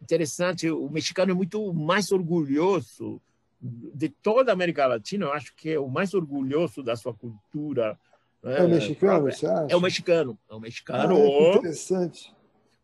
Interessante, 0.00 0.70
o 0.70 0.88
mexicano 0.88 1.32
é 1.32 1.34
muito 1.34 1.74
mais 1.74 2.12
orgulhoso 2.12 3.20
de 3.60 4.08
toda 4.08 4.52
a 4.52 4.54
América 4.54 4.86
Latina, 4.86 5.26
eu 5.26 5.32
acho 5.32 5.52
que 5.56 5.70
é 5.70 5.80
o 5.80 5.88
mais 5.88 6.14
orgulhoso 6.14 6.80
da 6.80 6.94
sua 6.94 7.12
cultura. 7.12 7.98
Né? 8.40 8.58
É 8.58 8.62
o 8.62 8.68
mexicano, 8.68 9.32
você 9.32 9.46
acha? 9.46 9.74
É 9.74 9.76
o 9.76 9.80
mexicano. 9.80 10.38
É 10.48 10.54
o 10.54 10.60
mexicano. 10.60 11.16
Ah, 11.16 11.18
é 11.18 11.48
interessante. 11.48 12.32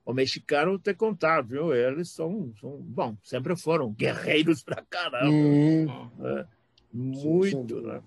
O 0.04 0.12
mexicano, 0.12 0.80
te 0.80 0.94
contar, 0.94 1.42
viu? 1.42 1.72
Eles 1.72 2.10
são, 2.10 2.52
são 2.60 2.76
bom, 2.80 3.16
sempre 3.22 3.54
foram 3.54 3.92
guerreiros 3.92 4.64
pra 4.64 4.82
caramba. 4.82 5.30
Hum. 5.30 6.10
É, 6.24 6.59
muito, 6.92 7.80
sim, 7.80 7.86
né? 7.86 8.02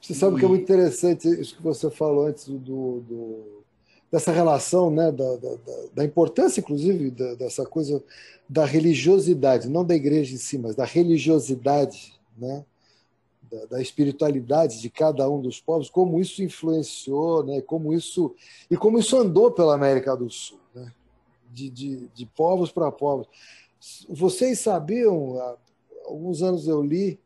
Você 0.00 0.14
sabe 0.14 0.38
que 0.38 0.44
é 0.44 0.48
muito 0.48 0.62
interessante 0.62 1.28
isso 1.28 1.56
que 1.56 1.62
você 1.62 1.90
falou 1.90 2.26
antes 2.26 2.46
do, 2.48 3.00
do 3.00 3.60
dessa 4.10 4.32
relação, 4.32 4.90
né, 4.90 5.12
da, 5.12 5.36
da, 5.36 5.56
da 5.94 6.04
importância, 6.04 6.60
inclusive, 6.60 7.10
da, 7.12 7.34
dessa 7.34 7.64
coisa 7.64 8.02
da 8.48 8.64
religiosidade, 8.64 9.68
não 9.68 9.84
da 9.84 9.94
igreja 9.94 10.34
em 10.34 10.38
si, 10.38 10.58
mas 10.58 10.74
da 10.74 10.84
religiosidade, 10.84 12.18
né, 12.36 12.64
da, 13.42 13.66
da, 13.66 13.82
espiritualidade 13.82 14.80
de 14.80 14.90
cada 14.90 15.28
um 15.30 15.40
dos 15.40 15.60
povos, 15.60 15.88
como 15.88 16.18
isso 16.20 16.42
influenciou, 16.42 17.44
né, 17.44 17.60
como 17.60 17.92
isso 17.92 18.34
e 18.68 18.76
como 18.76 18.98
isso 18.98 19.16
andou 19.16 19.52
pela 19.52 19.74
América 19.74 20.16
do 20.16 20.28
Sul, 20.28 20.58
né, 20.74 20.92
de, 21.52 21.70
de, 21.70 22.08
de 22.08 22.26
povos 22.26 22.72
para 22.72 22.90
povos. 22.90 23.28
Vocês 24.08 24.58
sabiam, 24.58 25.38
há 25.38 25.56
alguns 26.06 26.42
anos 26.42 26.66
eu 26.66 26.82
li 26.82 27.18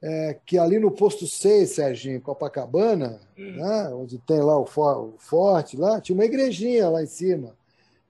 é, 0.00 0.38
que 0.46 0.58
ali 0.58 0.78
no 0.78 0.90
posto 0.90 1.26
6, 1.26 1.70
Serginho, 1.70 2.20
Copacabana, 2.20 3.20
hum. 3.36 3.56
né, 3.56 3.88
onde 3.94 4.18
tem 4.18 4.40
lá 4.40 4.58
o, 4.58 4.64
for, 4.64 4.96
o, 4.96 5.14
forte, 5.18 5.76
lá, 5.76 6.00
tinha 6.00 6.14
uma 6.14 6.24
igrejinha 6.24 6.88
lá 6.88 7.02
em 7.02 7.06
cima, 7.06 7.56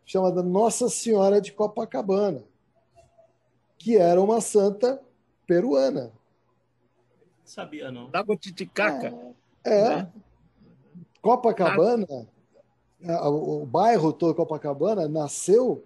chamada 0.05 0.43
Nossa 0.43 0.89
Senhora 0.89 1.41
de 1.41 1.53
Copacabana, 1.53 2.43
que 3.79 3.97
era 3.97 4.21
uma 4.21 4.41
santa 4.41 5.01
peruana. 5.47 6.05
Não 6.05 7.47
sabia, 7.47 7.91
não. 7.91 8.11
Da 8.11 8.25
Titicaca. 8.37 9.15
É. 9.65 9.81
é. 9.81 9.89
Né? 9.97 10.13
Copacabana, 11.23 12.07
ah. 13.07 13.31
o, 13.31 13.63
o 13.63 13.67
bairro 13.67 14.13
todo 14.13 14.35
Copacabana 14.35 15.09
nasceu 15.09 15.85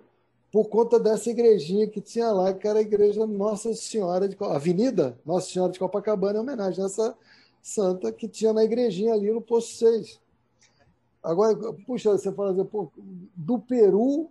por 0.53 0.69
conta 0.69 1.01
dessa 1.01 1.31
igrejinha 1.31 1.89
que 1.89 2.01
tinha 2.01 2.31
lá, 2.31 2.53
que 2.53 2.69
era 2.69 2.79
a 2.79 2.83
igreja 2.83 3.27
Nossa 3.27 3.75
Senhora 3.75 4.29
de 4.29 4.37
Avenida 4.39 5.19
Nossa 5.25 5.51
Senhora 5.51 5.73
de 5.73 5.79
Copacabana, 5.79 6.39
em 6.39 6.43
homenagem 6.43 6.85
a 6.85 6.87
essa 6.87 7.17
santa 7.63 8.13
que 8.13 8.29
tinha 8.29 8.53
na 8.53 8.63
igrejinha 8.63 9.15
ali 9.15 9.33
no 9.33 9.41
posto 9.41 9.75
6. 9.79 10.21
Agora, 11.23 11.57
puxa, 11.87 12.11
você 12.11 12.31
fala 12.33 12.51
assim, 12.51 12.65
pô, 12.65 12.93
do 13.35 13.59
Peru, 13.59 14.29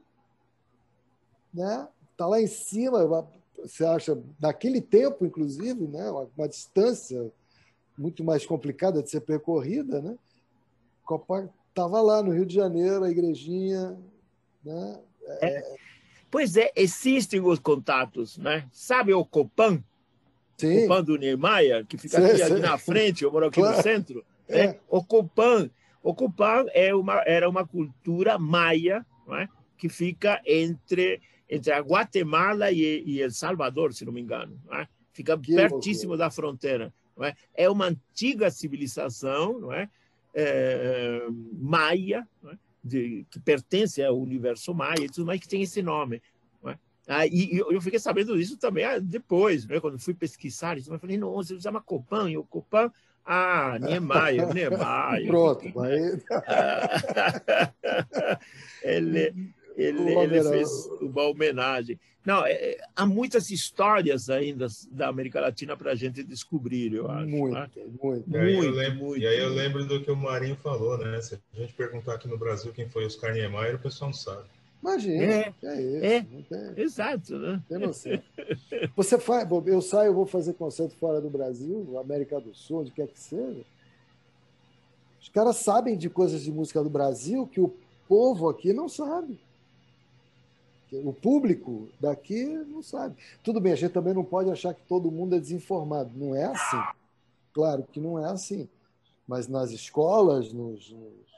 né? 1.53 1.88
tá 2.18 2.27
lá 2.27 2.39
em 2.39 2.48
cima, 2.48 3.26
você 3.57 3.84
acha, 3.84 4.22
naquele 4.39 4.80
tempo, 4.80 5.26
inclusive, 5.26 5.88
né, 5.88 6.11
uma, 6.11 6.48
distância 6.48 7.31
muito 7.98 8.23
mais 8.23 8.45
complicada 8.45 9.02
de 9.02 9.10
ser 9.10 9.22
percorrida, 9.22 10.02
né? 10.02 10.15
Copa 11.03 11.49
estava 11.69 11.99
lá 11.99 12.22
no 12.22 12.31
Rio 12.31 12.45
de 12.45 12.53
Janeiro, 12.53 13.03
a 13.03 13.10
igrejinha, 13.10 13.98
né? 14.64 14.99
É, 15.41 15.76
pois 16.31 16.55
é, 16.55 16.71
existem 16.75 17.41
os 17.41 17.59
contatos, 17.59 18.37
né? 18.37 18.65
Sabe 18.71 19.13
o 19.13 19.25
Copan? 19.25 19.83
Sim. 20.57 20.81
Copan 20.81 21.03
do 21.03 21.17
Niemeyer, 21.17 21.85
que 21.85 21.97
fica 21.97 22.17
sim, 22.17 22.25
aqui, 22.25 22.41
aqui, 22.41 22.59
na 22.61 22.77
frente, 22.77 23.23
eu 23.23 23.31
moro 23.31 23.47
aqui 23.47 23.59
claro. 23.59 23.77
no 23.77 23.83
centro. 23.83 24.25
É. 24.47 24.67
Né? 24.67 24.79
O 24.87 25.03
Copan, 25.03 25.69
o 26.01 26.15
Copan 26.15 26.65
é 26.73 26.95
uma, 26.95 27.21
era 27.25 27.49
uma 27.49 27.67
cultura 27.67 28.39
maia, 28.39 29.05
é? 29.33 29.47
que 29.77 29.89
fica 29.89 30.41
entre 30.45 31.21
entre 31.51 31.73
a 31.73 31.79
Guatemala 31.81 32.71
e, 32.71 33.03
e 33.05 33.21
El 33.21 33.31
Salvador, 33.31 33.93
se 33.93 34.05
não 34.05 34.13
me 34.13 34.21
engano. 34.21 34.57
É? 34.71 34.87
Fica 35.11 35.37
que 35.37 35.53
pertíssimo 35.53 36.11
loucura. 36.11 36.29
da 36.29 36.31
fronteira. 36.31 36.93
É? 37.19 37.35
é? 37.65 37.69
uma 37.69 37.87
antiga 37.87 38.49
civilização, 38.49 39.59
não 39.59 39.73
é? 39.73 39.89
é 40.33 41.27
maia, 41.51 42.25
é? 42.45 42.55
De, 42.83 43.25
que 43.29 43.39
pertence 43.39 44.03
ao 44.03 44.19
universo 44.19 44.73
maia, 44.73 45.07
tudo 45.11 45.25
mais 45.25 45.39
que 45.39 45.47
tem 45.47 45.61
esse 45.61 45.81
nome. 45.81 46.21
É? 46.65 46.77
Ah, 47.07 47.27
e, 47.27 47.57
eu 47.57 47.81
fiquei 47.81 47.99
sabendo 47.99 48.37
disso 48.37 48.57
também 48.57 48.83
ah, 48.85 48.99
depois, 48.99 49.65
né? 49.65 49.79
quando 49.79 49.99
fui 49.99 50.13
pesquisar 50.13 50.77
isso, 50.77 50.93
eu 50.93 50.99
falei, 50.99 51.17
não, 51.17 51.33
você 51.33 51.59
chama 51.59 51.81
Copan, 51.81 52.29
e 52.29 52.37
o 52.37 52.43
Copan, 52.43 52.91
ah, 53.25 53.77
Niemeyer, 53.79 54.47
Niemeyer. 54.53 55.27
Pronto, 55.27 55.79
aí... 55.79 56.21
ele, 58.83 59.53
ele, 59.76 60.14
ele 60.14 60.43
fez 60.43 60.69
uma 61.02 61.23
homenagem. 61.23 61.99
Não, 62.26 62.45
é, 62.45 62.52
é, 62.52 62.77
há 62.95 63.06
muitas 63.06 63.49
histórias 63.49 64.30
ainda 64.30 64.68
da 64.91 65.07
América 65.07 65.41
Latina 65.41 65.76
para 65.76 65.91
a 65.91 65.95
gente 65.95 66.23
descobrir, 66.23 66.93
eu 66.93 67.10
acho. 67.10 67.27
Muito, 67.27 67.53
né? 67.53 67.69
muito. 68.02 68.30
E 68.30 68.38
aí, 68.38 68.56
muito, 68.56 68.72
lembro, 68.76 69.06
muito, 69.06 69.19
e 69.19 69.27
aí 69.27 69.39
eu 69.39 69.49
lembro 69.49 69.85
do 69.85 70.02
que 70.03 70.11
o 70.11 70.15
Marinho 70.15 70.56
falou, 70.56 70.98
né? 70.99 71.19
Se 71.22 71.35
a 71.35 71.60
gente 71.60 71.73
perguntar 71.73 72.14
aqui 72.14 72.27
no 72.27 72.38
Brasil 72.38 72.72
quem 72.72 72.88
foi 72.88 73.06
Oscar 73.06 73.34
Niemeyer, 73.34 73.76
o 73.76 73.80
pessoal 73.80 74.11
não 74.11 74.18
sabe. 74.18 74.43
Imagina, 74.84 75.23
é, 75.23 75.53
é 75.64 75.81
isso. 75.81 76.06
É, 76.06 76.22
tem, 76.49 76.84
exato, 76.84 77.38
né? 77.38 77.61
Tem 77.68 77.77
noção. 77.77 78.19
Você 78.95 79.19
faz, 79.19 79.48
eu 79.68 79.81
saio, 79.81 80.10
eu 80.10 80.14
vou 80.14 80.26
fazer 80.26 80.53
concerto 80.53 80.95
fora 80.95 81.22
do 81.22 81.30
Brasil, 81.30 81.99
América 81.99 82.39
do 82.39 82.53
Sul, 82.53 82.81
onde 82.81 82.91
quer 82.91 83.07
que 83.07 83.19
seja. 83.19 83.61
Os 85.22 85.30
caras 85.30 85.57
sabem 85.57 85.95
de 85.95 86.10
coisas 86.10 86.43
de 86.43 86.52
música 86.52 86.84
do 86.84 86.89
Brasil 86.89 87.48
que 87.48 87.61
o 87.61 87.72
povo 88.07 88.49
aqui 88.49 88.73
não 88.73 88.89
sabe. 88.89 89.39
O 90.91 91.13
público 91.13 91.88
daqui 91.99 92.45
não 92.45 92.84
sabe. 92.84 93.15
Tudo 93.41 93.61
bem, 93.61 93.72
a 93.72 93.76
gente 93.76 93.93
também 93.93 94.13
não 94.13 94.26
pode 94.26 94.49
achar 94.51 94.73
que 94.73 94.81
todo 94.84 95.11
mundo 95.11 95.35
é 95.35 95.39
desinformado. 95.39 96.11
Não 96.13 96.35
é 96.35 96.45
assim. 96.45 96.84
Claro 97.53 97.84
que 97.84 97.99
não 97.99 98.19
é 98.19 98.30
assim. 98.30 98.68
Mas 99.26 99.47
nas 99.47 99.72
escolas, 99.72 100.51
nos, 100.51 100.91
nos 100.91 101.31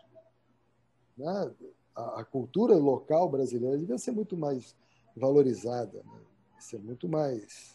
né, 1.15 1.51
a, 1.95 2.21
a, 2.21 2.23
cultura 2.23 2.75
local 2.75 3.29
brasileira 3.29 3.77
devia 3.77 3.99
ser 3.99 4.11
muito 4.11 4.35
mais 4.35 4.75
valorizada, 5.15 6.01
né? 6.03 6.19
ser 6.59 6.79
muito 6.79 7.07
mais 7.07 7.73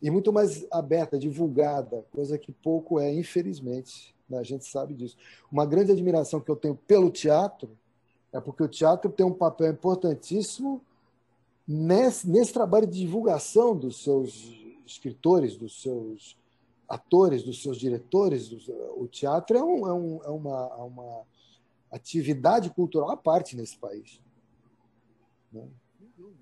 e 0.00 0.10
muito 0.10 0.32
mais 0.32 0.66
aberta, 0.70 1.18
divulgada, 1.18 2.06
coisa 2.10 2.38
que 2.38 2.50
pouco 2.50 2.98
é, 2.98 3.12
infelizmente. 3.12 4.14
Né? 4.26 4.38
A 4.38 4.42
gente 4.42 4.64
sabe 4.64 4.94
disso. 4.94 5.16
Uma 5.52 5.66
grande 5.66 5.92
admiração 5.92 6.40
que 6.40 6.50
eu 6.50 6.56
tenho 6.56 6.74
pelo 6.74 7.10
teatro 7.10 7.76
é 8.32 8.40
porque 8.40 8.62
o 8.62 8.68
teatro 8.68 9.10
tem 9.10 9.26
um 9.26 9.34
papel 9.34 9.70
importantíssimo 9.70 10.80
nesse, 11.70 12.28
nesse 12.28 12.52
trabalho 12.52 12.86
de 12.86 12.98
divulgação 12.98 13.76
dos 13.76 14.02
seus 14.02 14.52
escritores, 14.84 15.56
dos 15.56 15.80
seus 15.80 16.36
atores, 16.88 17.44
dos 17.44 17.62
seus 17.62 17.78
diretores. 17.78 18.48
Dos, 18.48 18.68
o 18.96 19.06
teatro 19.06 19.56
é, 19.56 19.62
um, 19.62 19.86
é, 19.86 19.92
um, 19.92 20.20
é 20.24 20.30
uma, 20.30 20.76
é 20.78 20.82
uma 20.82 21.22
atividade 21.92 22.70
cultural 22.70 23.12
à 23.12 23.16
parte 23.16 23.56
nesse 23.56 23.78
país. 23.78 24.20
Né? 25.52 25.68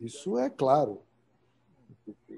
Isso 0.01 0.39
é 0.39 0.49
claro. 0.49 1.03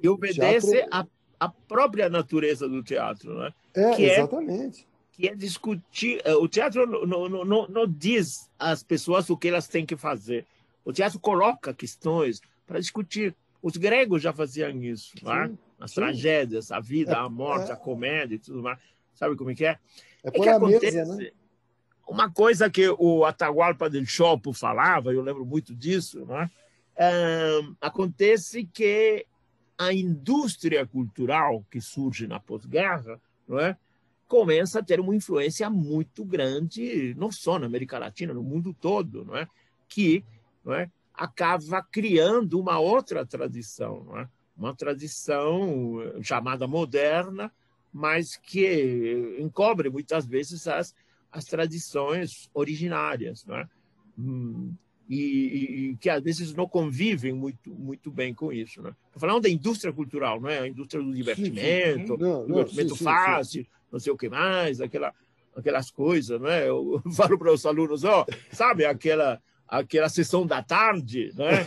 E 0.03 0.09
obedece 0.09 0.73
teatro... 0.73 0.91
à, 0.91 1.07
à 1.39 1.49
própria 1.49 2.09
natureza 2.09 2.69
do 2.69 2.83
teatro, 2.83 3.39
né? 3.39 3.55
É, 3.73 3.95
que 3.95 4.05
é 4.05 4.19
exatamente. 4.19 4.83
É, 4.83 4.87
que 5.13 5.29
é 5.29 5.35
discutir. 5.37 6.21
Eh, 6.25 6.35
o 6.35 6.49
teatro 6.49 6.87
não, 6.89 7.29
não, 7.29 7.45
não, 7.45 7.69
não 7.69 7.87
diz 7.87 8.51
às 8.59 8.83
pessoas 8.83 9.31
o 9.31 9.37
que 9.37 9.47
elas 9.47 9.69
têm 9.69 9.87
que 9.87 9.97
fazer. 9.97 10.45
O 10.85 10.93
teatro 10.93 11.21
coloca 11.21 11.73
questões, 11.73 12.41
para 12.71 12.79
discutir. 12.79 13.35
Os 13.61 13.77
gregos 13.77 14.23
já 14.23 14.33
faziam 14.33 14.71
isso, 14.81 15.13
é? 15.29 15.51
as 15.81 15.91
sim. 15.91 15.97
tragédias, 15.97 16.71
a 16.71 16.79
vida, 16.79 17.13
é, 17.13 17.17
a 17.17 17.29
morte, 17.29 17.71
é. 17.71 17.75
a 17.75 17.77
comédia 17.77 18.37
e 18.37 18.39
tudo 18.39 18.63
mais. 18.63 18.79
Sabe 19.13 19.35
como 19.35 19.51
é 19.51 19.55
que 19.57 19.65
é? 19.65 19.77
É, 20.23 20.29
é 20.29 20.31
que 20.31 20.49
acontece, 20.49 20.97
mesa, 20.97 21.17
né? 21.17 21.31
Uma 22.09 22.31
coisa 22.31 22.71
que 22.71 22.89
o 22.89 23.25
Atahualpa 23.25 23.91
del 23.91 24.07
Chopo 24.07 24.53
falava, 24.53 25.13
eu 25.13 25.21
lembro 25.21 25.45
muito 25.45 25.75
disso, 25.75 26.25
né? 26.25 26.49
acontece 27.81 28.65
que 28.65 29.25
a 29.79 29.93
indústria 29.93 30.87
cultural 30.87 31.65
que 31.71 31.81
surge 31.81 32.27
na 32.27 32.39
pós-guerra 32.39 33.19
é? 33.59 33.75
começa 34.29 34.81
a 34.81 34.83
ter 34.83 35.01
uma 35.01 35.15
influência 35.15 35.71
muito 35.71 36.25
grande, 36.25 37.15
não 37.17 37.33
só 37.33 37.59
na 37.59 37.67
América 37.67 37.99
Latina, 37.99 38.35
no 38.35 38.43
mundo 38.43 38.77
todo, 38.79 39.25
não 39.25 39.37
é? 39.37 39.49
que 39.89 40.23
não 40.65 40.75
é? 40.75 40.91
Acaba 41.21 41.83
criando 41.83 42.59
uma 42.59 42.79
outra 42.79 43.27
tradição, 43.27 44.19
é? 44.19 44.27
uma 44.57 44.75
tradição 44.75 46.01
eh, 46.01 46.23
chamada 46.23 46.67
moderna, 46.67 47.53
mas 47.93 48.37
que 48.37 49.37
encobre 49.39 49.91
muitas 49.91 50.25
vezes 50.25 50.67
as, 50.67 50.95
as 51.31 51.45
tradições 51.45 52.49
originárias, 52.55 53.47
é? 53.51 53.69
hum, 54.19 54.73
e, 55.07 55.91
e, 55.91 55.97
que 55.97 56.09
às 56.09 56.23
vezes 56.23 56.55
não 56.55 56.67
convivem 56.67 57.35
muito, 57.35 57.69
muito 57.69 58.11
bem 58.11 58.33
com 58.33 58.51
isso. 58.51 58.81
Estou 58.81 59.19
falando 59.19 59.43
da 59.43 59.51
indústria 59.51 59.93
cultural, 59.93 60.41
não 60.41 60.49
é? 60.49 60.61
a 60.61 60.69
indústria 60.69 61.03
do 61.03 61.13
divertimento, 61.13 62.15
sim, 62.15 62.19
sim. 62.19 62.25
Não, 62.25 62.47
divertimento 62.47 62.97
sim, 62.97 63.05
fácil, 63.05 63.67
não 63.93 63.99
sei 63.99 64.11
o 64.11 64.17
que 64.17 64.31
mais, 64.31 64.81
aquela, 64.81 65.13
aquelas 65.55 65.91
coisas. 65.91 66.41
Não 66.41 66.49
é? 66.49 66.67
Eu 66.67 67.03
falo 67.15 67.37
para 67.37 67.53
os 67.53 67.67
alunos, 67.67 68.05
ó, 68.05 68.25
sabe 68.53 68.87
aquela 68.87 69.39
aquela 69.71 70.09
sessão 70.09 70.45
da 70.45 70.61
tarde, 70.61 71.33
né? 71.37 71.65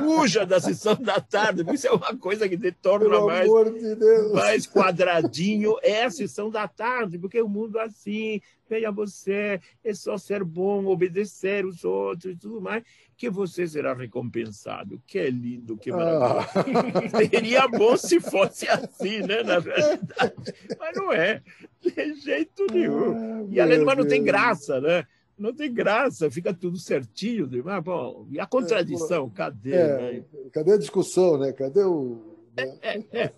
Fuja 0.00 0.46
da 0.46 0.60
sessão 0.60 0.94
da 0.94 1.20
tarde, 1.20 1.64
isso 1.74 1.88
é 1.88 1.90
uma 1.90 2.16
coisa 2.16 2.48
que 2.48 2.56
torna 2.70 3.20
mais, 3.20 3.50
de 3.50 4.32
mais 4.32 4.66
quadradinho. 4.68 5.76
É 5.82 6.04
a 6.04 6.10
sessão 6.10 6.48
da 6.48 6.68
tarde, 6.68 7.18
porque 7.18 7.42
o 7.42 7.48
mundo 7.48 7.80
é 7.80 7.82
assim, 7.82 8.40
veja 8.70 8.92
você, 8.92 9.60
é 9.82 9.92
só 9.92 10.16
ser 10.16 10.44
bom, 10.44 10.86
obedecer 10.86 11.66
os 11.66 11.84
outros 11.84 12.34
e 12.34 12.36
tudo 12.36 12.60
mais, 12.60 12.84
que 13.16 13.28
você 13.28 13.66
será 13.66 13.94
recompensado. 13.94 15.02
Que 15.04 15.28
lindo, 15.28 15.76
que 15.76 15.90
maravilhoso. 15.90 17.16
Ah. 17.16 17.26
Seria 17.28 17.66
bom 17.66 17.96
se 17.96 18.20
fosse 18.20 18.68
assim, 18.68 19.22
né? 19.22 19.42
Na 19.42 19.58
verdade. 19.58 20.34
Mas 20.78 20.96
não 20.96 21.12
é, 21.12 21.42
de 21.80 22.14
jeito 22.14 22.64
nenhum. 22.72 23.42
Ah, 23.42 23.46
e 23.50 23.60
além 23.60 23.80
do 23.80 23.86
mais, 23.86 23.98
não 23.98 24.06
tem 24.06 24.22
graça, 24.22 24.80
né? 24.80 25.04
Não 25.38 25.52
tem 25.52 25.72
graça, 25.72 26.30
fica 26.30 26.54
tudo 26.54 26.78
certinho. 26.78 27.48
Mas, 27.64 27.82
bom, 27.82 28.26
e 28.30 28.38
a 28.38 28.46
contradição, 28.46 29.28
cadê? 29.28 29.74
É, 29.74 30.12
né? 30.12 30.24
Cadê 30.52 30.72
a 30.72 30.78
discussão, 30.78 31.38
né? 31.38 31.52
Cadê 31.52 31.82
o. 31.82 32.34
Né? 32.56 32.78
É, 32.82 32.98
é, 33.12 33.32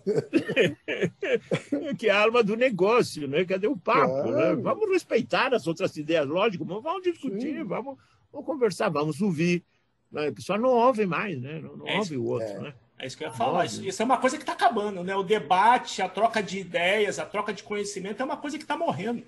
é. 0.87 1.93
que 1.97 2.07
é 2.07 2.11
a 2.11 2.21
alma 2.21 2.43
do 2.43 2.55
negócio, 2.55 3.27
né? 3.27 3.43
Cadê 3.45 3.67
o 3.67 3.75
papo? 3.75 4.13
Né? 4.13 4.31
Claro. 4.31 4.57
Né? 4.57 4.61
Vamos 4.61 4.89
respeitar 4.89 5.53
as 5.53 5.65
outras 5.65 5.95
ideias, 5.97 6.27
lógico, 6.27 6.63
mas 6.65 6.83
vamos 6.83 7.01
discutir, 7.01 7.63
vamos, 7.63 7.97
vamos 8.31 8.45
conversar, 8.45 8.89
vamos 8.89 9.19
ouvir. 9.19 9.63
Né? 10.11 10.29
O 10.29 10.33
pessoal 10.33 10.59
não 10.59 10.69
ouve 10.69 11.05
mais, 11.07 11.41
né? 11.41 11.59
Não, 11.59 11.77
não 11.77 11.87
é 11.87 11.97
ouve 11.97 12.15
o 12.15 12.25
outro, 12.25 12.47
é. 12.47 12.59
né? 12.59 12.73
É 12.99 13.05
isso 13.05 13.17
que 13.17 13.23
eu 13.23 13.27
ia 13.27 13.33
falar. 13.33 13.65
Isso, 13.65 13.83
isso, 13.83 14.01
é 14.01 14.05
uma 14.05 14.17
coisa 14.17 14.37
que 14.37 14.43
está 14.43 14.53
acabando, 14.53 15.03
né? 15.03 15.15
O 15.15 15.23
debate, 15.23 16.01
a 16.01 16.09
troca 16.09 16.41
de 16.41 16.59
ideias, 16.59 17.19
a 17.19 17.25
troca 17.25 17.53
de 17.53 17.63
conhecimento 17.63 18.21
é 18.21 18.25
uma 18.25 18.37
coisa 18.37 18.57
que 18.57 18.63
está 18.63 18.75
morrendo 18.77 19.23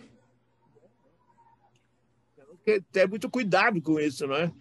que 2.70 2.82
ter 2.92 3.08
muito 3.08 3.30
cuidado 3.30 3.82
com 3.82 4.00
isso, 4.00 4.28
não 4.28 4.36
é? 4.36 4.52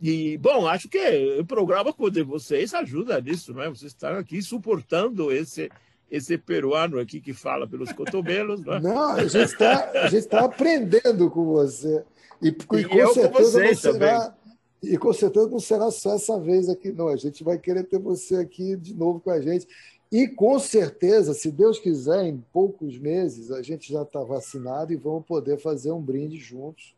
E, 0.00 0.36
bom, 0.38 0.66
acho 0.66 0.88
que 0.88 1.38
o 1.40 1.46
programa 1.46 1.92
com 1.92 2.10
vocês 2.26 2.74
ajuda 2.74 3.20
nisso, 3.20 3.54
não 3.54 3.62
é? 3.62 3.68
Vocês 3.68 3.92
estão 3.92 4.16
aqui 4.16 4.42
suportando 4.42 5.32
esse, 5.32 5.70
esse 6.10 6.36
peruano 6.36 6.98
aqui 6.98 7.20
que 7.20 7.32
fala 7.32 7.66
pelos 7.66 7.92
cotovelos, 7.92 8.62
não 8.64 8.74
é? 8.74 8.80
Não, 8.80 9.12
a 9.12 9.26
gente 9.26 9.52
está, 9.52 9.90
tá 10.28 10.44
aprendendo 10.44 11.30
com 11.30 11.44
você. 11.44 12.04
E, 12.42 12.48
e, 12.48 12.50
e 12.50 12.84
com 12.84 13.14
certeza 13.14 13.64
não 13.64 13.74
será, 13.74 14.36
e 14.82 14.98
com 14.98 15.12
certeza 15.12 15.48
não 15.48 15.60
será 15.60 15.90
só 15.90 16.14
essa 16.14 16.38
vez 16.38 16.68
aqui, 16.68 16.92
não. 16.92 17.08
A 17.08 17.16
gente 17.16 17.42
vai 17.42 17.58
querer 17.58 17.84
ter 17.84 17.98
você 17.98 18.36
aqui 18.36 18.76
de 18.76 18.94
novo 18.94 19.20
com 19.20 19.30
a 19.30 19.40
gente. 19.40 19.66
E 20.12 20.28
com 20.28 20.58
certeza, 20.58 21.32
se 21.32 21.50
Deus 21.50 21.78
quiser, 21.78 22.26
em 22.26 22.44
poucos 22.52 22.98
meses, 22.98 23.50
a 23.50 23.62
gente 23.62 23.90
já 23.90 24.02
está 24.02 24.22
vacinado 24.22 24.92
e 24.92 24.96
vamos 24.96 25.24
poder 25.24 25.58
fazer 25.58 25.92
um 25.92 26.00
brinde 26.00 26.36
juntos 26.36 26.94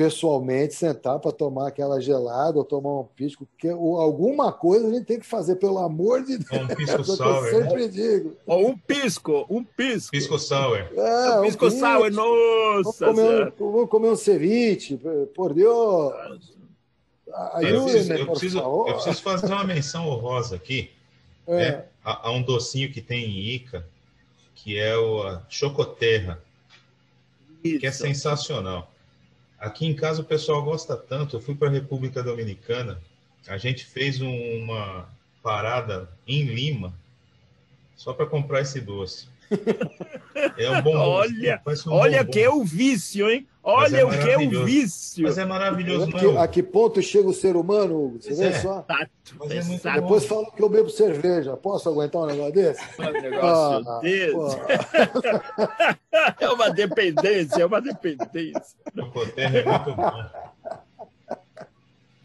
pessoalmente 0.00 0.72
sentar 0.72 1.18
para 1.18 1.30
tomar 1.30 1.68
aquela 1.68 2.00
gelada 2.00 2.56
ou 2.56 2.64
tomar 2.64 3.00
um 3.00 3.04
pisco, 3.04 3.44
porque 3.44 3.68
alguma 3.68 4.50
coisa 4.50 4.88
a 4.88 4.90
gente 4.90 5.04
tem 5.04 5.20
que 5.20 5.26
fazer, 5.26 5.56
pelo 5.56 5.76
amor 5.76 6.24
de 6.24 6.38
Deus. 6.38 6.62
Um 6.62 6.74
pisco 6.74 7.04
sour. 7.04 7.46
Eu 7.48 7.64
sempre 7.64 7.82
né? 7.82 7.88
digo. 7.88 8.36
Ou 8.46 8.68
um 8.68 8.78
pisco, 8.78 9.44
um 9.50 9.62
pisco. 9.62 10.10
Pisco 10.10 10.38
sour. 10.38 10.88
É, 10.96 11.40
um 11.40 11.42
pisco 11.42 11.70
sour, 11.70 12.10
nossa. 12.10 13.04
Vamos 13.04 13.20
comer, 13.20 13.52
um, 13.60 13.72
vamos 13.72 13.90
comer 13.90 14.08
um 14.08 14.16
ceviche, 14.16 14.98
por 15.34 15.52
Deus. 15.52 16.14
eu, 17.60 17.84
preciso, 17.84 18.12
eu, 18.14 18.26
preciso, 18.26 18.58
eu 18.58 18.94
preciso 18.94 19.22
fazer 19.22 19.52
uma 19.52 19.64
menção 19.64 20.08
honrosa 20.08 20.56
aqui. 20.56 20.90
É. 21.46 21.56
Né? 21.56 21.84
Há, 22.02 22.28
há, 22.28 22.32
um 22.32 22.40
docinho 22.40 22.90
que 22.90 23.02
tem 23.02 23.22
em 23.22 23.54
Ica, 23.54 23.86
que 24.54 24.78
é 24.78 24.96
o 24.96 25.40
Chocoterra, 25.50 26.42
Isso. 27.62 27.80
que 27.80 27.86
é 27.86 27.92
sensacional. 27.92 28.89
Aqui 29.60 29.86
em 29.86 29.94
casa 29.94 30.22
o 30.22 30.24
pessoal 30.24 30.64
gosta 30.64 30.96
tanto. 30.96 31.36
Eu 31.36 31.40
fui 31.40 31.54
para 31.54 31.68
a 31.68 31.70
República 31.70 32.22
Dominicana, 32.22 32.98
a 33.46 33.58
gente 33.58 33.84
fez 33.84 34.20
uma 34.20 35.06
parada 35.42 36.10
em 36.26 36.44
Lima 36.44 36.94
só 37.94 38.14
para 38.14 38.26
comprar 38.26 38.62
esse 38.62 38.80
doce. 38.80 39.28
É 40.56 40.70
um 40.70 40.82
bom 40.82 40.96
Olha, 40.96 41.62
um 41.86 41.92
olha 41.92 42.24
bom 42.24 42.30
que 42.30 42.40
é 42.40 42.48
o 42.50 42.64
vício, 42.64 43.28
hein? 43.28 43.46
Olha 43.62 43.98
é 43.98 44.04
o 44.04 44.10
que 44.10 44.30
é 44.30 44.38
o 44.38 44.64
vício. 44.64 45.22
Mas 45.24 45.36
é 45.36 45.44
maravilhoso, 45.44 46.08
é 46.08 46.18
que, 46.18 46.38
A 46.38 46.48
que 46.48 46.62
ponto 46.62 47.02
chega 47.02 47.28
o 47.28 47.34
ser 47.34 47.56
humano, 47.56 48.04
Hugo? 48.04 48.22
Você 48.22 48.34
vê 48.34 48.46
é. 48.46 48.52
só? 48.52 48.86
Exato, 48.88 49.10
é 49.86 50.00
Depois 50.00 50.24
falam 50.24 50.50
que 50.50 50.62
eu 50.62 50.68
bebo 50.68 50.88
cerveja. 50.88 51.56
Posso 51.56 51.88
aguentar 51.88 52.22
um 52.22 52.26
negócio 52.26 52.52
desse? 52.52 52.80
Um 52.98 53.12
negócio 53.12 53.88
ah, 53.88 54.00
desse. 54.00 54.34
é 56.44 56.48
uma 56.48 56.70
dependência, 56.70 57.62
é 57.62 57.66
uma 57.66 57.80
dependência. 57.80 58.76
O 58.96 59.26
terra 59.26 59.58
é 59.58 59.64
muito 59.64 59.94
bom. 59.94 60.24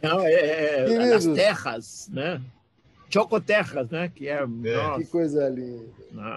Não, 0.01 0.19
é, 0.21 0.31
é, 0.31 0.93
é 0.93 0.97
nas 0.97 1.25
terras, 1.25 2.09
né? 2.11 2.39
Chocoterras, 3.15 3.89
né? 3.89 4.11
Que 4.13 4.27
é. 4.27 4.43
é. 4.43 4.97
Que 4.97 5.05
coisa 5.05 5.47
linda. 5.47 5.85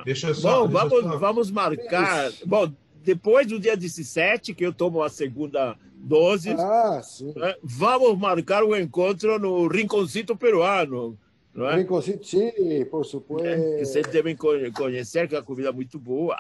Deixa 0.05 0.29
eu 0.29 0.35
só. 0.35 0.65
Bom, 0.65 0.69
vamos, 0.69 1.03
só... 1.03 1.19
vamos 1.19 1.51
marcar. 1.51 2.31
Bom, 2.47 2.73
depois 3.03 3.49
do 3.49 3.59
dia 3.59 3.77
17, 3.77 4.55
que 4.55 4.65
eu 4.65 4.73
tomo 4.73 5.03
a 5.03 5.09
segunda 5.09 5.77
dose, 5.97 6.51
ah, 6.53 7.01
sim. 7.03 7.33
Né, 7.35 7.57
vamos 7.65 8.17
marcar 8.17 8.63
o 8.63 8.69
um 8.69 8.77
encontro 8.77 9.41
no 9.41 9.67
Rinconcito 9.67 10.37
Peruano. 10.37 11.19
Não 11.53 11.69
é? 11.69 11.79
Rinconcito, 11.79 12.25
sim, 12.25 12.53
por 12.89 13.05
supuesto. 13.05 13.45
É, 13.49 13.85
vocês 13.85 14.07
devem 14.07 14.37
conhecer, 14.37 15.27
que 15.27 15.35
é 15.35 15.39
uma 15.39 15.45
comida 15.45 15.73
muito 15.73 15.99
boa. 15.99 16.39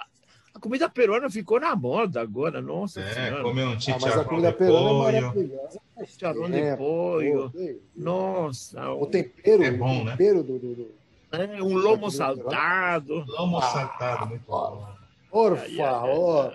A 0.59 0.60
comida 0.60 0.89
peruana 0.89 1.30
ficou 1.30 1.60
na 1.60 1.76
moda 1.76 2.20
agora, 2.20 2.60
nossa 2.60 3.01
é, 3.01 3.14
senhora. 3.14 3.44
comer 3.44 3.64
um 3.64 3.78
chicharrão 3.78 4.01
ah, 4.02 4.09
mas 4.09 4.18
a 4.18 4.24
comida 4.24 4.52
peruana 4.52 5.16
é 5.16 5.20
maravilhosa. 5.20 5.80
Chicharrão 6.05 6.51
de 6.51 6.76
pollo. 6.76 7.52
Nossa. 7.94 8.90
O 8.90 9.06
tempero, 9.06 9.62
é 9.62 9.70
bom, 9.70 10.02
o 10.02 10.06
tempero 10.06 10.39
né? 10.39 10.43
do, 10.43 10.59
do, 10.59 10.74
do... 10.74 10.90
É, 11.30 11.62
um 11.62 11.74
lomo 11.74 12.10
saltado. 12.10 13.24
Lomo 13.28 13.59
ah, 13.59 13.62
saltado, 13.62 14.26
muito 14.26 14.43
bom. 14.48 14.85
Por 15.30 15.56
favor. 15.56 16.52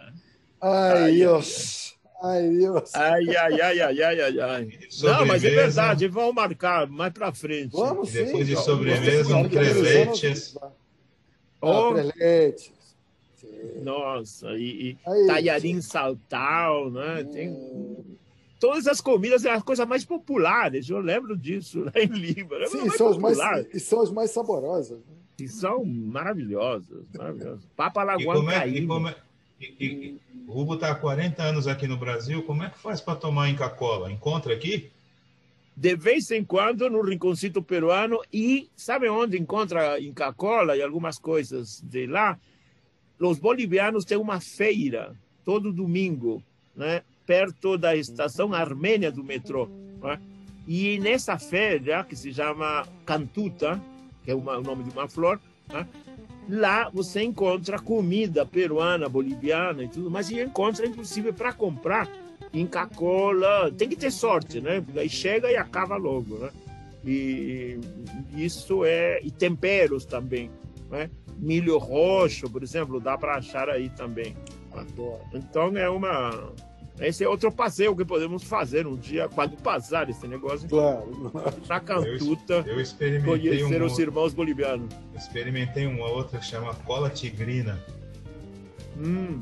Ai, 0.62 1.14
Deus. 1.14 1.96
Ai, 2.22 2.50
Deus. 2.50 2.94
Ai, 2.96 3.38
ai, 3.38 3.62
ai, 3.62 3.82
ai, 3.82 4.02
ai, 4.02 4.22
ai, 4.22 4.40
ai. 4.42 4.80
Não, 5.02 5.26
mas 5.26 5.46
é 5.46 5.50
verdade, 5.50 6.10
vamos 6.10 6.36
marcar 6.36 6.88
mais 6.88 7.14
pra 7.14 7.32
frente. 7.32 7.72
Vamos 7.72 8.10
sim. 8.10 8.26
Depois 8.26 8.48
de 8.48 8.58
sobremesa, 8.58 9.38
um 9.38 9.48
treletes. 9.48 10.58
Oh. 11.62 11.94
Treletes. 11.94 12.73
Nossa, 13.82 14.52
e, 14.58 14.92
e 14.92 15.28
talharim 15.28 15.82
saltal, 15.82 16.90
né? 16.90 17.24
Tem 17.26 17.56
todas 18.60 18.88
as 18.88 19.02
comidas, 19.02 19.44
é 19.44 19.52
a 19.52 19.62
coisa 19.62 19.86
mais 19.86 20.06
populares. 20.06 20.90
Eu 20.90 21.00
lembro 21.00 21.38
disso 21.38 21.84
lá 21.84 21.92
em 21.96 22.08
Lima. 22.08 22.66
Sim, 22.68 22.90
são, 22.92 23.20
mais, 23.20 23.38
e 23.74 23.80
são 23.80 24.02
as 24.02 24.10
mais 24.10 24.32
saborosas. 24.32 25.00
Né? 25.00 25.16
E 25.42 25.48
são 25.50 25.84
maravilhosas, 25.84 27.04
maravilhosas. 27.14 27.66
Papa 27.76 28.04
Lagoa 28.04 28.54
é, 28.54 28.70
e, 28.70 28.88
como 28.88 29.10
é, 29.10 29.16
e, 29.60 29.66
e, 29.86 30.22
o 30.48 30.54
Rubo 30.54 30.76
está 30.76 30.92
há 30.92 30.96
40 30.96 31.44
anos 31.44 31.68
aqui 31.68 31.88
no 31.88 31.98
Brasil. 31.98 32.44
Como 32.44 32.64
é 32.64 32.70
que 32.70 32.80
faz 32.80 33.02
para 33.02 33.16
tomar 33.16 33.50
Inca 33.50 33.70
Cola? 33.70 34.10
Encontra 34.10 34.54
aqui? 34.54 34.92
De 35.76 35.96
vez 35.96 36.30
em 36.32 36.46
quando 36.46 36.90
no 36.90 37.02
rinconcito 37.02 37.62
peruano 37.62 38.22
e 38.32 38.70
sabe 38.78 39.10
onde 39.10 39.38
encontra 39.38 40.00
Inca 40.00 40.32
Cola 40.32 40.78
e 40.78 40.82
algumas 40.82 41.18
coisas 41.18 41.82
de 41.82 42.06
lá? 42.06 42.40
Os 43.28 43.40
bolivianos 43.40 44.06
têm 44.06 44.18
uma 44.18 44.40
feira 44.40 45.16
todo 45.44 45.72
domingo, 45.72 46.44
né? 46.76 47.02
perto 47.26 47.78
da 47.78 47.96
estação 47.96 48.54
armênia 48.54 49.12
do 49.12 49.24
metrô. 49.24 49.68
Né? 50.02 50.20
E 50.68 51.00
nessa 51.00 51.38
feira, 51.38 52.04
que 52.04 52.16
se 52.16 52.34
chama 52.34 52.86
Cantuta, 53.06 53.82
que 54.24 54.32
é 54.32 54.36
uma, 54.36 54.58
o 54.58 54.62
nome 54.62 54.84
de 54.84 54.90
uma 54.92 55.08
flor, 55.08 55.40
né? 55.70 55.88
lá 56.50 56.90
você 56.90 57.24
encontra 57.24 57.80
comida 57.80 58.46
peruana, 58.46 59.08
boliviana 59.08 59.84
e 59.84 59.88
tudo, 59.88 60.12
mas 60.12 60.30
e 60.30 60.42
encontra 60.42 60.86
inclusive 60.86 61.32
para 61.32 61.54
comprar 61.54 62.10
Inca 62.54 62.86
Cola, 62.86 63.72
tem 63.72 63.90
que 63.90 63.96
ter 63.96 64.12
sorte, 64.12 64.62
né? 64.62 64.84
Aí 64.96 65.10
chega 65.10 65.52
e 65.52 65.56
acaba 65.56 65.96
logo, 65.96 66.38
né? 66.38 66.50
E 67.06 67.80
isso 68.36 68.86
é 68.86 69.20
e 69.24 69.32
temperos 69.32 70.06
também, 70.06 70.52
né? 70.94 71.10
Milho 71.38 71.78
roxo, 71.80 72.50
por 72.50 72.62
exemplo, 72.62 73.00
dá 73.00 73.18
para 73.18 73.36
achar 73.36 73.68
aí 73.68 73.90
também. 73.90 74.38
Adoro. 74.72 75.24
Então 75.34 75.76
é 75.76 75.90
uma 75.90 76.54
esse 77.00 77.24
é 77.24 77.28
outro 77.28 77.52
passeio 77.52 77.96
que 77.96 78.06
podemos 78.06 78.44
fazer 78.44 78.86
um 78.86 78.96
dia, 78.96 79.28
quando 79.28 79.58
passar 79.58 80.10
esse 80.10 80.28
negócio. 80.28 80.70
Claro. 80.70 81.32
Na 81.68 81.80
Cantuta, 81.80 82.64
eu, 82.68 82.74
eu 82.74 82.80
experimentei 82.80 83.50
conhecer 83.50 83.82
um, 83.82 83.86
os 83.86 83.98
irmãos 83.98 84.34
bolivianos. 84.34 84.94
Experimentei 85.16 85.88
uma 85.88 86.06
outra 86.06 86.38
que 86.40 86.46
chama 86.46 86.74
Cola 86.86 87.10
Tigrina. 87.10 87.84
Hum. 88.96 89.42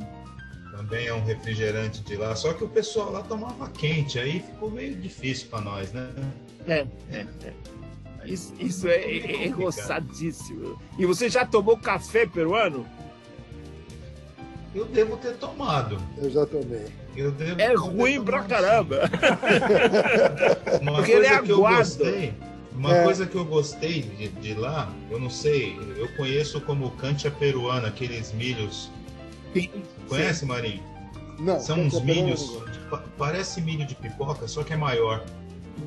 Também 0.71 1.07
é 1.07 1.13
um 1.13 1.23
refrigerante 1.23 2.01
de 2.01 2.15
lá, 2.15 2.33
só 2.35 2.53
que 2.53 2.63
o 2.63 2.69
pessoal 2.69 3.11
lá 3.11 3.21
tomava 3.21 3.69
quente, 3.69 4.17
aí 4.17 4.39
ficou 4.39 4.71
meio 4.71 4.95
difícil 4.95 5.49
para 5.49 5.61
nós, 5.61 5.91
né? 5.91 6.09
É, 6.65 6.87
é, 7.11 7.27
é. 7.43 7.53
Isso, 8.25 8.53
isso 8.59 8.87
é, 8.87 8.95
é, 8.95 9.45
é 9.45 9.49
roçadíssimo. 9.49 10.79
E 10.97 11.05
você 11.05 11.29
já 11.29 11.45
tomou 11.45 11.77
café 11.77 12.25
peruano? 12.25 12.85
Eu 14.73 14.85
devo 14.85 15.17
ter 15.17 15.35
tomado. 15.35 15.97
Eu 16.17 16.29
já 16.29 16.45
tomei. 16.45 16.87
Eu 17.15 17.31
devo, 17.31 17.59
é 17.59 17.73
ruim 17.73 18.23
pra 18.23 18.43
caramba. 18.43 19.01
uma 20.81 20.93
Porque 20.93 21.11
coisa 21.11 21.27
ele 21.27 21.27
é 21.27 21.41
que 21.41 21.49
eu 21.51 21.57
gostei. 21.57 22.33
Uma 22.73 22.95
é. 22.95 23.03
coisa 23.03 23.25
que 23.25 23.35
eu 23.35 23.45
gostei 23.45 24.01
de, 24.01 24.29
de, 24.29 24.53
lá, 24.53 24.89
eu 25.09 25.19
não 25.19 25.29
sei, 25.29 25.77
eu 25.97 26.07
conheço 26.15 26.61
como 26.61 26.89
cancha 26.91 27.29
peruana, 27.29 27.89
aqueles 27.89 28.31
milhos. 28.31 28.89
Sim. 29.53 29.69
Conhece, 30.07 30.45
Marinho? 30.45 30.81
Não. 31.37 31.59
São 31.59 31.79
uns 31.81 31.99
milhos, 32.01 32.59
parece 33.17 33.59
milho 33.61 33.85
de 33.85 33.93
pipoca, 33.93 34.47
só 34.47 34.63
que 34.63 34.71
é 34.71 34.77
maior. 34.77 35.23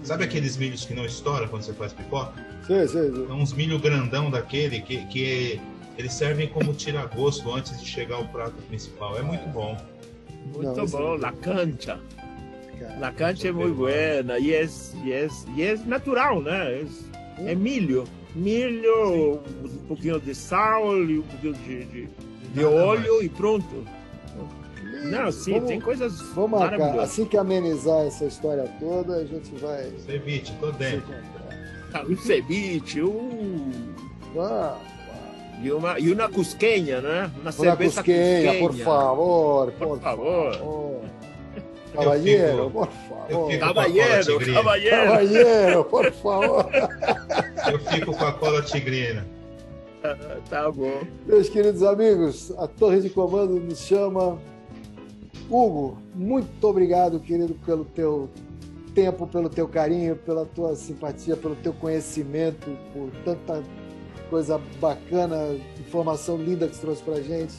Sabe 0.02 0.24
aqueles 0.24 0.56
milhos 0.56 0.85
que 0.85 0.94
não 0.94 1.05
estouram 1.05 1.48
quando 1.48 1.62
você 1.62 1.73
faz 1.73 1.93
pipoca? 1.93 2.32
Sim, 2.66 2.86
sim, 2.86 3.15
sim. 3.15 3.27
São 3.27 3.40
uns 3.40 3.52
milho 3.52 3.78
grandão 3.78 4.31
daquele 4.31 4.81
que, 4.81 5.05
que 5.06 5.61
eles 5.97 6.12
servem 6.12 6.48
como 6.48 6.73
tira-gosto 6.74 7.51
antes 7.52 7.81
de 7.81 7.86
chegar 7.86 8.16
ao 8.16 8.27
prato 8.27 8.61
principal. 8.69 9.16
É 9.19 9.23
muito 9.23 9.47
bom. 9.48 9.77
Muito 10.55 10.77
Não, 10.77 10.86
bom, 10.86 11.16
la 11.16 11.32
cancha. 11.32 11.98
La 12.98 13.12
cancha 13.12 13.48
é 13.48 13.52
muito 13.52 13.74
buena 13.74 14.39
e 14.39 14.52
é, 14.52 14.69
e 15.05 15.12
é, 15.12 15.28
e 15.56 15.62
é 15.62 15.77
natural, 15.86 16.43
né? 16.43 16.86
É, 17.39 17.52
é 17.52 17.55
milho. 17.55 18.05
Milho, 18.35 19.40
Sim. 19.44 19.65
um 19.65 19.86
pouquinho 19.86 20.20
de 20.20 20.35
sal 20.35 20.97
e 20.98 21.20
um 21.20 21.23
pouquinho 21.23 21.55
de, 21.55 21.85
de, 21.85 22.09
de 22.52 22.65
óleo 22.65 23.15
mais. 23.15 23.24
e 23.24 23.28
pronto. 23.28 23.85
Não, 25.05 25.31
sim, 25.31 25.52
vamos, 25.52 25.68
tem 25.68 25.81
coisas. 25.81 26.20
Vamos 26.35 26.60
marcar. 26.60 26.98
Assim 27.01 27.24
que 27.24 27.36
amenizar 27.36 28.06
essa 28.06 28.24
história 28.24 28.64
toda, 28.81 29.16
a 29.16 29.24
gente 29.24 29.55
vai. 29.56 29.90
Ceviche, 29.98 30.52
tô 30.60 30.70
dentro. 30.72 31.14
Ah, 31.93 32.02
um 32.09 32.16
ceviche, 32.16 33.02
um. 33.02 33.94
Ah. 34.39 34.76
E 35.62 35.70
uma, 35.70 35.98
e 35.98 36.12
uma 36.12 36.28
cusquenha, 36.28 37.01
né? 37.01 37.31
Uma, 37.40 37.52
cerveja 37.52 38.02
cusquenha, 38.02 38.59
por 38.59 38.74
favor, 38.74 39.72
por, 39.72 39.89
por 39.89 40.01
favor. 40.01 40.55
favor. 40.55 41.01
Caballeiro, 41.94 42.70
por 42.70 42.89
favor. 42.89 43.59
Caballeiro, 43.59 44.52
caballeiro. 44.52 44.90
Caballeiro, 44.90 45.85
por 45.85 46.12
favor. 46.12 46.68
Eu 47.70 47.78
fico 47.78 48.16
com 48.16 48.24
a 48.24 48.32
cola 48.32 48.62
tigrina. 48.62 49.24
Tá 50.51 50.70
bom. 50.70 51.01
Meus 51.24 51.48
queridos 51.48 51.82
amigos, 51.82 52.52
a 52.59 52.66
Torre 52.66 53.01
de 53.01 53.10
Comando 53.10 53.60
nos 53.60 53.78
chama. 53.78 54.39
Hugo, 55.50 55.98
muito 56.14 56.66
obrigado, 56.66 57.20
querido, 57.20 57.54
pelo 57.66 57.84
teu 57.84 58.30
tempo, 58.94 59.26
pelo 59.26 59.48
teu 59.50 59.68
carinho, 59.68 60.16
pela 60.16 60.46
tua 60.46 60.74
simpatia, 60.74 61.36
pelo 61.36 61.54
teu 61.56 61.72
conhecimento, 61.74 62.76
por 62.92 63.10
tanta 63.24 63.62
coisa 64.30 64.60
bacana, 64.80 65.54
informação 65.78 66.36
linda 66.36 66.66
que 66.66 66.76
você 66.76 66.80
trouxe 66.80 67.02
para 67.02 67.20
gente. 67.20 67.54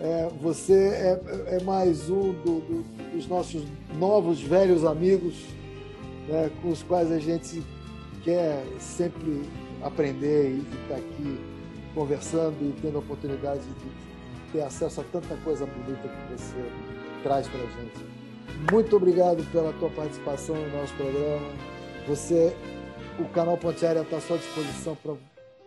É, 0.00 0.28
você 0.40 0.74
é, 0.74 1.20
é, 1.56 1.62
mais 1.62 2.10
um 2.10 2.32
do, 2.32 2.60
do, 2.60 2.84
dos 3.14 3.26
nossos 3.26 3.64
novos 3.98 4.40
velhos 4.40 4.84
amigos, 4.84 5.46
né, 6.28 6.50
com 6.60 6.70
os 6.70 6.82
quais 6.82 7.10
a 7.10 7.18
gente 7.18 7.62
quer 8.24 8.64
sempre 8.78 9.42
aprender 9.82 10.50
e 10.50 10.82
estar 10.82 10.96
aqui 10.96 11.38
conversando 11.94 12.56
e 12.62 12.74
tendo 12.80 12.96
a 12.96 12.98
oportunidade 12.98 13.60
de 13.60 14.11
ter 14.52 14.62
acesso 14.62 15.00
a 15.00 15.04
tanta 15.04 15.34
coisa 15.38 15.66
bonita 15.66 16.08
que 16.08 16.32
você 16.32 16.70
traz 17.22 17.48
para 17.48 17.60
a 17.60 17.66
gente. 17.66 18.04
Muito 18.70 18.96
obrigado 18.96 19.42
pela 19.50 19.72
tua 19.72 19.90
participação 19.90 20.54
no 20.54 20.78
nosso 20.78 20.94
programa. 20.94 21.50
Você, 22.06 22.54
o 23.18 23.24
canal 23.30 23.56
Ponte 23.56 23.84
Aérea 23.84 24.02
está 24.02 24.18
à 24.18 24.20
sua 24.20 24.36
disposição 24.36 24.96
para 24.96 25.14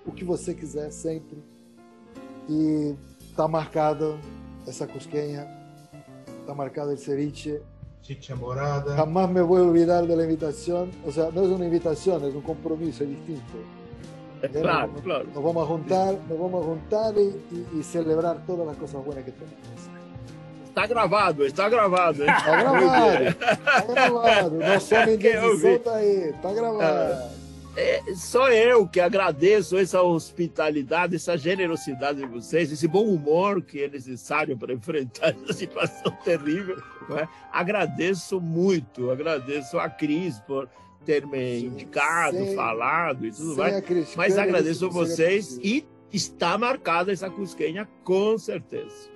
o 0.05 0.11
que 0.11 0.23
você 0.23 0.53
quiser 0.53 0.91
sempre. 0.91 1.43
E 2.47 2.95
está 3.29 3.47
marcada 3.47 4.17
essa 4.67 4.87
cusqueña, 4.87 5.47
está 6.41 6.53
marcado 6.53 6.91
el 6.91 6.97
ceviche. 6.97 7.61
Chicha 8.01 8.35
morada. 8.35 8.95
Jamás 8.95 9.29
me 9.31 9.41
voy 9.41 9.61
a 9.61 9.63
olvidar 9.63 10.05
de 10.05 10.15
la 10.15 10.23
invitación. 10.23 10.91
O 11.03 11.11
sea, 11.11 11.31
no 11.31 11.41
es 11.41 11.49
una 11.49 11.65
invitación, 11.65 12.23
es 12.23 12.35
un 12.35 12.41
compromiso, 12.41 13.03
es 13.03 13.09
distinto. 13.09 13.57
Claro, 14.51 14.91
nos, 14.91 15.01
claro. 15.01 15.27
Nos 15.33 15.43
vamos 15.43 15.63
a 15.63 15.65
juntar, 15.65 16.13
nos 16.29 16.39
vamos 16.39 16.61
a 16.61 16.65
juntar 16.65 17.17
y, 17.17 17.41
y, 17.51 17.79
y 17.79 17.83
celebrar 17.83 18.37
todas 18.45 18.67
las 18.67 18.77
cosas 18.77 19.03
buenas 19.03 19.23
que 19.23 19.31
tenemos. 19.31 19.95
Está 20.75 20.87
gravado, 20.87 21.45
está 21.45 21.69
gravado. 21.69 22.23
Hein? 22.23 22.29
Está 22.37 22.57
gravado, 22.57 23.23
está 23.23 23.81
gravado. 23.87 24.55
Homem 24.55 25.17
de 25.17 25.27
edição 25.27 25.79
tá 25.79 25.95
aí, 25.95 26.33
tá 26.41 26.53
gravado. 26.53 27.35
É, 27.77 28.01
só 28.15 28.49
eu 28.49 28.87
que 28.87 29.01
agradeço 29.01 29.77
essa 29.77 30.01
hospitalidade, 30.01 31.15
essa 31.15 31.37
generosidade 31.37 32.19
de 32.19 32.25
vocês, 32.25 32.71
esse 32.71 32.87
bom 32.87 33.03
humor 33.03 33.61
que 33.61 33.83
é 33.83 33.89
necessário 33.89 34.57
para 34.57 34.73
enfrentar 34.73 35.29
essa 35.29 35.53
situação 35.53 36.11
terrível. 36.23 36.81
É? 37.17 37.27
Agradeço 37.51 38.39
muito, 38.41 39.11
agradeço 39.11 39.77
a 39.77 39.89
Cris 39.89 40.39
por 40.39 40.69
ter 41.05 41.25
me 41.25 41.59
sim, 41.59 41.65
indicado, 41.67 42.37
sem, 42.37 42.55
falado 42.55 43.25
e 43.25 43.31
tudo 43.31 43.55
mais. 43.55 44.15
Mas 44.15 44.37
agradeço 44.37 44.85
a 44.85 44.89
vocês 44.89 45.57
e 45.61 45.85
está 46.11 46.57
marcada 46.57 47.11
essa 47.11 47.29
cusquenha 47.29 47.87
com 48.03 48.37
certeza. 48.37 49.09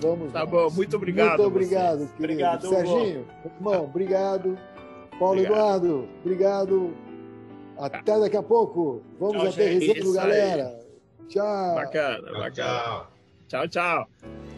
Vamos 0.00 0.32
Tá 0.32 0.44
bom, 0.44 0.70
muito 0.70 0.96
obrigado. 0.96 1.38
Muito 1.38 1.46
obrigado, 1.46 1.98
querido. 1.98 2.14
Obrigado, 2.18 2.68
Serginho, 2.68 3.26
irmão, 3.44 3.84
obrigado. 3.84 4.58
Paulo 5.18 5.40
obrigado. 5.40 5.86
Eduardo, 5.86 6.08
obrigado. 6.20 6.94
Até 7.78 8.20
daqui 8.20 8.36
a 8.36 8.42
pouco. 8.42 9.02
Vamos 9.18 9.54
Tchau. 9.54 9.64
Recife, 9.64 10.12
galera. 10.12 10.80
Tchau. 11.28 11.74
Bacana, 11.74 12.22
Tchau, 12.22 12.32
bacana. 12.32 12.50
tchau. 12.50 13.10
Tchau, 13.48 13.68
tchau. 13.68 14.53